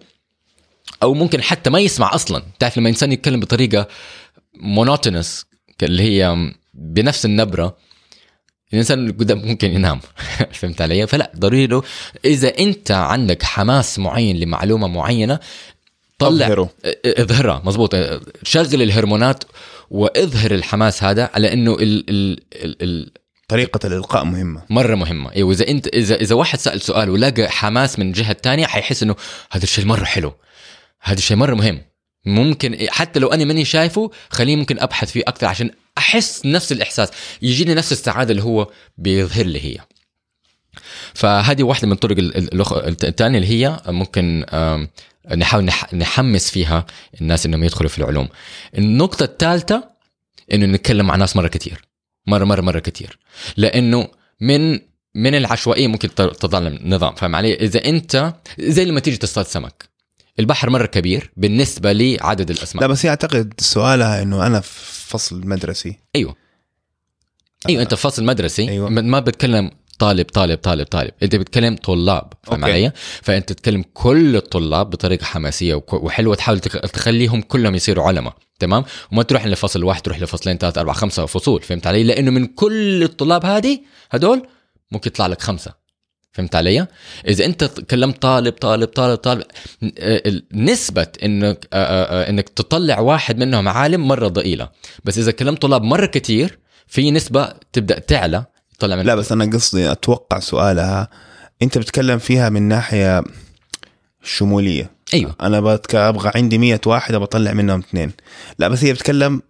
أو 1.02 1.14
ممكن 1.14 1.42
حتى 1.42 1.70
ما 1.70 1.78
يسمع 1.80 2.14
أصلا. 2.14 2.42
تعرف 2.58 2.78
لما 2.78 2.88
إنسان 2.88 3.12
يتكلم 3.12 3.40
بطريقة 3.40 3.88
مونوتونس 4.60 5.46
اللي 5.82 6.02
هي 6.02 6.52
بنفس 6.74 7.24
النبرة 7.24 7.76
الإنسان 8.72 8.98
اللي 8.98 9.12
قدام 9.12 9.38
ممكن 9.38 9.70
ينام. 9.70 10.00
فهمت 10.52 10.82
علي؟ 10.82 11.06
فلا 11.06 11.32
ضروري 11.36 11.66
له 11.66 11.82
إذا 12.24 12.58
أنت 12.58 12.90
عندك 12.90 13.42
حماس 13.42 13.98
معين 13.98 14.36
لمعلومة 14.36 14.88
معينة 14.88 15.38
طلع 16.18 16.46
أظهره. 16.46 16.70
أظهرها. 17.04 17.62
مزبوط 17.64 17.94
شغل 18.42 18.82
الهرمونات 18.82 19.44
وأظهر 19.90 20.54
الحماس 20.54 21.04
هذا 21.04 21.30
على 21.34 21.52
إنه 21.52 21.74
ال 21.74 22.10
ال 22.10 22.40
ال 22.54 22.82
ال 22.82 23.10
طريقة 23.48 23.86
الإلقاء 23.86 24.24
مهمة. 24.24 24.62
مرة 24.70 24.94
مهمة. 24.94 25.32
أيوه 25.32 25.52
اذا 25.52 25.68
انت 25.68 25.86
اذا 25.86 26.14
إذا 26.14 26.34
واحد 26.34 26.58
سأل 26.58 26.80
سؤال 26.80 27.10
ولقى 27.10 27.48
حماس 27.48 27.98
من 27.98 28.08
الجهه 28.08 28.30
الثانية 28.30 28.66
حيحس 28.66 29.02
إنه 29.02 29.16
هذا 29.50 29.62
الشيء 29.62 29.84
مرة 29.84 30.04
حلو. 30.04 30.32
هذا 31.00 31.18
الشيء 31.18 31.36
مرة 31.36 31.54
مهم. 31.54 31.82
ممكن 32.26 32.76
حتى 32.88 33.20
لو 33.20 33.28
أنا 33.28 33.44
ماني 33.44 33.64
شايفه 33.64 34.10
خليني 34.30 34.56
ممكن 34.56 34.80
أبحث 34.80 35.10
فيه 35.10 35.22
أكثر 35.28 35.46
عشان 35.46 35.70
أحس 36.00 36.46
نفس 36.46 36.72
الإحساس. 36.72 37.08
يجيني 37.42 37.74
نفس 37.74 37.92
السعادة 37.92 38.30
اللي 38.30 38.42
هو 38.42 38.70
بيظهر 38.98 39.46
لي 39.46 39.60
هي. 39.64 39.78
فهذه 41.14 41.62
واحدة 41.62 41.86
من 41.86 41.92
الطرق 41.92 42.16
الثانية 43.04 43.38
اللي 43.38 43.48
هي 43.48 43.80
ممكن 43.86 44.44
نحاول 45.36 45.70
نح- 45.70 45.94
نحمس 45.94 46.50
فيها 46.50 46.86
الناس 47.20 47.46
إنهم 47.46 47.64
يدخلوا 47.64 47.90
في 47.90 47.98
العلوم. 47.98 48.28
النقطة 48.78 49.24
الثالثة 49.24 49.90
إنه 50.52 50.66
نتكلم 50.66 51.06
مع 51.06 51.16
ناس 51.16 51.36
مرة 51.36 51.48
كثير 51.48 51.82
مره 52.26 52.44
مره 52.44 52.60
مرة 52.60 52.78
كثير 52.78 53.18
لأنه 53.56 54.08
من 54.40 54.80
من 55.14 55.34
العشوائية 55.34 55.86
ممكن 55.86 56.14
تظل 56.14 56.78
نظام. 56.82 57.14
فاهم 57.14 57.34
علي؟ 57.36 57.54
إذا 57.54 57.84
انت 57.84 58.34
زي 58.58 58.84
لما 58.84 59.00
تيجي 59.00 59.16
تصطاد 59.16 59.46
سمك. 59.46 59.89
البحر 60.40 60.70
مرة 60.70 60.86
كبير 60.86 61.30
بالنسبة 61.36 61.92
لعدد 61.92 62.50
الاسماك 62.50 62.82
لا 62.82 62.86
بس 62.88 63.06
هي 63.06 63.10
أعتقد 63.10 63.54
سؤالها 63.58 64.22
إنه 64.22 64.46
أنا 64.46 64.60
في 64.60 65.06
فصل 65.10 65.46
مدرسي. 65.46 65.98
أيوه. 66.16 66.36
أيوه 67.68 67.82
أنت 67.82 67.94
في 67.94 68.02
فصل 68.02 68.24
مدرسي. 68.24 68.68
أيوة. 68.68 68.88
ما 68.90 69.20
بتكلم 69.20 69.70
طالب 69.98 70.26
طالب 70.26 70.58
طالب 70.58 70.86
طالب. 70.86 71.10
أنت 71.22 71.36
بتكلم 71.36 71.76
طلاب 71.76 72.32
فاهم. 72.42 72.64
علي؟ 72.64 72.92
فأنت 73.22 73.52
تتكلم 73.52 73.84
كل 73.94 74.36
الطلاب 74.36 74.90
بطريقة 74.90 75.24
حماسية 75.24 75.82
وحلوة 75.92 76.34
تحاول 76.34 76.60
تخ- 76.60 76.80
تخليهم 76.90 77.42
كلهم 77.42 77.74
يصيروا 77.74 78.04
علماء 78.04 78.36
تمام؟ 78.58 78.84
وما 79.12 79.22
تروح 79.22 79.46
لفصل 79.46 79.84
واحد 79.84 80.02
تروح 80.02 80.20
لفصلين 80.20 80.58
ثلاث 80.58 80.78
أربع 80.78 80.92
خمسة 80.92 81.26
فصول 81.26 81.62
فهمت 81.62 81.86
علي؟ 81.86 82.02
لأنه 82.02 82.30
من 82.30 82.46
كل 82.46 83.02
الطلاب 83.02 83.44
هذه 83.44 83.80
هدول 84.10 84.46
ممكن 84.92 85.10
يطلع 85.10 85.26
لك 85.26 85.42
خمسة. 85.42 85.79
فهمت 86.32 86.54
علي؟ 86.54 86.86
إذا 87.28 87.44
أنت 87.44 87.64
كلمت 87.64 88.22
طالب 88.22 88.52
طالب 88.52 88.88
طالب 88.88 89.16
طالب 89.16 89.44
نسبة 90.52 91.06
إنك 91.22 91.68
إنك 91.72 92.48
تطلع 92.48 93.00
واحد 93.00 93.38
منهم 93.38 93.68
عالم 93.68 94.08
مرة 94.08 94.28
ضئيلة. 94.28 94.68
بس 95.04 95.18
إذا 95.18 95.30
كلمت 95.30 95.62
طلاب 95.62 95.82
مرة 95.82 96.06
كتير 96.06 96.58
في 96.86 97.10
نسبة 97.10 97.52
تبدأ 97.72 97.98
تعلى 97.98 98.44
تطلع 98.78 98.96
من 98.96 99.02
لا 99.02 99.14
بس 99.14 99.32
أنا 99.32 99.44
قصدي 99.44 99.92
أتوقع 99.92 100.38
سؤالها 100.38 101.08
أنت 101.62 101.78
بتتكلم 101.78 102.18
فيها 102.18 102.48
من 102.48 102.62
ناحية 102.62 103.24
شمولية. 104.22 104.90
أيوه. 105.14 105.36
أنا 105.40 105.60
بتك... 105.60 105.94
أبغى 105.94 106.32
عندي 106.34 106.58
مية 106.58 106.80
واحد 106.86 107.14
بطلع 107.14 107.52
منهم 107.52 107.78
اثنين. 107.78 108.12
لا 108.58 108.68
بس 108.68 108.84
هي 108.84 108.92
بتتكلم 108.92 109.42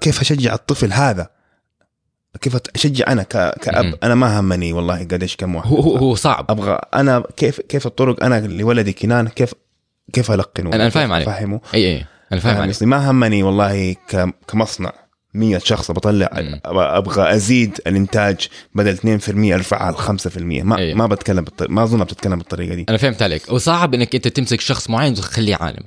كيف 0.00 0.20
أشجع 0.20 0.54
الطفل 0.54 0.92
هذا؟ 0.92 1.37
كيف 2.40 2.56
أشجع 2.74 3.12
أنا. 3.12 3.22
كأب. 3.22 3.94
أنا 4.02 4.14
ما 4.14 4.40
همني 4.40 4.72
والله 4.72 4.98
قديش 4.98 5.36
كم 5.36 5.54
واحد. 5.54 5.68
هو 5.68 5.96
هو, 5.96 6.14
صعب. 6.14 6.50
أبغى 6.50 6.78
أنا 6.94 7.22
كيف 7.36 7.60
كيف 7.60 7.86
الطرق 7.86 8.24
أنا 8.24 8.46
لولدي 8.46 8.92
كنان 8.92 9.28
كيف 9.28 9.54
كيف 10.12 10.30
ألقنه؟ 10.30 10.72
أنا 10.72 10.88
فاهم 10.88 11.12
عليك. 11.12 11.28
افهمه 11.28 11.60
اي 11.74 11.96
أي. 11.96 12.04
أنا 12.32 12.40
فاهم 12.40 12.62
عليك. 12.62 12.82
ما 12.82 13.10
همني 13.10 13.42
والله. 13.42 13.96
كمصنع. 14.48 14.92
100 15.34 15.58
شخص 15.58 15.90
بطلع. 15.90 16.30
مم. 16.34 16.60
أبغى 16.64 17.34
أزيد 17.34 17.80
الإنتاج 17.86 18.48
بدل 18.74 19.20
2% 19.20 19.54
أرفعها 19.54 19.92
ل 19.92 19.96
5% 19.96 20.38
ما 20.64 20.78
أيه. 20.78 20.94
ما 20.94 21.06
بتكلم 21.06 21.44
بالط... 21.44 21.62
ما 21.70 21.82
أظن 21.82 22.04
بتتكلم 22.04 22.38
بالطريقة 22.38 22.74
دي. 22.74 22.86
أنا 22.88 22.98
فهمت 22.98 23.22
عليك. 23.22 23.52
وصعب 23.52 23.94
إنك 23.94 24.14
أنت 24.14 24.28
تمسك 24.28 24.60
شخص 24.60 24.90
معين 24.90 25.12
وتخليه 25.12 25.56
عالم. 25.60 25.82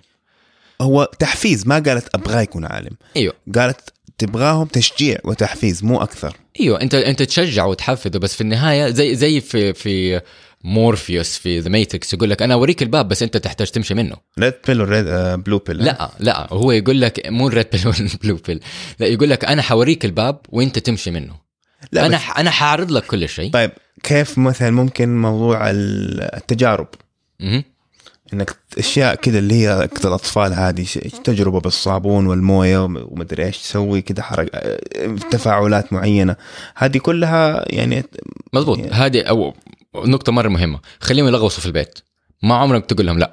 هو 0.81 1.11
تحفيز 1.19 1.67
ما 1.67 1.75
قالت 1.79 2.15
ابغاه 2.15 2.41
يكون 2.41 2.65
عالم. 2.65 2.91
أيوه. 3.17 3.33
قالت 3.55 3.93
تبغاهم 4.17 4.67
تشجيع 4.67 5.17
وتحفيز 5.23 5.83
مو 5.83 6.01
أكثر. 6.01 6.37
أيوه 6.59 6.81
أنت 6.81 6.95
أنت 6.95 7.23
تشجعه 7.23 7.67
وتحفزه 7.67 8.19
بس 8.19 8.35
في 8.35 8.41
النهاية 8.41 8.89
زي 8.89 9.15
زي 9.15 9.41
في 9.41 9.73
في 9.73 10.21
مورفيوس 10.63 11.37
في 11.37 11.59
The 11.59 11.69
Matrix 11.69 12.13
يقول 12.13 12.29
لك 12.29 12.41
أنا 12.41 12.53
أوريك 12.53 12.81
الباب 12.83 13.07
بس 13.07 13.23
أنت 13.23 13.37
تحتاج 13.37 13.71
تمشي 13.71 13.93
منه. 13.93 14.15
red 14.39 14.53
pill 14.67 14.81
و 14.81 14.88
red 14.88 15.07
آه 15.07 15.35
blue 15.35 15.57
pill 15.59 15.77
لا 15.77 16.11
لا 16.19 16.53
هو 16.53 16.71
يقول 16.71 17.01
لك 17.01 17.21
مو 17.29 17.47
ال 17.47 17.52
red 17.52 17.67
pill 17.71 17.87
وال 17.87 18.05
blue 18.05 18.39
pill 18.47 18.59
لا 18.99 19.07
يقول 19.07 19.29
لك 19.29 19.45
أنا 19.45 19.61
حوريك 19.61 20.05
الباب 20.05 20.39
وأنت 20.49 20.79
تمشي 20.79 21.11
منه. 21.11 21.33
لا 21.91 22.05
أنا 22.05 22.17
بس. 22.17 22.23
أنا 22.37 22.49
حاعرض 22.51 22.91
لك 22.91 23.05
كل 23.05 23.29
شيء. 23.29 23.51
طيب 23.51 23.71
كيف 24.03 24.37
مثلا 24.37 24.71
ممكن 24.71 25.21
موضوع 25.21 25.69
ال- 25.69 26.21
التجارب؟ 26.35 26.87
مهم. 27.39 27.63
إنك 28.33 28.55
أشياء 28.77 29.15
كذا 29.15 29.39
اللي 29.39 29.53
هي 29.67 29.87
كذا 29.87 30.07
الأطفال 30.09 30.53
هذه 30.53 30.83
ش- 30.83 30.97
تجربة 31.23 31.59
بالصابون 31.59 32.27
والموية 32.27 32.83
وم- 32.83 33.07
ومدري 33.11 33.45
إيش 33.45 33.57
تسوي 33.57 34.01
كذا 34.01 34.23
آه، 34.53 34.79
تفاعلات 35.31 35.93
معينة. 35.93 36.35
هذه 36.75 36.97
كلها 36.97 37.65
يعني 37.73 38.03
مزبوط 38.53 38.79
هذه 38.91 39.21
أو 39.21 39.53
نقطة 39.95 40.31
مرة 40.31 40.49
مهمة. 40.49 40.79
خليهم 40.99 41.27
يلغوصوا 41.27 41.59
في 41.61 41.65
البيت. 41.65 41.99
ما 42.43 42.55
عمرك 42.55 42.85
تقول 42.85 43.05
لهم 43.05 43.19
لا. 43.19 43.31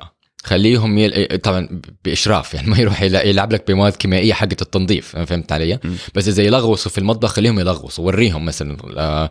خليهم 0.48 0.98
يل... 0.98 1.38
طبعا 1.38 1.68
بإشراف 2.04 2.54
يعني 2.54 2.70
ما 2.70 2.78
يروح 2.78 3.02
يلعب 3.02 3.52
لك 3.52 3.64
بمواد 3.68 3.92
كيميائية 3.92 4.32
حقت 4.32 4.62
التنظيف 4.62 5.16
فهمت 5.16 5.52
علي؟ 5.52 5.74
م. 5.74 5.78
بس 6.14 6.28
إذا 6.28 6.42
يلغوصوا 6.42 6.90
في 6.90 6.98
المطبخ 6.98 7.32
خليهم 7.32 7.58
يلغوصوا 7.58 8.06
وريهم 8.06 8.44
مثلا 8.44 8.76
آه 8.96 9.30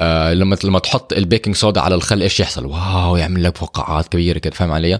آه 0.00 0.34
لما 0.34 0.56
لما 0.64 0.78
تحط 0.78 1.12
البيكنج 1.12 1.54
صودا 1.54 1.80
على 1.80 1.94
الخل 1.94 2.22
إيش 2.22 2.40
يحصل؟ 2.40 2.66
واو 2.66 3.16
يعمل 3.16 3.42
لك 3.44 3.56
فقاعات 3.56 4.08
كبيرة 4.08 4.38
كده 4.38 4.54
فاهم 4.54 4.72
علي؟ 4.72 4.98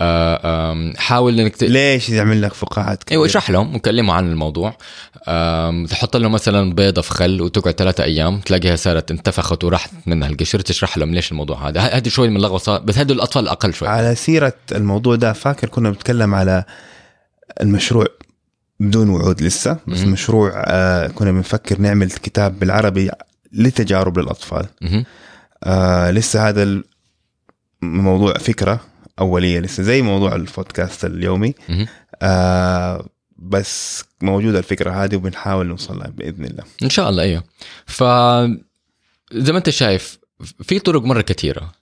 آه 0.00 0.92
حاول 0.96 1.40
إنك 1.40 1.56
ت... 1.56 1.64
ليش 1.64 2.08
يعمل 2.10 2.42
لك 2.42 2.54
فقاعات 2.54 3.04
كثير؟ 3.04 3.18
أيوه 3.18 3.26
اشرح 3.26 3.50
لهم 3.50 3.74
وكلموا 3.74 4.14
عن 4.14 4.32
الموضوع 4.32 4.76
تحط 5.90 6.16
لهم 6.16 6.32
مثلا 6.32 6.74
بيضة 6.74 7.02
في 7.02 7.10
خل 7.10 7.42
وتقعد 7.42 7.74
ثلاثة 7.74 8.04
أيام 8.04 8.40
تلاقيها 8.40 8.76
صارت 8.76 9.10
انتفخت 9.10 9.64
وراحت 9.64 9.90
منها 10.06 10.28
القشر 10.28 10.60
تشرح 10.60 10.98
لهم 10.98 11.14
ليش 11.14 11.32
الموضوع 11.32 11.68
هذا 11.68 11.80
هذه 11.80 12.08
شوي 12.08 12.28
من 12.28 12.36
اللغوصه 12.36 12.78
بس 12.78 12.98
هذول 12.98 13.16
الأطفال 13.16 13.48
أقل 13.48 13.74
شوي 13.74 13.88
على 13.88 14.14
سيرة 14.14 14.54
الموضوع 14.72 14.99
ده 15.08 15.32
فاكر 15.32 15.68
كنا 15.68 15.90
بنتكلم 15.90 16.34
على 16.34 16.64
المشروع 17.60 18.06
بدون 18.80 19.08
وعود 19.10 19.42
لسه 19.42 19.78
بس 19.86 20.00
مم. 20.00 20.12
مشروع 20.12 20.52
آه 20.66 21.06
كنا 21.06 21.32
بنفكر 21.32 21.80
نعمل 21.80 22.10
كتاب 22.10 22.58
بالعربي 22.58 23.10
لتجارب 23.52 24.18
للاطفال. 24.18 24.66
آه 25.64 26.10
لسه 26.10 26.48
هذا 26.48 26.82
الموضوع 27.82 28.38
فكرة 28.38 28.80
أولية 29.18 29.60
لسه 29.60 29.82
زي 29.82 30.02
موضوع 30.02 30.34
البودكاست 30.34 31.04
اليومي. 31.04 31.54
آه 32.22 33.06
بس 33.38 34.04
موجودة 34.22 34.58
الفكرة 34.58 35.04
هذه 35.04 35.16
وبنحاول 35.16 35.66
نوصل 35.66 35.98
لها 35.98 36.08
بإذن 36.08 36.44
الله 36.44 36.64
إن 36.82 36.90
شاء 36.90 37.10
الله 37.10 37.22
إيوه 37.22 37.44
ف 37.86 38.02
زي 39.32 39.52
ما 39.52 39.58
أنت 39.58 39.70
شايف 39.70 40.18
في 40.62 40.78
طرق 40.78 41.02
مرة 41.02 41.20
كثيرة 41.20 41.72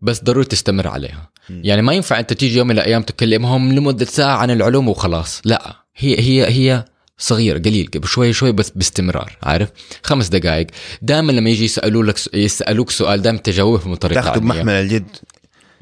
بس 0.00 0.24
ضروري 0.24 0.44
تستمر 0.44 0.88
عليها. 0.88 1.30
مم. 1.50 1.62
يعني 1.64 1.82
ما 1.82 1.92
ينفع 1.92 2.18
أنت 2.18 2.32
تيجي 2.32 2.58
يوم 2.58 2.66
من 2.66 2.74
الأيام 2.74 3.02
تكلمهم 3.02 3.72
لمدة 3.72 4.04
ساعة 4.04 4.36
عن 4.36 4.50
العلوم 4.50 4.88
وخلاص. 4.88 5.40
لا 5.44 5.76
هي 5.96 6.20
هي 6.20 6.46
هي 6.46 6.84
صغيرة 7.18 7.58
قليل 7.58 7.90
شوي 8.04 8.32
شوي 8.32 8.52
بس 8.52 8.70
باستمرار 8.70 9.36
عارف؟ 9.42 9.68
خمس 10.02 10.28
دقائق 10.28 10.66
دائما 11.02 11.32
لما 11.32 11.50
يجي 11.50 11.64
يسألوا 11.64 12.02
لك 12.04 12.34
يسألوك 12.34 12.90
سؤال 12.90 13.22
دائما 13.22 13.38
تجاوبهم 13.38 13.92
بطريقة 13.92 14.20
تاخذ. 14.20 14.40
بمحمل 14.40 14.72
الجد. 14.72 15.16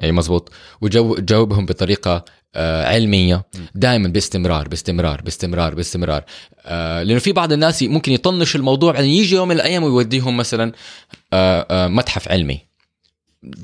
أي 0.03 0.13
مزبوط 0.13 0.53
وجاوبهم 0.81 1.67
بطريقة 1.67 2.25
آه 2.55 2.87
علمية. 2.87 3.47
دائما 3.75 4.09
باستمرار 4.09 4.69
باستمرار 4.69 5.21
باستمرار 5.21 5.75
باستمرار. 5.75 6.25
آه 6.67 7.03
لأنه 7.03 7.19
في 7.19 7.33
بعض 7.33 7.53
الناس 7.53 7.83
ممكن 7.83 8.13
يطنش 8.13 8.57
الموضوع 8.57 8.93
بعدين 8.93 9.11
يجي 9.11 9.35
يوم 9.35 9.49
من 9.49 9.57
الأيام 9.57 9.83
ويوديهم 9.83 10.37
مثلا 10.37 10.73
آه 11.33 11.87
متحف 11.89 12.29
علمي. 12.29 12.74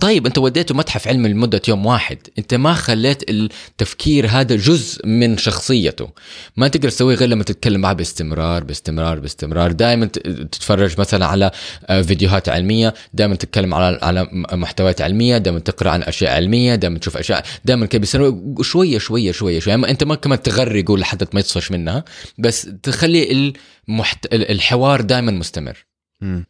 طيب 0.00 0.26
انت 0.26 0.38
وديته 0.38 0.74
متحف 0.74 1.08
علمي 1.08 1.28
لمدة 1.28 1.62
يوم 1.68 1.86
واحد. 1.86 2.18
انت 2.38 2.54
ما 2.54 2.74
خليت 2.74 3.30
التفكير 3.30 4.26
هذا 4.26 4.56
جزء 4.56 5.06
من 5.06 5.38
شخصيته. 5.38 6.10
ما 6.56 6.68
تقدر 6.68 6.88
تسويه 6.88 7.16
غير 7.16 7.28
لما 7.28 7.44
تتكلم 7.44 7.80
معه 7.80 7.92
باستمرار 7.92 8.64
باستمرار 8.64 9.20
باستمرار. 9.20 9.72
دائما 9.72 10.06
تتفرج 10.06 11.00
مثلا 11.00 11.26
على 11.26 11.50
آه، 11.86 12.02
فيديوهات 12.02 12.48
علمية. 12.48 12.94
دائما 13.14 13.34
تتكلم 13.34 13.74
على 13.74 13.98
على 14.02 14.28
محتويات 14.52 15.00
علمية. 15.00 15.38
دائما 15.38 15.58
تقرأ 15.58 15.90
عن 15.90 16.02
أشياء 16.02 16.34
علمية. 16.34 16.74
دائما 16.74 16.98
تشوف 16.98 17.16
أشياء. 17.16 17.44
دائما 17.64 17.86
كده 17.86 18.00
بيصيروا 18.00 18.62
شوية 18.62 18.98
شوية 18.98 19.32
شوية 19.32 19.60
شوية. 19.60 19.74
يعني 19.74 19.90
أنت 19.90 20.04
ما 20.04 20.14
كمان 20.14 20.42
تغرقه 20.42 20.98
لحد 20.98 21.24
ما 21.32 21.40
يطفش 21.40 21.70
منها. 21.70 22.04
بس 22.38 22.68
تخلي 22.82 23.52
المحت... 23.88 24.26
الحوار 24.32 25.00
دائما 25.00 25.32
مستمر. 25.32 25.86
مم. 26.20 26.46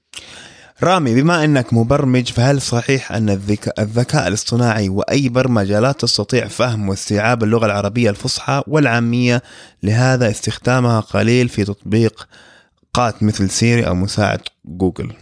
رامي 0.82 1.14
بما 1.22 1.44
إنك 1.44 1.72
مبرمج 1.72 2.32
فهل 2.32 2.62
صحيح 2.62 3.12
أن 3.12 3.30
الذكاء, 3.30 3.80
الذكاء 3.82 4.28
الاصطناعي 4.28 4.88
وأي 4.88 5.28
برمجة 5.28 5.80
لا 5.80 5.92
تستطيع 5.92 6.46
فهم 6.48 6.88
واستيعاب 6.88 7.42
اللغة 7.44 7.66
العربية 7.66 8.10
الفصحى 8.10 8.62
والعامية؟ 8.66 9.42
لهذا 9.82 10.30
استخدامها 10.30 11.00
قليل 11.00 11.48
في 11.48 11.64
تطبيقات 11.64 13.22
مثل 13.22 13.50
سيري 13.50 13.86
أو 13.86 13.94
مساعد 13.94 14.40
جوجل؟ 14.64 15.12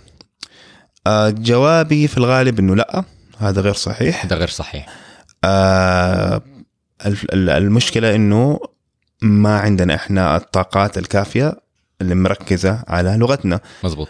آه 1.06 1.30
جوابي 1.30 2.09
في 2.09 2.18
الغالب 2.18 2.59
إنه 2.59 2.76
لأ 2.76 3.04
هذا 3.38 3.61
غير 3.61 3.74
صحيح. 3.74 4.24
هذا 4.24 4.36
غير 4.36 4.48
صحيح. 4.48 4.86
آه 5.44 6.42
ال- 7.06 7.34
ال- 7.34 7.50
المشكلة 7.50 8.14
إنه 8.14 8.61
ما 9.22 9.58
عندنا 9.58 9.95
إحنا 9.95 10.37
الطاقات 10.37 10.99
الكافية 10.99 11.53
اللي 12.00 12.14
مركزة 12.14 12.83
على 12.88 13.16
لغتنا. 13.16 13.61
مزبوط 13.84 14.08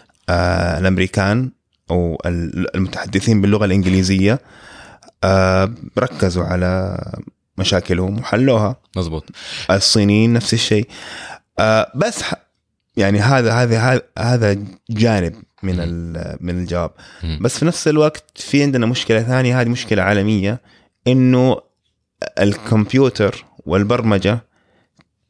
الأمريكان 0.79 1.51
أو 1.91 2.21
ال- 2.25 2.75
المتحدثين 2.75 3.41
باللغة 3.41 3.65
الإنجليزية 3.65 4.39
آه 5.23 5.71
ركزوا 5.99 6.43
على 6.43 6.97
مشاكلهم 7.57 8.19
وحلوها. 8.19 8.75
مزبوط 8.97 9.25
الصينيين 9.71 10.33
نفس 10.33 10.53
الشيء. 10.53 10.87
آه 11.59 11.91
بس 11.95 12.23
يعني 12.97 13.19
هذا 13.19 13.53
هذا 13.53 14.01
هذا- 14.17 14.57
جانب 14.89 15.33
من 15.63 15.75
من 16.41 16.59
الجواب. 16.59 16.91
بس 17.41 17.57
في 17.59 17.65
نفس 17.65 17.87
الوقت 17.87 18.23
في 18.35 18.63
عندنا 18.63 18.85
مشكلة 18.85 19.21
ثانية 19.23 19.61
هذه 19.61 19.67
مشكلة 19.69 20.01
عالمية 20.03 20.61
إنه 21.07 21.57
الكمبيوتر 22.39 23.45
والبرمجة 23.65 24.39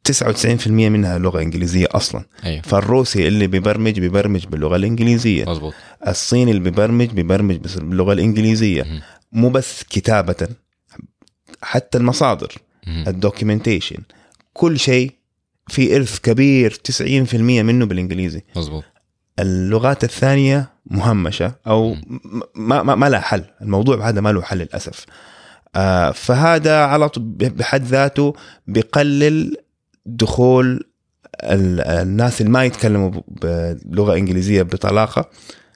99% 0.07 0.67
منها 0.67 1.17
لغة 1.17 1.41
إنجليزية 1.41 1.87
أصلا. 1.91 2.25
أيوه. 2.45 2.61
فالروسي 2.61 3.27
اللي 3.27 3.47
بيبرمج 3.47 3.99
بيبرمج 3.99 4.45
باللغة 4.45 4.75
الإنجليزية. 4.75 5.45
مزبوط 5.45 5.73
الصيني 6.07 6.51
اللي 6.51 6.63
بيبرمج 6.63 7.09
بيبرمج 7.09 7.55
باللغة 7.55 8.13
الإنجليزية. 8.13 8.83
مم. 8.83 9.01
مو 9.31 9.49
بس 9.49 9.83
كتابة 9.83 10.47
حتى 11.61 11.97
المصادر. 11.97 12.53
ال 12.87 12.95
documentation 12.95 13.97
كل 14.53 14.79
شيء 14.79 15.11
في 15.67 15.95
إرث 15.95 16.19
كبير 16.19 16.71
90% 16.71 17.35
منه 17.35 17.85
بالإنجليزي. 17.85 18.41
مزبوط 18.55 18.83
اللغات 19.39 20.03
الثانية 20.03 20.69
مهمشة 20.85 21.55
أو 21.67 21.95
ما 22.55 22.83
ما, 22.83 22.95
ما 22.95 23.09
لها 23.09 23.19
حل. 23.19 23.43
الموضوع 23.61 24.09
هذا 24.09 24.21
ما 24.21 24.31
له 24.31 24.41
حل 24.41 24.57
للأسف. 24.57 25.05
آه 25.75 26.11
فهذا 26.11 26.77
على 26.77 27.09
بحد 27.17 27.83
ذاته 27.83 28.33
بيقلل 28.67 29.57
دخول 30.17 30.89
الناس 31.43 32.41
اللي 32.41 32.51
ما 32.51 32.63
يتكلموا 32.63 33.11
بلغة 33.27 34.15
إنجليزية 34.17 34.61
بطلاقة 34.61 35.29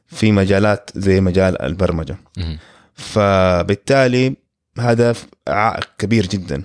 في 0.07 0.31
مجالات 0.31 0.89
زي 0.95 1.22
مجال 1.22 1.61
البرمجة. 1.61 2.18
فبالتالي 2.93 4.35
هذا 4.80 5.15
عائق 5.47 5.89
كبير 5.97 6.27
جدا. 6.27 6.64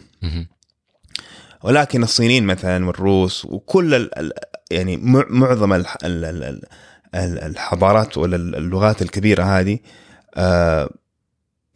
ولكن 1.63 2.03
الصينيين 2.03 2.47
مثلا 2.47 2.87
والروس 2.87 3.45
وكل 3.45 3.95
ال 3.95 4.33
يعني 4.71 4.97
معظم 5.31 5.83
الحضارات 7.15 8.19
ولا 8.19 8.37
اللغات 8.37 9.03
الكبيرة 9.03 9.45
هذه 9.45 9.79
آه، 10.35 10.91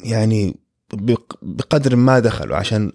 يعني 0.00 0.56
بقدر 1.42 1.96
ما 1.96 2.18
دخلوا 2.18 2.56
عشان 2.56 2.92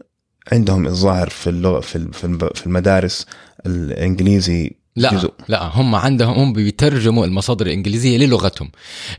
عندهم 0.51 0.87
الظاهر 0.87 1.29
في 1.29 1.49
اللغة 1.49 1.79
في 1.79 2.65
المدارس 2.65 3.25
الإنجليزي 3.65 4.71
لا 4.95 5.13
جزء. 5.13 5.33
لا 5.47 5.63
هم 5.63 5.95
عندهم 5.95 6.39
هم 6.39 6.53
بيترجموا 6.53 7.25
المصادر 7.25 7.65
الإنجليزية 7.65 8.17
للغتهم. 8.17 8.71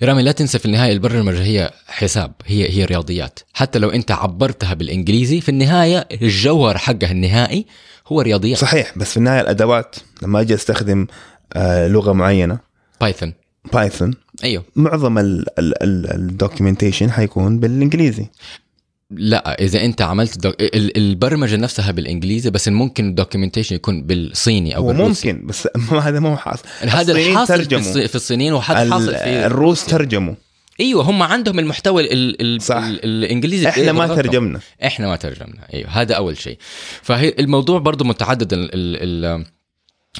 رامي 0.02 0.22
لا 0.22 0.32
تنسى 0.32 0.58
في 0.58 0.66
النهاية 0.66 0.92
البرمجه 0.92 1.42
هي 1.42 1.70
حساب 1.86 2.32
هي 2.46 2.70
هي 2.70 2.84
رياضيات. 2.84 3.40
حتى 3.52 3.78
لو 3.78 3.90
أنت 3.90 4.10
عبرتها 4.10 4.74
بالإنجليزي 4.74 5.40
في 5.40 5.48
النهاية 5.48 6.08
الجوهر 6.22 6.78
حقها 6.78 7.10
النهائي 7.10 7.66
هو 8.06 8.20
رياضيات. 8.20 8.58
صحيح 8.58 8.98
بس 8.98 9.10
في 9.10 9.16
النهاية 9.16 9.40
الأدوات 9.40 9.96
لما 10.22 10.40
أجي 10.40 10.54
أستخدم 10.54 11.06
آه 11.52 11.88
لغة 11.88 12.12
معينة 12.12 12.58
بايثون 13.00 13.32
بايثون 13.72 14.14
أيوه. 14.44 14.64
معظم 14.76 15.18
ال 15.58 15.69
documentation 15.69 17.10
حيكون 17.10 17.58
بالإنجليزي. 17.58 18.26
لا 19.10 19.62
إذا 19.62 19.84
أنت 19.84 20.02
عملت 20.02 20.38
دوك... 20.38 20.54
البرمجة 20.96 21.56
نفسها 21.56 21.90
بالإنجليزي 21.90 22.50
بس 22.50 22.68
ممكن 22.68 23.08
الدوكيومنتيشن 23.08 23.76
يكون 23.76 24.02
بالصيني 24.02 24.76
أو 24.76 24.86
بالروسي. 24.86 25.32
ممكن 25.32 25.46
بس 25.46 25.68
هذا 26.06 26.20
مو 26.20 26.36
حاصل. 26.36 26.64
هذا 26.80 27.12
الحاصل 27.12 27.54
ترجموا. 27.54 28.06
في 28.06 28.14
الصينيين 28.14 28.52
وهذا 28.52 28.90
حاصل 28.90 29.14
في 29.14 29.46
الروس 29.46 29.86
ترجموا. 29.86 30.34
أيوه 30.80 31.02
هم 31.02 31.22
عندهم 31.22 31.58
المحتوى 31.58 32.12
ال 32.12 32.42
ال 32.42 32.62
صح. 32.62 32.76
ال 32.76 33.04
الإنجليزي 33.04 33.68
إحنا 33.68 33.92
ما 33.92 34.06
ترجمنا. 34.06 34.60
إحنا 34.84 35.06
ما 35.06 35.16
ترجمنا. 35.16 35.68
أيوه 35.74 35.90
هذا 35.90 36.14
أول 36.14 36.38
شيء. 36.38 36.58
فهي 37.02 37.34
الموضوع 37.38 37.78
برضه 37.78 38.04
متعدد 38.04 38.52
ال 38.52 38.70
ال 38.74 39.44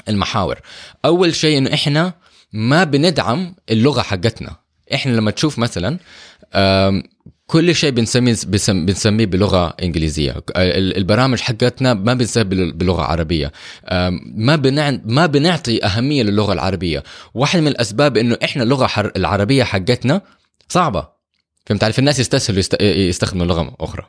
المحاور. 0.09 0.59
أول 1.05 1.35
شيء 1.35 1.57
إنه 1.57 1.73
إحنا 1.73 2.13
ما 2.53 2.83
بندعم 2.83 3.55
اللغة 3.69 4.01
حقتنا. 4.01 4.55
إحنا 4.93 5.11
لما 5.11 5.31
تشوف 5.31 5.59
مثلا 5.59 5.97
كل 7.49 7.75
شيء 7.75 7.89
بنسميه 7.89 8.37
بنسميه 8.69 9.25
بلغة 9.25 9.75
إنجليزية. 9.83 10.43
البرامج 10.57 11.39
حقتنا 11.39 11.93
ما 11.93 12.13
بنسميها 12.13 12.45
بلغة 12.71 13.01
عربية. 13.01 13.51
ما 14.35 14.55
ما 15.05 15.25
بنعطي 15.25 15.85
أهمية 15.85 16.23
للغة 16.23 16.53
العربية. 16.53 17.03
واحد 17.33 17.59
من 17.59 17.67
الأسباب 17.67 18.17
إنه 18.17 18.37
إحنا 18.43 18.63
اللغة 18.63 19.11
العربية 19.15 19.63
حقتنا 19.63 20.21
صعبة. 20.67 21.07
فهمت 21.65 21.83
علي؟ 21.83 21.93
الناس 21.99 22.19
يستسهلوا 22.19 22.63
يستخدموا 22.81 23.45
لغة 23.45 23.75
أخرى. 23.79 24.05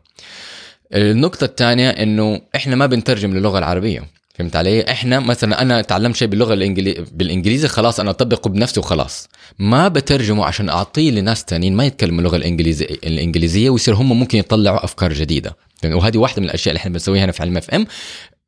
النقطة 0.95 1.45
الثانية 1.45 1.91
إنه 1.91 2.41
إحنا 2.57 2.77
ما 2.77 2.87
بنترجم 2.87 3.37
للغة 3.37 3.59
العربية. 3.59 4.20
فهمت 4.41 4.57
علي؟ 4.57 4.91
إحنا 4.91 5.21
مثلا 5.21 5.63
أنا 5.63 5.83
تعلمت 5.83 6.17
شيء 6.17 6.29
باللغة 6.29 6.55
الانجلي... 6.55 7.05
بالإنجليزي 7.13 7.69
خلاص 7.69 8.01
أنا 8.01 8.11
أطبقه 8.11 8.51
بنفسي 8.51 8.81
وخلاص. 8.81 9.29
ما 9.59 9.89
بترجمه 9.89 10.45
عشان 10.45 10.69
أعطيه 10.69 11.11
لناس 11.11 11.45
تانيين 11.45 11.77
ما 11.77 11.85
يتكلموا 11.85 12.19
اللغة 12.19 12.37
الانجليزيه 12.37 12.87
الإنجليزية 12.87 13.71
ويصير 13.71 13.95
هم 13.95 14.19
ممكن 14.19 14.39
يطلعوا 14.39 14.85
أفكار 14.85 15.13
جديدة. 15.13 15.57
وهذه 15.85 16.19
واحدة 16.19 16.43
من 16.43 16.49
الأشياء 16.49 16.73
اللي 16.73 16.81
إحنا 16.81 16.93
بنسويها 16.93 17.25
هنا 17.25 17.33
في 17.33 17.43
علم 17.43 17.57
اف 17.57 17.71
ام 17.71 17.87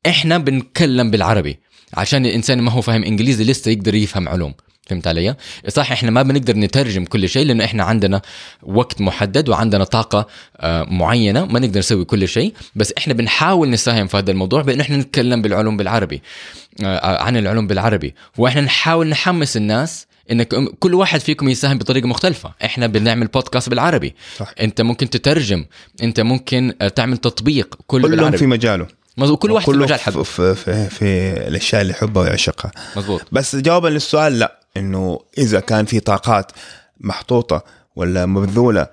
إحنا 0.07 0.39
بنتكلم 0.39 1.11
بالعربي 1.11 1.59
عشان 1.95 2.27
الإنسان 2.27 2.61
ما 2.61 2.71
هو 2.71 2.81
فاهم 2.81 3.05
إنجليزي 3.05 3.45
لسه 3.45 3.71
يقدر 3.71 3.95
يفهم 3.95 4.29
علوم. 4.29 4.55
فهمت 4.87 5.07
علي؟ 5.07 5.35
صح 5.69 5.93
إحنا 5.93 6.11
ما 6.11 6.23
بنقدر 6.23 6.57
نترجم 6.57 7.05
كل 7.05 7.29
شيء 7.29 7.47
لأنه 7.47 7.65
إحنا 7.65 7.85
عندنا 7.85 8.23
وقت 8.63 9.01
محدد 9.01 9.49
وعندنا 9.49 9.85
طاقة 9.85 10.27
آه، 10.57 10.83
معينة 10.83 11.45
ما 11.45 11.59
نقدر 11.59 11.79
نسوي 11.79 12.05
كل 12.05 12.29
شيء. 12.29 12.55
بس 12.77 12.93
إحنا 12.99 13.15
بنحاول 13.15 13.71
نساهم 13.71 14.07
في 14.07 14.17
هذا 14.17 14.31
الموضوع 14.31 14.63
بأنه 14.63 14.83
إحنا 14.83 14.97
نتكلم 14.97 15.43
بالعلوم 15.43 15.77
بالعربي 15.77 16.23
آه، 16.85 17.23
عن 17.23 17.37
العلوم 17.37 17.67
بالعربي. 17.67 18.15
وإحنا 18.39 18.61
نحاول 18.61 19.09
نحمس 19.09 19.57
الناس 19.57 20.07
إنك 20.31 20.55
كل 20.79 20.95
واحد 20.95 21.21
فيكم 21.21 21.49
يساهم 21.49 21.79
بطريقة 21.79 22.07
مختلفة. 22.07 22.53
إحنا 22.65 22.87
بنعمل 22.87 23.27
بودكاست 23.27 23.69
بالعربي. 23.69 24.15
صح. 24.37 24.55
أنت 24.61 24.81
ممكن 24.81 25.11
تترجم 25.11 25.65
أنت 26.03 26.21
ممكن 26.21 26.75
آه، 26.81 26.89
تعمل 26.89 27.17
تطبيق 27.17 27.79
كله 27.87 28.09
بالعربي. 28.09 28.37
في 28.37 28.47
مجاله. 28.47 28.87
مظبوط 29.17 29.39
كل 29.39 29.51
واحد 29.51 29.71
في 29.71 29.79
مجال 29.79 30.01
حبه 30.01 30.23
في, 30.23 30.55
في, 30.55 30.89
في 30.89 31.05
الأشياء 31.49 31.83
اللي 31.83 31.93
يحبها 31.93 32.23
ويعشقها. 32.23 32.71
مظبوط 32.97 33.23
بس 33.33 33.57
جوابا 33.57 33.89
للسؤال 33.89 34.39
لا. 34.39 34.62
إنه 34.77 35.21
إذا 35.39 35.61
كان 35.61 35.85
في 35.85 36.01
طاقات 36.01 36.53
محطوطة 37.01 37.65
ولا 37.97 38.27
مبذولة 38.27 38.87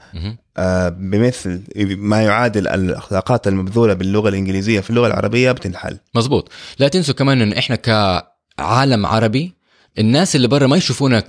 آه 0.57 0.89
بمثل 0.89 1.63
ما 1.97 2.21
يعادل 2.21 2.67
الطاقات 2.67 3.47
المبذولة 3.47 3.93
باللغة 3.93 4.29
الإنجليزية 4.29 4.79
في 4.79 4.89
اللغة 4.89 5.07
العربية 5.07 5.51
بتنحل. 5.51 5.97
مزبوط 6.15 6.51
لا 6.79 6.87
تنسوا 6.87 7.13
كمان 7.13 7.41
انه 7.41 7.57
إحنا 7.57 7.75
كعالم 7.75 9.05
عربي 9.05 9.53
الناس 9.99 10.35
اللي 10.35 10.47
برا 10.47 10.67
ما 10.67 10.77
يشوفونا 10.77 11.23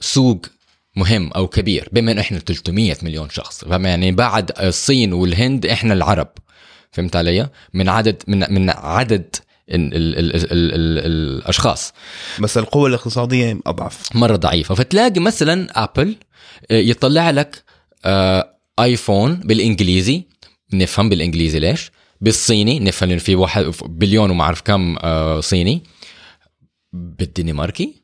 كسوق 0.00 0.46
مهم 0.96 1.30
أو 1.32 1.48
كبير 1.48 1.88
بما 1.92 2.12
انه 2.12 2.20
إحنا 2.20 2.38
300 2.38 2.96
مليون 3.02 3.30
شخص. 3.30 3.62
يعني 3.62 4.12
بعد 4.12 4.52
الصين 4.60 5.12
والهند 5.12 5.66
إحنا 5.66 5.94
العرب. 5.94 6.28
فهمت 6.92 7.16
علي؟ 7.16 7.48
من 7.74 7.88
عدد 7.88 8.22
من 8.28 8.54
من 8.54 8.70
عدد 8.70 9.36
ال 9.70 9.94
ال 9.94 10.18
ال 10.18 10.34
ال 10.34 10.74
ال 10.74 10.98
الأشخاص. 11.06 11.92
بس 12.40 12.58
القوة 12.58 12.88
الاقتصادية 12.88 13.58
أضعف. 13.66 14.16
مرة 14.16 14.36
ضعيفة. 14.36 14.74
فتلاقي 14.74 15.20
مثلا 15.20 15.84
ابل 15.84 16.16
آه، 16.70 16.74
يطلع 16.74 17.30
لك 17.30 17.64
آه، 18.04 18.56
ايفون 18.80 19.34
بالإنجليزي. 19.34 20.22
نفهم 20.72 21.08
بالإنجليزي 21.08 21.58
ليش؟ 21.58 21.90
بالصيني. 22.20 22.80
نفهم 22.80 23.10
انه 23.10 23.18
في 23.18 23.34
واحد 23.34 23.72
بليون 23.84 24.30
وما 24.30 24.44
أعرف 24.44 24.60
كم 24.60 24.96
آه، 25.00 25.40
صيني. 25.40 25.82
بالدنماركي. 26.92 28.03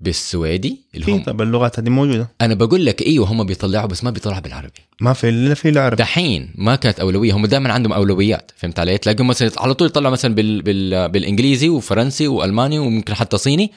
بالسويدي 0.00 0.80
اللي 0.94 1.12
هم. 1.12 1.22
طب 1.22 1.42
اللغات 1.42 1.78
هذه 1.78 1.88
موجودة. 1.88 2.28
أنا 2.40 2.54
بقول 2.54 2.86
لك 2.86 3.02
أيوه 3.02 3.26
هم 3.26 3.44
بيطلعوا 3.44 3.86
بس 3.86 4.04
ما 4.04 4.10
بيطلعوا 4.10 4.40
بالعربي. 4.40 4.80
ما 5.00 5.12
في 5.12 5.28
إلا 5.28 5.54
في 5.54 5.68
العربي. 5.68 5.96
دحين 5.96 6.50
ما 6.54 6.76
كانت 6.76 7.00
أولوية 7.00 7.32
هم 7.32 7.46
دائما 7.46 7.72
عندهم 7.72 7.92
أولويات 7.92 8.52
فهمت 8.56 8.78
علي؟ 8.78 8.98
تلاقيهم 8.98 9.26
مثلا 9.26 9.50
على 9.58 9.74
طول 9.74 9.88
يطلعوا 9.88 10.12
مثلا 10.12 10.34
بال... 10.34 10.62
بال... 10.62 11.08
بالإنجليزي 11.08 11.68
وفرنسي 11.68 12.28
وألماني 12.28 12.78
وممكن 12.78 13.14
حتى 13.14 13.38
صيني. 13.38 13.72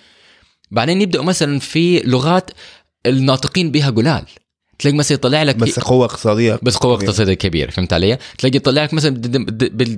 بعدين 0.72 1.02
يبدأوا 1.02 1.24
مثلا 1.24 1.60
في 1.60 2.00
لغات 2.00 2.52
الناطقين 3.06 3.72
بها 3.72 3.90
قلال. 3.90 4.26
تلاقي 4.80 4.98
مثلا 4.98 5.16
يطلع 5.16 5.44
لك 5.44 5.56
بس 5.56 5.80
قوة 5.80 6.06
اقتصادية. 6.06 6.60
بس 6.62 6.78
قوة 6.78 6.96
اقتصادية 6.96 7.34
كبيرة 7.34 7.72
فهمت 7.72 7.94
علي؟ 7.94 8.18
تلاقي 8.38 8.56
يطلع 8.58 8.84
لك 8.84 8.94
مثلا 8.94 9.22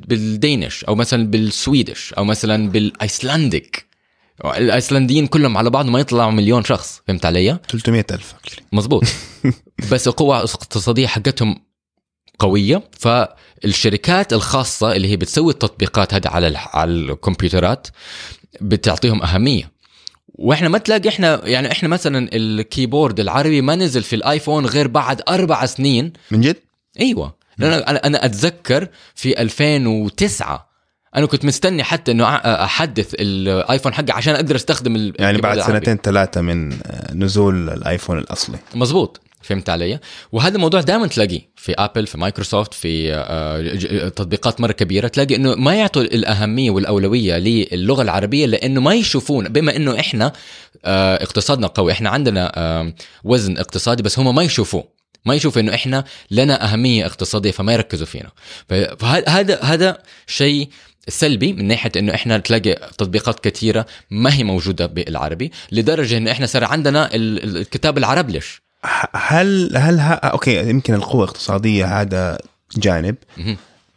بالدينش 0.07 0.84
أو 0.84 0.95
مثلا 0.95 1.27
بالسويدش 1.27 2.14
أو 2.14 2.23
مثلا 2.23 2.69
بالايسلندك 2.69 3.90
الأيسلنديين 4.45 5.27
كلهم 5.27 5.57
على 5.57 5.69
بعض 5.69 5.85
ما 5.85 5.99
يطلعوا 5.99 6.31
مليون 6.31 6.63
شخص 6.63 7.01
فهمت 7.07 7.26
علي؟ 7.26 7.59
300 7.69 8.05
ألف 8.11 8.34
مزبوط 8.72 9.03
بس 9.91 10.07
القوة 10.07 10.38
الاقتصادية 10.38 11.07
حقتهم 11.07 11.55
قوية 12.39 12.84
فالشركات 12.99 14.34
الخاصة 14.34 14.95
اللي 14.95 15.07
هي 15.07 15.18
بتسوي 15.18 15.53
التطبيقات 15.53 16.13
هذه 16.13 16.27
على 16.27 16.57
على 16.57 16.91
الكمبيوترات 16.91 17.88
بتعطيهم 18.61 19.22
أهمية. 19.22 19.72
وإحنا 20.27 20.69
ما 20.69 20.77
تلاقي 20.77 21.09
إحنا 21.09 21.47
يعني 21.47 21.72
إحنا 21.72 21.89
مثلا 21.89 22.30
ال 22.34 22.43
keyboard 22.43 23.19
العربي 23.19 23.61
ما 23.61 23.76
نزل 23.76 24.03
في 24.03 24.15
الآيفون 24.15 24.65
غير 24.65 24.88
بعد 24.88 25.22
أربع 25.30 25.65
سنين. 25.65 26.13
من 26.31 26.41
جد؟ 26.41 26.55
أيوه. 26.99 27.35
أنا 27.59 28.07
أنا 28.07 28.26
أتذكر 28.26 28.88
في 29.15 29.41
2009 29.41 30.70
أنا 31.15 31.25
كنت 31.25 31.45
مستني 31.45 31.83
حتى 31.83 32.11
إنه 32.11 32.25
أحدث 32.45 33.15
الآيفون 33.19 33.93
حقي 33.93 34.11
عشان 34.11 34.35
أقدر 34.35 34.55
أستخدم 34.55 35.13
يعني 35.19 35.38
بعد 35.38 35.59
سنتين 35.59 35.97
ثلاثة 35.97 36.41
من 36.41 36.73
نزول 37.13 37.69
الآيفون 37.69 38.17
الأصلي. 38.17 38.57
مزبوط 38.75 39.21
فهمت 39.41 39.69
علي؟ 39.69 39.99
وهذا 40.31 40.55
الموضوع 40.55 40.81
دائما 40.81 41.07
تلاقيه 41.07 41.49
في 41.55 41.73
ابل 41.73 42.07
في 42.07 42.17
مايكروسوفت 42.17 42.73
في 42.73 43.13
آه، 43.13 44.09
تطبيقات 44.09 44.61
مرة 44.61 44.71
كبيرة. 44.71 45.07
تلاقي 45.07 45.35
إنه 45.35 45.55
ما 45.55 45.75
يعطوا 45.75 46.01
الأهمية 46.01 46.71
والأولوية 46.71 47.38
للغة 47.38 48.01
العربية 48.01 48.45
لإنه 48.45 48.81
ما 48.81 48.93
يشوفون 48.93 49.49
بما 49.49 49.75
إنه 49.75 49.99
إحنا 49.99 50.33
آه، 50.85 51.23
اقتصادنا 51.23 51.67
قوي. 51.67 51.91
إحنا 51.91 52.09
عندنا 52.09 52.93
وزن 53.23 53.57
اقتصادي 53.57 54.03
بس 54.03 54.19
هم 54.19 54.35
ما 54.35 54.43
يشوفوه. 54.43 54.83
ما 55.25 55.35
يشوفوا 55.35 55.61
إنه 55.61 55.73
إحنا 55.73 56.03
لنا 56.31 56.73
أهمية 56.73 57.05
اقتصادية 57.05 57.51
فما 57.51 57.73
يركزوا 57.73 58.05
فينا. 58.05 58.29
فهذا 58.99 59.59
هذا 59.61 59.97
شيء 60.27 60.69
سلبي 61.07 61.53
من 61.53 61.68
ناحية 61.68 61.91
إنه 61.98 62.15
إحنا 62.15 62.38
تلاقي 62.38 62.90
تطبيقات 62.98 63.40
كثيره 63.48 63.86
ما 64.11 64.34
هي 64.34 64.44
موجودة 64.44 64.86
بالعربي 64.86 65.52
لدرجة 65.72 66.18
إنه 66.18 66.32
إحنا 66.32 66.45
صار 66.45 66.64
عندنا 66.64 67.15
ال- 67.15 67.44
ال- 67.44 67.57
الكتاب 67.57 67.98
العربلش 67.98 68.61
هل 69.15 69.78
هل 69.78 69.99
ها 69.99 70.14
أوكي 70.14 70.69
يمكن 70.69 70.94
القوة 70.94 71.23
الاقتصادية 71.23 72.02
هذا 72.02 72.38
جانب. 72.78 73.15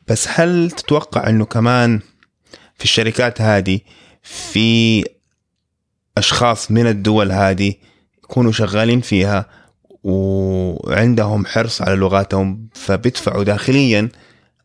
بس 0.09 0.27
هل 0.31 0.71
تتوقع 0.71 1.29
إنه 1.29 1.45
كمان 1.45 2.01
في 2.79 2.85
الشركات 2.85 3.41
هذه 3.41 3.81
في 4.23 5.05
أشخاص 6.19 6.71
من 6.71 6.87
الدول 6.87 7.33
هذه 7.33 7.75
يكونوا 8.25 8.53
شغالين 8.53 9.01
فيها 9.01 9.47
وعندهم 10.05 11.47
حرص 11.47 11.83
على 11.83 11.95
لغاتهم 11.97 12.69
فبيدفعوا 12.75 13.45
داخليا 13.45 14.09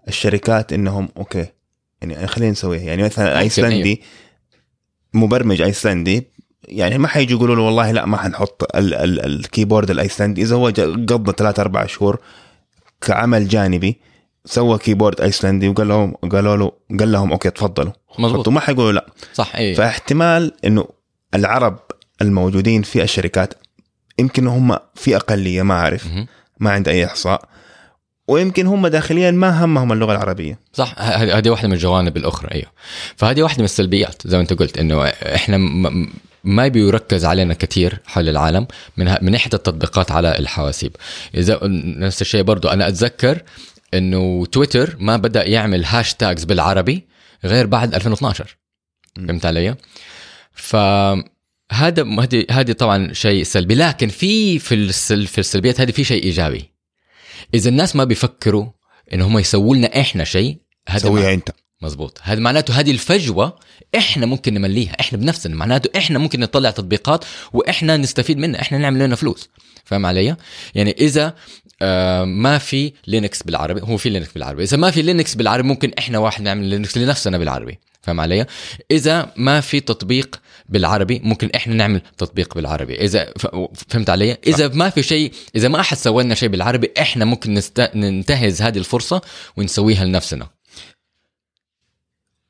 الشركات 0.08 0.74
إنهم 0.74 1.10
okay 1.18 1.46
يعني 2.02 2.28
خلينا 2.28 2.52
نسويها. 2.52 2.82
يعني 2.84 3.04
مثلا 3.04 3.40
أيسلندي 3.40 4.02
مبرمج 5.14 5.62
أيسلندي 5.62 6.28
يعني 6.64 6.98
ما 6.98 7.08
حيجي 7.08 7.34
يقولوا 7.34 7.56
له 7.56 7.62
والله 7.62 7.92
لا 7.92 8.06
ما 8.06 8.18
حنحط 8.18 8.76
ال- 8.76 8.94
ال- 8.94 9.26
ال 9.26 9.33
keyboard 9.33 9.90
الأيسلندي. 9.92 10.42
إذا 10.42 10.56
هو 10.56 10.66
قضى 11.10 11.32
ثلاث 11.38 11.60
أربع 11.60 11.86
شهور 11.86 12.20
كعمل 13.02 13.48
جانبي 13.48 14.00
سوى 14.46 14.78
keyboard 14.78 15.22
أيسلندي 15.22 15.68
وقال 15.70 15.88
لهم 15.88 16.14
قالوا 16.32 16.58
له 16.58 16.72
قال 17.00 17.12
لهم 17.12 17.32
okay 17.32 17.50
تفضلوا. 17.50 17.92
مظبوط. 18.20 18.50
ما 18.50 18.60
حيقولوا 18.60 18.92
لا. 18.92 19.06
صح 19.34 19.56
إيه 19.56 19.76
فاحتمال 19.76 20.52
إنه 20.66 20.88
العرب 21.36 21.80
الموجودين 22.22 22.82
في 22.82 23.04
الشركات 23.04 23.54
يمكن 24.20 24.48
هم 24.48 24.78
في 24.96 25.16
أقلية 25.16 25.62
ما 25.62 25.74
أعرف. 25.74 26.08
ما 26.60 26.72
عندي 26.72 26.90
أي 26.90 27.06
إحصاء. 27.06 27.50
ويمكن 28.30 28.68
هم 28.68 28.88
داخليا 28.88 29.32
ما 29.32 29.66
همهم 29.66 29.92
اللغة 29.92 30.12
العربية. 30.12 30.60
صح 30.74 30.96
هذه 31.00 31.50
واحدة 31.50 31.68
من 31.68 31.74
الجوانب 31.74 32.18
الأخرى 32.18 32.52
أيوه. 32.52 32.72
فهذه 33.16 33.44
واحدة 33.44 33.58
من 33.60 33.66
السلبيات 33.66 34.22
زي 34.28 34.38
ما 34.38 34.42
أنت 34.44 34.54
قلت 34.54 34.78
إنه 34.78 35.04
إحنا 35.08 35.58
م- 35.58 36.10
ما 36.44 36.68
بيركز 36.68 37.26
علينا 37.26 37.54
كثير 37.54 38.00
حول 38.06 38.30
العالم 38.30 38.68
من 38.98 39.08
ه- 39.08 39.18
من 39.22 39.32
ناحية 39.32 39.50
التطبيقات 39.54 40.12
على 40.12 40.40
الحواسيب. 40.40 40.96
إذا 41.36 41.60
نفس 41.98 42.22
الشيء 42.22 42.42
برضو 42.42 42.68
أنا 42.68 42.88
أتذكر 42.88 43.42
إنه 43.94 44.46
تويتر 44.46 44.96
ما 45.00 45.18
بدأ 45.18 45.44
يعمل 45.48 45.86
هاشتاجز 45.86 46.44
بالعربي 46.44 47.04
غير 47.46 47.66
بعد 47.68 47.96
2012 47.96 48.58
مم. 49.18 49.28
فهمت 49.28 49.46
علي؟ 49.46 49.76
ف 50.54 50.76
هذا 51.72 52.04
هذه 52.20 52.46
هذه 52.52 52.72
طبعا 52.72 53.14
شيء 53.14 53.44
سلبي 53.44 53.76
لكن 53.76 54.08
في 54.08 54.60
في 54.60 55.38
السلبيات 55.40 55.82
هذه 55.82 55.92
في 55.92 56.04
شيء 56.04 56.24
إيجابي. 56.24 56.70
إذا 57.54 57.70
الناس 57.70 57.96
ما 57.96 58.04
بيفكروا 58.04 58.66
ان 59.14 59.22
هم 59.22 59.40
يسووا 59.40 59.76
لنا 59.76 60.00
إحنا 60.00 60.24
شيء 60.24 60.58
هذا 60.90 61.00
سويها 61.00 61.34
أنت. 61.34 61.50
مزبوط 61.82 62.20
هذا 62.22 62.40
معناته 62.40 62.80
هذه 62.80 62.92
الفجوة 62.92 63.60
إحنا 63.98 64.26
ممكن 64.26 64.54
نمليها 64.54 65.00
إحنا 65.00 65.18
بنفسنا 65.18 65.56
معناته 65.56 65.98
إحنا 65.98 66.20
ممكن 66.20 66.40
نطلع 66.40 66.70
تطبيقات 66.70 67.26
وإحنا 67.54 67.98
نستفيد 67.98 68.38
منها 68.38 68.62
إحنا 68.62 68.78
نعمل 68.78 69.00
لنا 69.00 69.16
فلوس. 69.16 69.50
فاهم 69.86 70.06
علي؟ 70.06 70.36
يعني 70.76 70.96
إذا 71.00 71.36
آه 71.82 72.24
ما 72.24 72.58
في 72.58 72.94
لينكس 73.08 73.44
بالعربي 73.44 73.82
هو 73.82 73.98
في 73.98 74.10
لينكس 74.10 74.34
بالعربي. 74.34 74.64
إذا 74.64 74.78
ما 74.78 74.92
في 74.92 75.02
لينكس 75.02 75.36
بالعربي 75.36 75.68
ممكن 75.68 75.92
إحنا 76.00 76.18
واحد 76.18 76.42
نعمل 76.42 76.66
لينكس 76.66 76.98
لنفسنا 76.98 77.38
بالعربي. 77.38 77.80
فاهم 78.02 78.20
علي؟ 78.20 78.46
إذا 78.92 79.34
ما 79.36 79.62
في 79.62 79.80
تطبيق 79.80 80.42
بالعربي 80.70 81.22
ممكن 81.24 81.50
إحنا 81.56 81.74
نعمل 81.74 82.02
تطبيق 82.18 82.56
بالعربي. 82.56 82.96
إذا 82.96 83.34
فهمت 83.90 84.10
علي؟ 84.10 84.38
إذا 84.48 84.68
ما 84.68 84.90
في 84.90 85.04
شيء 85.04 85.32
إذا 85.56 85.68
ما 85.68 85.80
أحد 85.80 85.98
سوى 85.98 86.24
لنا 86.24 86.36
شيء 86.36 86.50
بالعربي 86.50 86.92
إحنا 87.00 87.26
ممكن 87.26 87.54
نست... 87.54 87.92
ننتهز 87.96 88.62
هذه 88.62 88.78
الفرصة 88.78 89.22
ونسويها 89.58 90.06
لنفسنا. 90.06 90.48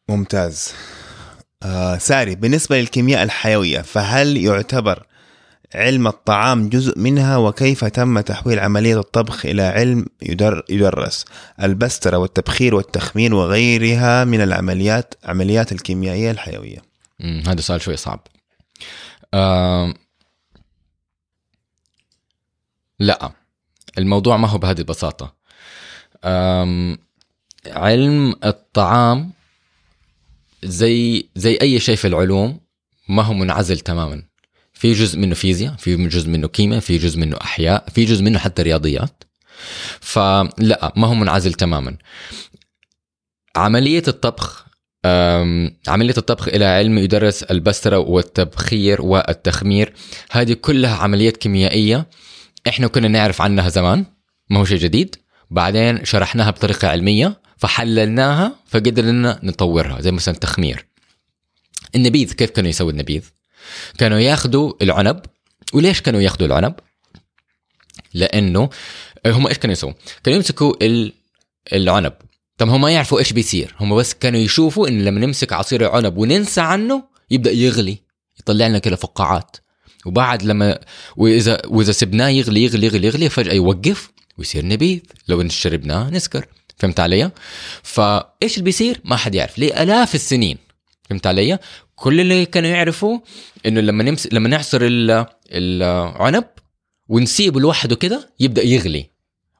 ممتاز. 0.09 0.73
آه 1.63 1.97
ساري 1.97 2.35
بالنسبة 2.35 2.79
للكيمياء 2.79 3.23
الحيوية 3.23 3.81
فهل 3.81 4.37
يعتبر 4.37 5.05
علم 5.75 6.07
الطعام 6.07 6.69
جزء 6.69 6.99
منها؟ 6.99 7.37
وكيف 7.37 7.85
تم 7.85 8.19
تحويل 8.19 8.59
عملية 8.59 8.99
الطبخ 8.99 9.45
إلى 9.45 9.61
علم 9.61 10.05
يدر 10.21 10.63
يدرس 10.69 11.25
البسترة 11.63 12.17
والتبخير 12.17 12.75
والتخمين 12.75 13.33
وغيرها 13.33 14.23
من 14.23 14.41
العمليات 14.41 15.13
عمليات 15.23 15.71
الكيميائية 15.71 16.31
الحيوية؟ 16.31 16.88
هذا 17.21 17.61
سؤال 17.61 17.81
شوي 17.81 17.97
صعب. 17.97 18.27
آم، 19.33 19.93
لا 22.99 23.31
الموضوع 23.97 24.37
ما 24.37 24.47
هو 24.47 24.57
بهذه 24.57 24.79
البساطة. 24.79 25.35
آم، 26.23 26.97
علم 27.67 28.35
الطعام 28.43 29.31
زي 30.63 31.29
زي 31.35 31.57
أي 31.61 31.79
شيء 31.79 31.95
في 31.95 32.07
العلوم 32.07 32.59
ما 33.09 33.23
هو 33.23 33.33
منعزل 33.33 33.79
تماما. 33.79 34.23
في 34.73 34.93
جزء 34.93 35.19
منه 35.19 35.35
فيزياء 35.35 35.75
في 35.75 36.07
جزء 36.07 36.29
منه 36.29 36.47
كيمياء 36.47 36.79
في 36.79 36.97
جزء 36.97 37.19
منه 37.19 37.37
أحياء 37.41 37.89
في 37.89 38.05
جزء 38.05 38.23
منه 38.23 38.39
حتى 38.39 38.61
رياضيات. 38.61 39.23
فلا 39.99 40.93
ما 40.95 41.07
هو 41.07 41.13
منعزل 41.13 41.53
تماما. 41.53 41.97
عملية 43.55 44.03
الطبخ 44.07 44.68
عملية 45.87 46.13
الطبخ 46.17 46.47
إلى 46.47 46.65
علم 46.65 46.97
يدرس 46.97 47.43
البسترة 47.43 47.97
والتبخير 47.97 49.01
والتخمير. 49.01 49.93
هذه 50.31 50.53
كلها 50.53 50.95
عمليات 50.95 51.37
كيميائية 51.37 52.07
إحنا 52.67 52.87
كنا 52.87 53.07
نعرف 53.07 53.41
عنها 53.41 53.69
زمان 53.69 54.05
ما 54.49 54.59
هو 54.59 54.65
شيء 54.65 54.77
جديد. 54.77 55.15
بعدين 55.51 56.05
شرحناها 56.05 56.51
بطريقة 56.51 56.87
علمية 56.87 57.41
فحللناها 57.57 58.55
فقدرنا 58.67 59.39
نطورها 59.43 60.01
زي 60.01 60.11
مثلا 60.11 60.33
التخمير 60.35 60.85
النبيذ 61.95 62.33
كيف 62.33 62.49
كانوا 62.49 62.69
يسووا 62.69 62.91
النبيذ؟ 62.91 63.23
كانوا 63.97 64.19
ياخذوا 64.19 64.73
العنب. 64.81 65.21
وليش 65.73 66.01
كانوا 66.01 66.21
ياخذوا 66.21 66.47
العنب؟ 66.47 66.75
لأنه 68.13 68.69
هم 69.25 69.47
إيش 69.47 69.57
كانوا 69.57 69.71
يسووا؟ 69.73 69.93
كانوا 70.23 70.37
يمسكوا 70.37 70.73
ال- 70.81 71.13
العنب 71.73 72.13
طب 72.59 72.69
هم 72.69 72.81
ما 72.81 72.91
يعرفوا 72.91 73.19
إيش 73.19 73.33
بيصير. 73.33 73.75
هم 73.79 73.95
بس 73.95 74.13
كانوا 74.13 74.39
يشوفوا 74.39 74.87
إن 74.87 75.05
لما 75.05 75.19
نمسك 75.19 75.53
عصير 75.53 75.81
العنب 75.81 76.17
وننسى 76.17 76.61
عنه 76.61 77.03
يبدأ 77.31 77.51
يغلي 77.51 77.97
يطلع 78.39 78.67
لنا 78.67 78.79
كده 78.79 78.95
فقاعات. 78.95 79.57
وبعد 80.05 80.43
لما 80.43 80.79
واذا 81.15 81.61
وإذا 81.67 81.91
سبناه 81.91 82.29
يغلي 82.29 82.63
يغلي 82.63 82.85
يغلي 82.87 83.07
يغلي 83.07 83.29
فجأة 83.29 83.53
يوقف 83.53 84.11
ويصير 84.37 84.65
نبيذ. 84.65 84.99
لو 85.27 85.47
شربناه 85.47 86.09
نسكر. 86.09 86.45
فهمت 86.77 86.99
علي؟ 86.99 87.31
فايش 87.83 88.53
اللي 88.53 88.63
بيصير؟ 88.63 89.01
ما 89.03 89.15
حد 89.15 89.35
يعرف. 89.35 89.59
لآلاف 89.59 90.15
السنين. 90.15 90.57
فهمت 91.09 91.27
علي؟ 91.27 91.59
كل 91.95 92.19
اللي 92.21 92.45
كانوا 92.45 92.69
يعرفوا 92.69 93.19
إنه 93.65 93.81
لما 93.81 94.03
نمس... 94.03 94.27
لما 94.31 94.49
نعصر 94.49 94.79
ال- 94.81 95.25
العنب 95.51 96.45
ونسيبه 97.07 97.59
لوحده 97.59 97.95
كده 97.95 98.29
يبدأ 98.39 98.63
يغلي. 98.63 99.09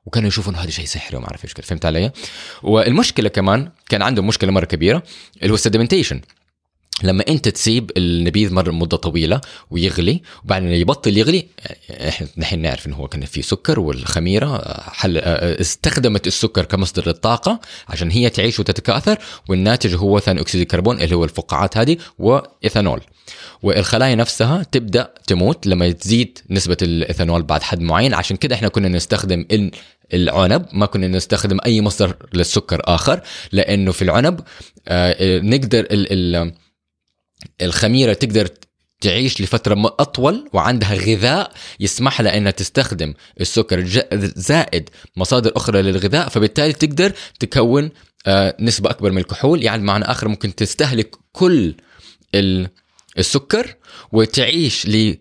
وكانوا 0.10 0.28
يشوفوا 0.28 0.52
انه 0.52 0.62
هذا 0.62 0.70
شيء 0.70 0.86
سحري 0.86 1.18
وما 1.18 1.28
أعرف 1.28 1.46
إيش 1.46 1.54
فهمت 1.54 1.86
علي؟ 1.86 2.12
والمشكلة 2.64 3.30
كمان 3.30 3.72
كان 3.90 4.02
عندهم 4.02 4.28
مشكلة 4.28 4.52
مرة 4.52 4.66
كبيرة 4.66 5.04
اللي 5.42 5.50
هو 5.52 5.56
ال 5.56 5.60
sedimentation 5.60 6.22
لما 7.04 7.24
أنت 7.28 7.50
تسيب 7.50 7.92
النبيذ 7.98 8.54
مرة 8.54 8.72
مدة 8.72 8.98
طويلة 8.98 9.42
ويغلي 9.72 10.22
وبعدين 10.44 10.72
يبطل 10.72 11.18
يغلي 11.18 11.48
إحنا 11.92 12.28
نحن 12.38 12.60
نعرف 12.60 12.88
إنه 12.88 12.96
هو 12.96 13.08
كان 13.08 13.26
فيه 13.26 13.42
سكر 13.42 13.80
والخميرة 13.80 14.82
حقه 14.82 15.18
استخدمت 15.18 16.28
السكر 16.28 16.66
كمصدر 16.66 17.08
للطاقة 17.08 17.60
عشان 17.90 18.12
هي 18.12 18.30
تعيش 18.30 18.60
وتتكاثر 18.60 19.18
والناتج 19.50 19.96
هو 19.96 20.20
ثاني 20.20 20.42
أكسيد 20.42 20.62
الكربون 20.62 21.02
اللي 21.02 21.16
هو 21.16 21.24
الفقاعات 21.24 21.78
هذه 21.78 21.98
وإيثانول. 22.20 23.02
والخلايا 23.64 24.16
نفسها 24.16 24.64
تبدأ 24.64 25.14
تموت 25.28 25.68
لما 25.68 25.92
تزيد 25.92 26.40
نسبة 26.50 26.78
الإيثانول 26.82 27.44
بعد 27.44 27.64
حد 27.64 27.82
معين 27.82 28.14
عشان 28.14 28.38
كده 28.38 28.56
إحنا 28.56 28.68
كنا 28.68 28.88
نستخدم 28.88 29.46
العنب 30.14 30.66
ما 30.74 30.86
كنا 30.86 31.08
نستخدم 31.08 31.58
أي 31.66 31.82
مصدر 31.82 32.16
للسكر 32.34 32.82
آخر 32.86 33.22
لأنه 33.52 33.92
في 33.92 34.02
العنب 34.02 34.40
آه، 34.88 35.40
نقدر 35.40 35.80
ال 35.80 36.36
ال 36.36 36.54
الخميرة 37.62 38.14
تقدر 38.14 38.48
تعيش 39.02 39.42
لفترة 39.42 39.76
م- 39.76 39.86
أطول 39.86 40.50
وعندها 40.54 40.94
غذاء 40.96 41.52
يسمح 41.80 42.22
لها 42.22 42.38
إنها 42.38 42.52
تستخدم 42.52 43.14
السكر. 43.42 43.86
زائد 44.36 44.90
مصادر 45.18 45.52
أخرى 45.58 45.82
للغذاء 45.82 46.30
فبالتالي 46.30 46.74
تقدر 46.74 47.12
تكون 47.40 47.90
آه، 48.28 48.56
نسبة 48.60 48.90
أكبر 48.90 49.12
من 49.12 49.18
الكحول. 49.18 49.64
يعني 49.64 49.82
بمعنى 49.82 50.06
آخر 50.06 50.28
ممكن 50.28 50.56
تستهلك 50.56 51.16
كل 51.32 51.76
ال- 52.36 52.70
السكر 53.18 53.76
وتعيش 54.12 54.86
ل 54.88 55.18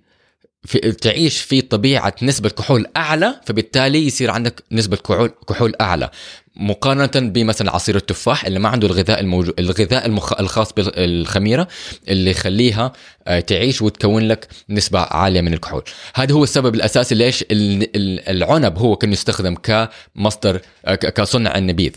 في 0.64 0.92
تعيش 0.92 1.40
في 1.40 1.60
طبيعة 1.60 2.14
نسبة 2.22 2.48
كحول 2.48 2.86
أعلى 2.96 3.40
فبالتالي 3.46 4.06
يصير 4.06 4.30
عندك 4.30 4.64
نسبة 4.72 4.96
كحول 4.96 5.30
كحول 5.48 5.74
أعلى. 5.80 6.10
مقارنة 6.56 7.30
بمثلا 7.30 7.70
عصير 7.70 7.96
التفاح 7.96 8.44
اللي 8.44 8.58
ما 8.58 8.68
عنده 8.68 8.86
الغذاء 8.86 9.20
الموجود 9.20 9.54
الغذاء 9.60 10.06
المخ... 10.06 10.40
الخاص 10.40 10.72
بالخميرة 10.72 11.68
اللي 12.08 12.30
يخليها 12.30 12.92
آه، 13.26 13.40
تعيش 13.40 13.82
وتكون 13.82 14.28
لك 14.28 14.48
نسبة 14.70 15.00
عالية 15.00 15.40
من 15.40 15.52
الكحول. 15.52 15.82
هذا 16.14 16.34
هو 16.34 16.44
السبب 16.44 16.74
الأساسي 16.74 17.14
ليش 17.14 17.42
ال- 17.42 17.96
ال- 17.96 18.28
العنب 18.28 18.78
هو 18.78 18.96
كان 18.96 19.12
يستخدم 19.12 19.54
كمصدر 19.54 20.60
آه، 20.84 20.94
كصنع 20.94 21.58
النبيذ. 21.58 21.92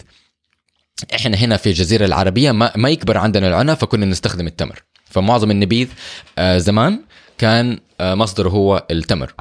إحنا 1.16 1.38
هنا 1.38 1.58
في 1.58 1.68
الجزيرة 1.70 2.06
العربية 2.06 2.52
ما, 2.52 2.72
ما 2.76 2.90
يكبر 2.90 3.18
عندنا 3.18 3.48
العنب 3.48 3.74
فكنا 3.74 4.06
نستخدم 4.06 4.48
التمر. 4.48 4.84
فمعظم 5.06 5.52
النبيذ 5.52 5.88
آه 6.38 6.58
زمان 6.58 7.00
كان 7.42 7.80
آه 8.00 8.16
مصدره 8.16 8.50
هو 8.50 8.86
التمر. 8.92 9.34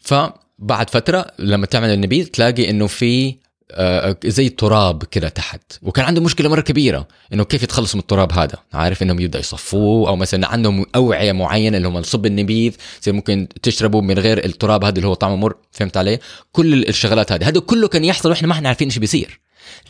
فبعد 0.00 0.90
فترة 0.90 1.26
لما 1.38 1.66
تعمل 1.66 1.88
النبيذ 1.88 2.26
تلاقي 2.26 2.70
إنه 2.70 2.86
في 2.86 3.36
آه، 3.74 4.16
زي 4.24 4.48
تراب 4.48 5.04
كده 5.04 5.28
تحت. 5.28 5.60
وكان 5.82 6.04
عنده 6.04 6.20
مشكلة 6.20 6.48
مرة 6.48 6.60
كبيرة 6.60 7.08
إنه 7.32 7.44
كيف 7.44 7.62
يتخلصوا 7.62 7.96
من 7.96 8.00
التراب 8.00 8.32
هذا؟ 8.32 8.58
عارف 8.72 9.02
إنهم 9.02 9.20
يبدأ 9.20 9.38
يصفوه 9.38 10.08
أو 10.08 10.16
مثلا 10.16 10.48
عندهم 10.48 10.86
أوعية 10.94 11.32
معينة 11.32 11.76
اللي 11.76 11.88
هم 11.88 11.98
نصب 11.98 12.26
النبيذ 12.26 12.72
زي 13.02 13.12
ممكن 13.12 13.48
تشربوا 13.62 14.02
من 14.02 14.18
غير 14.18 14.44
التراب 14.44 14.84
هذا 14.84 14.96
اللي 14.96 15.08
هو 15.08 15.14
طعمه 15.14 15.36
مر 15.36 15.54
فهمت 15.70 15.96
علي؟ 15.96 16.18
كل 16.52 16.82
الشغلات 16.88 17.32
هذه. 17.32 17.48
هذا 17.48 17.60
كله 17.60 17.88
كان 17.88 18.04
يحصل 18.04 18.30
وإحنا 18.30 18.48
ما 18.48 18.54
إحنا 18.54 18.68
عارفين 18.68 18.88
إيش 18.88 18.98
بيصير. 18.98 19.40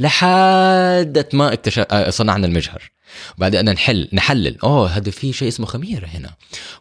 لحد 0.00 1.26
ما 1.32 1.52
اكتشف 1.52 1.86
آه، 1.90 2.10
صنعنا 2.10 2.46
المجهر. 2.46 2.92
وبدأنا 3.38 3.72
نحل 3.72 4.08
نحلل. 4.12 4.56
اوه 4.64 4.88
هذا 4.88 5.10
في 5.10 5.32
شيء 5.32 5.48
اسمه 5.48 5.66
خميرة 5.66 6.06
هنا. 6.06 6.30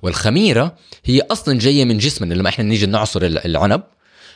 والخميرة 0.01 0.75
هي 1.05 1.21
أصلا 1.21 1.59
جاية 1.59 1.85
من 1.85 1.97
جسمنا. 1.97 2.33
لما 2.33 2.49
إحنا 2.49 2.65
نيجي 2.65 2.85
نعصر 2.85 3.21
العنب 3.23 3.83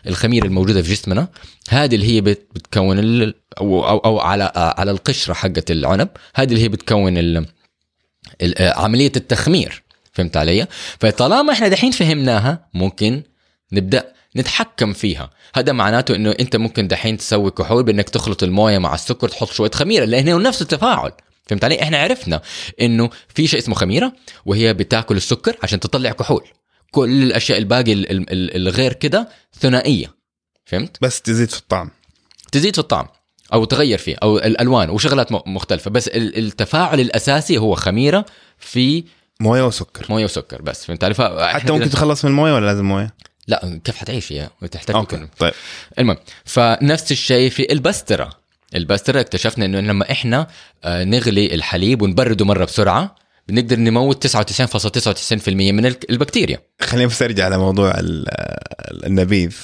الخميرة 0.07 0.45
الموجودة 0.45 0.81
في 0.81 0.91
جسمنا 0.91 1.27
هذه 1.69 1.95
اللي 1.95 2.15
هي 2.15 2.22
بت- 2.22 2.47
بتكون 2.55 2.99
ال... 2.99 3.34
أو 3.57 3.88
أو, 3.89 3.97
أو 3.97 4.19
على 4.19 4.51
على 4.55 4.91
القشرة 4.91 5.34
حقت 5.34 5.72
العنب. 5.72 6.09
هذه 6.35 6.49
اللي 6.49 6.61
هي 6.63 6.69
بتكون 6.69 7.17
ال... 7.17 7.45
ال... 8.41 8.73
عملية 8.73 9.11
التخمير. 9.15 9.84
فهمت 10.13 10.38
علي؟ 10.38 10.67
فطالما 10.99 11.53
إحنا 11.53 11.67
دحين 11.67 11.91
فهمناها 11.91 12.67
ممكن 12.73 13.23
نبدأ 13.72 14.13
نتحكم 14.38 14.93
فيها. 14.93 15.30
هذا 15.55 15.72
معناته 15.72 16.15
إنه 16.15 16.35
أنت 16.39 16.55
ممكن 16.55 16.88
دحين 16.88 17.17
تسوي 17.17 17.51
كحول 17.51 17.84
بإنك 17.84 18.09
تخلط 18.09 18.43
الموية 18.43 18.77
مع 18.77 18.93
السكر 18.93 19.30
تحط 19.30 19.51
شوية 19.51 19.72
خميرة 19.72 20.05
لأنه 20.05 20.38
نفس 20.38 20.61
التفاعل. 20.61 21.11
فهمت 21.47 21.63
علي؟ 21.63 21.81
إحنا 21.81 21.97
عرفنا 21.97 22.41
انه 22.81 23.09
في 23.35 23.47
شيء 23.47 23.59
اسمه 23.59 23.76
خميرة 23.76 24.13
وهي 24.45 24.73
بتاكل 24.73 25.17
السكر 25.17 25.57
عشان 25.63 25.80
تطلع 25.80 26.11
كحول. 26.11 26.47
كل 26.91 27.23
الأشياء 27.23 27.57
الباقي 27.57 27.93
ال- 27.93 28.11
ال- 28.11 28.31
ال- 28.31 28.55
الغير 28.55 28.93
كده 28.93 29.30
ثنائية. 29.59 30.15
فهمت؟ 30.65 30.97
بس 31.01 31.22
تزيد 31.22 31.49
في 31.49 31.57
الطعم. 31.59 31.89
تزيد 32.51 32.73
في 32.73 32.80
الطعم 32.80 33.07
أو 33.53 33.65
تغير 33.65 33.97
فيه 33.97 34.15
أو 34.23 34.38
الألوان 34.38 34.89
وشغلات 34.89 35.31
مختلفة. 35.31 35.91
بس 35.91 36.07
ال- 36.07 36.38
التفاعل 36.38 36.99
الأساسي 36.99 37.57
هو 37.57 37.76
خميرة 37.76 38.26
في 38.59 39.03
موية 39.39 39.67
وسكر. 39.67 40.05
موية 40.09 40.23
وسكر 40.26 40.61
بس 40.61 40.85
فهمت 40.85 41.03
علي؟ 41.03 41.15
حتى 41.53 41.72
ممكن 41.72 41.89
تخلص 41.89 42.26
من 42.26 42.31
الموية 42.31 42.53
ولا 42.53 42.65
لازم 42.65 42.85
موية؟ 42.85 43.13
لا 43.47 43.80
كيف 43.84 43.95
حتعيش 43.95 44.31
هي 44.31 44.49
وتحتاج 44.61 44.95
أوكي 44.95 45.27
طيب. 45.38 45.53
المهم 45.99 46.17
فنفس 46.45 47.11
الشيء 47.11 47.49
في 47.49 47.72
البسترة. 47.72 48.44
البسترة 48.76 49.19
اكتشفنا 49.22 49.65
إنه 49.65 49.80
لما 49.80 50.11
إحنا 50.11 50.47
آه، 50.84 51.03
نغلي 51.03 51.56
الحليب 51.56 52.02
ونبرده 52.02 52.45
مرة 52.45 52.65
بسرعة 52.65 53.15
بنقدر 53.47 53.80
نموت 53.80 54.27
99.99% 54.27 55.49
من 55.49 55.85
البكتيريا 55.85 56.60
خلينا 56.81 57.07
بس 57.07 57.22
أرجع 57.22 57.45
على 57.45 57.57
موضوع 57.57 57.91
ال- 57.91 58.26
ال- 58.91 59.06
النبيذ. 59.06 59.56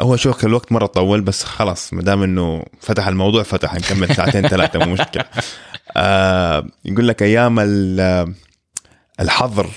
هو 0.00 0.16
شوف 0.16 0.44
الوقت 0.44 0.72
مرة 0.72 0.86
طول 0.86 1.20
بس 1.20 1.44
خلاص 1.44 1.92
ما 1.92 2.02
دام 2.02 2.22
إنه 2.22 2.64
فتح 2.80 3.06
الموضوع 3.08 3.42
فتح 3.42 3.74
نكمل 3.74 4.16
ساعتين 4.16 4.48
ثلاثة 4.48 4.78
مو 4.78 4.92
مشكلة 4.92 5.24
آه 5.96 6.66
يقول 6.84 7.08
لك 7.08 7.22
أيام 7.22 7.60
ال- 7.60 8.34
الحظر 9.20 9.70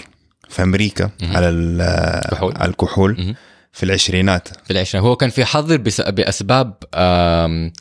في 0.50 0.64
أمريكا. 0.64 1.10
على 1.24 1.50
ال- 1.50 2.30
كحول. 2.32 2.54
على 2.58 2.70
الكحول. 2.72 3.36
في 3.74 3.84
العشرينات 3.84 4.48
في 4.66 4.72
العشرين 4.72 5.04
هو 5.04 5.16
كان 5.16 5.30
في 5.30 5.46
حظر 5.46 5.78
بس 5.78 6.02
بأسباب 6.02 6.74
آم، 6.96 7.72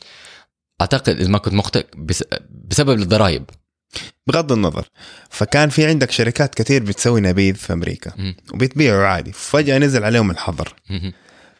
أعتقد 0.81 1.09
إذا 1.19 1.29
ما 1.29 1.37
كنت 1.37 1.53
مخطئ 1.53 1.85
بس 1.97 2.23
بسبب 2.49 2.99
الضرائب 3.01 3.45
بغض 4.27 4.51
النظر. 4.51 4.89
فكان 5.29 5.69
في 5.69 5.85
عندك 5.85 6.11
شركات 6.11 6.55
كثير 6.55 6.83
بتسوي 6.83 7.21
نبيذ 7.21 7.55
في 7.55 7.73
أمريكا. 7.73 8.35
وبتبيعه 8.53 9.05
عادي. 9.05 9.31
فجأة 9.31 9.77
نزل 9.77 10.03
عليهم 10.03 10.31
الحظر. 10.31 10.75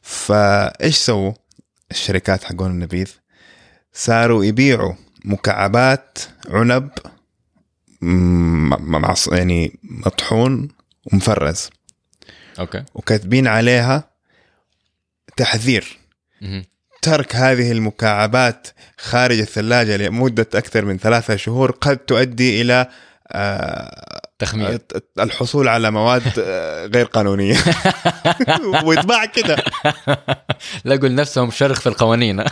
فإيش 0.02 0.98
سووا 0.98 1.34
الشركات 1.92 2.44
حقون 2.44 2.72
النبيذ؟ 2.72 3.08
صاروا 3.94 4.46
يبيعوا 4.46 4.94
مكعبات 5.26 6.18
عنب 6.50 6.90
يعني 9.32 9.80
مطحون 9.84 10.68
ومفرز. 11.14 11.70
أوكي. 12.60 12.84
وكاتبين 12.94 13.48
عليها 13.48 14.12
تحذير. 15.38 15.98
ترك 17.02 17.36
هذه 17.36 17.72
المكعبات 17.72 18.68
خارج 18.98 19.40
الثلاجة 19.40 19.98
لمدة 19.98 20.48
أكثر 20.56 20.86
من 20.86 20.98
ثلاثة 20.98 21.36
شهور 21.36 21.72
قد 21.72 21.98
تؤدي 21.98 22.62
إلى 22.62 22.88
آه، 23.32 24.22
تخمير. 24.40 24.80
الحصول 25.20 25.68
على 25.68 25.92
مواد 25.92 26.24
آه، 26.40 26.86
غير 26.86 27.06
قانونية. 27.06 27.58
ويطبع 28.86 29.26
كده. 29.26 29.64
لقوا 30.86 31.10
لنفسهم 31.10 31.52
شرخ 31.52 31.80
في 31.82 31.90
القوانين. 31.90 32.44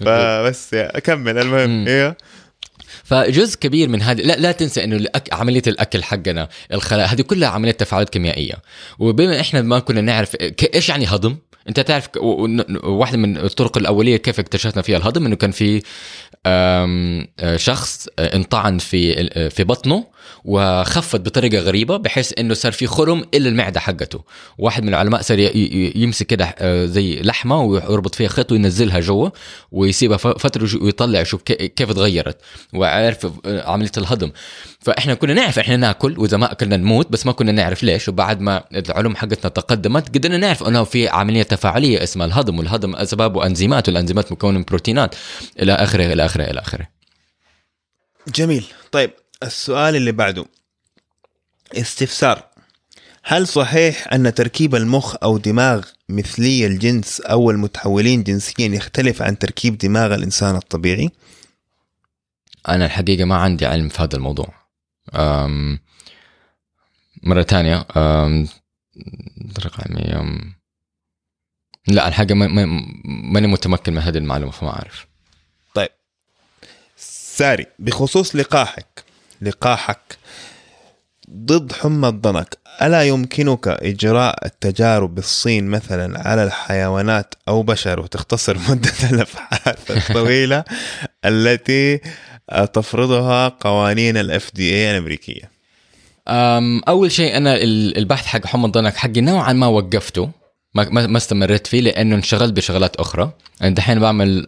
فبس 0.00 0.74
أكمل. 0.74 1.38
المهم. 1.38 1.88
أيوه 1.88 2.16
فجزء 3.04 3.58
كبير 3.58 3.88
من 3.88 4.02
هذه 4.02 4.20
لا 4.20 4.36
لا 4.36 4.52
تنسى 4.52 4.84
إنه 4.84 4.96
الأك... 4.96 5.32
عملية 5.32 5.62
الأكل 5.66 6.02
حقنا 6.02 6.48
الخلايا 6.72 7.06
هذه 7.06 7.22
كلها 7.22 7.48
عملية 7.48 7.72
تفاعلات 7.72 8.10
كيميائية. 8.10 8.54
وبما 8.98 9.40
إحنا 9.40 9.62
ما 9.62 9.78
كنا 9.78 10.00
نعرف 10.00 10.36
ك... 10.36 10.74
إيش 10.74 10.88
يعني 10.88 11.06
هضم؟ 11.06 11.36
أنت 11.68 11.80
تعرف 11.80 12.08
واحدة 12.84 13.18
من 13.18 13.36
الطرق 13.36 13.78
الأولية 13.78 14.16
كيف 14.16 14.40
اكتشفنا 14.40 14.82
فيها 14.82 14.96
الهضم 14.96 15.26
إنه 15.26 15.36
كان 15.36 15.50
في 15.50 15.82
آه، 16.46 17.56
شخص 17.56 18.08
آه، 18.18 18.36
انطعن 18.36 18.78
في 18.78 19.30
آه، 19.32 19.48
في 19.48 19.64
بطنه 19.64 20.04
وخفت 20.44 21.20
بطريقة 21.20 21.58
غريبة 21.58 21.96
بحيث 21.96 22.32
إنه 22.38 22.54
صار 22.54 22.72
في 22.72 22.86
خرم 22.86 23.24
إلا 23.34 23.48
المعدة 23.48 23.80
حقته. 23.80 24.24
واحد 24.58 24.82
من 24.82 24.88
العلماء 24.88 25.22
صار 25.22 25.38
يمسك 25.96 26.26
كده 26.26 26.44
آه، 26.58 26.86
زي 26.86 27.22
لحمة 27.22 27.62
ويربط 27.62 28.14
فيها 28.14 28.28
خيط 28.28 28.52
وينزلها 28.52 29.00
جوا 29.00 29.28
ويسيبها 29.72 30.16
فترة 30.16 30.68
ويطلع 30.82 31.20
يشوف 31.20 31.42
كي- 31.42 31.68
كيف 31.68 31.92
تغيرت 31.92 32.36
وعارف 32.74 33.26
آه، 33.46 33.70
عملية 33.70 33.90
الهضم. 33.96 34.30
فإحنا 34.80 35.14
كنا 35.14 35.34
نعرف 35.34 35.58
إحنا 35.58 35.76
ناكل 35.76 36.18
واذا 36.18 36.36
ما 36.36 36.52
اكلنا 36.52 36.76
نموت 36.76 37.12
بس 37.12 37.26
ما 37.26 37.32
كنا 37.32 37.52
نعرف 37.52 37.82
ليش. 37.82 38.08
وبعد 38.08 38.40
ما 38.40 38.64
العلوم 38.74 39.16
حقتنا 39.16 39.50
تقدمت 39.50 40.08
قدرنا 40.16 40.36
نعرف 40.36 40.62
إنه 40.62 40.84
في 40.84 41.08
عملية 41.08 41.42
تفاعلية 41.42 42.02
اسمها 42.02 42.26
الهضم. 42.26 42.58
والهضم 42.58 42.96
اسبابه 42.96 43.46
انزيمات 43.46 43.88
والأنزيمات 43.88 44.32
مكونة 44.32 44.58
من 44.58 44.64
بروتينات 44.64 45.14
إلى 45.62 45.72
آخره 45.72 46.12
إلى 46.12 46.24
آخره 46.24 46.44
إلى 46.44 46.60
آخره. 46.60 46.86
جميل. 48.34 48.64
طيب 48.92 49.10
السؤال 49.42 49.96
اللي 49.96 50.12
بعده. 50.12 50.44
استفسار. 51.74 52.46
هل 53.24 53.48
صحيح 53.48 54.12
أن 54.12 54.34
تركيب 54.34 54.74
المخ 54.74 55.16
أو 55.22 55.38
دماغ 55.38 55.84
مثلي 56.08 56.66
الجنس 56.66 57.20
أو 57.20 57.50
المتحولين 57.50 58.22
جنسيا 58.22 58.66
يختلف 58.68 59.22
عن 59.22 59.38
تركيب 59.38 59.78
دماغ 59.78 60.14
الإنسان 60.14 60.56
الطبيعي؟ 60.56 61.10
أنا 62.68 62.86
الحقيقة 62.86 63.24
ما 63.24 63.36
عندي 63.36 63.66
علم 63.66 63.88
في 63.88 64.02
هذا 64.02 64.16
الموضوع. 64.16 64.54
أم 65.14 65.78
علمية 69.80 70.20
أم، 70.20 70.54
لا 71.88 72.06
ما- 72.34 72.66
ماني 73.04 73.46
متمكن 73.46 73.92
من 73.92 73.98
هذه 73.98 74.18
المعلومة 74.18 74.52
فما 74.52 74.70
أعرف. 74.70 75.06
ساري 77.36 77.66
بخصوص 77.78 78.36
لقاحك 78.36 79.04
لقاحك 79.42 80.18
ضد 81.30 81.72
حمى 81.72 82.08
الضنك. 82.08 82.58
ألا 82.82 83.02
يمكنك 83.02 83.68
إجراء 83.68 84.46
التجارب 84.46 85.14
بالصين 85.14 85.66
مثلا 85.66 86.28
على 86.28 86.44
الحيوانات 86.44 87.34
أو 87.48 87.62
بشر؟ 87.62 88.00
وتختصر 88.00 88.58
مدة 88.70 88.92
الأبحاث 89.12 89.90
الطويلة 89.90 90.64
التي 91.24 92.00
تفرضها 92.72 93.48
قوانين 93.48 94.16
ال 94.16 94.50
FDA 94.54 94.90
الأمريكية. 94.90 95.50
أم 96.28 96.80
أول 96.88 97.12
شيء 97.12 97.38
ال- 97.38 97.98
البحث 97.98 98.26
حق 98.26 98.46
حمى 98.46 98.64
الضنك 98.66 98.96
حقي 98.96 99.20
نوعا 99.20 99.52
ما 99.52 99.66
وقفته 99.66 100.30
ما 100.74 101.16
استمريت 101.16 101.66
فيه 101.66 101.80
لأنه 101.80 102.16
انشغلت 102.16 102.52
بشغلات 102.52 102.96
أخرى. 102.96 103.30
أنا 103.62 103.74
دحين 103.74 104.00
بعمل 104.00 104.46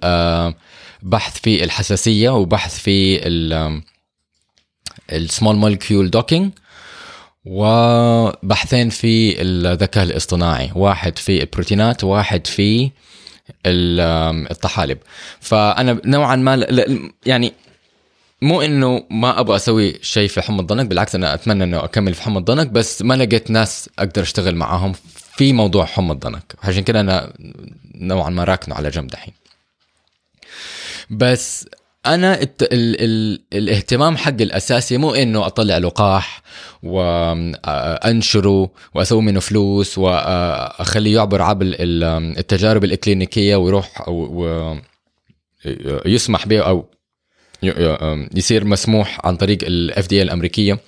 بحث 1.03 1.41
في 1.41 1.65
الحساسية 1.65 2.31
وبحث 2.31 2.79
في 2.79 3.21
ال 5.13 5.20
small 5.20 5.57
molecule 5.57 6.11
docking 6.11 6.53
وبحثين 7.45 8.89
في 8.91 9.43
الذكاء 9.43 10.05
الاصطناعي 10.05 10.71
واحد 10.75 11.19
في 11.19 11.41
البروتينات 11.41 12.05
وواحد 12.05 12.47
في 12.47 12.91
الطحالب. 14.51 14.99
فأنا 15.41 16.01
نوعا 16.05 16.37
ما 16.37 16.67
يعني 17.27 17.53
مو 18.43 18.63
إنه 18.63 19.05
ما 19.11 19.41
أبغى 19.41 19.57
أسوي 19.57 19.99
شيء 20.03 20.29
في 20.29 20.43
حمى 20.43 20.61
الضنك 20.61 20.87
بالعكس 20.87 21.15
أنا 21.15 21.35
أتمنى 21.35 21.65
إنه 21.65 21.85
أكمل 21.85 22.15
في 22.15 22.23
حمى 22.23 22.39
الضنك 22.39 22.67
بس 22.67 23.03
ما 23.03 23.15
لقيت 23.15 23.51
ناس 23.51 23.91
أقدر 23.99 24.23
أشتغل 24.23 24.57
معاهم 24.57 24.93
في 25.37 25.53
موضوع 25.53 25.85
حمى 25.85 26.13
الضنك. 26.13 26.55
عشان 26.63 26.83
كده 26.83 27.01
أنا 27.01 27.33
نوعا 27.95 28.31
ما 28.31 28.45
راكنه 28.45 28.75
على 28.75 28.91
جنب 28.91 29.07
دحين. 29.07 29.35
بس 31.11 31.69
أنا 32.07 32.43
الت... 32.43 32.63
ال... 32.63 33.01
ال... 33.01 33.41
الاهتمام 33.53 34.17
حق 34.17 34.41
الأساسي 34.41 34.99
مو 34.99 35.15
إنه 35.15 35.47
أطلع 35.47 35.79
لقاح 35.79 36.43
وانشره 36.83 38.71
وأسوي 38.95 39.23
منه 39.23 39.41
فلوس 39.41 39.99
واخليه 39.99 41.15
يعبر 41.15 41.43
عبر 41.43 41.77
التجارب 41.81 42.85
الاكلينيكيه 42.85 43.57
ويروح 43.57 44.09
و... 44.09 44.77
يسمح 46.07 46.47
به 46.47 46.61
أو 46.61 46.91
يصير 48.35 48.65
مسموح 48.65 49.27
عن 49.27 49.37
طريق 49.37 49.59
الاف 49.63 50.07
دي 50.07 50.23
الأمريكية. 50.23 50.79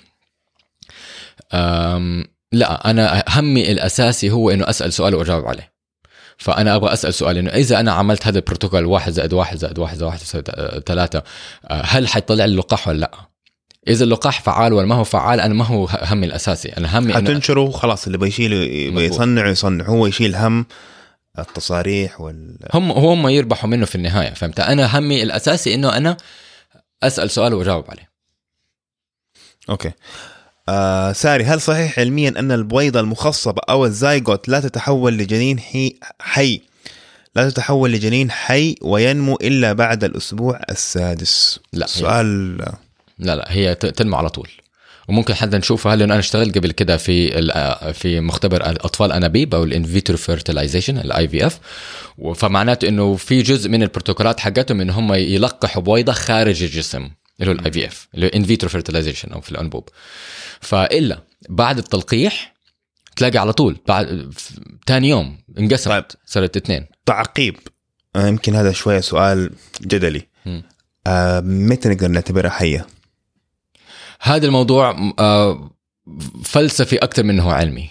لا 2.51 2.89
أنا 2.89 3.23
همي 3.29 3.71
الأساسي 3.71 4.31
هو 4.31 4.49
إنه 4.49 4.69
أسأل 4.69 4.93
سؤال 4.93 5.15
وأجاوب 5.15 5.47
عليه. 5.47 5.70
فأنا 6.41 6.75
أبغى 6.75 6.93
أسأل 6.93 7.13
سؤال 7.13 7.37
إنه 7.37 7.49
إذا 7.49 7.79
أنا 7.79 7.91
عملت 7.91 8.27
هذا 8.27 8.39
البروتوكول 8.39 8.85
واحد 8.85 9.11
زائد 9.11 9.33
واحد 9.33 9.57
زائد 9.57 9.79
واحد 9.79 9.97
زائد 9.97 10.07
واحد 10.07 10.19
زائد 10.19 10.83
ثلاثة 10.85 11.23
آه، 11.65 11.81
هل 11.85 12.07
حيطلع 12.07 12.45
لي 12.45 12.51
اللقاح 12.51 12.87
ولا 12.87 12.97
لا؟ 12.97 13.11
إذا 13.87 14.03
اللقاح 14.03 14.41
فعال 14.41 14.73
ولا 14.73 14.87
ما 14.87 14.95
هو 14.95 15.03
فعال 15.03 15.39
أنا 15.39 15.53
ما 15.53 15.65
هو 15.65 15.85
همي 15.85 16.25
الأساسي 16.25 16.69
أنا 16.69 16.99
همي 16.99 17.13
حتنشره 17.13 17.71
خلاص 17.71 18.05
اللي 18.05 18.17
بيشيل 18.17 18.49
بيصنع 18.91 19.49
يصنع 19.49 19.85
هو 19.85 20.07
يشيل 20.07 20.35
هم 20.35 20.65
التصاريح 21.39 22.21
وال 22.21 22.57
هم 22.73 22.91
هم 22.91 23.27
يربحوا 23.27 23.69
منه 23.69 23.85
في 23.85 23.95
النهاية 23.95 24.33
فهمت؟ 24.33 24.59
أنا 24.59 24.99
همي 24.99 25.23
الأساسي 25.23 25.73
إنه 25.73 25.97
أنا 25.97 26.17
أسأل 27.03 27.29
سؤال 27.29 27.53
وأجاوب 27.53 27.85
عليه. 27.89 28.11
أوكي. 29.69 29.91
آه 30.69 31.11
ساري 31.11 31.43
هل 31.43 31.61
صحيح 31.61 31.99
علميا 31.99 32.29
أن 32.29 32.51
البويضه 32.51 32.99
المخصبة 32.99 33.61
أو 33.69 33.85
الزايجوت 33.85 34.49
لا 34.49 34.59
تتحول 34.59 35.17
لجنين 35.17 35.59
حي, 35.59 35.95
حي؟ 36.19 36.61
لا 37.35 37.49
تتحول 37.49 37.91
لجنين 37.91 38.31
حي 38.31 38.75
وينمو 38.81 39.35
إلا 39.35 39.73
بعد 39.73 40.03
الأسبوع 40.03 40.61
السادس؟ 40.69 41.59
لا 41.73 41.87
سؤال 41.87 42.57
لا 43.19 43.35
لا 43.35 43.45
هي 43.49 43.75
تنمو 43.75 44.17
على 44.17 44.29
طول. 44.29 44.49
وممكن 45.09 45.33
حتى 45.33 45.57
نشوفها 45.57 45.95
لأنه 45.95 46.13
أنا 46.13 46.19
اشتغلت 46.19 46.57
قبل 46.57 46.71
كده 46.71 46.97
في 46.97 47.31
في 47.93 48.19
مختبر 48.19 48.69
اطفال 48.69 49.11
أنابيب 49.11 49.55
أو 49.55 49.63
ال 49.63 49.70
in 49.70 49.83
vitro 49.83 50.17
fertilization 50.17 50.97
ال 50.97 51.27
IVF 51.27 51.59
فمعناته 52.35 52.87
إنه 52.87 53.15
في 53.15 53.41
جزء 53.41 53.69
من 53.69 53.83
البروتوكولات 53.83 54.39
حقتهم 54.39 54.81
إن 54.81 54.89
هم 54.89 55.13
يلقحوا 55.13 55.81
بويضه 55.81 56.13
خارج 56.13 56.63
الجسم. 56.63 57.09
اللي 57.41 57.51
هو 57.51 57.55
ال 57.55 57.71
IVF 57.71 58.07
اللي 58.15 58.25
هو 58.25 58.29
in 58.29 58.40
vitro 58.40 58.69
fertilization 58.69 59.31
أو 59.31 59.41
في 59.41 59.51
الأنبوب. 59.51 59.89
فإلا 60.61 61.23
بعد 61.49 61.77
التلقيح 61.77 62.53
تلاقي 63.15 63.37
على 63.37 63.53
طول 63.53 63.77
بعد 63.87 64.33
ثاني 64.87 65.09
يوم 65.09 65.37
انقسمت 65.59 66.11
طيب. 66.11 66.21
صارت 66.25 66.57
اثنين. 66.57 66.85
تعقيب. 67.05 67.55
يمكن 68.15 68.55
هذا 68.55 68.71
شوية 68.71 68.99
سؤال 68.99 69.49
جدلي. 69.81 70.27
آه 71.07 71.39
متى 71.39 71.89
نقدر 71.89 72.07
نعتبرها 72.07 72.49
حية؟ 72.49 72.87
هذا 74.21 74.45
الموضوع 74.45 75.13
آه 75.19 75.71
فلسفي 76.43 76.97
أكثر 76.97 77.23
من 77.23 77.39
هو 77.39 77.51
علمي 77.51 77.89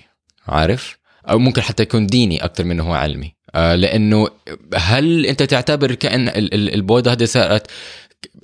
عارف؟ 0.49 0.99
أو 1.31 1.39
ممكن 1.39 1.63
حتى 1.63 1.83
يكون 1.83 2.07
ديني 2.07 2.45
أكثر 2.45 2.65
من 2.65 2.81
هو 2.81 2.95
علمي. 2.95 3.35
آه 3.55 3.75
لأنه 3.75 4.29
هل 4.77 5.27
أنت 5.27 5.43
تعتبر 5.43 5.95
كأن 5.95 6.29
البويضة 6.53 7.13
هذه 7.13 7.25
صارت 7.25 7.67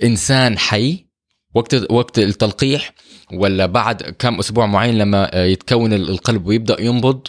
إنسان 0.03 0.59
حي 0.59 1.07
وقت 1.55 1.91
وقت 1.91 2.19
التلقيح 2.19 2.93
ولا 3.33 3.67
بعد 3.67 4.03
كم 4.03 4.39
أسبوع 4.39 4.67
معين 4.67 4.99
لما 4.99 5.31
يتكون 5.35 5.93
القلب 5.93 6.47
ويبدأ 6.47 6.77
ينبض 6.81 7.29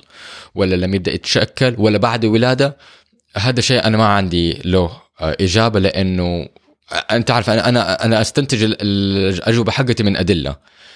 ولا 0.56 0.76
لما 0.76 0.96
يبدأ 0.96 1.14
يتشكل 1.14 1.76
ولا 1.78 1.98
بعد 1.98 2.26
الولاده 2.26 2.78
هذا 3.36 3.62
شيء 3.62 3.84
أنا 3.84 3.98
ما 3.98 4.06
عندي 4.06 4.54
له 4.66 4.92
إجابة 5.20 5.80
لأنه 5.80 6.50
أنت 7.12 7.32
عارف 7.32 7.50
أنا 7.50 7.70
أنا 7.70 8.06
أنا 8.06 8.22
أستنتج 8.22 8.76
الأجوبة 8.82 9.72
حقتي 9.72 10.04
من 10.04 10.18
أدلة 10.18 10.56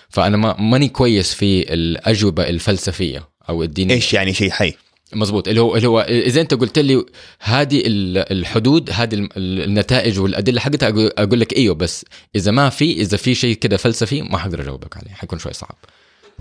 فأنا 0.10 0.38
ما 0.38 0.62
ماني 0.62 0.90
كويس 0.90 1.34
في 1.34 1.74
الأجوبة 1.74 2.50
الفلسفية 2.50 3.30
أو 3.50 3.64
الدينية. 3.64 3.96
إيش 3.96 4.14
يعني 4.14 4.34
شيء 4.34 4.52
حي؟ 4.52 4.74
مزبوط 5.14 5.48
اللي 5.48 5.62
هو 5.62 5.76
اللي 5.76 5.88
هو 5.88 6.02
إذا 6.02 6.42
أنت 6.42 6.54
قلت 6.54 6.80
لي 6.80 7.06
هذه 7.40 7.82
الحدود 7.86 8.90
هذه 8.94 9.30
النتائج 9.38 10.20
والأدلة 10.20 10.60
حقتها 10.60 10.90
أقول 11.18 11.40
لك 11.40 11.58
إيوه 11.58 11.76
بس 11.76 12.06
إذا 12.36 12.52
ما 12.52 12.70
في 12.70 12.92
إذا 12.92 13.18
في 13.18 13.36
شيء 13.36 13.56
كده 13.56 13.78
فلسفي 13.78 14.22
ما 14.22 14.38
حقدر 14.38 14.62
أجاوبك 14.62 14.98
عليه 14.98 15.12
حيكون 15.12 15.40
شوي 15.40 15.54
صعب. 15.54 15.76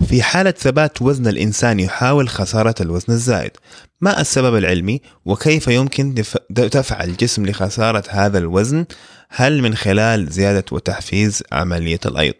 في 0.07 0.23
حالة 0.23 0.51
ثبات 0.51 1.01
وزن 1.01 1.27
الإنسان 1.27 1.79
يحاول 1.79 2.29
خسارة 2.29 2.75
الوزن 2.81 3.13
الزائد 3.13 3.51
ما 4.01 4.21
السبب 4.21 4.55
العلمي؟ 4.55 5.01
وكيف 5.25 5.67
يمكن 5.67 6.23
دفع 6.49 7.03
الجسم 7.03 7.45
لخسارة 7.45 8.03
هذا 8.09 8.37
الوزن؟ 8.37 8.85
هل 9.29 9.61
من 9.61 9.75
خلال 9.75 10.29
زيادة 10.29 10.65
وتحفيز 10.71 11.43
عملية 11.51 11.99
الأيض؟ 12.05 12.35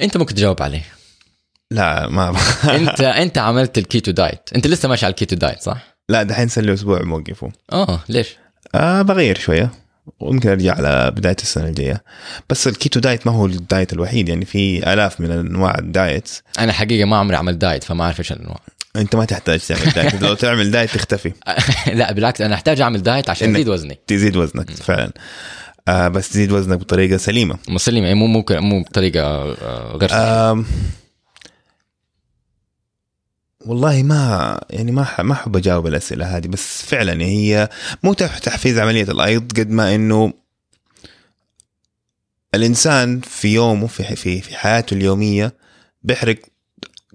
أنت 0.00 0.16
ممكن 0.16 0.34
تجاوب 0.34 0.62
عليه. 0.62 0.97
لا 1.70 2.08
ما 2.08 2.36
انت 2.76 3.00
انت 3.00 3.38
عملت 3.38 3.78
ال 3.78 3.84
keto 3.84 4.10
diet. 4.10 4.40
انت 4.56 4.66
لسه 4.66 4.88
ماشي 4.88 5.06
على 5.06 5.10
ال 5.12 5.17
keto 5.17 5.36
diet 5.36 5.60
صح؟ 5.62 5.96
لا 6.08 6.22
دحين 6.22 6.48
صار 6.48 6.64
لي 6.64 6.72
أسبوع 6.74 7.02
موقفه. 7.02 7.52
آه 7.72 8.00
ليش؟ 8.08 8.36
آه 8.74 9.02
بغير 9.02 9.38
شوية. 9.38 9.70
وممكن 10.20 10.48
أرجع 10.50 10.74
على 10.74 11.10
بداية 11.16 11.36
السنة 11.42 11.68
الجاية. 11.68 12.02
بس 12.50 12.68
ال 12.68 12.74
keto 12.74 13.00
diet 13.00 13.26
ما 13.26 13.32
هو 13.32 13.46
ال 13.46 13.55
diet 13.55 13.92
الوحيد 13.92 14.28
يعني 14.28 14.44
في 14.44 14.92
آلاف 14.92 15.20
من 15.20 15.30
أنواع 15.30 15.78
ال 15.78 15.88
diet 15.88 16.30
أنا 16.58 16.72
حقيقة 16.72 17.04
ما 17.06 17.16
عمري 17.16 17.36
عملت 17.36 17.56
diet 17.56 17.84
فما 17.84 18.04
أعرف 18.04 18.18
إيش 18.18 18.32
الأنواع. 18.32 18.60
أنت 18.96 19.16
ما 19.16 19.24
تحتاج 19.24 19.60
تعمل 19.60 19.92
diet. 19.92 20.14
لو 20.22 20.34
تعمل 20.34 20.70
diet 20.70 20.90
تختفي. 20.90 21.32
لا 21.94 22.12
بالعكس 22.12 22.40
أنا 22.40 22.54
أحتاج 22.54 22.80
أعمل 22.80 23.02
diet 23.02 23.30
عشان 23.30 23.54
ازيد 23.54 23.68
وزني. 23.68 23.98
تزيد 24.06 24.36
وزنك 24.36 24.70
فعلا. 24.70 25.12
آه 25.88 26.08
بس 26.08 26.28
تزيد 26.28 26.52
وزنك 26.52 26.78
بطريقة 26.78 27.16
سليمة. 27.16 27.58
سليمة 27.76 28.06
يعني 28.06 28.18
مو 28.18 28.26
ممكن 28.26 28.58
مو 28.58 28.82
بطريقة 28.82 29.20
آه 29.22 29.96
غير 29.96 30.08
سليمة. 30.08 30.24
آه 30.24 30.64
والله 33.66 34.02
ما 34.02 34.60
يعني 34.70 34.92
ما 34.92 35.06
ما 35.18 35.32
أحب 35.32 35.56
أجاوب 35.56 35.86
الأسئلة 35.86 36.36
هذه 36.36 36.46
بس 36.46 36.82
فعلا 36.82 37.22
هي 37.22 37.68
مو 38.02 38.12
تحفيز 38.12 38.78
عملية 38.78 39.02
الأيض 39.02 39.52
قد 39.60 39.70
ما 39.70 39.94
إنه 39.94 40.32
الإنسان 42.54 43.20
في 43.20 43.48
يومه 43.54 43.86
في 43.86 44.16
في 44.16 44.40
في 44.40 44.56
حياته 44.56 44.94
اليومية 44.94 45.54
بيحرق 46.02 46.36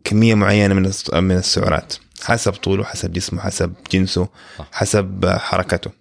كمية 0.03 0.36
معينة 0.36 0.74
من 0.74 0.91
من 1.14 1.38
السعرات 1.38 1.94
حسب 2.22 2.52
طوله 2.52 2.84
حسب 2.84 3.14
جسمه 3.14 3.41
حسب 3.41 3.74
جنسه 3.91 4.28
حسب 4.72 5.26
حركته. 5.26 5.91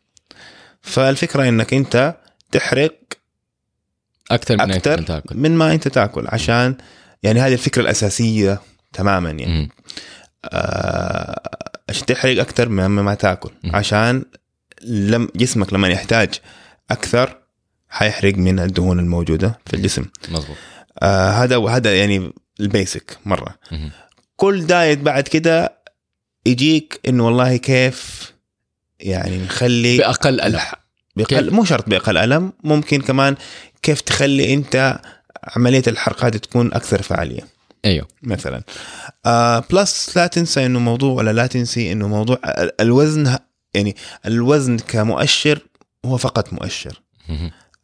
فالفكرة 0.83 1.49
إنك 1.49 1.75
أنت 1.75 2.17
تحرق 2.53 2.99
أكثر 4.31 4.55
من 4.55 4.73
أكثر 4.73 5.03
تاكل. 5.03 5.37
من 5.37 5.57
ما 5.57 5.73
أنت 5.73 5.89
تاكل 5.89 6.25
عشان 6.29 6.77
يعني 7.23 7.41
هذه 7.41 7.53
الفكرة 7.53 7.83
الأساسية 7.83 8.61
تماما 8.93 9.31
يعني. 9.31 9.63
آه 9.63 9.69
عشان 11.89 12.07
تحرق 12.07 12.41
أكثر 12.41 12.69
مما 12.69 13.03
ما 13.03 13.15
تأكل. 13.15 13.51
عشان 13.65 14.25
لم 14.83 15.29
جسمك 15.37 15.73
لما 15.73 15.89
يحتاج 15.89 16.35
أكثر 16.91 17.39
حيحرق 17.89 18.35
من 18.35 18.61
الدهون 18.61 18.99
الموجودة 18.99 19.59
في 19.67 19.75
الجسم. 19.77 20.05
مظبوط. 20.29 20.57
آه 21.03 21.31
هذا 21.31 21.59
هذا 21.69 21.99
يعني 21.99 22.33
ال 22.61 22.71
basic 22.71 23.19
مرة. 23.25 23.59
كل 24.37 24.67
diet 24.67 24.99
بعد 24.99 25.23
كده 25.23 25.73
يجيك 26.47 27.01
إنه 27.09 27.27
والله 27.27 27.57
كيف 27.57 28.33
يعني 29.01 29.39
نخلي 29.39 29.99
بأقل 29.99 30.41
ألم. 30.41 30.61
بأقل 31.17 31.51
مو 31.51 31.65
شرط 31.65 31.89
بأقل 31.89 32.17
ألم 32.17 32.53
ممكن 32.65 33.01
كمان 33.01 33.37
كيف 33.83 34.01
تخلي 34.01 34.55
أنت 34.55 35.01
عملية 35.57 35.83
الحرق 35.87 36.25
هذه 36.25 36.37
تكون 36.37 36.75
أكثر 36.75 37.03
فعالية. 37.03 37.47
أيوه. 37.85 38.09
مثلا. 38.23 38.63
آه 39.27 39.65
plus 39.71 40.17
لا 40.17 40.27
تنسى 40.27 40.67
إنه 40.67 40.79
موضوع 40.79 41.13
ولا 41.13 41.33
لا 41.33 41.47
تنسي 41.47 41.93
إنه 41.93 42.09
موضوع 42.09 42.39
الوزن 42.81 43.39
يعني 43.75 43.97
الوزن 44.27 44.79
كمؤشر 44.79 45.59
هو 46.05 46.17
فقط 46.17 46.53
مؤشر. 46.53 47.03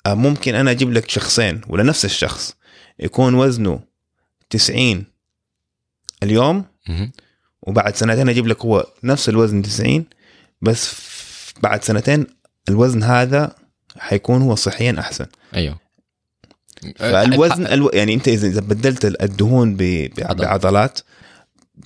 آه 0.07 0.15
ممكن 0.15 0.55
أنا 0.55 0.71
أجيب 0.71 0.93
لك 0.93 1.11
شخصين 1.11 1.61
ولا 1.69 1.83
نفس 1.83 2.05
الشخص 2.05 2.55
يكون 2.99 3.35
وزنه 3.35 3.81
90 4.51 5.05
اليوم 6.23 6.65
وبعد 7.63 7.97
سنتين 7.97 8.29
أجيب 8.29 8.47
لك 8.47 8.65
هو 8.65 8.87
نفس 9.05 9.29
الوزن 9.29 9.63
90 9.63 10.05
بس 10.63 10.95
بعد 11.63 11.85
سنتين 11.85 12.27
الوزن 12.69 13.03
هذا 13.03 13.55
حيكون 13.99 14.43
هو 14.43 14.55
صحيا 14.55 14.97
أحسن. 14.99 15.27
أيوه. 15.55 15.79
فالوزن 16.97 17.67
ألو... 17.67 17.91
يعني 17.95 18.15
أنت 18.15 18.29
إذا 18.29 18.61
بدلت 18.61 19.05
الدهون 19.23 19.77
ب... 19.77 20.09
بعضلات 20.19 21.01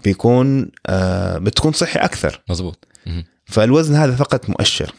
بيكون 0.04 0.70
آه 0.86 1.38
بتكون 1.38 1.72
صحي 1.72 1.98
أكثر. 1.98 2.42
مزبوط 2.48 2.88
فالوزن 3.44 3.94
هذا 3.94 4.16
فقط 4.16 4.50
مؤشر. 4.50 4.94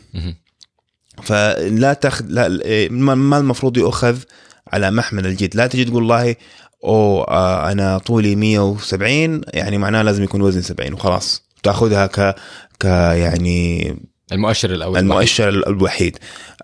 فلا 1.23 1.93
تاخذ 1.93 2.25
لا 2.27 2.49
ما 2.91 3.37
المفروض 3.37 3.77
يؤخذ 3.77 4.19
على 4.67 4.91
محمل 4.91 5.27
الجد 5.27 5.55
لا 5.55 5.67
تجي 5.67 5.85
تقول 5.85 5.95
والله 5.95 6.35
أو 6.83 7.23
آه 7.23 7.71
أنا 7.71 7.97
طولي 7.97 8.35
170 8.35 9.41
يعني 9.53 9.77
معناه 9.77 10.01
لازم 10.01 10.23
يكون 10.23 10.41
وزني 10.41 10.61
70 10.61 10.93
وخلاص. 10.93 11.43
تأخذها 11.63 12.07
ك 12.07 12.35
ك 12.79 12.85
يعني 12.85 13.95
المؤشر 14.34 14.69
الأول. 14.73 14.99
المؤشر 14.99 15.49
الوحيد. 15.49 16.18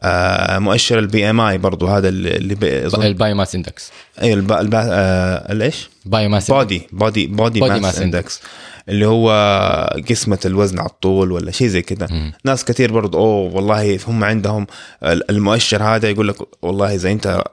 آه 0.03 0.59
مؤشر 0.59 0.99
ال 0.99 1.29
BMI 1.29 1.57
برضه 1.57 1.97
هذا 1.97 2.09
اللي 2.09 2.55
بي- 2.55 2.85
ال 2.85 2.98
bio 2.98 3.35
mass 3.35 3.55
index. 3.55 3.91
أيوه 4.21 4.35
الب... 4.37 4.51
الب... 4.51 4.75
آه 4.75 5.51
الايش؟ 5.51 5.89
bio 6.05 6.29
mass 6.29 6.51
body 6.51 6.87
body 6.91 7.27
body 7.27 7.59
mass 7.79 7.99
index. 7.99 8.41
اللي 8.89 9.05
هو 9.07 9.29
قسمة 10.09 10.39
الوزن 10.45 10.79
على 10.79 10.89
الطول 10.89 11.31
ولا 11.31 11.51
شيء 11.51 11.67
زي 11.67 11.81
كذا. 11.81 12.07
مم. 12.11 12.33
ناس 12.45 12.65
كثير 12.65 12.91
برضو 12.93 13.17
أوه 13.17 13.55
والله 13.55 13.99
هم 14.07 14.23
عندهم 14.23 14.67
ال- 15.03 15.31
المؤشر 15.31 15.83
هذا 15.83 16.09
يقول 16.09 16.27
لك 16.27 16.35
والله 16.61 16.95
إذا 16.95 17.11
أنت 17.11 17.43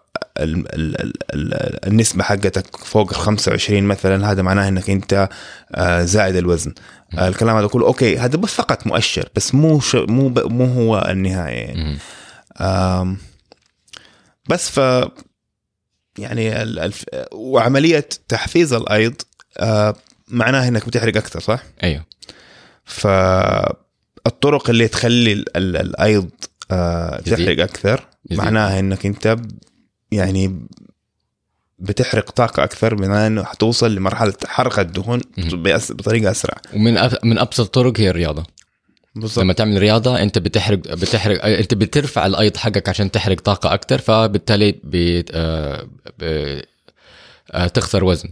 ال 0.40 0.74
ال 0.74 1.00
ال 1.00 1.12
ال 1.34 1.86
النسبة 1.86 2.22
حقتك 2.22 2.76
فوق 2.76 3.08
ال 3.10 3.16
25 3.16 3.82
مثلا 3.82 4.30
هذا 4.32 4.42
معناه 4.42 4.68
إنك 4.68 4.90
أنت 4.90 5.28
آه، 5.74 6.02
زائد 6.02 6.36
الوزن. 6.36 6.74
الكلام 7.14 7.56
هذا 7.56 7.66
كله 7.66 7.86
أوكي 7.86 8.18
هذا 8.18 8.36
بس 8.36 8.54
فقط 8.54 8.86
مؤشر 8.86 9.28
بس 9.36 9.54
مو 9.54 9.80
ش... 9.80 9.94
مو 9.94 10.28
ب... 10.28 10.38
مو 10.52 10.64
هو 10.64 11.06
النهاية 11.10 11.54
يعني. 11.54 11.98
آم، 12.60 13.18
بس 14.48 14.70
ف 14.70 14.76
يعني 16.18 16.62
ال- 16.62 16.78
الف... 16.78 17.04
وعملية 17.32 18.08
تحفيز 18.28 18.72
الأيض 18.72 19.14
آه، 19.58 19.94
معناها 20.28 20.68
إنك 20.68 20.86
بتحرق 20.86 21.16
أكثر 21.16 21.40
صح؟ 21.40 21.62
أيوه 21.82 22.04
فالطرق 22.84 24.70
اللي 24.70 24.88
تخلي 24.88 25.32
ال- 25.32 25.56
ال- 25.56 25.76
الأيض 25.76 26.30
آه، 26.70 27.20
يزيد. 27.26 27.36
تحرق 27.46 27.62
أكثر. 27.62 28.06
معناها 28.30 28.78
إنك 28.78 29.06
أنت 29.06 29.36
يعني 30.12 30.66
بتحرق 31.78 32.30
طاقة 32.30 32.64
أكثر 32.64 32.94
من 32.94 33.10
أنه 33.10 33.44
حتوصل 33.44 33.94
لمرحلة 33.94 34.34
حرق 34.46 34.78
الدهون 34.78 35.20
بطريقة 35.90 36.30
أسرع. 36.30 36.56
ومن 36.74 36.96
أب... 36.96 37.18
من 37.22 37.38
أبسط 37.38 37.60
الطرق 37.60 38.00
هي 38.00 38.10
الرياضة. 38.10 38.44
بالضبط. 39.14 39.38
لما 39.38 39.52
تعمل 39.52 39.78
رياضة 39.78 40.22
أنت 40.22 40.38
بتحرق 40.38 40.78
بتحرق 40.78 41.44
أنت 41.44 41.74
بترفع 41.74 42.26
الأيض 42.26 42.56
حقك 42.56 42.88
عشان 42.88 43.10
تحرق 43.10 43.40
طاقة 43.40 43.74
أكثر 43.74 43.98
فبالتالي 43.98 44.74
بت... 44.84 45.30
آه، 45.34 45.88
ب... 46.18 46.60
آه، 47.52 47.66
تخسر 47.66 48.04
وزن. 48.04 48.28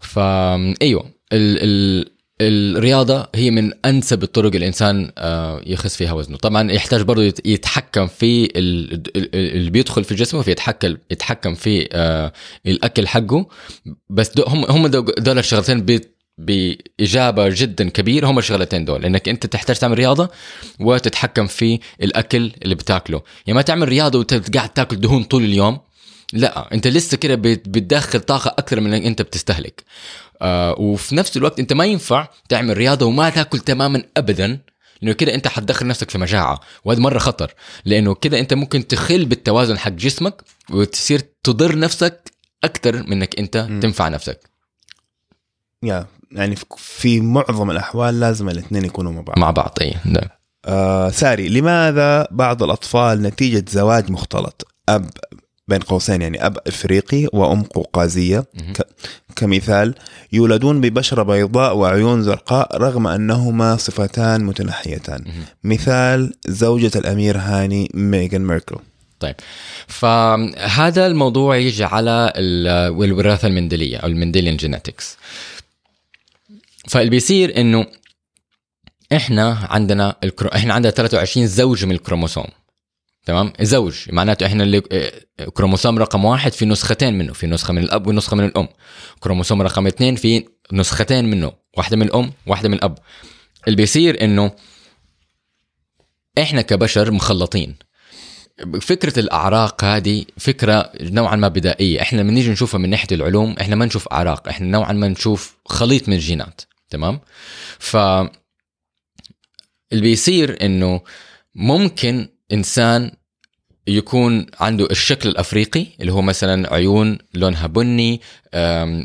فايوه 0.00 1.02
ال... 1.32 1.58
ال... 1.62 2.10
الرياضة 2.40 3.28
هي 3.34 3.50
من 3.50 3.72
أنسب 3.84 4.22
الطرق 4.22 4.54
الإنسان 4.54 5.10
آه، 5.18 5.62
يخس 5.66 5.96
فيها 5.96 6.12
وزنه. 6.12 6.36
طبعا 6.36 6.72
يحتاج 6.72 7.00
برضه 7.02 7.22
يت- 7.22 7.46
يتحكم 7.46 8.06
في 8.06 8.44
ال- 8.44 8.92
ال- 8.92 9.16
ال- 9.16 9.56
اللي 9.56 9.70
بيدخل 9.70 10.04
في 10.04 10.14
جسمه 10.14 10.42
فيتحكم 10.42 10.96
يتحكم 11.10 11.54
في 11.54 11.88
آه، 11.92 12.32
الأكل 12.66 13.06
حقه. 13.08 13.46
بس 14.10 14.28
دو 14.34 14.42
هم 14.42 14.64
هم 14.64 14.86
دو- 14.86 15.00
دول 15.18 15.38
الشغلتين 15.38 15.86
بإجابة 16.38 17.48
جدا 17.48 17.88
كبيره 17.88 18.26
هم 18.26 18.38
الشغلتين 18.38 18.84
دول. 18.84 19.04
إنك 19.04 19.28
أنت 19.28 19.46
تحتاج 19.46 19.76
تعمل 19.76 19.98
رياضة 19.98 20.30
وتتحكم 20.80 21.46
في 21.46 21.78
الأكل 22.02 22.52
اللي 22.62 22.74
بتاكله. 22.74 23.22
يعني 23.46 23.56
ما 23.56 23.62
تعمل 23.62 23.88
رياضة 23.88 24.18
وأنت 24.18 24.56
قاعد 24.56 24.68
تاكل 24.68 24.96
دهون 25.00 25.22
طول 25.24 25.44
اليوم 25.44 25.78
لا 26.32 26.74
انت 26.74 26.86
لسه 26.86 27.16
كده 27.16 27.34
بت- 27.34 27.68
بتدخل 27.68 28.20
طاقة 28.20 28.48
أكثر 28.58 28.80
من 28.80 28.94
اللي 28.94 29.08
أنت 29.08 29.22
بتستهلك 29.22 29.84
آه 30.42 30.74
وفي 30.78 31.14
نفس 31.16 31.36
الوقت 31.36 31.58
أنت 31.60 31.72
ما 31.72 31.84
ينفع 31.84 32.28
تعمل 32.48 32.76
رياضة 32.76 33.06
وما 33.06 33.30
تاكل 33.30 33.58
تماما 33.58 34.02
ابدا 34.16 34.58
لأنه 35.02 35.14
كده 35.14 35.34
أنت 35.34 35.48
حتدخل 35.48 35.86
نفسك 35.86 36.10
في 36.10 36.18
مجاعه 36.18 36.60
وهذا 36.84 37.00
مرة 37.00 37.18
خطر 37.18 37.54
لأنه 37.84 38.14
كده 38.14 38.38
أنت 38.40 38.54
ممكن 38.54 38.86
تخل 38.86 39.24
بالتوازن 39.24 39.78
حق 39.78 39.90
جسمك 39.90 40.42
وتصير 40.70 41.20
تضر 41.44 41.78
نفسك 41.78 42.32
أكثر 42.64 42.96
من 42.96 43.12
إنك 43.12 43.38
أنت 43.38 43.56
مم. 43.56 43.80
تنفع 43.80 44.08
نفسك 44.08 44.40
يا 45.82 46.06
يعني 46.32 46.56
في- 46.76 47.20
معظم 47.20 47.70
الأحوال 47.70 48.20
لازم 48.20 48.48
الاثنين 48.48 48.84
يكونوا 48.84 49.12
مع 49.12 49.20
بعض 49.20 49.38
مع 49.38 49.50
بعض 49.50 49.74
اي 49.80 49.94
ده. 50.04 50.38
آه 50.64 51.10
ساري 51.10 51.48
لماذا 51.48 52.28
بعض 52.30 52.62
الأطفال 52.62 53.22
نتيجة 53.22 53.64
زواج 53.70 54.10
مختلط 54.10 54.66
أب 54.88 55.10
بين 55.68 55.80
قوسين 55.80 56.22
يعني 56.22 56.46
أب 56.46 56.58
إفريقي 56.66 57.26
وأم 57.32 57.62
قوقازية. 57.62 58.44
ك- 58.74 58.86
كمثال 59.36 59.94
يولدون 60.32 60.80
ببشرة 60.80 61.22
بيضاء 61.22 61.76
وعيون 61.76 62.22
زرقاء 62.22 62.76
رغم 62.76 63.06
أنهما 63.06 63.76
صفتان 63.76 64.44
متنحيتان. 64.44 65.24
مثال 65.64 66.32
زوجة 66.46 66.90
الأمير 66.96 67.38
هاني 67.38 67.90
ميغان 67.94 68.40
ميركل. 68.46 68.76
فهذا 69.86 71.06
الموضوع 71.06 71.56
يجي 71.56 71.84
على 71.84 72.32
ال- 72.36 73.02
الوراثة 73.04 73.48
المندليه 73.48 73.96
أو 73.96 74.08
ال 74.08 74.13
Mendelian 74.13 74.56
genetics 74.56 75.16
فاللي 76.88 77.10
بيصير 77.10 77.56
إنه 77.60 77.86
إحنا 79.12 79.58
عندنا 79.70 80.16
الكرو... 80.24 80.48
إحنا 80.48 80.74
عندنا 80.74 80.90
23 80.92 81.46
زوج 81.46 81.84
من 81.84 81.92
الكروموسوم. 81.92 82.44
تمام؟ 83.28 83.52
زوج 83.60 83.94
معناته 84.12 84.46
إحنا 84.46 84.62
اللي 84.62 84.82
آه، 84.92 85.12
كروموسوم 85.44 85.98
رقم 85.98 86.24
واحد 86.24 86.52
في 86.52 86.66
نسختين 86.66 87.18
منه 87.18 87.32
في 87.32 87.46
نسخة 87.46 87.72
من 87.72 87.82
الأب 87.82 88.06
ونسخة 88.06 88.36
من 88.36 88.44
الأم. 88.44 88.68
كروموسوم 89.20 89.62
رقم 89.62 89.86
اثنين 89.86 90.16
في 90.16 90.44
نسختين 90.72 91.24
منه 91.24 91.52
واحدة 91.76 91.96
من 91.96 92.02
الأم 92.02 92.32
واحدة 92.46 92.68
من 92.68 92.74
الأب. 92.74 92.98
اللي 93.66 93.76
بيصير 93.76 94.24
إنه 94.24 94.52
إحنا 96.38 96.62
كبشر 96.62 97.10
مخلطين. 97.10 97.76
فكرة 98.80 99.18
الأعراق 99.18 99.84
هذه 99.84 100.24
فكرة 100.36 100.92
نوعا 101.00 101.36
ما 101.36 101.48
بدائية. 101.48 102.02
إحنا 102.02 102.20
لما 102.20 102.32
نيجي 102.32 102.50
نشوفها 102.50 102.78
من 102.78 102.90
ناحية 102.90 103.16
العلوم 103.16 103.56
إحنا 103.60 103.76
ما 103.76 103.84
نشوف 103.84 104.08
أعراق 104.08 104.48
إحنا 104.48 104.66
نوعا 104.66 104.92
ما 104.92 105.08
نشوف 105.08 105.56
خليط 105.66 106.08
من 106.08 106.14
الجينات 106.14 106.60
تمام؟ 106.90 107.20
ف 107.78 107.96
اللي 109.92 110.02
بيصير 110.02 110.58
إنه 110.62 111.00
ممكن 111.54 112.28
إنسان 112.52 113.17
يكون 113.88 114.46
عنده 114.60 114.86
الشكل 114.90 115.28
الأفريقي 115.28 115.86
اللي 116.00 116.12
هو 116.12 116.22
مثلا 116.22 116.74
عيون 116.74 117.18
لونها 117.34 117.66
بني 117.66 118.20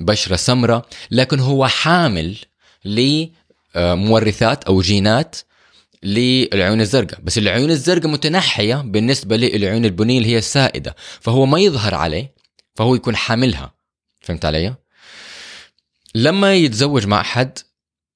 بشرة 0.02 0.36
سمراء 0.36 0.86
لكن 1.12 1.40
هو 1.40 1.68
حامل 1.68 2.36
لمورثات 2.86 4.64
أو 4.64 4.82
جينات 4.82 5.36
للعيون 6.04 6.82
الزرقاء. 6.82 7.20
بس 7.24 7.38
العيون 7.38 7.72
الزرقاء 7.72 8.12
متنحية 8.12 8.76
بالنسبة 8.76 9.38
للعيون 9.38 9.86
البنية 9.86 10.18
اللي 10.18 10.30
هي 10.30 10.38
السائدة. 10.38 10.96
فهو 11.22 11.46
ما 11.46 11.60
يظهر 11.60 11.96
عليه 11.96 12.34
فهو 12.76 12.96
يكون 12.96 13.16
حاملها. 13.16 13.74
فهمت 14.22 14.46
علي؟ 14.46 14.76
لما 16.16 16.56
يتزوج 16.56 17.08
مع 17.08 17.22
أحد 17.22 17.60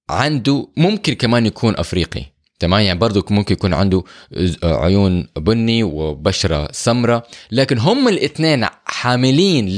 عنده 0.09 0.69
ممكن 0.77 1.13
كمان 1.13 1.45
يكون 1.45 1.77
أفريقي. 1.77 2.36
تمام؟ 2.59 2.81
يعني 2.81 2.99
برضو 2.99 3.25
ممكن 3.29 3.53
يكون 3.53 3.73
عنده 3.73 4.03
عيون 4.63 5.27
بني 5.37 5.83
وبشرة 5.83 6.71
سمراء 6.71 7.27
لكن 7.51 7.77
هم 7.77 8.07
الاثنين 8.07 8.65
حاملين 8.85 9.69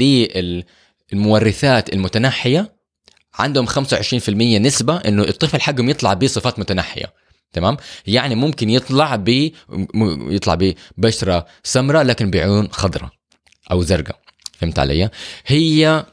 للمورثات 1.11 1.93
المتنحية. 1.93 2.79
عندهم 3.35 3.67
25% 3.67 4.29
نسبة 4.59 4.97
إنه 4.97 5.23
الطفل 5.23 5.61
حقهم 5.61 5.89
يطلع 5.89 6.13
بصفات 6.13 6.59
متنحية. 6.59 7.13
تمام؟ 7.53 7.77
يعني 8.07 8.35
ممكن 8.35 8.69
يطلع 8.69 9.15
ب 9.15 9.51
يطلع 10.29 10.57
ببشره 10.97 11.45
سمراء 11.63 12.03
لكن 12.03 12.31
بعيون 12.31 12.67
خضراء 12.71 13.09
أو 13.71 13.81
زرقاء. 13.81 14.19
فهمت 14.59 14.79
علي؟ 14.79 15.09
هي 15.45 16.05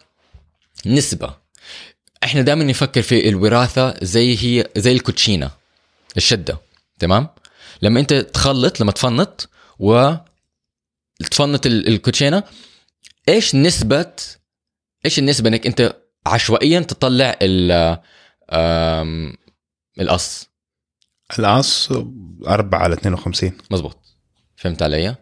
نسبة. 0.87 1.35
إحنا 2.25 2.43
دائما 2.43 2.65
نفكر 2.65 3.03
في 3.03 3.29
الوراثة 3.29 3.95
زي 4.03 4.37
هي 4.37 4.67
زي 4.77 4.93
الكوتشينة. 4.93 5.51
الشدة 6.17 6.59
تمام؟ 6.99 7.29
لما 7.83 8.01
أنت 8.01 8.13
تخلط 8.15 8.81
لما 8.81 8.93
تفنط 8.93 9.49
و 9.79 10.13
تفنط 11.31 11.67
ال- 11.67 11.89
الكوتشينة 11.89 12.43
إيش 13.29 13.55
نسبة 13.55 14.13
إيش 15.05 15.19
النسبة 15.19 15.49
إنك 15.49 15.67
أنت 15.67 15.97
عشوائيا 16.27 16.81
تطلع 16.81 17.37
ال 17.43 17.99
القص؟ 20.01 20.49
العص 21.39 21.93
4 22.47 22.79
على 22.79 22.95
52 22.95 23.53
مزبوط 23.71 23.99
فهمت 24.57 24.83
علي؟ 24.83 25.17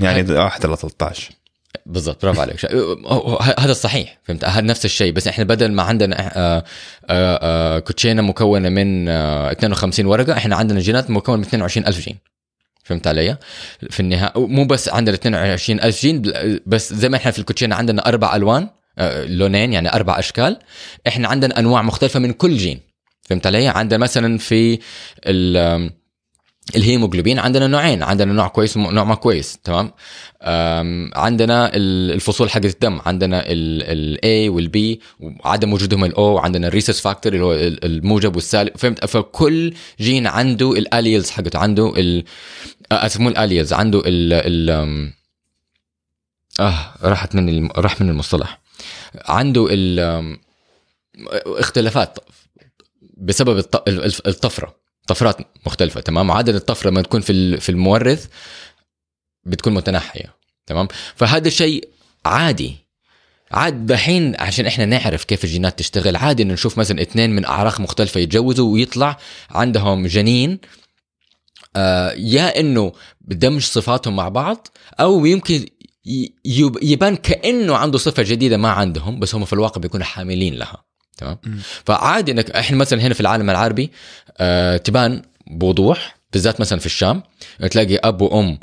يعني 0.00 0.32
1 0.32 0.66
على 0.66 0.76
13 0.76 1.34
بالضبط 1.86 2.22
برافو 2.24 2.40
عليك. 2.40 2.64
هذا 3.60 3.70
الصحيح 3.70 4.18
فهمت؟ 4.24 4.44
هذا 4.44 4.60
نفس 4.60 4.84
الشيء. 4.84 5.12
بس 5.12 5.28
إحنا 5.28 5.44
بدل 5.44 5.72
ما 5.72 5.82
عندنا 5.82 6.16
آه، 6.20 6.64
آه، 7.10 7.38
آه، 7.42 7.78
كوتشينة 7.78 8.22
مكونة 8.22 8.68
من 8.68 9.08
آه، 9.08 9.52
52 9.52 10.06
ورقة 10.06 10.32
إحنا 10.32 10.56
عندنا 10.56 10.80
جينات 10.80 11.10
مكونة 11.10 11.36
من 11.38 11.44
22 11.44 11.86
ألف 11.86 12.00
جين. 12.04 12.18
فهمت 12.84 13.06
علي؟ 13.06 13.36
في 13.90 14.00
النهاية 14.00 14.32
مو 14.36 14.64
بس 14.64 14.88
عندنا 14.88 15.14
22 15.16 15.80
ألف 15.80 16.00
جين 16.02 16.22
بل- 16.22 16.60
بس 16.66 16.92
زي 16.94 17.08
ما 17.08 17.16
إحنا 17.16 17.30
في 17.30 17.38
الكوتشينة 17.38 17.76
عندنا 17.76 18.06
أربع 18.08 18.36
ألوان 18.36 18.68
لونين 19.26 19.72
يعني 19.72 19.92
أربع 19.92 20.18
أشكال. 20.18 20.58
إحنا 21.08 21.28
عندنا 21.28 21.58
أنواع 21.58 21.82
مختلفة 21.82 22.20
من 22.20 22.32
كل 22.32 22.56
جين. 22.56 22.80
فهمت 23.22 23.46
علي؟ 23.46 23.68
عندنا 23.68 23.98
مثلا 23.98 24.38
في 24.38 24.78
ال- 25.26 25.90
الهيموجلوبين 26.76 27.38
عندنا 27.38 27.66
نوعين. 27.66 28.02
عندنا 28.02 28.32
نوع 28.32 28.48
كويس 28.48 28.76
ونوع 28.76 29.04
ما 29.04 29.14
كويس 29.14 29.58
تمام؟ 29.64 29.92
عندنا 31.16 31.66
ال- 31.76 32.10
الفصول 32.12 32.50
حقت 32.50 32.64
الدم. 32.64 33.00
عندنا 33.06 33.42
ال 33.46 34.48
A 34.48 34.61
وال 34.61 34.87
B 34.87 35.00
وعدم 35.20 35.72
وجودهم 35.72 36.04
ال 36.04 36.14
O 36.14 36.24
وعندنا 36.34 36.68
ال 36.68 36.73
Rhesus 36.73 37.00
factor 37.00 37.32
اللي 37.32 37.44
هو 37.44 37.52
ال- 37.52 37.84
الموجب 37.84 38.34
والسالب. 38.34 38.76
فهمت؟ 38.76 39.04
فكل 39.04 39.74
جين 40.00 40.26
عنده 40.26 40.72
الاليلز 40.72 41.30
حقته 41.30 41.58
عنده 41.58 41.92
ال 41.96 42.24
آه، 42.92 43.10
مو 43.18 43.28
الاليلز 43.28 43.72
عنده 43.72 43.98
ال 44.06 44.32
ال 44.32 45.12
آه 46.60 46.94
راحت 47.02 47.34
من 47.34 47.48
الم- 47.48 47.70
راح 47.76 48.00
من 48.00 48.08
المصطلح. 48.10 48.60
عنده 49.24 49.66
ال 49.70 50.38
اختلافات 51.46 52.18
بسبب 53.16 53.58
الطفرة. 54.26 54.83
طفرات 55.06 55.36
مختلفة 55.66 56.00
تمام؟ 56.00 56.30
عدد 56.30 56.54
الطفرة 56.54 56.90
لما 56.90 57.02
تكون 57.02 57.20
في 57.20 57.60
في 57.60 57.68
المورث 57.68 58.26
بتكون 59.46 59.74
متنحية 59.74 60.34
تمام؟ 60.66 60.88
فهذا 61.16 61.48
شيء 61.48 61.88
عادي. 62.26 62.76
عاد 63.52 63.86
دحين 63.86 64.36
عشان 64.38 64.66
إحنا 64.66 64.84
نعرف 64.84 65.24
كيف 65.24 65.44
الجينات 65.44 65.78
تشتغل 65.78 66.16
عادي 66.16 66.42
إنه 66.42 66.52
نشوف 66.54 66.78
مثلا 66.78 67.02
اثنين 67.02 67.30
من 67.30 67.44
أعراق 67.44 67.80
مختلفة 67.80 68.20
يتجوزوا 68.20 68.72
ويطلع 68.72 69.18
عندهم 69.50 70.06
جنين 70.06 70.58
آه 71.76 72.12
يا 72.12 72.60
إنه 72.60 72.92
بدمج 73.20 73.62
صفاتهم 73.62 74.16
مع 74.16 74.28
بعض 74.28 74.68
أو 75.00 75.26
يمكن 75.26 75.66
يبان 76.82 77.16
كأنه 77.16 77.76
عنده 77.76 77.98
صفة 77.98 78.22
جديدة 78.22 78.56
ما 78.56 78.68
عندهم 78.68 79.20
بس 79.20 79.34
هم 79.34 79.44
في 79.44 79.52
الواقع 79.52 79.80
بيكونوا 79.80 80.06
حاملين 80.06 80.54
لها. 80.54 80.84
تمام. 81.16 81.38
فعادي 81.86 82.32
إنك 82.32 82.50
إحنا 82.50 82.76
مثلا 82.76 83.02
هنا 83.02 83.14
في 83.14 83.20
العالم 83.20 83.50
العربي 83.50 83.90
آه 84.38 84.76
تبان 84.76 85.22
بوضوح 85.46 86.16
بالذات 86.32 86.60
مثلا 86.60 86.78
في 86.78 86.86
الشام 86.86 87.22
تلاقي 87.70 87.96
أب 87.96 88.20
وأم 88.20 88.58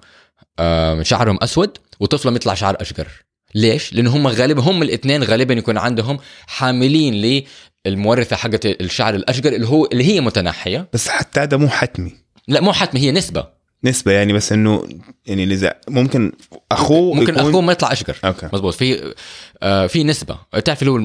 آه 0.60 1.03
شعرهم 1.03 1.38
أسود 1.41 1.78
وطفلهم 1.99 2.36
يطلع 2.36 2.53
شعر 2.53 2.78
أشقر. 2.82 3.07
ليش؟ 3.56 3.94
لأن 3.94 4.07
هم 4.07 4.28
غالبا 4.28 4.61
هم 4.61 4.84
الاثنين 4.84 5.23
غالبا 5.23 5.53
يكون 5.53 5.78
عندهم 5.78 6.19
حاملين 6.48 7.44
للمورثة 7.86 8.36
حقت 8.36 8.65
الشعر 8.65 9.15
الأشقر 9.15 9.49
اللي 9.49 9.68
هو 9.68 9.86
اللي 9.86 10.03
هي 10.03 10.22
متنحيه 10.22 10.88
بس 10.94 11.10
حتى 11.10 11.40
هذا 11.40 11.57
مو 11.57 11.68
حتمي. 11.69 12.11
لا 12.48 12.61
مو 12.61 12.73
حتمي 12.73 12.99
هي 12.99 13.11
نسبة. 13.11 13.48
نسبة 13.84 14.11
يعني 14.11 14.34
بس 14.34 14.52
إنه 14.52 14.90
يعني 15.26 15.44
اذا 15.44 15.76
ممكن 15.88 16.32
أخوه 16.72 17.14
ممكن 17.14 17.34
يكون... 17.34 17.49
أخوه 17.49 17.61
ما 17.61 17.72
يطلع 17.72 17.91
أشقر. 17.91 18.18
أوكي. 18.26 18.49
مزبوط 18.53 18.73
في 18.73 19.14
آه 19.63 19.88
في 19.88 20.03
نسبة. 20.03 20.38
تعرف 20.65 20.81
اللي 20.81 20.91
هو 20.91 20.97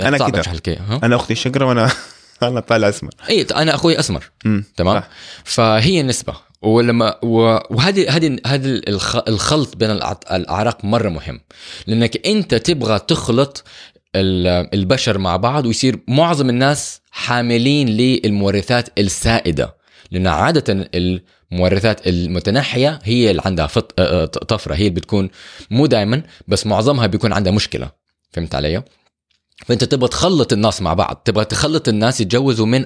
أنا 0.00 0.18
صعب 0.18 0.30
كده. 0.30 0.80
أنا 1.02 1.16
أختي 1.16 1.34
شقرة 1.34 1.64
وأنا 1.64 1.90
أنا 2.42 2.60
طالع 2.60 2.88
أسمر. 2.88 3.10
اي 3.30 3.42
أنا 3.42 3.74
أخوي 3.74 3.98
أسمر. 3.98 4.30
مم. 4.44 4.64
تمام؟ 4.76 5.00
صح. 5.00 5.08
فهي 5.44 6.02
نسبة. 6.02 6.34
ولما 6.62 7.24
وهذه 7.24 8.16
هذه 8.16 8.36
هذا 8.46 8.68
الخ- 8.88 9.28
الخلط 9.28 9.76
بين 9.76 9.90
الأعراق 9.90 10.84
مرة 10.84 11.08
مهم. 11.08 11.40
لأنك 11.86 12.26
أنت 12.26 12.54
تبغى 12.54 12.98
تخلط 12.98 13.64
ال- 14.16 14.74
البشر 14.74 15.18
مع 15.18 15.36
بعض 15.36 15.66
ويصير 15.66 15.98
معظم 16.08 16.48
الناس 16.48 17.00
حاملين 17.10 17.88
للمورثات 17.88 18.88
السائدة. 18.98 19.74
لأن 20.10 20.26
عادة 20.26 20.88
المورثات 21.52 22.06
المتنحية 22.06 22.98
هي 23.02 23.30
اللي 23.30 23.42
عندها 23.44 23.66
فط... 23.66 24.00
آه، 24.00 24.22
آه، 24.22 24.24
طفرة. 24.24 24.74
هي 24.74 24.78
اللي 24.80 24.90
بتكون 24.90 25.30
مو 25.70 25.86
دائما 25.86 26.22
بس 26.48 26.66
معظمها 26.66 27.06
بيكون 27.06 27.32
عندها 27.32 27.52
مشكلة. 27.52 27.90
فهمت 28.32 28.54
علي؟ 28.54 28.82
فأنت 29.66 29.84
تبغى 29.84 30.08
تخلط 30.08 30.52
الناس 30.52 30.82
مع 30.82 30.94
بعض 30.94 31.22
تبغى 31.24 31.44
تخلط 31.44 31.88
الناس 31.88 32.20
يتجوزوا 32.20 32.66
من 32.66 32.84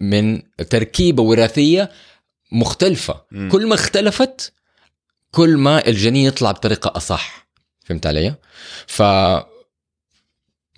من 0.00 0.42
تركيبة 0.70 1.22
وراثية 1.22 1.90
مختلفة. 2.52 3.24
مم. 3.32 3.48
كل 3.52 3.66
ما 3.66 3.74
اختلفت 3.74 4.52
كل 5.30 5.56
ما 5.56 5.86
الجنين 5.86 6.26
يطلع 6.26 6.50
بطريقة 6.50 6.92
أصح. 6.96 7.48
فهمت 7.84 8.06
علي؟ 8.06 8.34
ف 8.86 9.02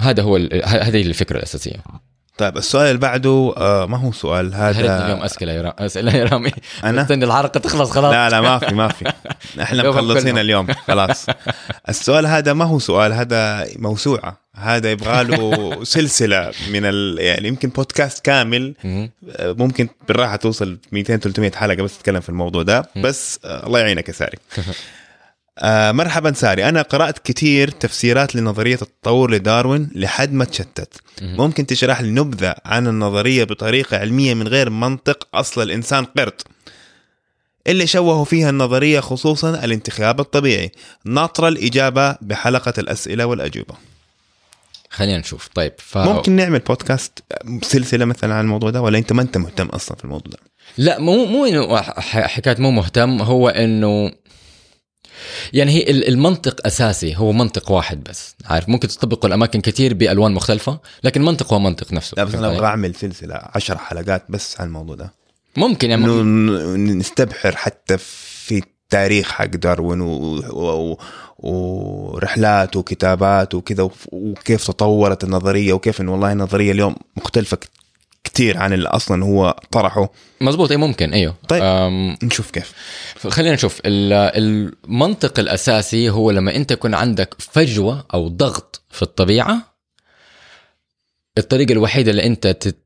هذا 0.01 0.23
هو 0.23 0.37
ال- 0.37 0.65
هذه 0.69 1.03
الفكرة 1.03 1.37
الأساسية. 1.39 1.85
طيب 2.39 2.57
السؤال 2.57 2.87
اللي 2.87 2.99
بعده 2.99 3.55
آه 3.57 3.87
ما 3.87 3.97
هو 3.97 4.13
سؤال؟ 4.13 4.55
هربت 4.55 4.79
اليوم 4.79 5.19
هذا 5.19 5.25
أسئلة 5.27 5.53
يا 5.53 5.63
رامي 5.63 5.75
أسئلة 5.79 6.17
يا 6.17 6.25
رامي. 6.25 6.51
أنا؟ 6.85 7.03
استنى 7.03 7.25
الحلقة 7.25 7.61
تخلص 7.61 7.91
خلاص. 7.91 8.13
لا 8.13 8.31
لا 8.31 8.41
ما 8.41 8.59
في 8.59 8.75
ما 8.75 8.89
في. 8.89 9.13
إحنا 9.63 9.91
مخلصين. 9.91 10.39
اليوم 10.39 10.67
خلاص. 10.73 11.27
السؤال 11.89 12.27
هذا 12.27 12.53
ما 12.53 12.65
هو 12.65 12.79
سؤال؟ 12.79 13.13
هذا 13.13 13.67
موسوعة. 13.77 14.45
هذا 14.57 14.91
يبغى 14.91 15.25
له 15.25 15.75
سلسلة 15.85 16.53
من 16.71 16.85
ال... 16.85 17.19
يعني 17.21 17.49
يمكن 17.49 17.69
بودكاست 17.69 18.25
كامل. 18.25 18.75
آه، 18.85 19.09
ممكن 19.53 19.89
بالراحة 20.09 20.37
توصل 20.37 20.79
200 20.93 21.17
300 21.17 21.51
حلقة 21.51 21.83
بس 21.83 21.99
تتكلم 21.99 22.21
في 22.21 22.29
الموضوع 22.29 22.63
ده. 22.63 22.89
بس 22.97 23.41
آه، 23.45 23.67
الله 23.67 23.79
يعينك 23.81 24.09
يا 24.09 24.13
ساري. 24.13 24.39
آه 25.59 25.93
مرحبا 25.93 26.33
ساري. 26.33 26.69
أنا 26.69 26.83
قرأت 26.83 27.19
كثير 27.19 27.71
تفسيرات 27.71 28.37
لنظرية 28.37 28.79
التطور 28.83 29.31
لداروين 29.31 29.91
لحد 29.95 30.33
ما 30.33 30.45
تشتت. 30.45 31.01
ممكن 31.23 31.67
تشرح 31.67 32.01
لي 32.01 32.11
نبذة 32.11 32.55
عن 32.65 32.87
النظرية 32.87 33.45
بطريقة 33.45 33.97
علمية 33.99 34.35
من 34.35 34.49
غير 34.49 34.71
منطق؟ 34.71 35.29
أصل 35.35 35.63
الإنسان 35.63 36.05
قرد 36.05 36.43
اللي 37.67 37.87
شوهوا 37.87 38.25
فيها 38.25 38.51
النظرية 38.51 39.01
خصوصا 39.01 39.65
الانتخاب 39.65 40.21
الطبيعي. 40.21 40.73
ناطرة 41.05 41.49
الإجابة 41.49 42.17
بحلقة 42.21 42.73
الأسئلة 42.79 43.27
والأجوبة. 43.27 43.75
خلينا 44.91 45.19
نشوف. 45.19 45.49
طيب 45.55 45.73
ف... 45.79 45.99
ممكن 45.99 46.33
نعمل 46.33 46.59
بودكاست 46.59 47.25
سلسلة 47.63 48.05
مثلا 48.05 48.35
عن 48.35 48.45
الموضوع 48.45 48.71
ده 48.71 48.83
ولا 48.83 48.99
أنت 48.99 49.13
ما 49.13 49.23
أنت 49.23 49.37
مهتم 49.37 49.67
أصلا 49.67 49.97
في 49.97 50.05
الموضوع 50.05 50.33
ده؟ 50.33 50.39
لا 50.79 50.99
مو 50.99 51.25
مو 51.25 51.45
إنه 51.45 51.81
حكاية 52.07 52.57
مو 52.59 52.71
مهتم 52.71 53.23
هو 53.23 53.49
إنه 53.49 54.13
يعني 55.53 55.73
هي 55.73 55.83
ال- 55.91 56.09
المنطق 56.09 56.67
أساسي 56.67 57.17
هو 57.17 57.33
منطق 57.33 57.71
واحد 57.71 58.05
بس. 58.05 58.35
عارف؟ 58.45 58.69
ممكن 58.69 58.89
تطبقه 58.89 59.27
الاماكن 59.27 59.61
كثير 59.61 59.95
بألوان 59.95 60.33
مختلفة 60.33 60.81
لكن 61.05 61.21
المنطق 61.21 61.53
هو 61.53 61.59
منطق 61.59 61.93
نفسه. 61.93 62.15
لا 62.17 62.25
بس 62.25 62.35
أنا 62.35 62.47
أبغى؟ 62.57 62.67
اعمل 62.67 62.95
سلسلة 62.95 63.35
عشر 63.55 63.79
حلقات 63.79 64.25
بس 64.29 64.61
عن 64.61 64.67
الموضوع 64.67 64.95
ده. 64.97 65.13
ممكن 65.57 65.91
يعني 65.91 66.05
إنه 66.05 66.23
ن- 66.23 66.99
نستبحر 66.99 67.57
حتى 67.57 67.99
في 67.99 68.59
التاريخ 68.59 69.31
حق 69.31 69.45
داروين 69.47 70.01
و... 70.01 70.37
و... 70.53 70.99
ورحلاته 71.39 72.79
وكتاباته 72.81 73.59
وكذا 73.59 73.91
وكيف 74.13 74.67
تطورت 74.67 75.25
النظرية 75.25 75.73
وكيف 75.73 76.01
انه 76.01 76.13
والله 76.13 76.33
النظريه 76.33 76.73
اليوم 76.73 76.97
مختلفة 77.17 77.59
كتير 78.25 78.59
عن 78.59 78.73
اللي 78.73 78.89
أصلا 78.89 79.25
هو 79.25 79.57
طرحه. 79.71 80.13
مزبوط 80.41 80.71
اي 80.71 80.77
ممكن 80.77 81.13
إيوه. 81.13 81.35
طيب. 81.49 81.63
أم، 81.63 82.17
نشوف 82.23 82.51
كيف. 82.51 82.73
خلينا 83.29 83.55
نشوف. 83.55 83.81
ال- 83.87 84.13
المنطق 84.85 85.39
الأساسي 85.39 86.11
هو 86.11 86.31
لما 86.31 86.57
أنت 86.57 86.71
يكون 86.71 86.95
عندك 86.95 87.35
فجوة 87.39 88.07
أو 88.15 88.29
ضغط 88.29 88.83
في 88.91 89.03
الطبيعة 89.03 89.75
الطريقة 91.39 91.73
الوحيدة 91.73 92.11
اللي 92.11 92.27
أنت 92.27 92.47
ت- 92.47 92.77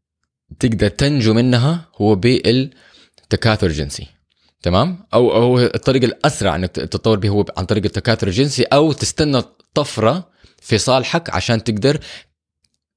تقدر 0.60 0.88
تنجو 0.88 1.34
منها 1.34 1.84
هو 1.96 2.14
بالتكاثر 2.14 3.66
الجنسي 3.66 4.06
تمام؟ 4.62 5.06
أو 5.14 5.32
أو 5.32 5.58
الطريقة 5.58 6.04
الأسرع 6.04 6.56
إنك 6.56 6.70
تتطور 6.70 7.18
به 7.18 7.28
هو 7.28 7.44
عن 7.56 7.64
طريق 7.64 7.84
التكاثر 7.84 8.26
الجنسي 8.26 8.62
أو 8.62 8.92
تستنى 8.92 9.42
طفرة 9.74 10.28
في 10.62 10.78
صالحك 10.78 11.30
عشان 11.30 11.64
تقدر 11.64 11.98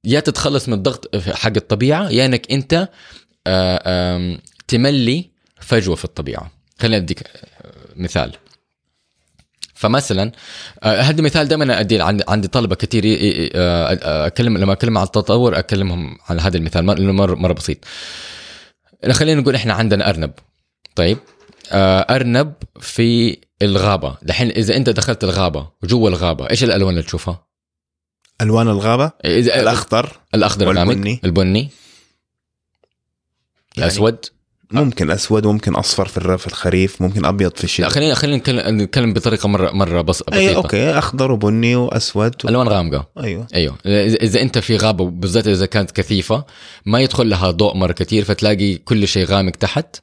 يا 0.06 0.20
تتخلص 0.20 0.68
من 0.68 0.74
الضغط 0.74 1.16
حق 1.16 1.54
الطبيعة 1.56 2.10
يا 2.10 2.26
إنك 2.26 2.52
أنت 2.52 2.90
آه، 3.48 4.38
تملي 4.68 5.30
فجوة 5.60 5.96
في 5.96 6.06
الطبيعة. 6.06 6.52
خلينا 6.80 6.98
أديك 6.98 7.24
آه، 7.24 7.72
مثال. 7.96 8.36
فمثلا 9.74 10.32
آه، 10.84 11.02
هذا 11.02 11.22
مثال 11.22 11.48
دائما 11.48 11.80
ادي 11.80 12.02
عندي 12.02 12.48
طلبة 12.48 12.76
كثير 12.76 13.04
اكلم 14.06 14.58
لما 14.58 14.74
أكلم 14.74 14.98
عن 14.98 15.04
التطور 15.04 15.60
أكلمهم 15.60 16.18
عن 16.30 16.40
هذا 16.40 16.58
المثال. 16.58 16.86
لأنه 16.86 17.12
مره 17.12 17.36
مرة 17.36 17.54
بسيط. 17.54 17.78
خلينا 19.12 19.42
نقول 19.42 19.56
إحنا 19.56 19.74
عندنا 19.74 20.10
أرنب. 20.10 20.32
طيب 20.96 21.18
أرنب 21.74 22.54
في 22.80 23.38
الغابة. 23.62 24.18
دحين 24.22 24.50
إذا 24.50 24.78
أنت 24.78 24.90
دخلت 24.90 25.24
الغابة 25.24 25.70
وجوا 25.84 26.10
الغابة 26.10 26.50
إيش 26.50 26.64
الألوان 26.64 26.90
اللي 26.90 27.04
تشوفها؟ 27.04 27.51
ألوان 28.42 28.68
الغابة 28.68 29.12
اذا 29.26 29.62
الأخضر 29.62 30.20
الأخضر 30.36 30.68
والبني. 30.68 31.22
البني. 31.24 31.70
يعني 33.78 33.90
الأسود. 33.90 34.26
ممكن 34.72 35.12
أسود 35.12 35.48
ممكن 35.48 35.76
أصفر 35.76 36.08
في 36.08 36.38
في 36.38 36.48
الخريف 36.48 37.02
ممكن 37.02 37.26
أبيض 37.26 37.58
في 37.58 37.64
الشتاء. 37.64 37.90
خلينا 37.90 38.14
خلينا 38.14 38.72
نتكلم 38.72 39.14
بطريقة 39.14 39.48
مره 39.48 39.72
مرة 39.72 40.02
بس 40.02 40.24
بسيطة. 40.24 40.56
أوكي. 40.56 40.90
أخضر 40.90 41.32
وبني 41.32 41.76
وأسود 41.76 42.46
و... 42.46 42.50
ألوان 42.50 42.68
غامقة. 42.68 43.08
أيوه. 43.24 43.48
أيوه. 43.54 43.78
اذا 43.86 44.16
إذا 44.16 44.42
أنت 44.42 44.58
في 44.58 44.78
غابة 44.78 45.10
بالذات 45.10 45.48
إذا 45.48 45.66
كانت 45.66 45.92
كثيفة 45.92 46.46
ما 46.86 47.00
يدخل 47.02 47.30
لها 47.30 47.52
ضوء 47.52 47.76
مرة 47.76 47.92
كثير 47.92 48.24
فتلاقي 48.24 48.76
كل 48.76 49.08
شيء 49.08 49.26
غامق 49.26 49.52
تحت. 49.52 49.96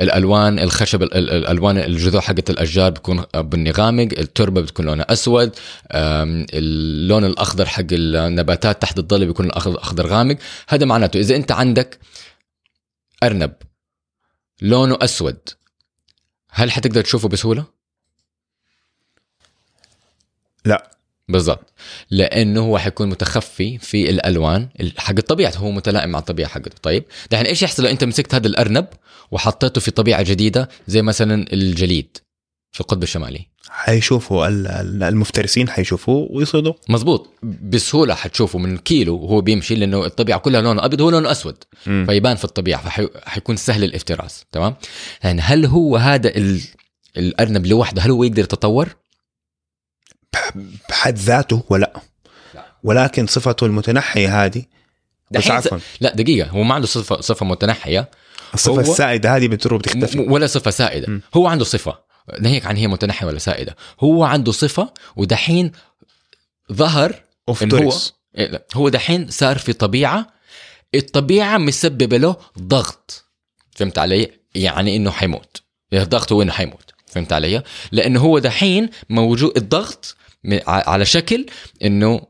الألوان 0.00 0.58
الخشب 0.58 1.02
ال- 1.02 1.14
ال- 1.14 1.30
الألوان 1.30 1.78
الجذوع 1.78 2.20
حقت 2.20 2.50
الأشجار 2.50 2.90
بتكون 2.90 3.24
بني 3.34 3.70
غامق 3.70 4.08
التربة 4.18 4.60
بتكون 4.60 4.86
لونها 4.86 5.12
أسود 5.12 5.56
اللون 5.92 7.24
الأخضر 7.24 7.66
حق 7.66 7.84
النباتات 7.92 8.82
تحت 8.82 8.98
الظل 8.98 9.26
بيكون 9.26 9.50
اخضر 9.50 10.06
غامق. 10.06 10.36
هذا 10.68 10.86
معناته 10.86 11.20
إذا 11.20 11.36
أنت 11.36 11.52
عندك 11.52 11.98
أرنب 13.22 13.52
لونه 14.62 14.98
أسود 15.02 15.38
هل 16.50 16.70
حتقدر 16.70 17.02
تشوفه 17.02 17.28
بسهولة؟ 17.28 17.64
لا. 20.64 20.90
بالضبط. 21.32 21.72
لأنه 22.10 22.60
هو 22.60 22.78
حيكون 22.78 23.08
متخفي 23.08 23.78
في 23.78 24.10
الألوان 24.10 24.68
حق 24.96 25.14
الطبيعة. 25.18 25.52
هو 25.56 25.70
متلائم 25.70 26.10
مع 26.10 26.18
الطبيعة 26.18 26.48
حقته. 26.48 26.76
طيب؟ 26.82 27.04
دحين 27.30 27.46
إيش 27.46 27.62
يحصل 27.62 27.82
لو 27.82 27.90
أنت 27.90 28.04
مسكت 28.04 28.34
هذا 28.34 28.46
الأرنب 28.46 28.86
وحطيته 29.30 29.80
في 29.80 29.90
طبيعة 29.90 30.22
جديدة 30.22 30.68
زي 30.86 31.02
مثلا 31.02 31.52
الجليد 31.52 32.16
في 32.72 32.80
القطب 32.80 33.02
الشمالي؟ 33.02 33.46
حيشوفوا 33.68 34.48
ال- 34.48 34.66
ال- 34.66 35.02
المفترسين 35.02 35.68
حيشوفوه 35.68 36.28
ويصيدوا 36.30 36.72
مزبوط 36.88 37.28
بسهولة 37.42 38.14
حتشوفه 38.14 38.58
من 38.58 38.78
كيلو 38.78 39.16
وهو 39.16 39.40
بيمشي 39.40 39.74
لأنه 39.74 40.06
الطبيعة 40.06 40.38
كلها 40.38 40.60
لونه 40.60 40.84
أبيض 40.84 41.00
هو 41.00 41.10
لونه 41.10 41.30
أسود. 41.30 41.56
مم. 41.86 42.06
فيبان 42.08 42.36
في 42.36 42.44
الطبيعة. 42.44 42.82
فحيكون 42.82 43.56
سهل 43.56 43.84
الافتراس. 43.84 44.44
تمام؟ 44.52 44.74
يعني 45.24 45.40
هل 45.40 45.66
هو 45.66 45.96
هذا 45.96 46.28
ال... 46.36 46.60
الأرنب 47.16 47.66
لوحده؟ 47.66 48.02
هل 48.02 48.10
هو 48.10 48.24
يقدر 48.24 48.42
يتطور؟ 48.42 48.88
بحد 50.88 51.18
ذاته 51.18 51.64
ولا. 51.68 51.92
لا. 52.54 52.66
ولكن 52.82 53.26
صفته 53.26 53.66
المتنحية 53.66 54.44
هذه 54.44 54.62
بس 55.30 55.50
عفوا. 55.50 55.78
لا 56.00 56.14
دقيقة. 56.14 56.48
هو 56.48 56.62
ما 56.62 56.74
عنده 56.74 56.86
صفة 56.86 57.20
صفة 57.20 57.46
متنحية. 57.46 58.10
الصفة 58.54 58.80
السائدة 58.80 59.36
هذه 59.36 59.48
بتروح 59.48 59.78
بتختفي. 59.80 60.18
ولا 60.18 60.46
صفة 60.46 60.70
سائدة. 60.70 61.12
م. 61.12 61.20
هو 61.34 61.46
عنده 61.46 61.64
صفة. 61.64 61.98
ناهيك 62.40 62.66
عن 62.66 62.76
هي 62.76 62.86
متنحية 62.86 63.26
ولا 63.26 63.38
سائدة. 63.38 63.76
هو 64.00 64.24
عنده 64.24 64.52
صفة 64.52 64.92
ودحين 65.16 65.72
ظهر 66.72 67.14
إن 67.62 67.72
هو 67.72 67.92
إيه 68.38 68.46
لا، 68.46 68.64
هو 68.74 68.88
دحين 68.88 69.30
صار 69.30 69.58
في 69.58 69.72
طبيعة. 69.72 70.26
الطبيعة 70.94 71.58
مسببة 71.58 72.16
له 72.16 72.36
ضغط. 72.58 73.24
فهمت 73.70 73.98
علي؟ 73.98 74.30
يعني 74.54 74.96
إنه 74.96 75.10
حيموت. 75.10 75.62
الضغط 75.92 76.32
هو 76.32 76.42
إنه 76.42 76.52
حيموت. 76.52 76.90
فهمت 77.06 77.32
علي؟ 77.32 77.62
لأنه 77.92 78.20
هو 78.20 78.38
دحين 78.38 78.90
موجود 79.10 79.56
الضغط 79.56 80.16
على 80.66 81.04
شكل 81.04 81.46
إنه 81.84 82.20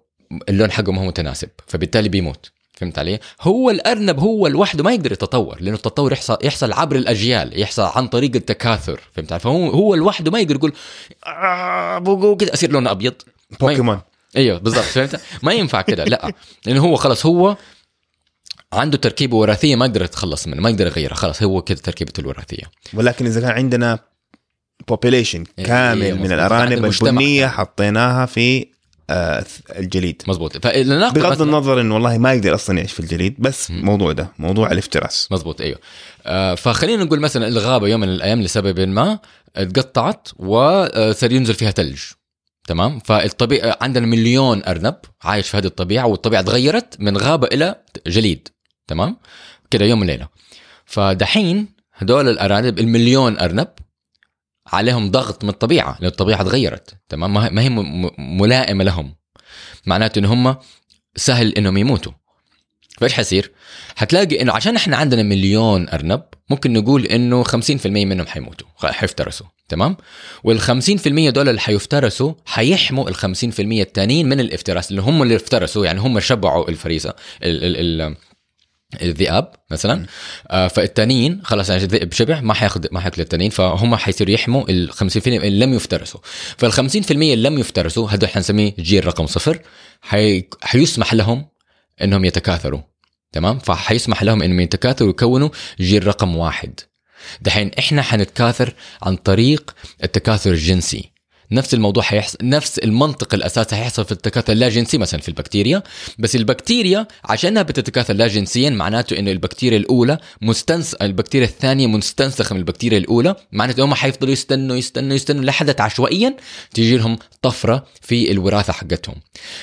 اللون 0.48 0.70
حقه 0.70 0.92
ما 0.92 1.00
هو 1.00 1.06
متناسب 1.06 1.48
فبالتالي 1.66 2.08
بيموت. 2.08 2.50
فهمت 2.74 2.98
علي؟ 2.98 3.18
هو 3.40 3.70
الأرنب 3.70 4.18
هو 4.18 4.46
لوحده 4.46 4.84
ما 4.84 4.92
يقدر 4.92 5.12
يتطور 5.12 5.56
لأنه 5.60 5.76
التطور 5.76 6.12
يحصل 6.12 6.38
يحصل 6.42 6.72
عبر 6.72 6.96
الأجيال 6.96 7.60
يحصل 7.60 7.82
عن 7.82 8.08
طريق 8.08 8.36
التكاثر. 8.36 9.00
فهمت 9.12 9.32
علي؟ 9.32 9.40
فهو 9.40 9.70
هو 9.70 9.94
لوحده 9.94 10.30
ما 10.30 10.40
يقدر 10.40 10.54
يقول 10.54 10.72
آه 11.26 12.36
كده 12.40 12.54
أصير 12.54 12.70
لونه 12.70 12.90
أبيض. 12.90 13.14
بوكيمون. 13.60 14.00
أيوه 14.36 14.58
بالضبط. 14.58 14.84
فهمت؟ 14.84 15.20
ما 15.42 15.52
ينفع 15.52 15.82
كده 15.82 16.04
لا. 16.04 16.32
لأنه 16.66 16.80
هو 16.80 16.96
خلص 16.96 17.26
هو 17.26 17.56
عنده 18.72 18.98
تركيبة 18.98 19.36
وراثية 19.36 19.76
ما 19.76 19.86
يقدر 19.86 20.02
يتخلص 20.02 20.48
منه 20.48 20.60
ما 20.62 20.70
يقدر 20.70 20.86
يغيرها. 20.86 21.14
خلاص 21.14 21.42
هو 21.42 21.62
كده 21.62 21.78
تركيبته 21.80 22.20
الوراثية. 22.20 22.64
ولكن 22.94 23.26
إذا 23.26 23.40
كان 23.40 23.50
عندنا 23.50 23.98
population 24.92 25.44
إيه، 25.58 25.64
كامل 25.64 26.02
إيه، 26.02 26.12
من. 26.12 26.32
الأرانب. 26.32 26.84
البنية 26.84 27.46
حطيناها 27.46 28.26
في 28.26 28.66
آه 29.10 29.44
الجليد. 29.78 30.22
مزبوط 30.28 30.66
فلناخذ 30.66 31.14
بغض 31.20 31.42
النظر 31.42 31.80
إنه 31.80 31.94
والله 31.94 32.18
ما 32.18 32.32
يقدر 32.32 32.54
أصلا 32.54 32.78
يعيش 32.78 32.92
في 32.92 33.00
الجليد 33.00 33.36
بس 33.38 33.70
موضوع 33.70 34.12
ده 34.12 34.32
موضوع 34.38 34.72
الافتراس. 34.72 35.28
مزبوط 35.30 35.60
أيوه. 35.60 35.78
آه 36.26 36.54
فخلينا 36.54 37.04
نقول 37.04 37.20
مثلا 37.20 37.48
الغابة 37.48 37.88
يوم 37.88 38.00
من 38.00 38.08
الأيام 38.08 38.42
لسبب 38.42 38.80
ما 38.80 39.18
تقطعت 39.54 40.28
وصار 40.36 41.32
ينزل 41.32 41.54
فيها 41.54 41.70
ثلج 41.70 42.00
تمام؟ 42.68 42.98
فالطبيعة 42.98 43.76
عندنا 43.80 44.06
مليون 44.06 44.62
أرنب 44.64 44.94
عايش 45.22 45.48
في 45.48 45.56
هذه 45.56 45.66
الطبيعة 45.66 46.06
والطبيعة 46.06 46.42
تغيرت 46.42 46.96
من 47.00 47.16
غابة 47.16 47.46
إلى 47.46 47.74
جليد 48.06 48.48
تمام؟ 48.86 49.16
كده 49.70 49.84
يوم 49.84 50.00
وليلة. 50.00 50.28
فدحين 50.84 51.68
هدول 51.94 52.28
الأرانب 52.28 52.78
المليون 52.78 53.38
أرنب 53.38 53.68
عليهم 54.72 55.10
ضغط 55.10 55.44
من 55.44 55.50
الطبيعة 55.50 55.96
لأن 56.00 56.10
الطبيعة 56.10 56.42
تغيرت 56.42 56.94
تمام 57.08 57.34
ما 57.34 57.62
هي- 57.62 57.70
ملائمة 58.18 58.84
لهم 58.84 59.14
معناته 59.86 60.18
إن 60.18 60.24
هم 60.24 60.56
سهل 61.16 61.52
إنهم 61.54 61.76
يموتوا 61.76 62.12
فإيش 62.98 63.12
حيصير؟ 63.12 63.52
حتلاقي 63.96 64.40
إنه 64.42 64.52
عشان 64.52 64.76
إحنا 64.76 64.96
عندنا 64.96 65.22
مليون 65.22 65.88
أرنب 65.88 66.22
ممكن 66.50 66.72
نقول 66.72 67.06
إنه 67.06 67.42
50% 67.44 67.86
منهم 67.86 68.26
حيموتوا 68.26 68.68
حيفترسوا 68.82 69.46
تمام؟ 69.68 69.96
وال 70.44 70.60
50% 70.60 71.30
دول 71.30 71.48
اللي 71.48 71.60
حيفترسوا 71.60 72.32
حيحموا 72.46 73.08
ال 73.08 73.14
50% 73.16 73.24
التانيين 73.60 74.28
من 74.28 74.40
الافتراس 74.40 74.90
اللي 74.90 75.02
هم 75.02 75.22
اللي 75.22 75.36
افترسوا 75.36 75.86
يعني 75.86 76.00
هم 76.00 76.20
شبعوا 76.20 76.68
الفريسة 76.68 77.14
ال 77.42 77.64
ال 77.64 78.00
ال 78.02 78.16
الذئاب 79.02 79.54
مثلا. 79.70 80.06
آه 80.50 80.68
فالتانيين 80.68 81.40
خلاص 81.44 81.70
يعني 81.70 81.82
الذئب 81.82 82.12
شبع 82.12 82.40
ما 82.40 82.54
حياخذ 82.54 82.86
ما 82.92 83.00
حياكل 83.00 83.22
التانيين 83.22 83.50
فهم 83.50 83.96
حيصيروا 83.96 84.34
يحموا 84.34 84.70
ال 84.70 84.92
50% 84.92 85.26
اللي 85.26 85.66
لم 85.66 85.74
يفترسوا. 85.74 86.20
فال 86.58 86.72
50% 86.72 87.10
اللي 87.10 87.36
لم 87.36 87.58
يفترسوا 87.58 88.10
هذول 88.10 88.28
حنسميه 88.28 88.74
جيل 88.78 89.06
رقم 89.06 89.26
صفر 89.26 89.58
حي... 90.02 90.44
حيسمح 90.62 91.14
لهم 91.14 91.48
إنهم 92.02 92.24
يتكاثروا. 92.24 92.80
تمام؟ 93.32 93.58
فحيسمح 93.58 94.22
لهم 94.22 94.42
إنهم 94.42 94.60
يتكاثروا 94.60 95.08
ويكونوا 95.08 95.48
جيل 95.80 96.06
رقم 96.06 96.36
واحد. 96.36 96.80
دحين 97.40 97.70
إحنا 97.78 98.02
حنتكاثر 98.02 98.74
عن 99.02 99.16
طريق 99.16 99.74
التكاثر 100.04 100.50
الجنسي. 100.50 101.11
نفس 101.52 101.74
الموضوع 101.74 102.02
حيحصل 102.02 102.38
نفس 102.42 102.78
المنطق 102.78 103.34
الاساسي 103.34 103.76
حيحصل 103.76 104.04
في 104.04 104.12
التكاثر 104.12 104.52
اللاجنسي 104.52 104.98
مثلا 104.98 105.20
في 105.20 105.28
البكتيريا 105.28 105.82
بس 106.18 106.36
البكتيريا 106.36 107.06
عشانها 107.24 107.62
بتتكاثر 107.62 108.14
لا 108.14 108.26
جنسيا 108.26 108.70
معناته 108.70 109.18
إنه 109.18 109.30
البكتيريا 109.30 109.78
الأولى 109.78 110.18
مستنس 110.42 110.94
البكتيريا 110.94 111.46
الثانية 111.46 111.86
مستنسخه 111.86 112.54
من 112.54 112.60
البكتيريا 112.60 112.98
الأولى 112.98 113.36
معناته 113.52 113.84
هم 113.84 113.94
حيفضلوا 113.94 114.32
يستنوا 114.32 114.76
يستنوا 114.76 115.14
يستنوا 115.16 115.44
لحد 115.44 115.80
عشوائيا 115.80 116.36
تيجي 116.74 116.96
لهم 116.96 117.18
طفرة 117.42 117.86
في 118.00 118.30
الوراثة 118.30 118.72
حقتهم. 118.72 119.14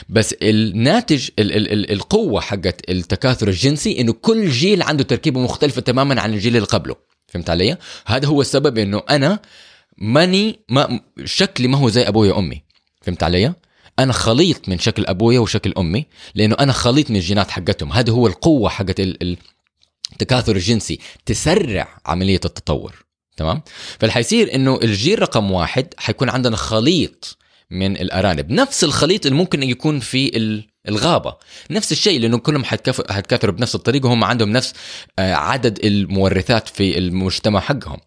بس 0.09 0.35
الناتج 0.41 1.29
ال 1.39 1.55
ال 1.57 1.71
ال 1.71 1.91
القوة 1.91 2.41
حقت 2.41 2.89
التكاثر 2.89 3.47
الجنسي 3.47 4.01
إنه 4.01 4.13
كل 4.13 4.49
جيل 4.49 4.81
عنده 4.81 5.03
تركيبه 5.03 5.39
مختلفة 5.39 5.81
تماما 5.81 6.21
عن 6.21 6.33
الجيل 6.33 6.55
اللي 6.55 6.67
قبله. 6.67 6.95
فهمت 7.27 7.49
علي؟ 7.49 7.77
هذا 8.05 8.27
هو 8.27 8.41
السبب 8.41 8.77
إنه 8.77 9.03
أنا 9.09 9.39
ماني 9.97 10.59
ما 10.69 10.99
شكلي 11.25 11.67
ما 11.67 11.77
هو 11.77 11.89
زي 11.89 12.07
أبويا 12.07 12.33
وأمي. 12.33 12.63
فهمت 13.01 13.23
علي؟ 13.23 13.53
أنا 13.99 14.13
خليط 14.13 14.69
من 14.69 14.79
شكل 14.79 15.05
أبويا 15.05 15.39
وشكل 15.39 15.73
أمي 15.77 16.05
لأنه 16.35 16.55
أنا 16.59 16.71
خليط 16.73 17.09
من 17.09 17.15
الجينات 17.15 17.51
حقتهم. 17.51 17.91
هذا 17.93 18.13
هو 18.13 18.27
القوة 18.27 18.69
حقت 18.69 18.99
ال- 18.99 19.23
ال- 19.23 19.37
التكاثر 20.11 20.55
الجنسي 20.55 20.99
تسرع 21.25 21.87
عملية 22.05 22.39
التطور. 22.45 23.05
تمام؟ 23.37 23.61
فالحيصير 23.99 24.55
إنه 24.55 24.79
الجيل 24.83 25.21
رقم 25.21 25.51
واحد 25.51 25.93
حيكون 25.97 26.29
عندنا 26.29 26.55
خليط 26.55 27.37
من 27.71 27.97
الأرانب. 27.97 28.51
نفس 28.51 28.83
الخليط 28.83 29.25
اللي 29.25 29.37
ممكن 29.37 29.63
يكون 29.63 29.99
في 29.99 30.37
ال- 30.37 30.69
الغابة. 30.87 31.35
نفس 31.71 31.91
الشيء 31.91 32.19
لأنه 32.19 32.37
كلهم 32.37 32.63
حيتكاثروا 32.65 33.55
بنفس 33.55 33.75
الطريقة 33.75 34.07
وهم 34.07 34.23
عندهم 34.23 34.49
نفس 34.49 34.73
آه، 35.19 35.33
عدد 35.33 35.85
المورثات 35.85 36.67
في 36.67 36.97
المجتمع 36.97 37.59
حقهم. 37.59 37.97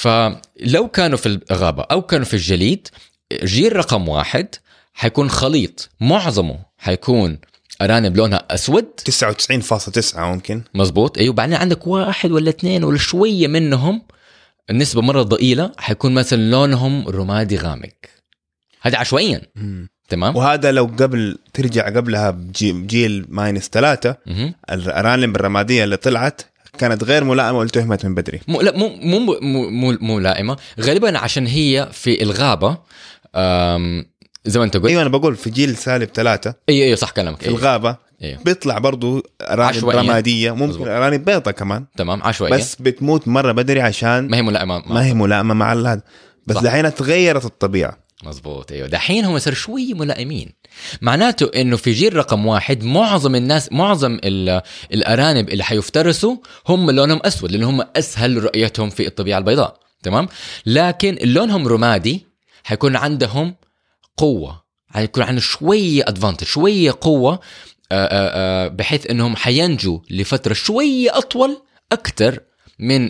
فلو 0.00 0.88
كانوا 0.88 1.18
في 1.18 1.26
الغابة 1.50 1.82
أو 1.82 2.02
كانوا 2.02 2.24
في 2.26 2.34
الجليد 2.34 2.88
جيل 3.44 3.76
رقم 3.76 4.08
واحد 4.08 4.48
حيكون 4.94 5.30
خليط 5.30 5.90
معظمه 6.00 6.58
حيكون 6.78 7.38
أرانب 7.82 8.16
لونها 8.16 8.44
أسود. 8.50 8.86
99.9 9.10 10.16
ممكن. 10.18 10.62
مزبوط. 10.74 11.18
أيوه 11.18 11.34
بعدين 11.34 11.54
عندك 11.54 11.86
واحد 11.86 12.30
ولا 12.32 12.50
اثنين 12.50 12.84
ولا 12.84 12.98
شوية 12.98 13.48
منهم 13.48 14.02
النسبة 14.70 15.02
مرة 15.02 15.22
ضئيلة 15.22 15.72
حيكون 15.78 16.14
مثلا 16.14 16.50
لونهم 16.50 17.08
رمادي 17.08 17.56
غامق. 17.56 17.92
هذا 18.82 18.98
عشوائيا. 18.98 19.42
تمام؟ 20.08 20.36
وهذا 20.36 20.72
لو 20.72 20.84
قبل 20.84 21.38
ترجع 21.54 21.86
قبلها 21.86 22.30
بجي- 22.30 22.72
بجيل 22.72 23.26
minus 23.28 23.68
ثلاثة. 23.68 24.16
الأرانب 24.70 25.36
الرمادية 25.36 25.84
اللي 25.84 25.96
طلعت 25.96 26.42
كانت 26.76 27.04
غير 27.04 27.24
ملائمة 27.24 27.58
والتهمت 27.58 28.06
من 28.06 28.14
بدري. 28.14 28.40
مو 28.48 28.60
لا 28.60 28.76
مو 28.76 28.88
مو 28.88 29.18
مو 29.18 29.70
مو, 29.70 29.98
مو 30.00 30.18
لائمة. 30.18 30.56
غالبا 30.80 31.18
عشان 31.18 31.46
هي 31.46 31.88
في 31.92 32.22
الغابة 32.22 32.78
زي 34.44 34.58
ما 34.58 34.64
انت 34.64 34.76
قلت. 34.76 34.86
أيوه 34.86 35.02
أنا 35.02 35.08
بقول 35.08 35.36
في 35.36 35.50
جيل 35.50 35.76
سالب 35.76 36.08
ثلاثة. 36.14 36.54
أيوه 36.68 36.84
أيوه 36.84 36.96
صح 36.96 37.10
كلامك. 37.10 37.40
في 37.40 37.46
أيوة. 37.46 37.58
الغابة 37.58 37.96
أيوه 38.22 38.38
بيطلع 38.44 38.78
برضو 38.78 39.22
أرانب 39.42 39.76
عشوائية. 39.76 40.00
رماديه 40.00 40.50
ممكن 40.50 40.68
مظبوط. 40.68 40.88
أرانب 40.88 41.24
بيضة 41.24 41.50
كمان. 41.50 41.84
تمام 41.96 42.22
عشوائية. 42.22 42.54
بس 42.54 42.76
بتموت 42.76 43.28
مرة 43.28 43.52
بدري 43.52 43.80
عشان 43.80 44.28
ما 44.28 44.36
هي 44.36 44.42
ملائمة. 44.42 44.82
ما 44.86 45.06
هي 45.06 45.14
ملائمة 45.14 45.54
مع 45.54 45.72
هذا 45.72 46.02
بس. 46.46 46.56
دحين 46.56 46.94
تغيرت 46.94 47.44
الطبيعة. 47.44 48.05
مزبوط 48.24 48.72
أيوه. 48.72 48.88
دحين 48.88 49.24
هم 49.24 49.38
صاروا 49.38 49.58
شوي 49.58 49.94
ملائمين. 49.94 50.52
معناته 51.00 51.50
إنه 51.60 51.76
في 51.76 51.92
جيل 51.92 52.16
رقم 52.16 52.46
واحد 52.46 52.84
معظم 52.84 53.34
الناس 53.34 53.72
معظم 53.72 54.18
ال- 54.24 54.62
الأرانب 54.92 55.48
اللي 55.48 55.64
حيفترسوا 55.64 56.36
هم 56.68 56.90
لونهم 56.90 57.20
أسود 57.24 57.52
لأن 57.52 57.62
هم 57.62 57.84
أسهل 57.96 58.44
رؤيتهم 58.44 58.90
في 58.90 59.06
الطبيعة 59.06 59.38
البيضاء. 59.38 59.80
تمام؟ 60.02 60.28
لكن 60.66 61.18
لونهم 61.22 61.68
رمادي 61.68 62.26
حيكون 62.64 62.96
عندهم 62.96 63.54
قوة 64.16 64.62
حيكون 64.88 65.22
عندهم 65.22 65.40
شوية 65.40 66.02
ادفانتج 66.08 66.46
شوية 66.46 66.94
قوة 67.00 67.32
آه، 67.32 67.40
آه، 67.92 68.64
آه، 68.64 68.68
بحيث 68.68 69.10
إنهم 69.10 69.36
حينجوا 69.36 69.98
لفترة 70.10 70.52
شوية 70.52 71.18
أطول 71.18 71.62
أكثر 71.92 72.40
من 72.78 73.08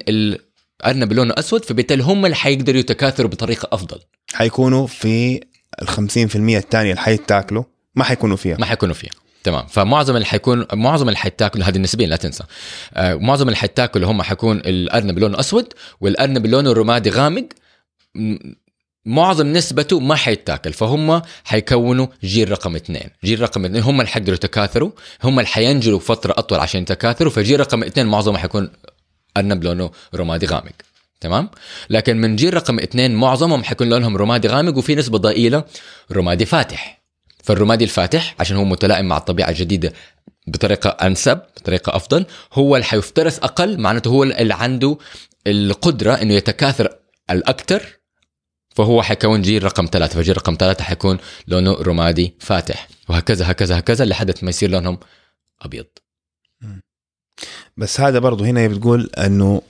الارنب 0.80 1.12
لونه 1.12 1.34
أسود 1.38 1.64
فبالتالي 1.64 2.02
هم 2.02 2.24
اللي 2.24 2.36
حيقدروا 2.36 2.80
يتكاثروا 2.80 3.30
بطريقة 3.30 3.68
أفضل. 3.72 4.00
حيكونوا 4.34 4.86
في 4.86 5.40
ال 5.82 5.88
50% 5.88 5.96
الثانية 6.36 6.90
اللي 6.90 7.02
حيتاكلوا 7.02 7.64
ما 7.94 8.04
حيكونوا 8.04 8.36
فيها. 8.36 8.56
ما 8.56 8.66
حيكونوا 8.66 8.94
فيها. 8.94 9.10
تمام. 9.44 9.66
فمعظم 9.66 10.14
اللي 10.14 10.26
حيكون 10.26 10.66
معظم 10.72 11.08
اللي 11.08 11.18
حيتاكلوا 11.18 11.64
هذه 11.64 11.78
نسبيا 11.78 12.06
لا 12.06 12.16
تنسى. 12.16 12.44
آه 12.94 13.14
معظم 13.14 13.46
اللي 13.46 13.56
حيتاكلوا 13.56 14.10
هم 14.10 14.22
حيكون 14.22 14.56
الأرنب 14.56 15.18
لونه 15.18 15.40
أسود 15.40 15.72
والأرنب 16.00 16.46
لونه 16.46 16.72
رمادي 16.72 17.10
غامق. 17.10 17.44
معظم 19.06 19.46
نسبته 19.46 20.00
ما 20.00 20.14
حيتاكل 20.14 20.72
فهم 20.72 21.22
حيكونوا 21.44 22.06
جيل 22.24 22.50
رقم 22.50 22.76
اثنين. 22.76 23.10
جيل 23.24 23.40
رقم 23.40 23.64
اثنين 23.64 23.82
هم 23.82 24.00
اللي 24.00 24.10
حيقدروا 24.10 24.34
يتكاثروا 24.34 24.90
هم 25.24 25.38
اللي 25.38 25.48
حينجلوا 25.48 25.98
فترة 25.98 26.34
أطول 26.38 26.58
عشان 26.58 26.82
يتكاثروا 26.82 27.30
فجيل 27.30 27.60
رقم 27.60 27.84
اثنين 27.84 28.06
معظمه 28.06 28.38
حيكون 28.38 28.70
أرنب 29.36 29.64
لونه 29.64 29.90
رمادي 30.14 30.46
غامق. 30.46 30.72
تمام؟ 31.20 31.50
لكن 31.90 32.16
من 32.16 32.36
جيل 32.36 32.54
رقم 32.54 32.78
اثنين 32.78 33.14
معظمهم 33.14 33.64
حيكون 33.64 33.88
لونهم 33.88 34.16
رمادي 34.16 34.48
غامق 34.48 34.76
وفي 34.78 34.94
نسبة 34.94 35.18
ضئيلة 35.18 35.64
رمادي 36.12 36.46
فاتح. 36.46 37.02
فالرمادي 37.44 37.84
الفاتح 37.84 38.34
عشان 38.40 38.56
هو 38.56 38.64
متلائم 38.64 39.08
مع 39.08 39.16
الطبيعة 39.16 39.48
الجديدة 39.48 39.92
بطريقة 40.46 40.90
أنسب 40.90 41.40
بطريقة 41.56 41.96
أفضل 41.96 42.26
هو 42.52 42.76
اللي 42.76 42.86
حيفترس 42.86 43.38
أقل 43.38 43.80
معناته 43.80 44.08
هو 44.08 44.22
اللي 44.22 44.54
عنده 44.54 44.98
القدرة 45.46 46.12
إنه 46.12 46.34
يتكاثر 46.34 46.88
الأكثر 47.30 47.82
فهو 48.74 49.02
حيكون 49.02 49.42
جيل 49.42 49.64
رقم 49.64 49.88
ثلاثة. 49.92 50.14
فجيل 50.20 50.36
رقم 50.36 50.56
ثلاثة 50.60 50.84
حيكون 50.84 51.18
لونه 51.48 51.72
رمادي 51.72 52.34
فاتح. 52.38 52.88
وهكذا 53.08 53.50
هكذا 53.50 53.78
هكذا 53.78 54.04
لحد 54.04 54.34
ما 54.42 54.48
يصير 54.48 54.70
لونهم 54.70 54.98
أبيض. 55.62 55.86
بس 57.76 58.00
هذا 58.00 58.18
برضو 58.18 58.44
هنا 58.44 58.66
بتقول 58.68 59.10
إنه 59.18 59.62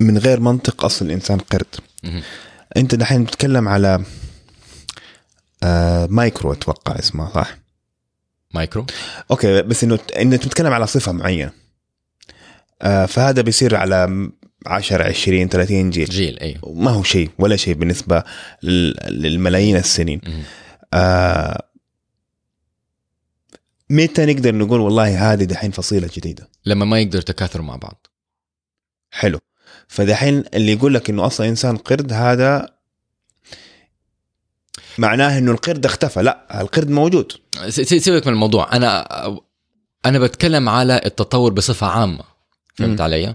من 0.00 0.18
غير 0.18 0.40
منطق 0.40 0.84
أصل 0.84 1.04
الإنسان 1.06 1.38
قرد. 1.38 1.66
أنت 2.76 2.94
دحين 2.94 3.24
بتتكلم 3.24 3.68
على 3.68 4.04
آه 5.62 6.06
مايكرو 6.06 6.52
أتوقع 6.52 6.98
اسمه 6.98 7.32
صح؟ 7.34 7.56
مايكرو 8.54 8.86
أوكي 9.30 9.62
بس 9.62 9.84
إنه 9.84 9.98
انت 10.16 10.34
بتتكلم 10.34 10.72
على 10.72 10.86
صفة 10.86 11.12
معينة 11.12 11.52
آه 12.82 13.06
فهذا 13.06 13.42
بيصير 13.42 13.76
على 13.76 14.28
10 14.66 15.04
20 15.04 15.48
30 15.48 15.90
جيل 15.90 16.08
جيل 16.08 16.38
أيوه 16.38 16.72
ما 16.74 16.90
هو 16.90 17.02
شيء 17.02 17.30
ولا 17.38 17.56
شيء 17.56 17.74
بالنسبة 17.74 18.22
لل- 18.62 18.96
للملايين 19.22 19.76
السنين. 19.76 20.20
آه 20.94 21.62
متى 23.90 24.26
نقدر 24.26 24.54
نقول 24.54 24.80
والله 24.80 25.32
هذه 25.32 25.44
دحين 25.44 25.70
فصيلة 25.70 26.10
جديدة؟ 26.14 26.48
لما 26.66 26.84
ما 26.84 27.00
يقدروا 27.00 27.20
يتكاثروا 27.20 27.66
مع 27.66 27.76
بعض. 27.76 28.06
حلو. 29.10 29.40
فدحين 29.88 30.44
اللي 30.54 30.72
يقول 30.72 30.94
لك 30.94 31.10
إنه 31.10 31.26
أصلا 31.26 31.48
إنسان 31.48 31.76
قرد 31.76 32.12
هذا 32.12 32.74
معناه 34.98 35.38
إنه 35.38 35.50
القرد 35.50 35.84
اختفى. 35.86 36.22
لا 36.22 36.60
القرد 36.60 36.90
موجود. 36.90 37.32
سيبك 37.68 38.26
من 38.26 38.32
الموضوع. 38.32 38.76
أنا 38.76 39.06
أنا 40.06 40.18
بتكلم 40.18 40.68
على 40.68 41.00
التطور 41.04 41.52
بصفة 41.52 41.86
عامة. 41.86 42.33
فهمت. 42.74 43.00
علي؟ 43.00 43.34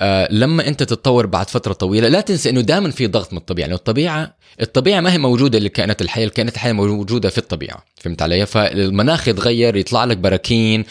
آه 0.00 0.28
لما 0.30 0.68
انت 0.68 0.82
تتطور 0.82 1.26
بعد 1.26 1.50
فترة 1.50 1.72
طويلة 1.72 2.08
لا 2.08 2.20
تنسى 2.20 2.50
إنه 2.50 2.60
دائما 2.60 2.90
في 2.90 3.06
ضغط 3.06 3.32
من 3.32 3.38
الطبيعة، 3.38 3.66
لأنه 3.66 3.76
الطبيعه 3.76 4.38
الطبيعة 4.62 5.00
ما 5.00 5.12
هي 5.12 5.18
موجودة 5.18 5.58
للكائنات 5.58 6.02
الحيه، 6.02 6.24
الكائنات 6.24 6.54
الحيه 6.54 6.72
موجودة 6.72 7.28
في 7.28 7.38
الطبيعة، 7.38 7.84
فهمت 8.00 8.22
علي؟ 8.22 8.46
فالمناخ 8.46 9.28
يتغير 9.28 9.76
يطلع 9.76 10.04
لك 10.04 10.16
براكين 10.16 10.80
ن- 10.80 10.84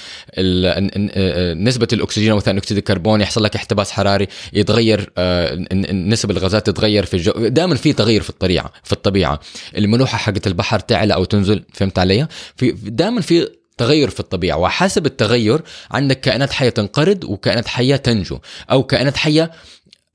آه، 1.11 1.53
نسبة 1.53 1.87
الأكسجين 1.93 2.31
أو 2.31 2.39
ثاني 2.39 2.59
أكسيد 2.59 2.77
الكربون 2.77 3.21
يحصل 3.21 3.43
لك 3.43 3.55
احتباس 3.55 3.91
حراري، 3.91 4.27
يتغير 4.53 5.11
آه، 5.17 5.55
نسب 5.91 6.31
الغازات 6.31 6.67
تتغير 6.69 7.05
في 7.05 7.13
الجو، 7.13 7.31
دائما 7.47 7.75
في 7.75 7.93
تغير 7.93 8.21
في 8.21 8.29
الطبيعه 8.29 8.71
في 8.83 8.93
الطبيعة، 8.93 9.39
الملوحة 9.77 10.17
حقت 10.17 10.47
البحر 10.47 10.79
تعلى 10.79 11.13
أو 11.13 11.23
تنزل، 11.23 11.63
فهمت 11.73 11.99
علي؟ 11.99 12.27
في 12.55 12.71
دائما 12.71 13.21
في 13.21 13.47
تغير 13.77 14.09
في 14.09 14.19
الطبيعة. 14.19 14.57
وحسب 14.57 15.05
التغير 15.05 15.61
عندك 15.91 16.19
كائنات 16.19 16.51
حية 16.51 16.69
تنقرض 16.69 17.23
وكائنات 17.23 17.67
حية 17.67 17.95
تنجو. 17.95 18.39
أو 18.71 18.83
كائنات 18.83 19.17
حية 19.17 19.51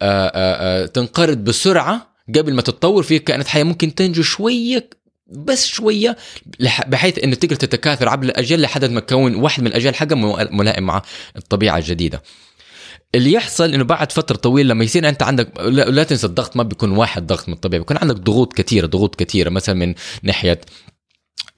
آه، 0.02 0.26
آه، 0.26 0.82
آه، 0.82 0.86
تنقرض 0.86 1.38
بسرعة 1.38 2.12
قبل 2.36 2.54
ما 2.54 2.62
تتطور 2.62 3.02
في 3.02 3.18
كائنات 3.18 3.48
حية 3.48 3.62
ممكن 3.62 3.94
تنجو 3.94 4.22
شوية 4.22 4.90
بس 5.26 5.66
شوية 5.66 6.16
بحيث 6.86 7.18
إنه 7.18 7.34
تقدر 7.34 7.56
تتكاثر 7.56 8.08
عبر 8.08 8.24
الأجيال 8.24 8.60
لحد 8.60 8.84
ما 8.84 9.00
تكون 9.00 9.34
واحد 9.34 9.62
من 9.62 9.66
الأجيال 9.66 9.94
حقها 9.94 10.48
ملائم 10.50 10.84
مع 10.84 11.02
الطبيعة 11.36 11.78
الجديدة. 11.78 12.22
اللي 13.14 13.32
يحصل 13.32 13.74
إنه 13.74 13.84
بعد 13.84 14.12
فترة 14.12 14.36
طويلة 14.36 14.68
لما 14.68 14.84
يصير 14.84 15.08
أنت 15.08 15.22
عندك 15.22 15.60
لا, 15.60 15.84
لا 15.84 16.02
تنسى 16.02 16.26
الضغط 16.26 16.56
ما 16.56 16.62
بيكون 16.62 16.90
واحد 16.90 17.26
ضغط 17.26 17.48
من 17.48 17.54
الطبيعة 17.54 17.80
بيكون 17.80 17.96
عندك 17.96 18.14
ضغوط 18.16 18.52
كثيرة 18.52 18.86
ضغوط 18.86 19.16
كثيرة 19.16 19.50
مثلا 19.50 19.74
من 19.74 19.94
ناحية 20.22 20.60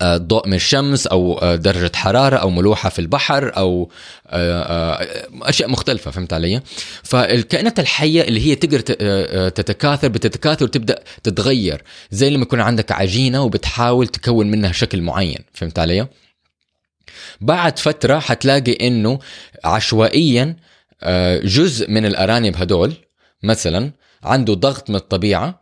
ضوء 0.03 0.49
من 0.49 0.55
الشمس 0.55 1.07
أو 1.07 1.39
آه، 1.39 1.55
درجة 1.57 1.97
حرارة 1.97 2.37
أو 2.37 2.51
ملوحة 2.51 2.89
في 2.89 2.99
البحر 2.99 3.57
أو 3.57 3.91
آه، 4.27 4.63
آه، 4.63 5.27
أشياء 5.43 5.71
مختلفة 5.71 6.11
فهمت 6.11 6.33
علي؟ 6.33 6.61
فالكائنات 7.03 7.81
الحية 7.81 8.23
اللي 8.23 8.47
هي 8.47 8.55
تقدر 8.55 8.83
آه، 8.91 9.47
آه، 9.47 9.49
تتكاثر 9.49 10.09
بتتكاثر 10.09 10.65
وتبدأ 10.65 11.03
تتغير 11.23 11.83
زي 12.11 12.31
لما 12.31 12.43
يكون 12.43 12.61
عندك 12.61 12.93
عجينة 12.93 13.43
وبتحاول 13.43 14.07
تكون 14.09 14.51
منها 14.51 14.73
شكل 14.73 15.03
معين 15.03 15.39
فهمت 15.53 15.79
علي؟ 15.79 16.07
بعد 17.41 17.79
فترة 17.79 18.19
حتلاقي 18.19 18.73
إنه 18.73 19.19
عشوائيا 19.65 20.57
آه، 21.03 21.39
جزء 21.39 21.91
من 21.91 22.07
الأرانب 22.07 22.57
هدول 22.57 22.93
مثلا 23.43 23.93
عنده 24.23 24.55
ضغط 24.55 24.91
من 24.91 24.97
الطبيعة 24.97 25.61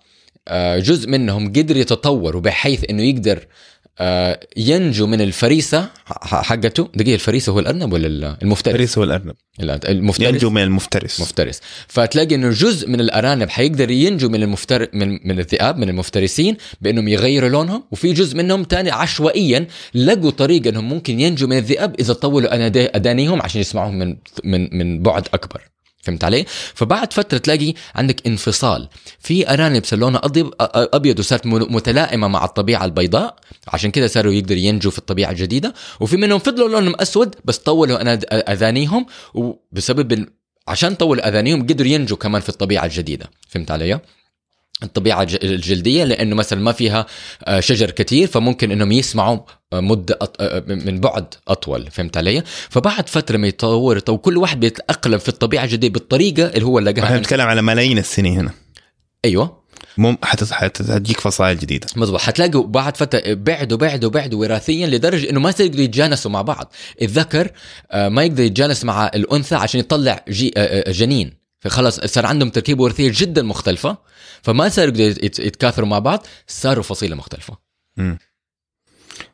آه، 0.49 0.79
جزء 0.79 1.09
منهم 1.11 1.49
قدر 1.49 1.77
يتطور 1.77 2.39
بحيث 2.39 2.85
إنه 2.91 3.03
يقدر 3.03 3.39
آه، 3.39 3.47
ينجو 4.57 5.07
من 5.07 5.21
الفريسة 5.21 5.89
حقته. 6.23 6.89
دقيقة 6.95 7.15
الفريسة 7.15 7.53
هو 7.53 7.59
الأرنب 7.59 7.93
ولا 7.93 8.07
ال- 8.07 8.37
المفترس؟ 8.43 8.69
الفريس 8.75 8.99
هو 8.99 9.05
الأرنب. 9.05 9.35
لا، 9.59 9.81
المفترس. 9.91 10.29
ينجو 10.29 10.51
من 10.51 10.63
المفترس. 10.63 11.21
مفترس. 11.21 11.61
فتلاقي 11.89 12.35
إنه 12.35 12.51
جزء 12.51 12.89
من 12.89 13.01
الأرانب 13.01 13.49
حيقدر 13.51 13.91
ينجو 13.91 14.29
من 14.29 14.43
المفتر 14.43 14.89
من 14.93 15.09
من 15.29 15.39
الذئاب 15.39 15.79
من 15.79 15.89
المفترسين 15.89 16.57
بأنهم 16.81 17.09
يغيروا 17.09 17.49
لونهم. 17.49 17.83
وفي 17.91 18.13
جزء 18.13 18.37
منهم 18.37 18.65
تاني 18.65 18.91
عشوائيا 18.91 19.67
لقوا 19.95 20.31
طريقة 20.31 20.69
إنهم 20.71 20.89
ممكن 20.89 21.21
ينجوا 21.21 21.49
من 21.49 21.59
الذئاب 21.59 21.95
إذا 22.01 22.13
طولوا 22.13 22.67
اذانيهم 22.97 23.43
عشان 23.43 23.61
يسمعوهم 23.61 23.99
من 23.99 24.17
من 24.45 24.79
من 24.79 25.03
بعد 25.03 25.29
أكبر. 25.35 25.61
فهمت 26.03 26.25
علي؟ 26.25 26.45
فبعد 26.75 27.13
فترة 27.13 27.39
تلاقي 27.39 27.75
عندك 27.95 28.27
انفصال 28.27 28.89
في 29.21 29.53
أرانب 29.53 29.85
صار 29.85 29.99
لونها 29.99 30.21
ابيض 30.25 30.51
أبيض 30.61 31.19
وصارت 31.19 31.47
م- 31.47 31.75
متلائمة 31.75 32.29
مع 32.29 32.45
الطبيعة 32.45 32.85
البيضاء 32.85 33.37
عشان 33.69 33.91
كده 33.91 34.07
صاروا 34.07 34.33
يقدروا 34.33 34.61
ينجوا 34.61 34.91
في 34.91 34.99
الطبيعة 34.99 35.31
الجديدة 35.31 35.75
وفي 36.01 36.17
منهم 36.17 36.39
فضلوا 36.39 36.69
لونهم 36.69 36.95
أسود 37.01 37.35
بس 37.45 37.59
طولوا 37.59 38.15
أذانيهم 38.53 39.07
وبسبب 39.35 40.27
عشان 40.69 40.95
طولوا 40.95 41.29
أذانيهم 41.29 41.63
قدروا 41.63 41.89
ينجوا 41.91 42.17
كمان 42.17 42.41
في 42.43 42.49
الطبيعة 42.49 42.85
الجديدة 42.85 43.31
فهمت 43.49 43.71
علي؟ 43.71 44.01
الطبيعة 44.83 45.23
الج- 45.23 45.45
الجلدية 45.45 46.05
لأنه 46.05 46.37
مثلا 46.37 46.61
ما 46.61 46.73
فيها 46.73 47.07
آه، 47.45 47.61
شجر 47.61 47.91
كثير 47.91 48.29
فممكن 48.29 48.71
أنهم 48.73 48.93
يسمعوا 48.93 49.39
آه، 49.73 49.81
مدة 49.81 50.19
أط... 50.21 50.37
آه، 50.41 50.63
من 50.67 51.01
بعد 51.01 51.27
أطول 51.49 51.91
فهمت 51.91 52.17
علي؟ 52.17 52.43
فبعد 52.71 53.09
فترة 53.09 53.37
ما 53.37 53.49
يتطور 53.49 53.97
يتطور، 53.97 54.17
كل 54.17 54.37
واحد 54.37 54.61
بيتأقلم 54.61 55.19
في 55.19 55.29
الطبيعة 55.29 55.65
الجديدة 55.65 55.93
بالطريقة 55.93 56.47
اللي 56.47 56.67
هو 56.67 56.79
إحنا 56.79 56.91
لقاها 56.91 57.19
نتكلم 57.19 57.47
على 57.47 57.63
ملايين 57.63 57.99
السنين 57.99 58.39
هنا. 58.39 58.51
أيوه. 59.25 59.63
حت- 60.23 60.53
حت- 60.53 60.83
حتجيك 60.83 61.21
فصائل 61.21 61.59
جديدة. 61.59 61.87
مظبوط 61.97 62.21
حتلاقوا 62.21 62.67
بعد 62.67 62.97
فترة 62.97 63.23
بعدوا 63.27 63.79
بعدوا 63.79 64.11
بعدوا 64.11 64.41
وراثيا 64.41 64.87
لدرجة 64.87 65.31
إنه 65.31 65.41
ما 65.41 65.51
يقدروا 65.61 65.85
يتجانسوا 65.85 66.31
مع 66.31 66.43
بعض. 66.43 66.73
الذكر 67.03 67.51
ما 67.95 68.23
يقدر 68.23 68.43
يتجانس 68.43 68.85
مع 68.85 69.07
الأنثى 69.15 69.55
عشان 69.55 69.81
يطلع 69.81 70.25
جي 70.29 70.53
جنين. 70.89 71.42
فخلاص 71.63 72.01
صار 72.01 72.27
عندهم 72.27 72.51
تركيبه 72.51 72.83
وراثيه 72.85 73.13
جدا 73.15 73.43
مختلفة 73.43 73.99
فما 74.43 74.69
صاروا 74.69 74.89
يقدروا 74.97 75.25
يت- 75.25 75.39
يتكاثروا 75.39 75.89
مع 75.89 75.99
بعض 75.99 76.27
صاروا 76.47 76.83
فصيلة 76.83 77.17
مختلفة. 77.17 77.57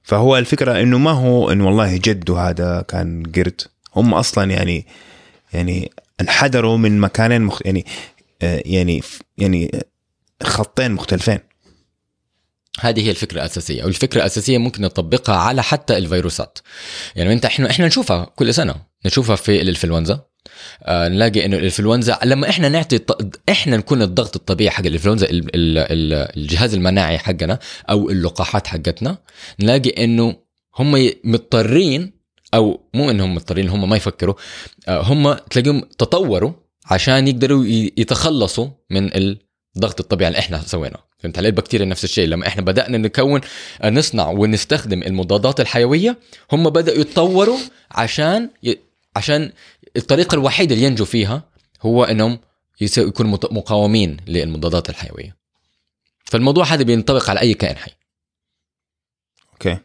فهو 0.02 0.36
الفكرة 0.38 0.80
إنه 0.82 0.98
ما 0.98 1.10
هو 1.10 1.50
إنه 1.52 1.66
والله 1.66 1.96
جده 1.96 2.38
هذا 2.38 2.84
كان 2.88 3.22
قرد. 3.36 3.60
هم 3.96 4.14
أصلا 4.14 4.50
يعني 4.50 4.86
يعني 5.52 5.92
انحدروا 6.20 6.76
من 6.76 7.00
مكانين 7.00 7.42
مخ 7.42 7.60
يعني 7.64 7.86
آه، 8.42 8.62
يعني 8.66 9.02
يعني 9.38 9.84
خطين 10.42 10.92
مختلفين. 10.92 11.38
هذه 12.80 13.06
هي 13.06 13.10
الفكرة 13.10 13.36
الأساسية 13.38 13.84
والفكرة 13.84 14.18
الأساسية 14.20 14.58
ممكن 14.58 14.82
نطبقها 14.82 15.36
على 15.36 15.62
حتى 15.62 15.96
الفيروسات. 15.96 16.58
يعني 17.16 17.32
أنت 17.32 17.44
إحنا 17.44 17.70
إحنا 17.70 17.86
نشوفها 17.86 18.24
كل 18.36 18.54
سنة 18.54 18.74
نشوفها 19.06 19.36
في 19.36 19.60
الإنفلونزا 19.62 20.14
آه 20.14 20.27
نلاقي 20.88 21.44
إنه 21.44 21.56
الإنفلونزا 21.56 22.18
لما 22.24 22.48
إحنا 22.48 22.68
نعطي 22.68 23.00
إحنا 23.48 23.76
نكون 23.76 24.02
الضغط 24.02 24.36
الطبيعي 24.36 24.70
حق 24.70 24.86
الإنفلونزا 24.86 25.26
ال- 25.30 25.54
ال- 25.54 25.78
ال- 25.78 26.36
الجهاز 26.36 26.74
المناعي 26.74 27.18
حقنا 27.18 27.58
أو 27.90 28.10
اللقاحات 28.10 28.66
حقتنا 28.66 29.18
نلاقي 29.60 30.04
إنه 30.04 30.36
هم 30.78 31.10
مضطرين 31.24 32.12
أو 32.54 32.80
مو 32.94 33.10
إنهم 33.10 33.34
مضطرين 33.34 33.68
هم 33.68 33.88
ما 33.88 33.96
يفكروا 33.96 34.34
آه، 34.88 35.00
هم 35.02 35.32
تلاقيهم 35.32 35.80
تطوروا 35.98 36.52
عشان 36.86 37.28
يقدروا 37.28 37.64
يتخلصوا 37.96 38.68
من 38.90 39.10
الضغط 39.76 40.00
الطبيعي 40.00 40.28
اللي 40.28 40.38
إحنا 40.38 40.62
سويناه. 40.66 41.04
فهمت 41.18 41.38
علي؟ 41.38 41.48
البكتيريا 41.48 41.86
نفس 41.86 42.04
الشيء. 42.04 42.28
لما 42.28 42.46
إحنا 42.46 42.62
بدأنا 42.62 42.98
نكون 42.98 43.40
آه، 43.82 43.90
نصنع 43.90 44.28
ونستخدم 44.30 45.02
المضادات 45.02 45.60
الحيوية 45.60 46.18
هم 46.52 46.70
بدأوا 46.70 46.98
يتطوروا 46.98 47.58
عشان 47.90 48.50
ي... 48.64 48.76
عشان 49.16 49.52
الطريقة 49.96 50.34
الوحيدة 50.34 50.74
اللي 50.74 50.86
ينجوا 50.86 51.06
فيها 51.06 51.42
هو 51.82 52.04
إنهم 52.04 52.38
يكونوا 52.80 53.38
مقاومين 53.50 54.16
للمضادات 54.26 54.90
الحيوية. 54.90 55.36
فالموضوع 56.24 56.64
هذا 56.64 56.82
بينطبق 56.82 57.30
على 57.30 57.40
أي 57.40 57.54
كائن 57.54 57.76
حي. 57.76 57.90
أوكي. 59.52 59.78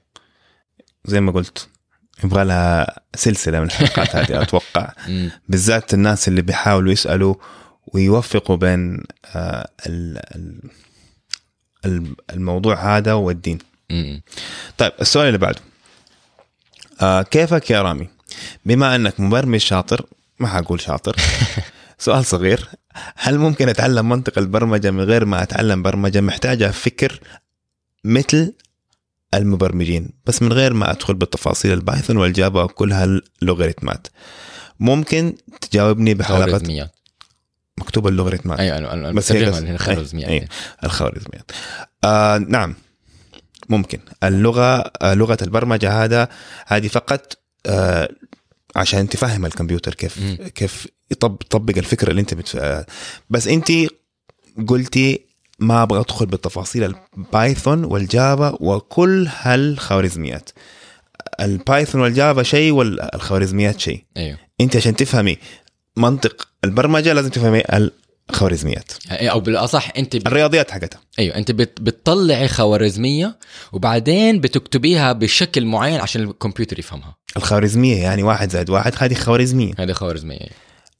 زي 1.05 1.21
ما 1.21 1.31
قلت 1.31 1.67
يبغى 2.23 2.43
لها 2.45 2.99
سلسلة 3.15 3.59
من 3.59 3.65
الحلقات 3.65 4.15
هذه 4.15 4.41
أتوقع. 4.41 4.93
بالذات 5.49 5.93
الناس 5.93 6.27
اللي 6.27 6.41
بيحاولوا 6.41 6.91
يسألوا 6.91 7.35
ويوفقوا 7.87 8.55
بين 8.55 9.03
آه، 9.25 9.69
ال- 9.87 10.35
ال- 10.35 10.61
ال- 11.85 12.15
الموضوع 12.31 12.97
هذا 12.97 13.13
والدين. 13.13 13.57
طيب 14.77 14.91
السؤال 15.01 15.27
اللي 15.27 15.37
بعده. 15.37 15.59
آه 17.01 17.21
كيفك 17.21 17.71
يا 17.71 17.81
رامي؟ 17.81 18.07
بما 18.65 18.95
أنك 18.95 19.19
مبرمج 19.19 19.59
شاطر 19.59 20.05
ما 20.39 20.47
حقول 20.47 20.81
شاطر. 20.81 21.15
سؤال 21.99 22.25
صغير 22.25 22.69
هل 23.15 23.37
ممكن 23.37 23.69
أتعلم 23.69 24.09
منطق 24.09 24.37
البرمجة 24.37 24.91
من 24.91 25.01
غير 25.03 25.25
ما 25.25 25.43
أتعلم 25.43 25.81
برمجة 25.81 26.21
محتاجة 26.21 26.71
فكر 26.71 27.19
مثل 28.03 28.53
المبرمجين 29.33 30.09
بس 30.25 30.41
من 30.41 30.53
غير 30.53 30.73
ما 30.73 30.91
أدخل 30.91 31.13
بالتفاصيل 31.13 31.73
ال 31.73 31.79
Python 31.79 32.17
وال 32.17 32.32
Java 32.32 32.63
وكل 32.63 32.91
هاللوغاريتمات؟ 32.93 34.07
ممكن 34.79 35.35
تجاوبني 35.61 36.13
بحلقة 36.13 36.89
مكتوب 37.77 38.07
اللوغاريتمات. 38.07 38.59
أيوه 38.59 38.77
أنا 38.93 39.11
بس 39.11 39.31
هي 39.31 39.37
بترجمها 39.37 39.59
بس- 39.59 39.63
لأنها 39.65 39.77
خوارزميات 39.77 40.27
أي- 40.29 40.31
أي. 40.31 40.47
الخوارزميات. 40.83 41.51
آه 42.03 42.37
نعم. 42.37 42.75
ممكن. 43.69 43.99
اللغة 44.23 44.91
آه 45.01 45.13
لغة 45.13 45.37
البرمجة 45.41 46.03
هذا 46.03 46.27
هذه 46.67 46.87
فقط 46.87 47.37
آه 47.65 48.09
عشان 48.75 49.09
تفهم 49.09 49.45
الكمبيوتر 49.45 49.93
كيف 49.93 50.19
مم. 50.19 50.37
كيف 50.55 50.87
يطب 51.11 51.37
يطبق 51.41 51.77
الفكرة 51.77 52.09
اللي 52.09 52.21
انت 52.21 52.33
بتف... 52.33 52.85
بس 53.29 53.47
انت 53.47 53.71
قلتي 54.67 55.21
ما 55.59 55.83
أبغى 55.83 55.99
أدخل 55.99 56.25
بالتفاصيل 56.25 56.95
ال 57.17 57.26
Python 57.26 57.83
وال 57.83 58.08
Java 58.08 58.57
وكل 58.59 59.27
هالخوارزميات. 59.41 60.49
البايثون 61.39 62.01
والجافا 62.01 62.43
شيء 62.43 62.71
والخوارزميات 62.71 63.79
شيء. 63.79 64.03
أيوه. 64.17 64.37
انت 64.61 64.75
عشان 64.75 64.95
تفهمي 64.95 65.37
منطق 65.97 66.47
البرمجة 66.63 67.13
لازم 67.13 67.29
تفهمي 67.29 67.59
الخوارزميات 68.33 68.91
أو 69.11 69.39
بالأصح 69.39 69.91
أنت 69.97 70.15
ب... 70.15 70.27
الرياضيات 70.27 70.71
حقتها. 70.71 71.01
أيوه 71.19 71.35
أنت 71.35 71.51
بت... 71.51 71.81
بتطلعي 71.81 72.47
خوارزمية 72.47 73.39
وبعدين 73.71 74.41
بتكتبيها 74.41 75.13
بشكل 75.13 75.65
معين 75.65 75.99
عشان 75.99 76.23
الكمبيوتر 76.23 76.79
يفهمها. 76.79 77.15
الخوارزمية 77.37 78.01
يعني 78.01 78.23
واحد 78.23 78.51
زائد 78.51 78.69
واحد 78.69 78.93
هذه 78.97 79.13
خوارزمية. 79.13 79.73
هذه 79.79 79.91
خوارزمية 79.91 80.39
أيوة. 80.39 80.51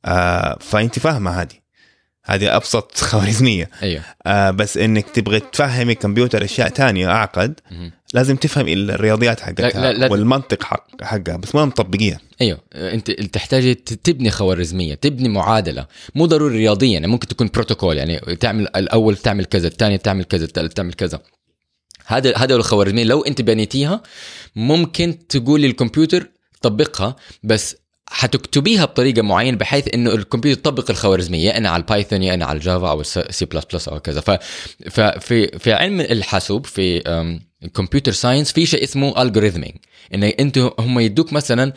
آه 0.05 0.57
فأنت 0.61 0.99
فاهمة 0.99 1.41
هذه. 1.41 1.62
هذه 2.25 2.55
أبسط 2.55 2.97
خوارزمية. 3.09 3.69
أيوه. 3.83 4.01
آه 4.25 4.51
بس 4.51 4.77
إنك 4.77 5.09
تبغى 5.09 5.39
تفهمي 5.39 5.95
كمبيوتر 5.95 6.43
أشياء 6.43 6.69
تانية 6.69 7.07
أعقد. 7.07 7.59
لازم 8.13 8.35
تفهمي 8.35 8.73
الرياضيات 8.73 9.39
حقتها 9.39 9.69
لا- 9.69 9.93
لا- 9.93 9.97
لا- 9.97 10.11
والمنطق 10.11 10.63
حق 10.63 11.03
حقها 11.03 11.37
بس 11.37 11.55
ما 11.55 11.65
مطبقيها. 11.65 12.19
أيوه. 12.41 12.59
انت 12.75 13.11
تحتاجي 13.11 13.73
ت- 13.73 13.93
تبني 13.93 14.31
خوارزمية 14.31 14.93
تبني 14.95 15.29
معادلة. 15.29 15.87
مو 16.15 16.25
ضروري 16.25 16.57
رياضيا 16.57 16.87
يعني 16.89 17.07
ممكن 17.07 17.27
تكون 17.27 17.49
بروتوكول 17.53 17.97
يعني 17.97 18.19
تعمل 18.35 18.67
الأول 18.75 19.17
تعمل 19.17 19.45
كذا 19.45 19.67
الثاني 19.67 19.97
تعمل 19.97 20.23
كذا 20.23 20.45
الثالث 20.45 20.73
تعمل 20.73 20.93
كذا. 20.93 21.19
هذا 22.05 22.37
هذا 22.37 22.55
الخوارزمية 22.55 23.03
لو 23.03 23.21
أنت 23.21 23.41
بنيتيها 23.41 24.03
ممكن 24.55 25.27
تقولي 25.27 25.67
للكمبيوتر 25.67 26.27
طبقها 26.61 27.15
بس 27.43 27.75
حتكتبيها 28.13 28.85
بطريقة 28.85 29.21
معينة 29.21 29.57
بحيث 29.57 29.93
إنه 29.93 30.13
الكمبيوتر 30.13 30.59
يطبق 30.59 30.91
الخوارزمية 30.91 31.45
يا 31.45 31.57
أنا 31.57 31.69
على 31.69 31.81
البايثون 31.81 32.23
يا 32.23 32.33
أنا 32.33 32.45
على 32.45 32.57
الجافا 32.57 32.89
أو 32.89 33.01
السي 33.01 33.45
بلس 33.45 33.65
بلس 33.73 33.87
أو 33.87 33.99
كذا. 33.99 34.21
ف 34.21 34.31
ففي 34.89 35.59
في 35.59 35.73
علم 35.73 36.01
الحاسوب 36.01 36.65
في 36.65 37.03
الكمبيوتر 37.63 38.11
science 38.11 38.51
في 38.51 38.65
شيء 38.65 38.83
اسمه 38.83 39.21
algorithming 39.21 39.75
إن 40.13 40.23
أنت 40.23 40.57
هم 40.79 40.99
يدوك 40.99 41.33
مثلا 41.33 41.73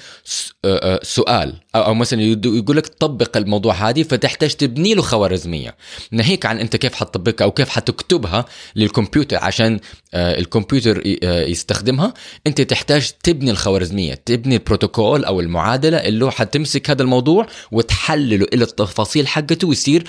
آه، 0.64 0.94
آه، 0.94 1.00
سؤال 1.02 1.60
أو 1.74 1.94
مثلا 1.94 2.22
يقول 2.22 2.76
لك 2.76 2.86
طبق 2.86 3.36
الموضوع 3.36 3.74
هذه 3.74 4.02
فتحتاج 4.02 4.54
تبني 4.54 4.94
له 4.94 5.02
خوارزمية. 5.02 5.76
ناهيك 6.10 6.46
عن 6.46 6.58
أنت 6.58 6.76
كيف 6.76 6.94
حتطبقها 6.94 7.44
أو 7.44 7.50
كيف 7.50 7.68
حتكتبها 7.68 8.44
للكمبيوتر 8.76 9.36
عشان 9.36 9.80
آه، 10.14 10.38
الكمبيوتر 10.38 11.02
يستخدمها. 11.22 12.14
أنت 12.46 12.60
تحتاج 12.60 13.10
تبني 13.22 13.50
الخوارزمية 13.50 14.14
تبني 14.14 14.56
البروتوكول 14.56 15.24
أو 15.24 15.40
المعادلة 15.40 15.96
اللي 15.96 16.30
حتمسك 16.30 16.90
هذا 16.90 17.02
الموضوع 17.02 17.46
وتحلله 17.72 18.46
إلى 18.52 18.64
التفاصيل 18.64 19.28
حقته 19.28 19.68
ويصير 19.68 20.04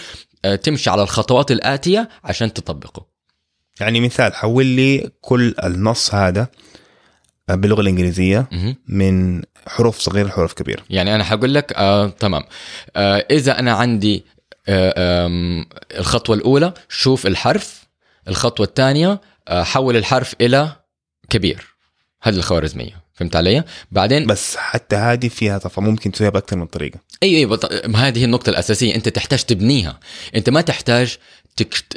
تمشي 0.63 0.89
على 0.89 1.03
الخطوات 1.03 1.51
الآتية 1.51 2.09
عشان 2.23 2.53
تطبقه. 2.53 3.16
يعني 3.79 4.01
مثال 4.01 4.33
حول 4.33 4.65
لي 4.65 5.11
كل 5.21 5.55
النص 5.63 6.15
هذا 6.15 6.47
باللغة 7.49 7.81
الإنجليزية. 7.81 8.49
من 8.87 9.41
حروف 9.67 9.99
صغيرة 9.99 10.27
لحروف 10.27 10.53
كبيرة. 10.53 10.83
يعني 10.89 11.15
أنا 11.15 11.23
حقول 11.23 11.53
لك 11.53 11.73
آه 11.75 12.07
تمام. 12.07 12.43
آه 12.95 13.25
إذا 13.31 13.59
أنا 13.59 13.73
عندي 13.73 14.25
آه 14.67 15.25
آم، 15.25 15.65
الخطوة 15.97 16.35
الأولى 16.35 16.73
شوف 16.89 17.27
الحرف 17.27 17.87
الخطوة 18.27 18.65
الثانية 18.65 19.21
آه 19.47 19.63
حول 19.63 19.97
الحرف 19.97 20.35
إلى 20.41 20.75
كبير. 21.29 21.65
هذه 22.21 22.35
الخوارزمية. 22.35 23.07
فهمت 23.13 23.35
علي؟ 23.35 23.63
بعدين 23.91 24.27
بس 24.27 24.57
حتى 24.57 24.95
هذه 24.95 25.27
فيها 25.27 25.57
طفى 25.57 25.81
ممكن 25.81 26.11
تسويها 26.11 26.31
بأكثر 26.31 26.57
من 26.57 26.65
طريقة. 26.65 26.99
اي 27.23 27.37
اي 27.37 27.45
بط... 27.45 27.73
هذه 27.95 28.19
هي 28.19 28.25
النقطة 28.25 28.49
الأساسية، 28.49 28.95
أنت 28.95 29.09
تحتاج 29.09 29.43
تبنيها، 29.43 29.99
أنت 30.35 30.49
ما 30.49 30.61
تحتاج. 30.61 31.17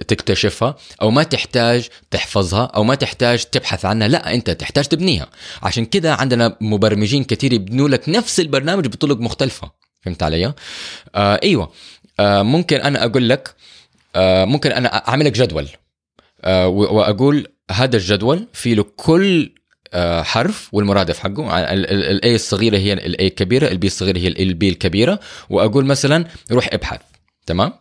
تكتشفها 0.08 0.76
أو 1.02 1.10
ما 1.10 1.22
تحتاج 1.22 1.88
تحفظها 2.10 2.64
أو 2.64 2.84
ما 2.84 2.94
تحتاج 2.94 3.44
تبحث 3.44 3.84
عنها، 3.84 4.08
لا 4.08 4.34
أنت 4.34 4.50
تحتاج 4.50 4.84
تبنيها، 4.84 5.28
عشان 5.62 5.84
كذا 5.84 6.12
عندنا 6.12 6.56
مبرمجين 6.60 7.24
كثير 7.24 7.52
يبنوا 7.52 7.88
لك 7.88 8.08
نفس 8.08 8.40
البرنامج 8.40 8.86
بطرق 8.86 9.16
مختلفة، 9.16 9.70
فهمت 10.02 10.22
علي؟ 10.22 10.54
آه 11.14 11.40
أيوه. 11.42 11.72
آه 12.20 12.42
ممكن 12.42 12.76
أنا 12.76 13.04
أقول 13.04 13.28
لك 13.28 13.54
آه 14.16 14.44
ممكن 14.44 14.72
أنا 14.72 15.08
أعمل 15.08 15.26
لك 15.26 15.32
جدول. 15.32 15.68
آه 16.44 16.68
و- 16.68 16.96
وأقول 16.96 17.46
هذا 17.70 17.96
الجدول 17.96 18.46
فيه 18.52 18.74
له 18.74 18.84
كل 18.96 19.52
آه، 19.92 20.22
حرف 20.22 20.68
والمرادف 20.72 21.18
حقه. 21.18 21.58
الاي 21.72 22.34
الصغيرة 22.34 22.76
هي 22.78 22.92
الاي 22.92 23.26
الكبيرة 23.26 23.68
البي 23.68 23.86
الصغيرة 23.86 24.18
هي 24.18 24.28
البي 24.28 24.68
الكبيرة. 24.68 25.20
وأقول 25.50 25.84
مثلا 25.84 26.24
روح 26.52 26.68
ابحث. 26.72 27.00
تمام؟ 27.46 27.72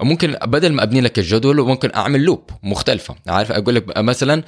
ممكن 0.00 0.36
بدل 0.44 0.72
ما 0.72 0.82
أبني 0.82 1.00
لك 1.00 1.18
الجدول 1.18 1.60
ممكن 1.66 1.90
أعمل 1.94 2.20
loop 2.20 2.50
مختلفة. 2.62 3.16
عارف؟ 3.28 3.52
أقول 3.52 3.74
لك 3.74 3.98
مثلا 3.98 4.42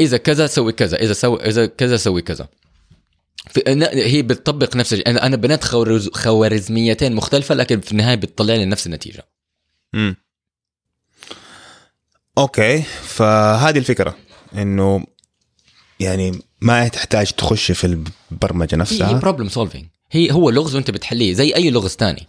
إذا 0.00 0.16
كذا 0.16 0.46
سوي 0.46 0.72
كذا 0.72 0.96
إذا 0.96 1.12
سوي 1.12 1.48
إذا 1.48 1.66
كذا 1.66 1.96
سوي 1.96 2.22
كذا. 2.22 2.48
في 3.50 3.62
هي 3.92 4.22
بتطبق 4.22 4.76
نفس 4.76 4.92
الشيء. 4.92 5.08
أنا 5.08 5.36
بنيت 5.36 5.64
خوارز- 5.64 6.10
خوارزميتين 6.12 7.14
مختلفة 7.14 7.54
لكن 7.54 7.80
في 7.80 7.92
النهاية 7.92 8.14
بتطلع 8.14 8.54
لي 8.54 8.64
نفس 8.64 8.86
النتيجة. 8.86 9.26
امم 9.94 10.16
okay. 12.38 12.82
فهذه 13.02 13.78
الفكرة 13.78 14.16
إنه 14.54 15.04
يعني 16.00 16.42
ما 16.60 16.88
تحتاج 16.88 17.32
تخش 17.32 17.72
في 17.72 17.84
البرمجة 18.30 18.74
هي 18.74 18.76
هي 18.76 18.80
نفسها. 18.80 19.12
بروبلم 19.12 19.48
سولفينج 19.48 19.86
هي 20.10 20.32
هو 20.32 20.50
لغز 20.50 20.74
وأنت 20.74 20.90
بتحليه 20.90 21.32
زي 21.32 21.54
أي 21.54 21.70
لغز 21.70 21.96
تاني. 21.96 22.20
أم، 22.20 22.26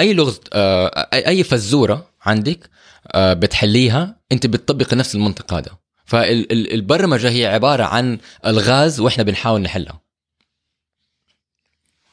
أي 0.00 0.14
لغز 0.14 0.40
آه، 0.52 1.08
اي 1.12 1.26
أي 1.28 1.44
فزورة 1.44 2.10
عندك 2.22 2.70
آه، 3.12 3.32
بتحليها 3.32 4.16
أنت 4.32 4.46
بتطبق 4.46 4.94
نفس 4.94 5.14
المنطق 5.14 5.54
هذا. 5.54 5.70
فالبرمجه 6.04 7.30
هي 7.30 7.46
عبارة 7.46 7.84
عن 7.84 8.18
الغاز 8.46 9.00
وإحنا 9.00 9.24
بنحاول 9.24 9.62
نحلها. 9.62 10.00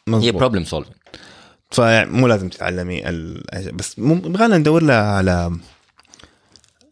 هي 0.07 0.13
مظبوط. 0.13 0.33
problem 0.35 0.63
solving 0.63 0.97
فمو 1.71 2.27
لازم 2.27 2.49
تتعلمي 2.49 3.09
ال... 3.09 3.43
بس 3.73 3.97
يبغانا 3.97 4.57
ندور 4.57 4.83
لها 4.83 5.01
على 5.01 5.57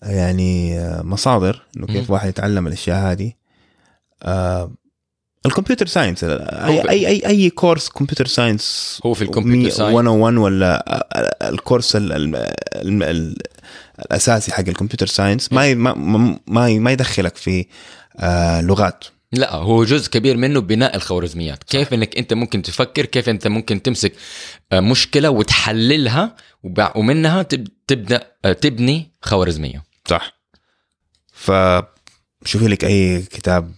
يعني 0.02 0.80
مصادر 1.04 1.66
إنه 1.78 1.88
كيف. 1.88 2.12
واحد 2.12 2.30
يتعلم 2.30 2.68
الأشياء 2.68 3.12
هذه. 3.12 3.34
آه 4.24 4.72
الكمبيوتر 5.46 5.88
science. 5.88 6.24
اي 6.24 6.90
اي 6.90 7.08
اي, 7.08 7.28
أي 7.28 7.50
course 7.50 7.90
computer 7.90 8.26
science 8.26 9.00
هو 9.06 9.14
في 9.14 9.22
الكمبيوتر 9.22 9.70
science 9.70 9.94
101 9.94 10.38
ولا 10.38 11.08
ال 11.50 11.56
course 11.56 11.96
ال 11.96 12.12
ال 12.12 12.36
ال 12.36 13.04
ال 13.04 13.36
الأساسي 14.00 14.52
حق 14.52 14.60
الكمبيوتر 14.68 15.08
science 15.08 15.54
ما 15.54 15.74
ما 15.74 16.70
ما 16.80 16.92
يدخلك 16.92 17.36
في 17.36 17.66
آه 18.20 18.62
لغات. 18.62 19.06
لا 19.32 19.56
هو 19.56 19.84
جزء 19.84 20.10
كبير 20.10 20.38
منه 20.38 20.62
بناء 20.62 20.96
الخوارزميات. 20.96 21.64
كيف 21.64 21.94
إنك 21.94 22.18
أنت 22.18 22.34
ممكن 22.34 22.62
تفكر 22.62 23.06
كيف 23.06 23.30
أنت 23.30 23.48
ممكن 23.48 23.82
تمسك 23.82 24.14
آه، 24.72 24.80
مشكلة 24.80 25.30
وتحللها 25.30 26.36
ومنها 26.96 27.44
تب- 27.44 27.68
تبدأ 27.88 28.24
آه، 28.46 28.54
تبني 28.54 29.12
خوارزمية. 29.22 29.84
صح. 30.10 30.34
ف 31.34 31.52
شوفي 32.46 32.68
لك 32.68 32.86
أي 32.86 33.22
كتاب 33.22 33.72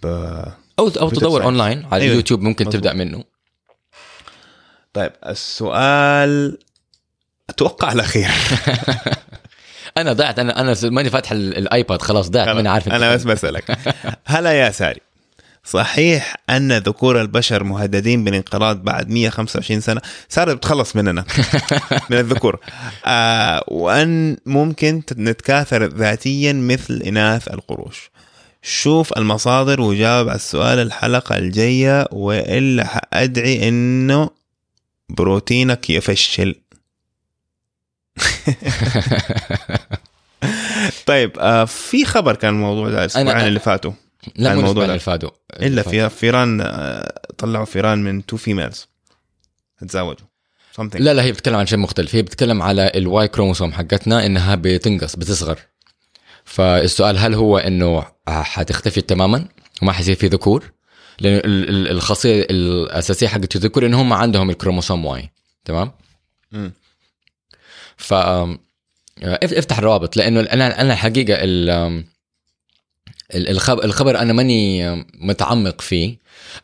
أو 0.80 0.88
أو 0.88 1.10
تدور. 1.10 1.44
اونلاين 1.44 1.86
على 1.92 2.02
أيوة. 2.02 2.12
اليوتيوب 2.14 2.42
ممكن 2.42 2.66
مظبوط. 2.66 2.82
تبدأ 2.84 2.94
منه. 2.94 3.24
طيب 4.94 5.12
السؤال 5.28 6.58
أتوقع 7.50 7.92
الأخير. 7.92 8.30
أنا 9.98 10.14
ضعت 10.14 10.40
أنا 10.40 10.62
أنا 10.62 10.76
ماني 10.84 11.10
فاتح 11.10 11.32
ال- 11.32 11.58
ال 11.58 11.67
iPad 11.67 12.02
خلاص 12.02 12.30
ضعت 12.30 12.50
ماني 12.50 12.70
عارف 12.70 12.88
أنا 12.90 13.16
بس 13.16 13.24
بسألك. 13.24 13.78
هلا 14.26 14.52
يا 14.52 14.72
ساري. 14.72 15.02
صحيح 15.64 16.36
أن 16.50 16.72
ذكور 16.78 17.22
البشر 17.22 17.64
مهددين 17.64 18.24
بالانقراض 18.24 18.84
بعد 18.84 19.10
125 19.10 19.82
سنة؟ 19.82 20.02
ساره 20.30 20.54
بتخلص 20.54 20.96
مننا 20.96 21.26
من 22.10 22.18
الذكور. 22.18 22.60
آه 23.06 23.64
وأن 23.68 24.38
ممكن 24.46 25.02
نتكاثر 25.18 25.84
ذاتيا 25.86 26.54
مثل 26.54 27.02
إناث 27.08 27.48
القروش. 27.48 28.12
شوف 28.62 29.18
المصادر 29.18 29.82
وجاوب 29.82 30.28
على 30.28 30.36
السؤال 30.36 30.80
الحلقة 30.80 31.38
الجاية 31.38 32.08
وإلا 32.12 32.86
حأدعي 32.86 33.70
إنه 33.70 34.30
بروتينك 35.10 35.90
يفشل. 35.90 36.56
طيب 41.06 41.32
آه 41.40 41.66
في 41.66 42.06
خبر 42.06 42.36
كان 42.36 42.54
الموضوع 42.54 42.90
ده 42.90 43.00
الأسبوعين 43.00 43.48
اللي 43.48 43.60
فاتوا. 43.60 43.92
لا 44.36 44.54
مو 44.54 44.60
الموضوع. 44.60 44.86
اللي 44.86 45.00
فاتوا. 45.00 45.30
إلا 45.54 45.82
في 45.82 46.10
فيران 46.10 46.62
آه، 46.62 47.22
طلعوا 47.38 47.66
فيران 47.66 48.04
من 48.04 48.26
two 48.26 48.38
females 48.38 48.88
تزوجوا 49.88 50.28
something. 50.82 50.96
لا 50.96 51.14
لا 51.14 51.24
هي 51.24 51.32
بتتكلم 51.32 51.56
عن 51.56 51.66
شيء 51.66 51.80
مختلف. 51.80 52.16
هي 52.16 52.22
بتتكلم 52.22 52.62
على 52.62 52.92
ال 52.96 53.28
Y 53.28 53.32
chromosome 53.32 53.74
حقتنا 53.74 54.26
إنها 54.26 54.56
بتنقص 54.56 55.16
بتصغر. 55.16 55.60
فالسؤال 56.48 57.18
هل 57.18 57.34
هو 57.34 57.58
إنه 57.58 58.06
حتختفي 58.28 59.02
تماما؟ 59.02 59.46
وما 59.82 59.92
حيصير 59.92 60.16
في 60.16 60.28
ذكور؟ 60.28 60.72
لأن 61.20 61.34
ال- 61.38 61.70
ال- 61.70 61.92
الخاصية 61.92 62.42
الأساسية 62.50 63.28
حقت 63.28 63.56
الذكور 63.56 63.86
ان 63.86 63.94
هم 63.94 64.14
عندهم 64.14 64.50
الكروموسوم 64.50 65.06
Y 65.06 65.30
تمام. 65.66 65.92
ف 67.98 68.14
افتح 69.44 69.78
الروابط 69.78 70.18
لأنه 70.18 70.40
أنا 70.40 70.82
أنا 70.82 70.94
الحقيقة 70.94 71.34
ال- 71.40 72.04
الخبر, 73.36 74.20
أنا 74.20 74.34
ماني 74.34 74.96
متعمق 75.20 75.82
فيه. 75.82 76.18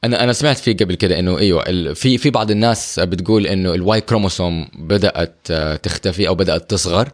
أنا 0.03 0.23
أنا 0.23 0.33
سمعت 0.33 0.57
فيه 0.57 0.77
قبل 0.77 0.95
كده 0.95 1.19
إنه 1.19 1.37
إيوه 1.37 1.93
في 1.93 2.17
في 2.17 2.29
بعض 2.29 2.51
الناس 2.51 2.99
بتقول 2.99 3.47
إنه 3.47 3.73
ال 3.73 4.01
Y 4.01 4.07
chromosome 4.07 4.67
بدأت 4.73 5.35
آه، 5.51 5.75
تختفي 5.75 6.27
أو 6.27 6.35
بدأت 6.35 6.69
تصغر. 6.69 7.09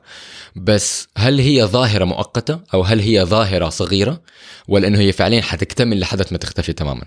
بس 0.56 1.08
هل 1.18 1.40
هي 1.40 1.66
ظاهرة 1.66 2.06
مؤقتة 2.06 2.60
أو 2.74 2.82
هل 2.82 3.00
هي 3.00 3.26
ظاهرة 3.26 3.70
صغيرة؟ 3.70 4.22
ولا 4.68 4.88
إنه 4.88 5.00
هي 5.00 5.12
فعليا 5.12 5.42
حتكتمل 5.42 6.00
لحد 6.00 6.26
ما 6.32 6.38
تختفي 6.38 6.74
تماما. 6.74 7.04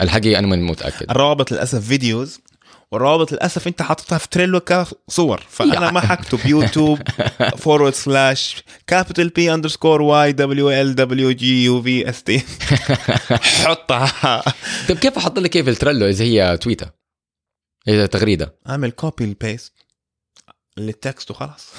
الحقيقة 0.00 0.38
أنا 0.38 0.46
ماني 0.46 0.62
متأكد. 0.62 1.10
الروابط 1.10 1.52
للأسف 1.52 1.86
videos 1.86 2.40
والروابط 2.92 3.32
للأسف 3.32 3.66
أنت 3.66 3.82
حاططها 3.82 4.18
في 4.18 4.28
Trello 4.28 4.60
كصور 4.60 5.42
فأنا 5.48 5.90
ما 5.90 6.00
حكتب 6.00 6.46
يوتيوب 6.46 6.98
فورورد 7.56 7.94
سلاش 7.94 8.62
كابيتال 8.86 9.28
بي 9.28 9.54
اندرسكور 9.54 10.02
واي 10.02 10.32
دبليو 10.32 10.70
ال 10.70 10.94
دبليو 10.94 11.30
جي 11.30 11.64
يو 11.64 11.82
في 11.82 12.08
اس 12.08 12.22
تي 12.22 12.42
حطها. 13.64 14.42
طيب 14.88 14.98
كيف 14.98 15.16
أحط 15.16 15.38
لك 15.38 15.50
كيف 15.50 15.68
ال 15.68 15.73
Trello 15.73 16.06
إذا 16.06 16.24
هي 16.24 16.56
تويتر؟ 16.56 16.88
إذا 17.88 18.06
تغريدة. 18.06 18.54
أعمل 18.68 18.90
copy 18.90 19.24
ال 19.24 19.32
paste 19.32 19.72
لل 20.76 20.94
text 20.94 21.30
وخلاص. 21.30 21.72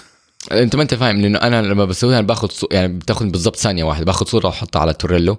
أنت 0.51 0.75
ما 0.75 0.83
أنت 0.83 0.93
فاهم 0.93 1.21
لأنه 1.21 1.39
أنا 1.39 1.61
لما 1.61 1.85
بسويها 1.85 2.21
باخذ 2.21 2.49
صو... 2.49 2.67
يعني 2.71 2.87
بتاخذ 2.97 3.25
بالضبط 3.25 3.55
ثانية 3.55 3.83
واحدة 3.83 4.05
باخذ 4.05 4.25
صورة 4.25 4.45
وأحطها 4.45 4.79
على 4.79 4.91
ال 4.91 4.98
Trello 4.98 5.37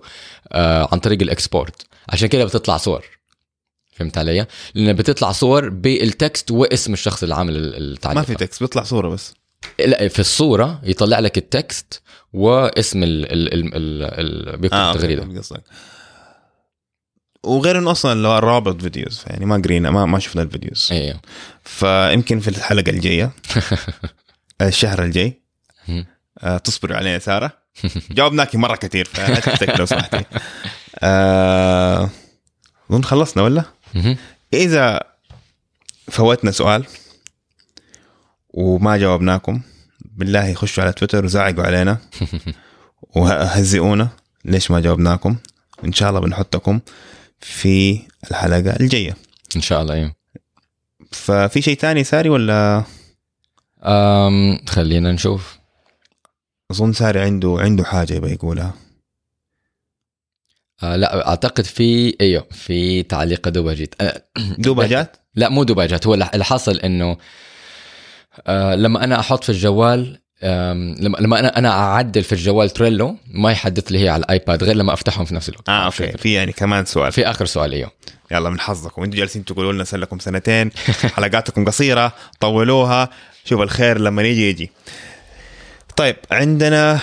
آه 0.52 0.88
عن 0.92 0.98
طريق 0.98 1.22
ال 1.22 1.30
export. 1.30 1.86
عشان 2.08 2.28
كده 2.28 2.44
بتطلع 2.44 2.76
صور. 2.76 3.19
فهمت 4.00 4.18
علي؟ 4.18 4.46
لأن 4.74 4.92
بتطلع 4.96 5.32
صور 5.32 5.68
بال 5.68 5.96
text 5.96 6.50
واسم 6.50 6.92
الشخص 6.92 7.22
اللي 7.22 7.34
عامل 7.34 7.56
ال- 7.56 7.92
التعليق 7.92 8.18
ما 8.18 8.24
في 8.24 8.34
text 8.34 8.62
بيطلع 8.62 8.82
صورة 8.82 9.08
بس. 9.08 9.34
لا 9.78 10.08
في 10.08 10.18
الصورة 10.18 10.80
يطلع 10.84 11.18
لك 11.18 11.38
ال 11.38 11.51
text 11.51 12.02
واسم 12.32 13.02
ال 13.02 13.32
ال 13.32 13.54
ال 13.54 13.74
ال 13.74 14.48
ال 14.48 14.56
بيكتب 14.56 14.76
آه 14.76 14.92
التغريدة. 14.92 15.38
قصدك. 15.40 15.62
وغير 17.44 17.78
إنه 17.78 17.90
أصلا 17.90 18.20
لو 18.22 18.38
الرابط 18.38 18.82
videos 18.82 19.22
يعني 19.26 19.46
ما 19.46 19.62
قرينا 19.64 19.90
ما 19.90 20.06
ما 20.06 20.18
شفنا 20.18 20.42
ال 20.42 20.48
videos. 20.48 20.88
أيوه 20.92 21.20
فيمكن 21.64 22.40
في 22.40 22.48
الحلقة 22.48 22.90
الجاية. 22.90 23.30
الشهر 24.62 25.02
الجاي. 25.04 25.42
آه 26.38 26.58
تصبروا 26.58 26.96
علينا 26.96 27.18
سارة. 27.18 27.52
جاوبناكي 28.10 28.58
مرة 28.58 28.76
كثير 28.76 29.04
فاتك 29.04 29.80
لو 29.80 29.86
سمحتي. 29.86 30.24
آه، 30.98 32.10
أظن 32.90 33.04
خلصنا 33.04 33.42
ولا؟ 33.42 33.64
إذا 34.54 35.00
فوتنا 36.10 36.50
سؤال 36.50 36.86
وما 38.50 38.96
جاوبناكم 38.96 39.60
بالله 40.04 40.54
خشوا 40.54 40.82
على 40.82 40.92
تويتر 40.92 41.24
وزعقوا 41.24 41.64
علينا 41.64 41.98
وهزئونا 43.16 44.08
ليش 44.44 44.70
ما 44.70 44.80
جاوبناكم. 44.80 45.36
إن 45.84 45.92
شاء 45.92 46.08
الله 46.08 46.20
بنحطكم 46.20 46.80
في 47.40 48.02
الحلقة 48.30 48.76
الجاية. 48.80 49.16
إن 49.56 49.60
شاء 49.60 49.82
الله 49.82 49.94
أيوه 49.94 50.14
ففي 51.12 51.62
شيء 51.62 51.76
تاني 51.76 52.04
ساري 52.04 52.28
ولا؟ 52.28 52.84
أم 53.84 54.60
خلينا 54.68 55.12
نشوف. 55.12 55.58
أظن 56.70 56.92
ساري 56.92 57.20
عنده 57.20 57.56
عنده 57.60 57.84
حاجة 57.84 58.14
يبغى 58.14 58.32
يقولها. 58.32 58.74
آه 60.82 60.96
لا 60.96 61.28
أعتقد 61.28 61.64
في 61.64 62.16
إيوه 62.20 62.46
في 62.50 63.02
تعليق 63.02 63.48
دوباجيت 63.48 63.94
آه 64.00 64.22
دوبا 64.58 64.86
جات؟ 64.86 65.16
لا 65.34 65.48
مو 65.48 65.64
دباجات 65.64 66.06
هو 66.06 66.14
اللي 66.14 66.44
حاصل 66.44 66.76
إنه 66.76 67.16
آه 68.46 68.74
لما 68.74 69.04
أنا 69.04 69.20
أحط 69.20 69.44
في 69.44 69.50
الجوال 69.50 70.20
لما 70.42 71.16
لما 71.20 71.38
أنا 71.38 71.58
أنا 71.58 71.68
أعدل 71.68 72.22
في 72.22 72.32
الجوال 72.32 72.70
تريلو 72.70 73.16
ما 73.26 73.52
يحدث 73.52 73.92
لي 73.92 74.04
هي 74.04 74.08
على 74.08 74.20
ال 74.20 74.29
iPad 74.29 74.64
غير 74.64 74.76
لما 74.76 74.92
أفتحهم 74.92 75.24
في 75.24 75.34
نفس 75.34 75.48
الوقت. 75.48 75.68
آه 75.68 75.84
okay. 75.84 76.12
في 76.18 76.32
يعني 76.32 76.52
كمان 76.52 76.84
سؤال. 76.84 77.12
في 77.12 77.26
آخر 77.30 77.46
سؤال 77.46 77.72
إيوه. 77.72 77.90
يلا 78.30 78.50
من 78.50 78.60
حظكم. 78.60 79.02
أنتوا 79.02 79.18
جالسين 79.18 79.44
تقولوا 79.44 79.72
لنا 79.72 79.84
صار 79.84 80.00
لكم 80.00 80.18
سنتين 80.18 80.70
حلقاتكم 81.16 81.64
قصيرة 81.64 82.12
طولوها. 82.40 83.10
شوف 83.44 83.60
الخير 83.60 83.98
لما 83.98 84.22
يجي 84.22 84.50
يجي. 84.50 84.70
طيب 85.96 86.16
عندنا 86.30 87.00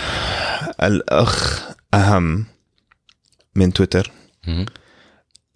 الأخ 0.83 1.61
أهم. 1.93 2.45
من 3.57 3.73
تويتر. 3.73 4.11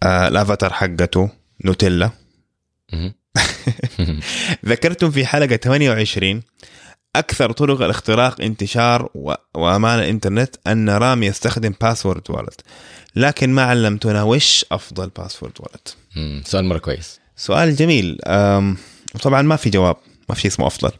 آه 0.02 0.28
الأفاتار 0.28 0.72
حقته 0.72 1.30
نوتيلا. 1.64 2.10
ذكرتم 4.66 5.10
في 5.10 5.26
حلقة 5.26 5.56
28 5.56 6.42
أكثر 7.16 7.52
طرق 7.52 7.82
الاختراق 7.82 8.40
انتشار 8.40 9.08
و... 9.14 9.34
وأمان 9.54 9.98
الإنترنت 9.98 10.56
أن 10.66 10.90
رام 10.90 11.22
يستخدم 11.22 11.74
password 11.80 12.22
wallet 12.30 12.60
لكن 13.16 13.50
ما 13.50 13.62
علمتونا 13.62 14.22
وش 14.22 14.64
أفضل 14.72 15.08
password 15.08 15.52
wallet 15.60 15.96
سؤال 16.46 16.64
مرة 16.64 16.78
كويس. 16.78 17.20
سؤال 17.36 17.76
جميل. 17.76 18.18
أم... 18.26 18.76
وطبعا 19.14 19.42
ما 19.42 19.56
في 19.56 19.70
جواب 19.70 19.96
ما 20.28 20.34
في 20.34 20.40
شيء 20.40 20.50
اسمه 20.50 20.66
أفضل. 20.66 20.90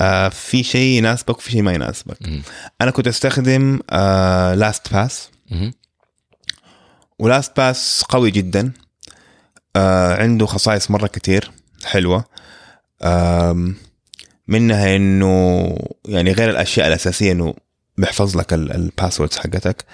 آه 0.00 0.28
في 0.28 0.62
شيء 0.62 0.98
يناسبك 0.98 1.38
وفي 1.38 1.50
شيء 1.50 1.62
ما 1.62 1.72
يناسبك. 1.72 2.28
مم. 2.28 2.42
أنا 2.80 2.90
كنت 2.90 3.08
أستخدم 3.08 3.80
آه 3.90 4.54
LastPass 4.54 5.28
مم. 5.50 5.72
و 7.20 7.56
LastPass 7.56 8.04
قوي 8.08 8.30
جدا. 8.30 8.72
آه 9.76 10.14
عنده 10.22 10.46
خصائص 10.46 10.90
مرة 10.90 11.06
كتير 11.06 11.50
حلوة. 11.84 12.24
آم، 13.02 13.76
منها 14.48 14.96
إنه 14.96 15.76
يعني 16.04 16.32
غير 16.32 16.50
الأشياء 16.50 16.88
الأساسية 16.88 17.32
إنه 17.32 17.54
بيحفظ 17.98 18.36
لك 18.36 18.52
ال 18.52 18.61
passwords 18.61 19.38
حقتك. 19.38 19.84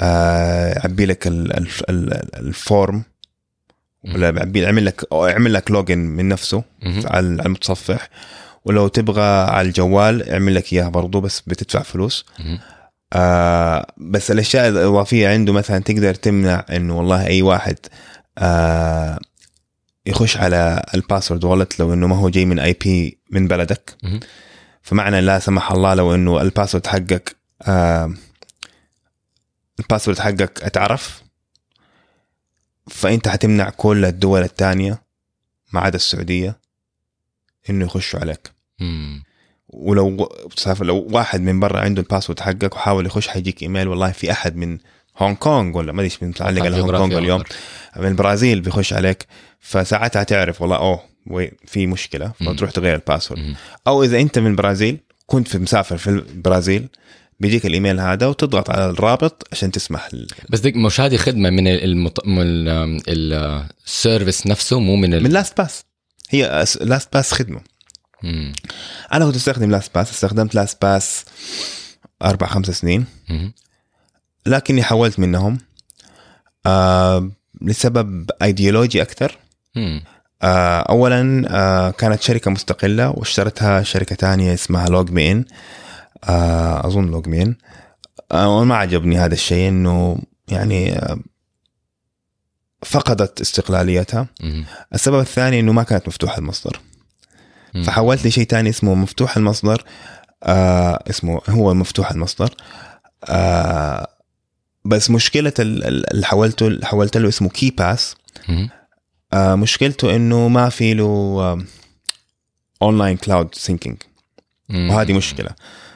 آه، 0.00 0.72
يعبي 0.78 1.06
لك 1.06 1.26
ال- 1.26 1.56
ال- 1.56 1.68
ال- 1.90 2.36
ال 2.36 2.49
form 2.49 3.02
ولا 4.04 4.30
بيعبي 4.30 4.60
يعمل 4.60 4.84
لك 4.86 5.04
أو 5.12 5.26
يعمل 5.26 5.52
لك 5.52 5.70
login 5.70 5.98
من 5.98 6.28
نفسه. 6.28 6.62
على 7.06 7.26
المتصفح. 7.26 8.08
ولو 8.64 8.88
تبغى 8.88 9.22
على 9.50 9.68
الجوال 9.68 10.28
يعمل 10.28 10.54
لك 10.54 10.72
إياها 10.72 10.88
برضه 10.88 11.20
بس 11.20 11.40
بتدفع 11.46 11.82
فلوس. 11.82 12.24
آه 13.12 13.86
بس 13.96 14.30
الأشياء 14.30 14.68
الإضافية 14.68 15.28
عنده 15.28 15.52
مثلا 15.52 15.78
تقدر 15.78 16.14
تمنع 16.14 16.64
إنه 16.70 16.98
والله 16.98 17.26
أي 17.26 17.42
واحد 17.42 17.78
آه 18.38 19.18
يخش 20.06 20.36
على 20.36 20.82
ال 20.94 21.00
password 21.00 21.44
wallet 21.44 21.80
لو 21.80 21.92
إنه 21.94 22.06
ما 22.06 22.16
هو 22.16 22.28
جاي 22.28 22.44
من 22.44 22.58
IP 22.58 23.18
من 23.30 23.48
بلدك. 23.48 23.96
فمعنى 24.82 25.20
لا 25.20 25.38
سمح 25.38 25.72
الله 25.72 25.94
لو 25.94 26.14
إنه 26.14 26.40
ال 26.40 26.45
password 26.45 26.86
حقك 26.86 27.36
آه 27.62 28.14
ال 29.80 29.84
password 29.84 30.18
حقك 30.18 30.62
اتعرف 30.62 31.22
فأنت 32.90 33.28
حتمنع 33.28 33.70
كل 33.70 34.04
الدول 34.04 34.42
الثانية 34.42 35.02
ما 35.72 35.80
عدا 35.80 35.96
السعودية 35.96 36.58
إنه 37.70 37.84
يخشوا 37.84 38.20
عليك 38.20 38.50
مم. 38.80 39.22
ولو 39.72 40.28
لو 40.80 41.08
واحد 41.10 41.40
من 41.40 41.60
برا 41.60 41.80
عنده 41.80 42.02
ال 42.02 42.06
password 42.06 42.40
حقك 42.40 42.74
وحاول 42.76 43.06
يخش 43.06 43.28
حيجيك 43.28 43.62
إيميل 43.62 43.88
والله 43.88 44.10
في 44.12 44.30
أحد 44.32 44.56
من 44.56 44.78
هونغ 45.18 45.34
كونغ 45.34 45.78
ولا 45.78 45.92
ما 45.92 46.02
أدري 46.02 46.14
متعلق 46.22 46.62
على 46.64 46.76
هونغ 46.76 46.98
كونغ 46.98 47.18
اليوم. 47.18 47.42
من 47.96 48.06
البرازيل 48.06 48.60
بيخش 48.60 48.92
عليك 48.92 49.26
فساعتها 49.60 50.22
تعرف 50.22 50.62
والله 50.62 50.76
أوه 50.76 51.00
في 51.66 51.86
مشكلة. 51.86 52.32
فتروح 52.46 52.70
تغير 52.70 52.94
ال 52.94 52.99
password. 52.99 53.40
أو 53.86 54.02
إذا 54.04 54.20
أنت 54.20 54.38
من 54.38 54.46
البرازيل 54.50 54.98
كنت 55.26 55.48
في 55.48 55.58
مسافر 55.58 55.96
في 55.96 56.10
البرازيل 56.10 56.88
بيجيك 57.40 57.66
الإيميل 57.66 58.00
هذا 58.00 58.26
وتضغط 58.26 58.70
على 58.70 58.90
الرابط 58.90 59.48
عشان 59.52 59.70
تسمح 59.72 60.14
ل- 60.14 60.26
بس 60.50 60.60
ديك 60.60 60.76
مش 60.76 61.00
هذه 61.00 61.16
خدمة 61.16 61.50
من 61.50 61.66
المط... 61.68 62.26
من 62.26 62.42
ال- 63.08 63.66
ال 63.86 63.94
service 63.94 64.46
نفسه 64.46 64.80
مو 64.80 64.96
من 64.96 65.14
ال... 65.14 65.22
من 65.22 65.30
LastPass 65.30 65.84
هي 66.30 66.64
LastPass 66.80 67.32
خدمة 67.34 67.60
مم. 68.22 68.52
أنا 69.12 69.26
كنت 69.26 69.36
أستخدم 69.36 69.70
LastPass 69.70 70.10
استخدمت 70.10 70.54
LastPass 70.54 71.24
أربع 72.22 72.46
خمس 72.46 72.70
سنين 72.70 73.04
مم. 73.30 73.52
لكني 74.46 74.82
حولت 74.82 75.18
منهم 75.18 75.58
آه 76.66 77.30
لسبب 77.62 78.30
ايديولوجي 78.42 79.02
أكثر 79.02 79.38
مم. 79.74 80.02
آه 80.42 80.80
اولا 80.80 81.44
آه 81.50 81.90
كانت 81.90 82.22
شركة 82.22 82.50
مستقلة 82.50 83.10
واشترتها 83.10 83.82
شركة 83.82 84.16
تانية 84.16 84.54
اسمها 84.54 84.86
LogMeIn 84.88 85.44
آه 86.24 86.86
أظن 86.86 87.10
LogMeIn 87.10 87.56
آه 88.32 88.58
وما 88.58 88.76
عجبني 88.76 89.18
هذا 89.18 89.34
الشيء 89.34 89.68
إنه 89.68 90.18
يعني 90.48 90.92
آه 90.98 91.18
فقدت 92.84 93.40
استقلاليتها 93.40 94.26
مم. 94.40 94.64
السبب 94.94 95.20
الثاني 95.20 95.60
إنه 95.60 95.72
ما 95.72 95.82
كانت 95.82 96.08
مفتوحة 96.08 96.38
المصدر. 96.38 96.80
فحولت 97.84 98.26
لشيء 98.26 98.44
تاني 98.46 98.70
اسمه 98.70 98.94
مفتوح 98.94 99.36
المصدر 99.36 99.84
آه 100.42 101.02
اسمه 101.10 101.40
هو 101.48 101.74
مفتوح 101.74 102.10
المصدر. 102.10 102.54
آه 103.24 104.08
بس 104.84 105.10
ال- 105.84 106.12
اللي 106.14 106.26
حولته 106.26 106.66
اللي 106.66 106.86
حولت 106.86 107.16
له 107.16 107.28
اسمه 107.28 107.48
KeePass. 107.48 108.16
آه 109.32 109.54
مشكلته 109.54 110.16
إنه 110.16 110.48
ما 110.48 110.68
في 110.68 110.94
له 110.94 111.64
online 112.82 113.16
cloud 113.16 113.54
syncing. 113.54 113.96
وهذه 114.90 115.12
مشكلة. 115.12 115.50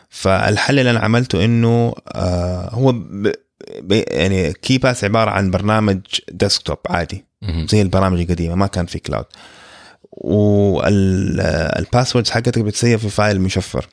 فالحل 0.08 0.78
اللي 0.78 0.90
أنا 0.90 1.00
عملته 1.00 1.44
إنه 1.44 1.94
آه 2.08 2.70
هو 2.74 2.92
ب 2.92 3.32
يعني 4.10 4.52
KeePass 4.52 5.04
عبارة 5.04 5.30
عن 5.30 5.50
برنامج 5.50 6.00
desktop 6.32 6.78
عادي. 6.88 7.24
زي 7.68 7.82
البرامج 7.82 8.20
القديمة 8.20 8.54
ما 8.54 8.66
كان 8.66 8.86
في 8.86 8.98
cloud 8.98 9.24
وال 10.12 10.52
passwords 10.52 12.30
حقتك 12.30 12.58
بتسيف 12.58 13.00
في 13.00 13.08
file 13.08 13.40
مشفر 13.40 13.88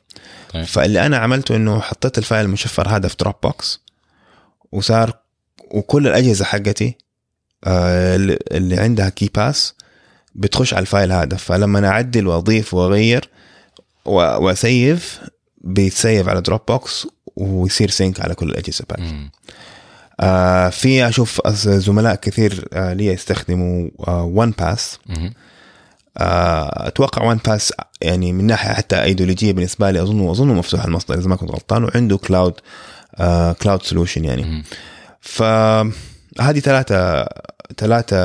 طيب. 0.52 0.64
فاللي 0.64 1.06
أنا 1.06 1.16
عملته 1.16 1.56
انه 1.56 1.80
حطيت 1.80 2.18
ال 2.18 2.23
file 2.23 2.44
المشفر 2.44 2.88
هذا 2.88 3.08
في 3.08 3.16
Dropbox 3.20 3.80
وصار 4.72 5.18
وكل 5.70 6.06
الاجهزه 6.06 6.44
حقتي 6.44 6.96
آه، 7.64 8.16
اللي 8.52 8.76
عندها 8.76 9.08
KeePass 9.08 9.74
بتخش 10.34 10.74
على 10.74 10.82
ال 10.82 10.88
file 10.88 11.12
هذا 11.12 11.36
فلما 11.36 11.78
أنا 11.78 11.88
اعدل 11.88 12.26
واضيف 12.26 12.74
واغير 12.74 13.28
وا 14.04 14.27
save 14.27 15.20
بيتسيف 15.58 16.28
على 16.28 16.40
Dropbox 16.40 17.06
ويصير 17.36 17.90
sync 17.90 18.20
على 18.20 18.34
كل 18.34 18.48
الاجهزه 18.48 18.84
بعد. 18.90 19.28
آه 20.20 20.68
في 20.68 21.08
أشوف 21.08 21.48
زملاء 21.48 22.14
كثير 22.14 22.68
آه 22.72 22.92
لي 22.92 23.06
يستخدموا 23.06 23.90
1Pass. 24.08 24.98
آه 25.10 25.32
أتوقع 26.16 27.24
1Pass 27.24 27.72
يعني 28.00 28.32
من 28.32 28.46
ناحية 28.46 28.72
حتى 28.72 29.02
إيديولوجية 29.02 29.52
بالنسبة 29.52 29.90
لي 29.90 30.02
أظن 30.02 30.28
أظن 30.30 30.46
مفتوح 30.48 30.84
المصدر 30.84 31.14
إذا 31.18 31.28
ما 31.28 31.36
كنت 31.36 31.50
غلطان 31.50 31.84
وعنده 31.84 32.16
cloud 32.16 32.54
آه 33.16 33.52
cloud 33.52 33.82
solution 33.82 34.24
يعني. 34.24 34.64
فهذه 35.20 36.58
ثلاثة 36.62 37.26
ثلاثة 37.76 38.18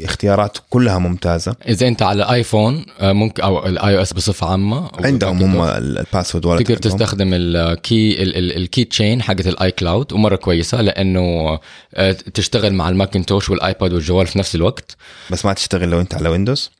اختيارات 0.00 0.58
كلها 0.70 0.98
ممتازة. 0.98 1.54
إذا 1.68 1.88
أنت 1.88 2.02
على 2.02 2.32
iPhone 2.32 2.86
آه، 3.00 3.12
ممكن 3.12 3.42
أو 3.42 3.66
ال 3.66 3.96
iOS 3.96 4.12
بصفة 4.12 4.46
عامة 4.50 4.78
أو 4.78 5.04
عندهم 5.04 5.42
هم 5.42 5.62
ال- 5.62 5.98
ال 5.98 6.03
password 6.03 6.46
ولا 6.46 6.62
تقدر 6.62 6.76
تستخدم 6.76 7.30
ال 7.34 7.56
key 7.56 8.22
ال- 8.22 8.36
ال- 8.36 8.56
ال 8.56 8.84
keychain 8.84 9.22
حقت 9.22 9.46
ال 9.46 9.70
iCloud 9.70 10.12
ومرة 10.12 10.36
كويسة 10.36 10.80
لأنه 10.80 11.58
آه، 11.94 12.12
تشتغل 12.12 12.74
مع 12.74 12.88
ال 12.88 12.94
Macintosh 12.94 13.50
وال 13.50 13.64
iPad 13.64 13.92
والجوال 13.92 14.26
في 14.26 14.38
نفس 14.38 14.54
الوقت. 14.54 14.96
بس 15.30 15.44
ما 15.44 15.52
تشتغل 15.52 15.88
لو 15.90 16.00
أنت 16.00 16.14
على 16.14 16.28
Windows 16.28 16.70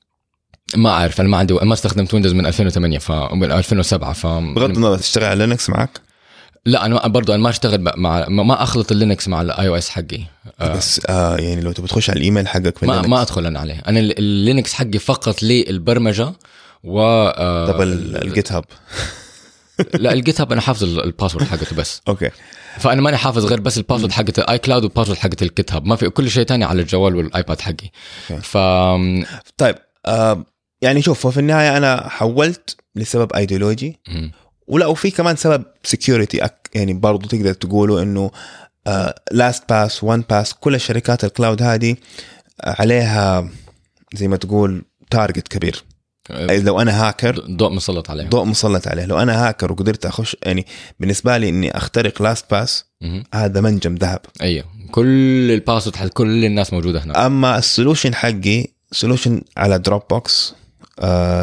ما 0.77 0.91
أعرف 0.91 1.21
أنا 1.21 1.29
ما 1.29 1.37
عندي 1.37 1.55
ما 1.55 1.75
استخدمت 1.75 2.15
Windows 2.15 2.33
من 2.33 2.47
2008 2.47 2.99
ف 2.99 3.13
من 3.13 3.53
2007 3.53 4.13
ف 4.13 4.27
بغض 4.27 4.77
النظر 4.77 4.99
تشتغل 4.99 5.25
على 5.25 5.47
Linux 5.47 5.71
معك؟ 5.71 6.01
لا 6.67 6.87
أنا 6.87 7.07
برضه 7.09 7.35
أنا 7.35 7.43
ما 7.43 7.51
أشتغل 7.51 7.93
مع 7.97 8.29
ما 8.29 8.63
أخلط 8.63 8.93
ال 8.93 8.99
Linux 8.99 9.29
مع 9.29 9.41
ال 9.43 9.69
iOS 9.69 9.89
حقي. 9.89 10.21
آه، 10.61 10.77
بس 10.77 11.01
آه 11.09 11.37
يعني 11.37 11.61
لو 11.61 11.73
تبي 11.73 11.89
تخش 11.89 12.11
على 12.11 12.17
الإيميل 12.19 12.49
حقك 12.49 12.79
في 12.79 12.87
ما 12.87 13.03
ما 13.03 13.23
أدخل 13.23 13.47
أنا 13.47 13.61
عليه. 13.61 13.83
أنا 13.89 14.01
ال- 14.01 14.19
ال 14.19 14.28
Linux 14.28 14.73
حقي 14.73 14.99
فقط 14.99 15.43
للبرمجة 15.43 16.33
و 16.85 17.01
آه، 17.01 17.67
طب 17.73 17.81
ال- 17.83 18.23
ال 18.23 18.53
GitHub 18.53 18.65
لا 19.95 20.13
ال 20.13 20.41
GitHub 20.41 20.53
أنا 20.53 20.61
حافظ 20.61 20.83
ال- 20.85 21.05
ال 21.05 21.09
password 21.09 21.45
حقته 21.47 21.77
بس. 21.77 22.01
okay. 22.09 22.31
فأنا 22.79 23.01
ماني 23.03 23.17
حافظ 23.17 23.45
غير 23.47 23.61
بس 23.61 23.79
ال 23.79 23.83
password 23.83 24.13
حقت 24.13 24.39
ال 24.39 24.59
iCloud 24.59 24.83
وال 24.85 24.92
password 24.92 25.19
حقت 25.19 25.43
ال 25.43 25.73
GitHub 25.73 25.87
ما 25.87 25.97
في 25.97 26.09
كل 26.11 26.31
شيء 26.31 26.43
تاني 26.45 26.65
على 26.65 26.83
الجوال 26.83 27.17
وال 27.17 27.31
iPad 27.31 27.61
حقي. 27.61 27.91
ف 28.43 28.57
طيب 29.57 29.75
آه 30.07 30.45
يعني 30.83 31.03
شوف 31.03 31.27
في 31.27 31.41
النهاية 31.41 31.77
أنا 31.77 32.09
حولت 32.09 32.77
لسبب 32.97 33.33
ايديولوجي. 33.33 33.99
ولا 34.67 34.87
وفي 34.87 35.11
كمان 35.11 35.37
سبب 35.37 35.65
security 35.85 36.49
يعني 36.75 36.95
برضو 36.95 37.29
تقدر 37.29 37.53
تقولوا 37.53 38.03
إنه 38.03 38.31
LastPass 39.33 40.05
و 40.05 40.25
1Pass 40.31 40.55
كل 40.55 40.75
الشركات 40.75 41.25
ال 41.25 41.31
cloud 41.31 41.63
هذه 41.63 41.97
آه، 42.61 42.77
عليها 42.79 43.51
زي 44.15 44.29
ما 44.29 44.37
تقول 44.37 44.85
target 45.11 45.49
كبير. 45.49 45.85
أي 46.31 46.61
لو 46.61 46.81
أنا 46.81 47.09
هاكر 47.09 47.41
ضوء 47.51 47.73
مسلط 47.73 48.11
عليهم. 48.11 48.29
ضوء 48.29 48.45
مسلط 48.45 48.89
عليه. 48.89 49.05
لو 49.05 49.19
أنا 49.19 49.49
هاكر 49.49 49.73
وقدرت 49.73 50.07
أخش 50.07 50.37
يعني 50.43 50.67
بالنسبة 51.01 51.39
لي 51.39 51.49
إني 51.49 51.77
أخترق 51.77 52.23
LastPass. 52.23 52.85
هذا 53.35 53.61
منجم 53.61 53.95
ذهب. 53.95 54.21
أيوه. 54.43 54.65
كل 54.91 55.51
ال 55.51 55.56
password 55.56 55.97
حق 55.97 56.07
كل 56.07 56.45
الناس 56.45 56.73
موجودة 56.73 57.05
هناك. 57.05 57.17
أما 57.17 57.59
ال 57.59 57.65
solution 57.65 58.15
حقي 58.15 58.67
solution 58.93 59.43
على 59.57 59.79
Dropbox 59.79 60.55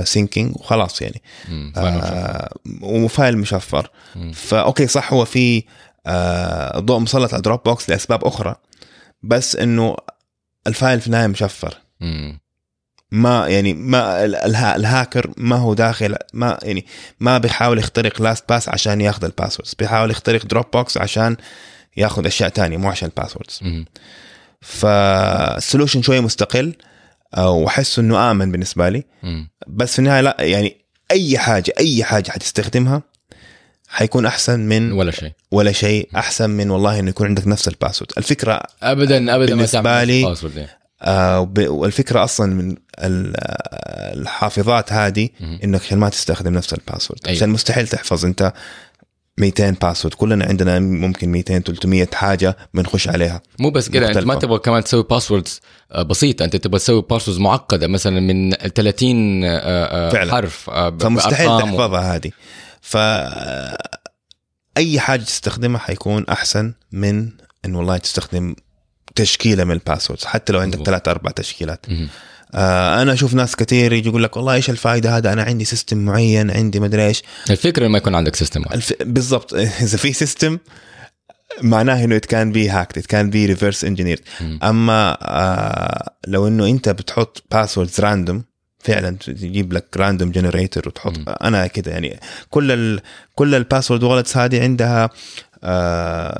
syncing 0.03 0.55
وخلاص 0.56 1.02
يعني. 1.02 1.22
آه 1.77 2.49
و 2.81 2.93
file 2.93 3.38
مشفر. 3.38 3.90
ف 4.34 4.44
okay 4.44 4.88
صح 4.88 5.14
هو 5.14 5.26
في 5.26 5.64
آه 6.06 6.80
ضوء 6.80 6.99
مسلط 6.99 7.34
على 7.34 7.41
Dropbox 7.41 7.89
لأسباب 7.90 8.26
أخرى 8.26 8.56
بس 9.23 9.56
إنه 9.56 9.95
ال 10.67 10.74
file 10.74 11.01
في 11.02 11.07
النهاية 11.07 11.27
مشفر 11.27 11.77
مم. 12.02 12.40
ما 13.11 13.48
يعني 13.48 13.73
ما 13.73 14.26
ال- 14.26 14.36
الها 14.36 14.76
الهاكر 14.76 15.32
ما 15.38 15.56
هو 15.56 15.73
داخل 15.73 16.15
ما 16.34 16.57
يعني 16.64 16.86
ما 17.19 17.38
بيحاول 17.38 17.77
يخترق 17.80 18.22
LastPass 18.22 18.69
عشان 18.69 19.02
ياخذ 19.02 19.26
ال 19.26 19.30
passwords 19.30 19.73
بيحاول 19.80 20.11
يخترق 20.11 20.45
Dropbox 20.45 20.97
عشان 20.98 21.38
ياخذ 21.98 22.26
أشياء 22.26 22.49
تانية 22.49 22.77
مو 22.77 22.90
عشان 22.90 23.10
ال 23.17 23.21
passwords. 23.21 23.59
فال 24.61 24.89
solution 24.89 26.01
شوية 26.02 26.19
مستقل 26.19 26.68
آه، 26.68 26.94
واحس 27.38 27.99
إنه 27.99 28.31
آمن 28.31 28.52
بالنسبة 28.52 28.89
لي. 28.89 29.03
بس 29.68 29.93
في 29.93 29.99
النهاية 29.99 30.22
لا 30.22 30.38
يعني 30.39 30.77
أي 31.11 31.38
حاجة 31.38 31.73
أي 31.80 32.03
حاجة 32.03 32.31
حتستخدمها 32.31 33.02
حيكون 33.89 34.26
أحسن 34.26 34.60
من 34.60 34.91
ولا 34.91 35.11
شيء 35.11 35.31
ولا 35.52 35.72
شيء 35.72 36.10
أحسن 36.15 36.49
من 36.49 36.69
والله 36.69 36.99
إنه 36.99 37.10
يكون 37.10 37.27
عندك 37.27 37.47
نفس 37.47 37.68
ال 37.67 37.72
password 37.72 38.11
الفكرة 38.18 38.61
ابدا 38.84 39.18
ابدا 39.18 39.56
ما 39.56 39.56
بالنسبة 39.56 39.81
تعمل 39.81 40.07
لي- 40.07 40.22
يعني. 40.22 40.69
آه 41.02 41.53
والفكرة 41.57 42.23
أصلا 42.23 42.53
من 42.53 42.76
ال- 42.99 43.34
الحافظات 44.22 44.93
هذه. 44.93 45.30
إنك 45.64 45.81
عشان 45.81 45.97
ما 45.97 46.10
تستخدم 46.10 46.53
نفس 46.53 46.73
ال 46.73 46.79
password 46.79 47.19
أيوة. 47.26 47.38
عشان 47.38 47.49
مستحيل 47.49 47.88
تحفظ 47.88 48.26
أنت 48.26 48.53
200 49.39 49.71
باسورد 49.81 50.13
كلنا 50.13 50.45
عندنا 50.45 50.79
ممكن 50.79 51.29
200 51.29 51.59
300 51.59 52.07
حاجة 52.13 52.57
بنخش 52.73 53.07
عليها 53.07 53.41
مو 53.59 53.69
بس 53.69 53.89
كده 53.89 54.07
أنت 54.07 54.17
ما. 54.17 54.35
تبغى 54.35 54.59
كمان 54.59 54.83
تسوي 54.83 55.03
passwords 55.03 55.61
بسيطة 56.09 56.45
أنت 56.45 56.55
تبغى 56.55 56.79
تسوي 56.79 57.01
passwords 57.01 57.39
معقدة 57.39 57.87
مثلا 57.87 58.19
من 58.19 58.51
30 58.51 59.43
آه، 59.43 59.47
آه، 59.47 60.09
فعلا. 60.09 60.31
حرف 60.31 60.69
آه، 60.69 60.97
فمستحيل 60.99 61.47
تحفظها 61.47 62.15
هذه 62.15 62.31
ف 62.81 62.97
أي 64.77 64.99
حاجة 64.99 65.21
تستخدمها 65.21 65.79
حيكون 65.79 66.25
أحسن 66.29 66.73
من 66.91 67.29
انه 67.65 67.77
والله 67.77 67.97
تستخدم 67.97 68.55
تشكيلة 69.15 69.63
من 69.63 69.71
ال 69.72 69.77
passwords 69.77 70.26
حتى 70.25 70.53
لو 70.53 70.59
عندك. 70.59 70.83
ثلاث 70.83 71.07
أربع 71.07 71.31
تشكيلات. 71.31 71.85
آه 71.89 72.07
أنا 72.56 73.14
أشوف 73.14 73.34
ناس 73.34 73.56
كثير 73.56 73.94
يجي 73.94 74.10
يقول 74.10 74.23
لك 74.23 74.38
والله 74.38 74.53
إيش 74.53 74.69
الفائده 74.69 75.18
هذا؟ 75.18 75.34
أنا 75.34 75.44
عندي 75.44 75.65
system 75.65 75.97
معين 75.98 76.52
عندي 76.52 76.80
مدري 76.80 77.07
إيش. 77.07 77.23
الفكرة 77.49 77.88
ما 77.88 77.98
يكون 77.98 78.15
عندك 78.15 78.36
system 78.35 78.63
الف... 78.73 78.94
بالضبط. 79.02 79.53
إذا 79.86 79.98
في 79.98 80.14
system 80.13 80.57
معناه 81.61 82.03
إنه 82.03 82.22
can 82.34 82.53
be 82.56 82.72
hacked 82.72 83.02
it 83.02 83.07
can 83.07 83.32
be 83.32 83.56
reverse 83.56 83.88
engineered. 83.88 84.41
مم. 84.41 84.60
أما 84.64 85.18
آه 85.22 86.10
لو 86.27 86.48
إنه 86.48 86.65
أنت 86.65 86.90
بتحط 86.90 87.44
passwords 87.51 87.99
random 87.99 88.43
فعلا 88.80 89.18
تجيب 89.18 89.73
لك 89.73 89.86
random 89.97 90.31
generator 90.31 90.84
وتحط. 90.88 91.18
مم. 91.18 91.26
أنا 91.27 91.68
كده 91.68 91.91
يعني 91.91 92.19
كل 92.49 92.72
ال 92.72 93.02
كل 93.36 93.56
ال 93.55 93.61
password 93.61 94.03
vaults 94.03 94.38
هذه 94.38 94.61
عندها 94.64 95.03
آه 95.03 95.10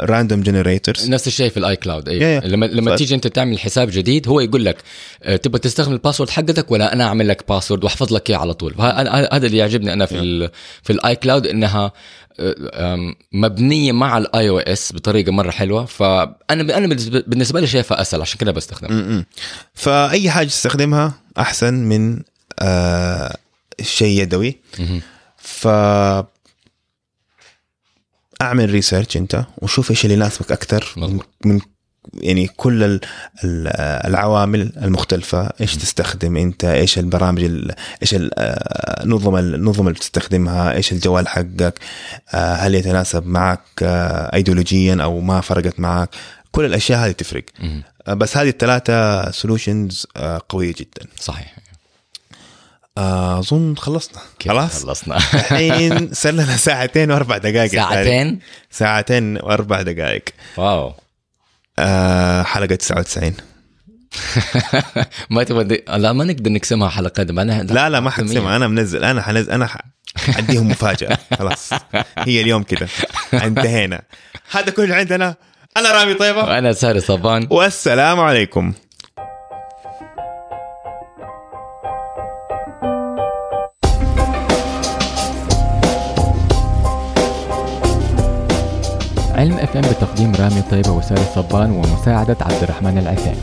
random 0.02 0.42
generators 0.42 1.10
نفس 1.10 1.28
الشيء 1.28 1.50
في 1.50 1.58
ال 1.58 1.76
iCloud 1.76 2.10
اي. 2.10 2.40
لما 2.40 2.66
لما 2.66 2.96
ف- 2.96 2.98
تيجي 2.98 3.16
أنت 3.16 3.28
تعمل 3.28 3.60
حساب 3.60 3.90
جديد 3.92 4.28
هو 4.28 4.40
يقول 4.40 4.66
لك 4.66 4.78
آه، 5.24 5.36
تبغى 5.36 5.60
تستخدم 5.60 5.94
ال 5.94 5.98
password 5.98 6.30
حقتك 6.30 6.72
ولا 6.72 6.94
أنا 6.94 7.04
أعمل 7.04 7.28
لك 7.28 7.44
password 7.50 7.84
وأحفظ 7.84 8.14
لك 8.14 8.30
إياه 8.30 8.38
على 8.38 8.54
طول؟ 8.54 8.74
هذا 8.80 9.48
اللي 9.48 9.58
يعجبني 9.58 9.94
أنا 9.94 10.06
في 10.06 10.20
ال 10.20 10.50
في 10.84 10.94
ال 10.94 11.16
iCloud 11.16 11.48
إنها 11.48 11.92
آه، 12.40 13.14
مبنية 13.32 13.92
مع 13.92 14.18
ال 14.18 14.50
iOS 14.50 14.92
بطريقة 14.96 15.32
مرة 15.32 15.52
حلوة. 15.52 15.86
فأنا 15.86 16.78
أنا 16.78 16.88
بالنسبة 17.28 17.62
لي 17.62 17.68
شايفها 17.68 18.02
أسهل 18.02 18.22
عشان 18.22 18.38
كده 18.40 18.52
بستخدم 18.52 18.94
م-م. 18.94 19.26
فأي 19.74 20.30
حاجة 20.30 20.48
تستخدمها 20.48 21.14
أحسن 21.38 21.74
من 21.74 22.20
آه 22.60 23.36
شيء 23.82 24.22
يدوي. 24.22 24.58
ف 25.38 25.68
أعمل 28.42 28.70
research 28.70 29.18
أنت 29.18 29.46
وشوف 29.58 29.92
إيش 29.92 30.04
اللي 30.06 30.14
يناسبك 30.16 30.52
أكثر 30.52 30.94
من, 31.46 31.60
يعني 32.14 32.48
كل 32.48 32.84
ال- 32.84 33.02
ال- 33.44 33.68
العوامل 34.08 34.72
المختلفة 34.78 35.50
إيش 35.62 35.76
تستخدم 35.76 36.38
أنت 36.38 36.66
إيش 36.66 37.00
البرامج 37.00 37.44
ال- 37.44 37.76
إيش 38.02 38.14
ال- 38.16 38.32
آه، 38.40 39.04
النظم 39.04 39.36
النظم 39.36 39.82
اللي 39.88 39.94
بتستخدمها 39.94 40.74
إيش 40.74 40.92
الجوال 40.92 41.28
حقك 41.28 41.80
آه، 42.34 42.54
هل 42.54 42.76
يتناسب 42.76 43.26
معك 43.28 43.62
آه، 43.84 44.36
ايديولوجيا 44.36 44.98
أو 45.04 45.20
ما 45.20 45.42
فرقت 45.42 45.80
معك 45.80 46.10
كل 46.52 46.66
الأشياء 46.66 47.00
هذه 47.00 47.12
تفرق. 47.12 47.44
آه، 48.08 48.14
بس 48.14 48.38
هذه 48.38 48.50
الثلاثة 48.50 49.32
solutions 49.32 50.08
قوية 50.50 50.74
جدا. 50.78 51.08
صحيح. 51.20 51.56
آه، 51.58 51.62
أظن 52.98 53.76
خلصنا. 53.76 54.20
خلاص؟ 54.48 54.84
خلصنا؟ 54.84 55.18
الحين 55.34 56.14
صار 56.14 56.34
لنا 56.34 56.58
ساعتين 56.58 57.12
وأربع 57.12 57.38
دقائق. 57.38 57.72
ساعتين؟ 57.72 58.40
ساعتين 58.72 59.38
وأربع 59.38 59.82
دقائق. 59.82 60.24
واو. 60.58 60.94
آه 61.80 62.44
حلقة 62.44 62.76
99 62.76 63.34
ما 65.30 65.44
تبغى 65.44 65.64
دي... 65.64 65.84
لا 65.88 66.14
ما 66.14 66.24
نقدر 66.24 66.52
نقسمها 66.52 66.90
حلقات 66.90 67.32
معناها 67.32 67.64
لا 67.64 67.90
لا 67.90 68.00
ما 68.00 68.10
حقسمها 68.10 68.56
أنا 68.56 68.68
منزل. 68.68 69.04
أنا 69.04 69.22
حنزل 69.22 69.52
أنا 69.52 69.68
ح- 69.68 69.82
حديهم 70.18 70.68
مفاجأة. 70.70 71.18
خلاص. 71.40 71.70
هي 72.18 72.42
اليوم 72.42 72.64
كده. 72.64 72.88
انتهينا. 73.34 74.02
هذا 74.52 74.70
كله 74.72 74.96
عندنا. 74.96 75.36
أنا 75.78 75.92
رامي 75.92 76.14
طيبة. 76.14 76.58
أنا 76.58 76.74
ساري 76.74 77.00
صبان. 77.00 77.48
والسلام 77.50 78.20
عليكم. 78.20 78.74
علم 89.36 89.58
FM 89.58 89.82
بتقديم 89.82 90.32
رامي 90.40 90.62
طيبة 90.72 90.92
وساري 90.92 91.22
صبان 91.36 91.72
ومساعدة 91.72 92.38
عبد 92.42 92.64
الرحمن 92.64 92.98
العثيم. 92.98 93.36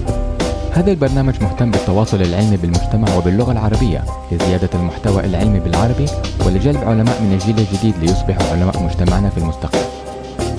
هذا 0.72 0.90
البرنامج 0.90 1.42
مهتم 1.42 1.70
بالتواصل 1.70 2.22
العلمي 2.22 2.56
بالمجتمع 2.56 3.16
وباللغة 3.16 3.52
العربية 3.52 4.04
لزيادة 4.32 4.68
المحتوى 4.74 5.24
العلمي 5.24 5.60
بالعربي 5.60 6.06
ولجلب 6.46 6.76
علماء 6.76 7.22
من 7.22 7.32
الجيل 7.32 7.58
الجديد 7.58 7.94
ليصبحوا 8.00 8.52
علماء 8.52 8.82
مجتمعنا 8.82 9.30
في 9.30 9.38
المستقبل. 9.38 9.84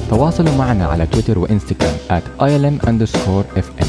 تواصلوا 0.10 0.56
معنا 0.58 0.86
على 0.86 1.06
تويتر 1.06 1.40
وإنستغرام 1.40 1.96
at 2.10 2.42
ilm 2.42 2.86
underscore 2.86 3.60
fm 3.60 3.88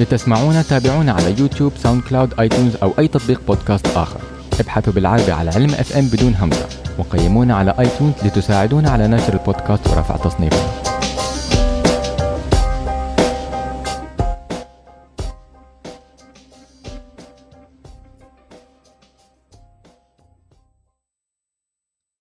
لتسمعونا 0.00 0.62
تابعونا 0.62 1.12
على 1.12 1.34
يوتيوب 1.38 1.72
SoundCloud 1.82 2.34
iTunes 2.40 2.76
أو 2.82 2.92
أي 2.98 3.08
تطبيق 3.08 3.40
بودكاست 3.48 3.86
آخر. 3.86 4.20
ابحثوا 4.60 4.92
بالعربي 4.92 5.32
على 5.32 5.50
علم 5.50 5.70
FM 5.70 6.06
بدون 6.06 6.34
همزة 6.34 6.66
وقيمونا 6.98 7.56
على 7.56 7.74
آيتونز 7.78 8.14
لتساعدونا 8.24 8.90
على 8.90 9.08
نشر 9.08 9.32
البودكاست 9.32 9.86
ورفع 9.88 10.16
تصنيفه. 10.16 10.89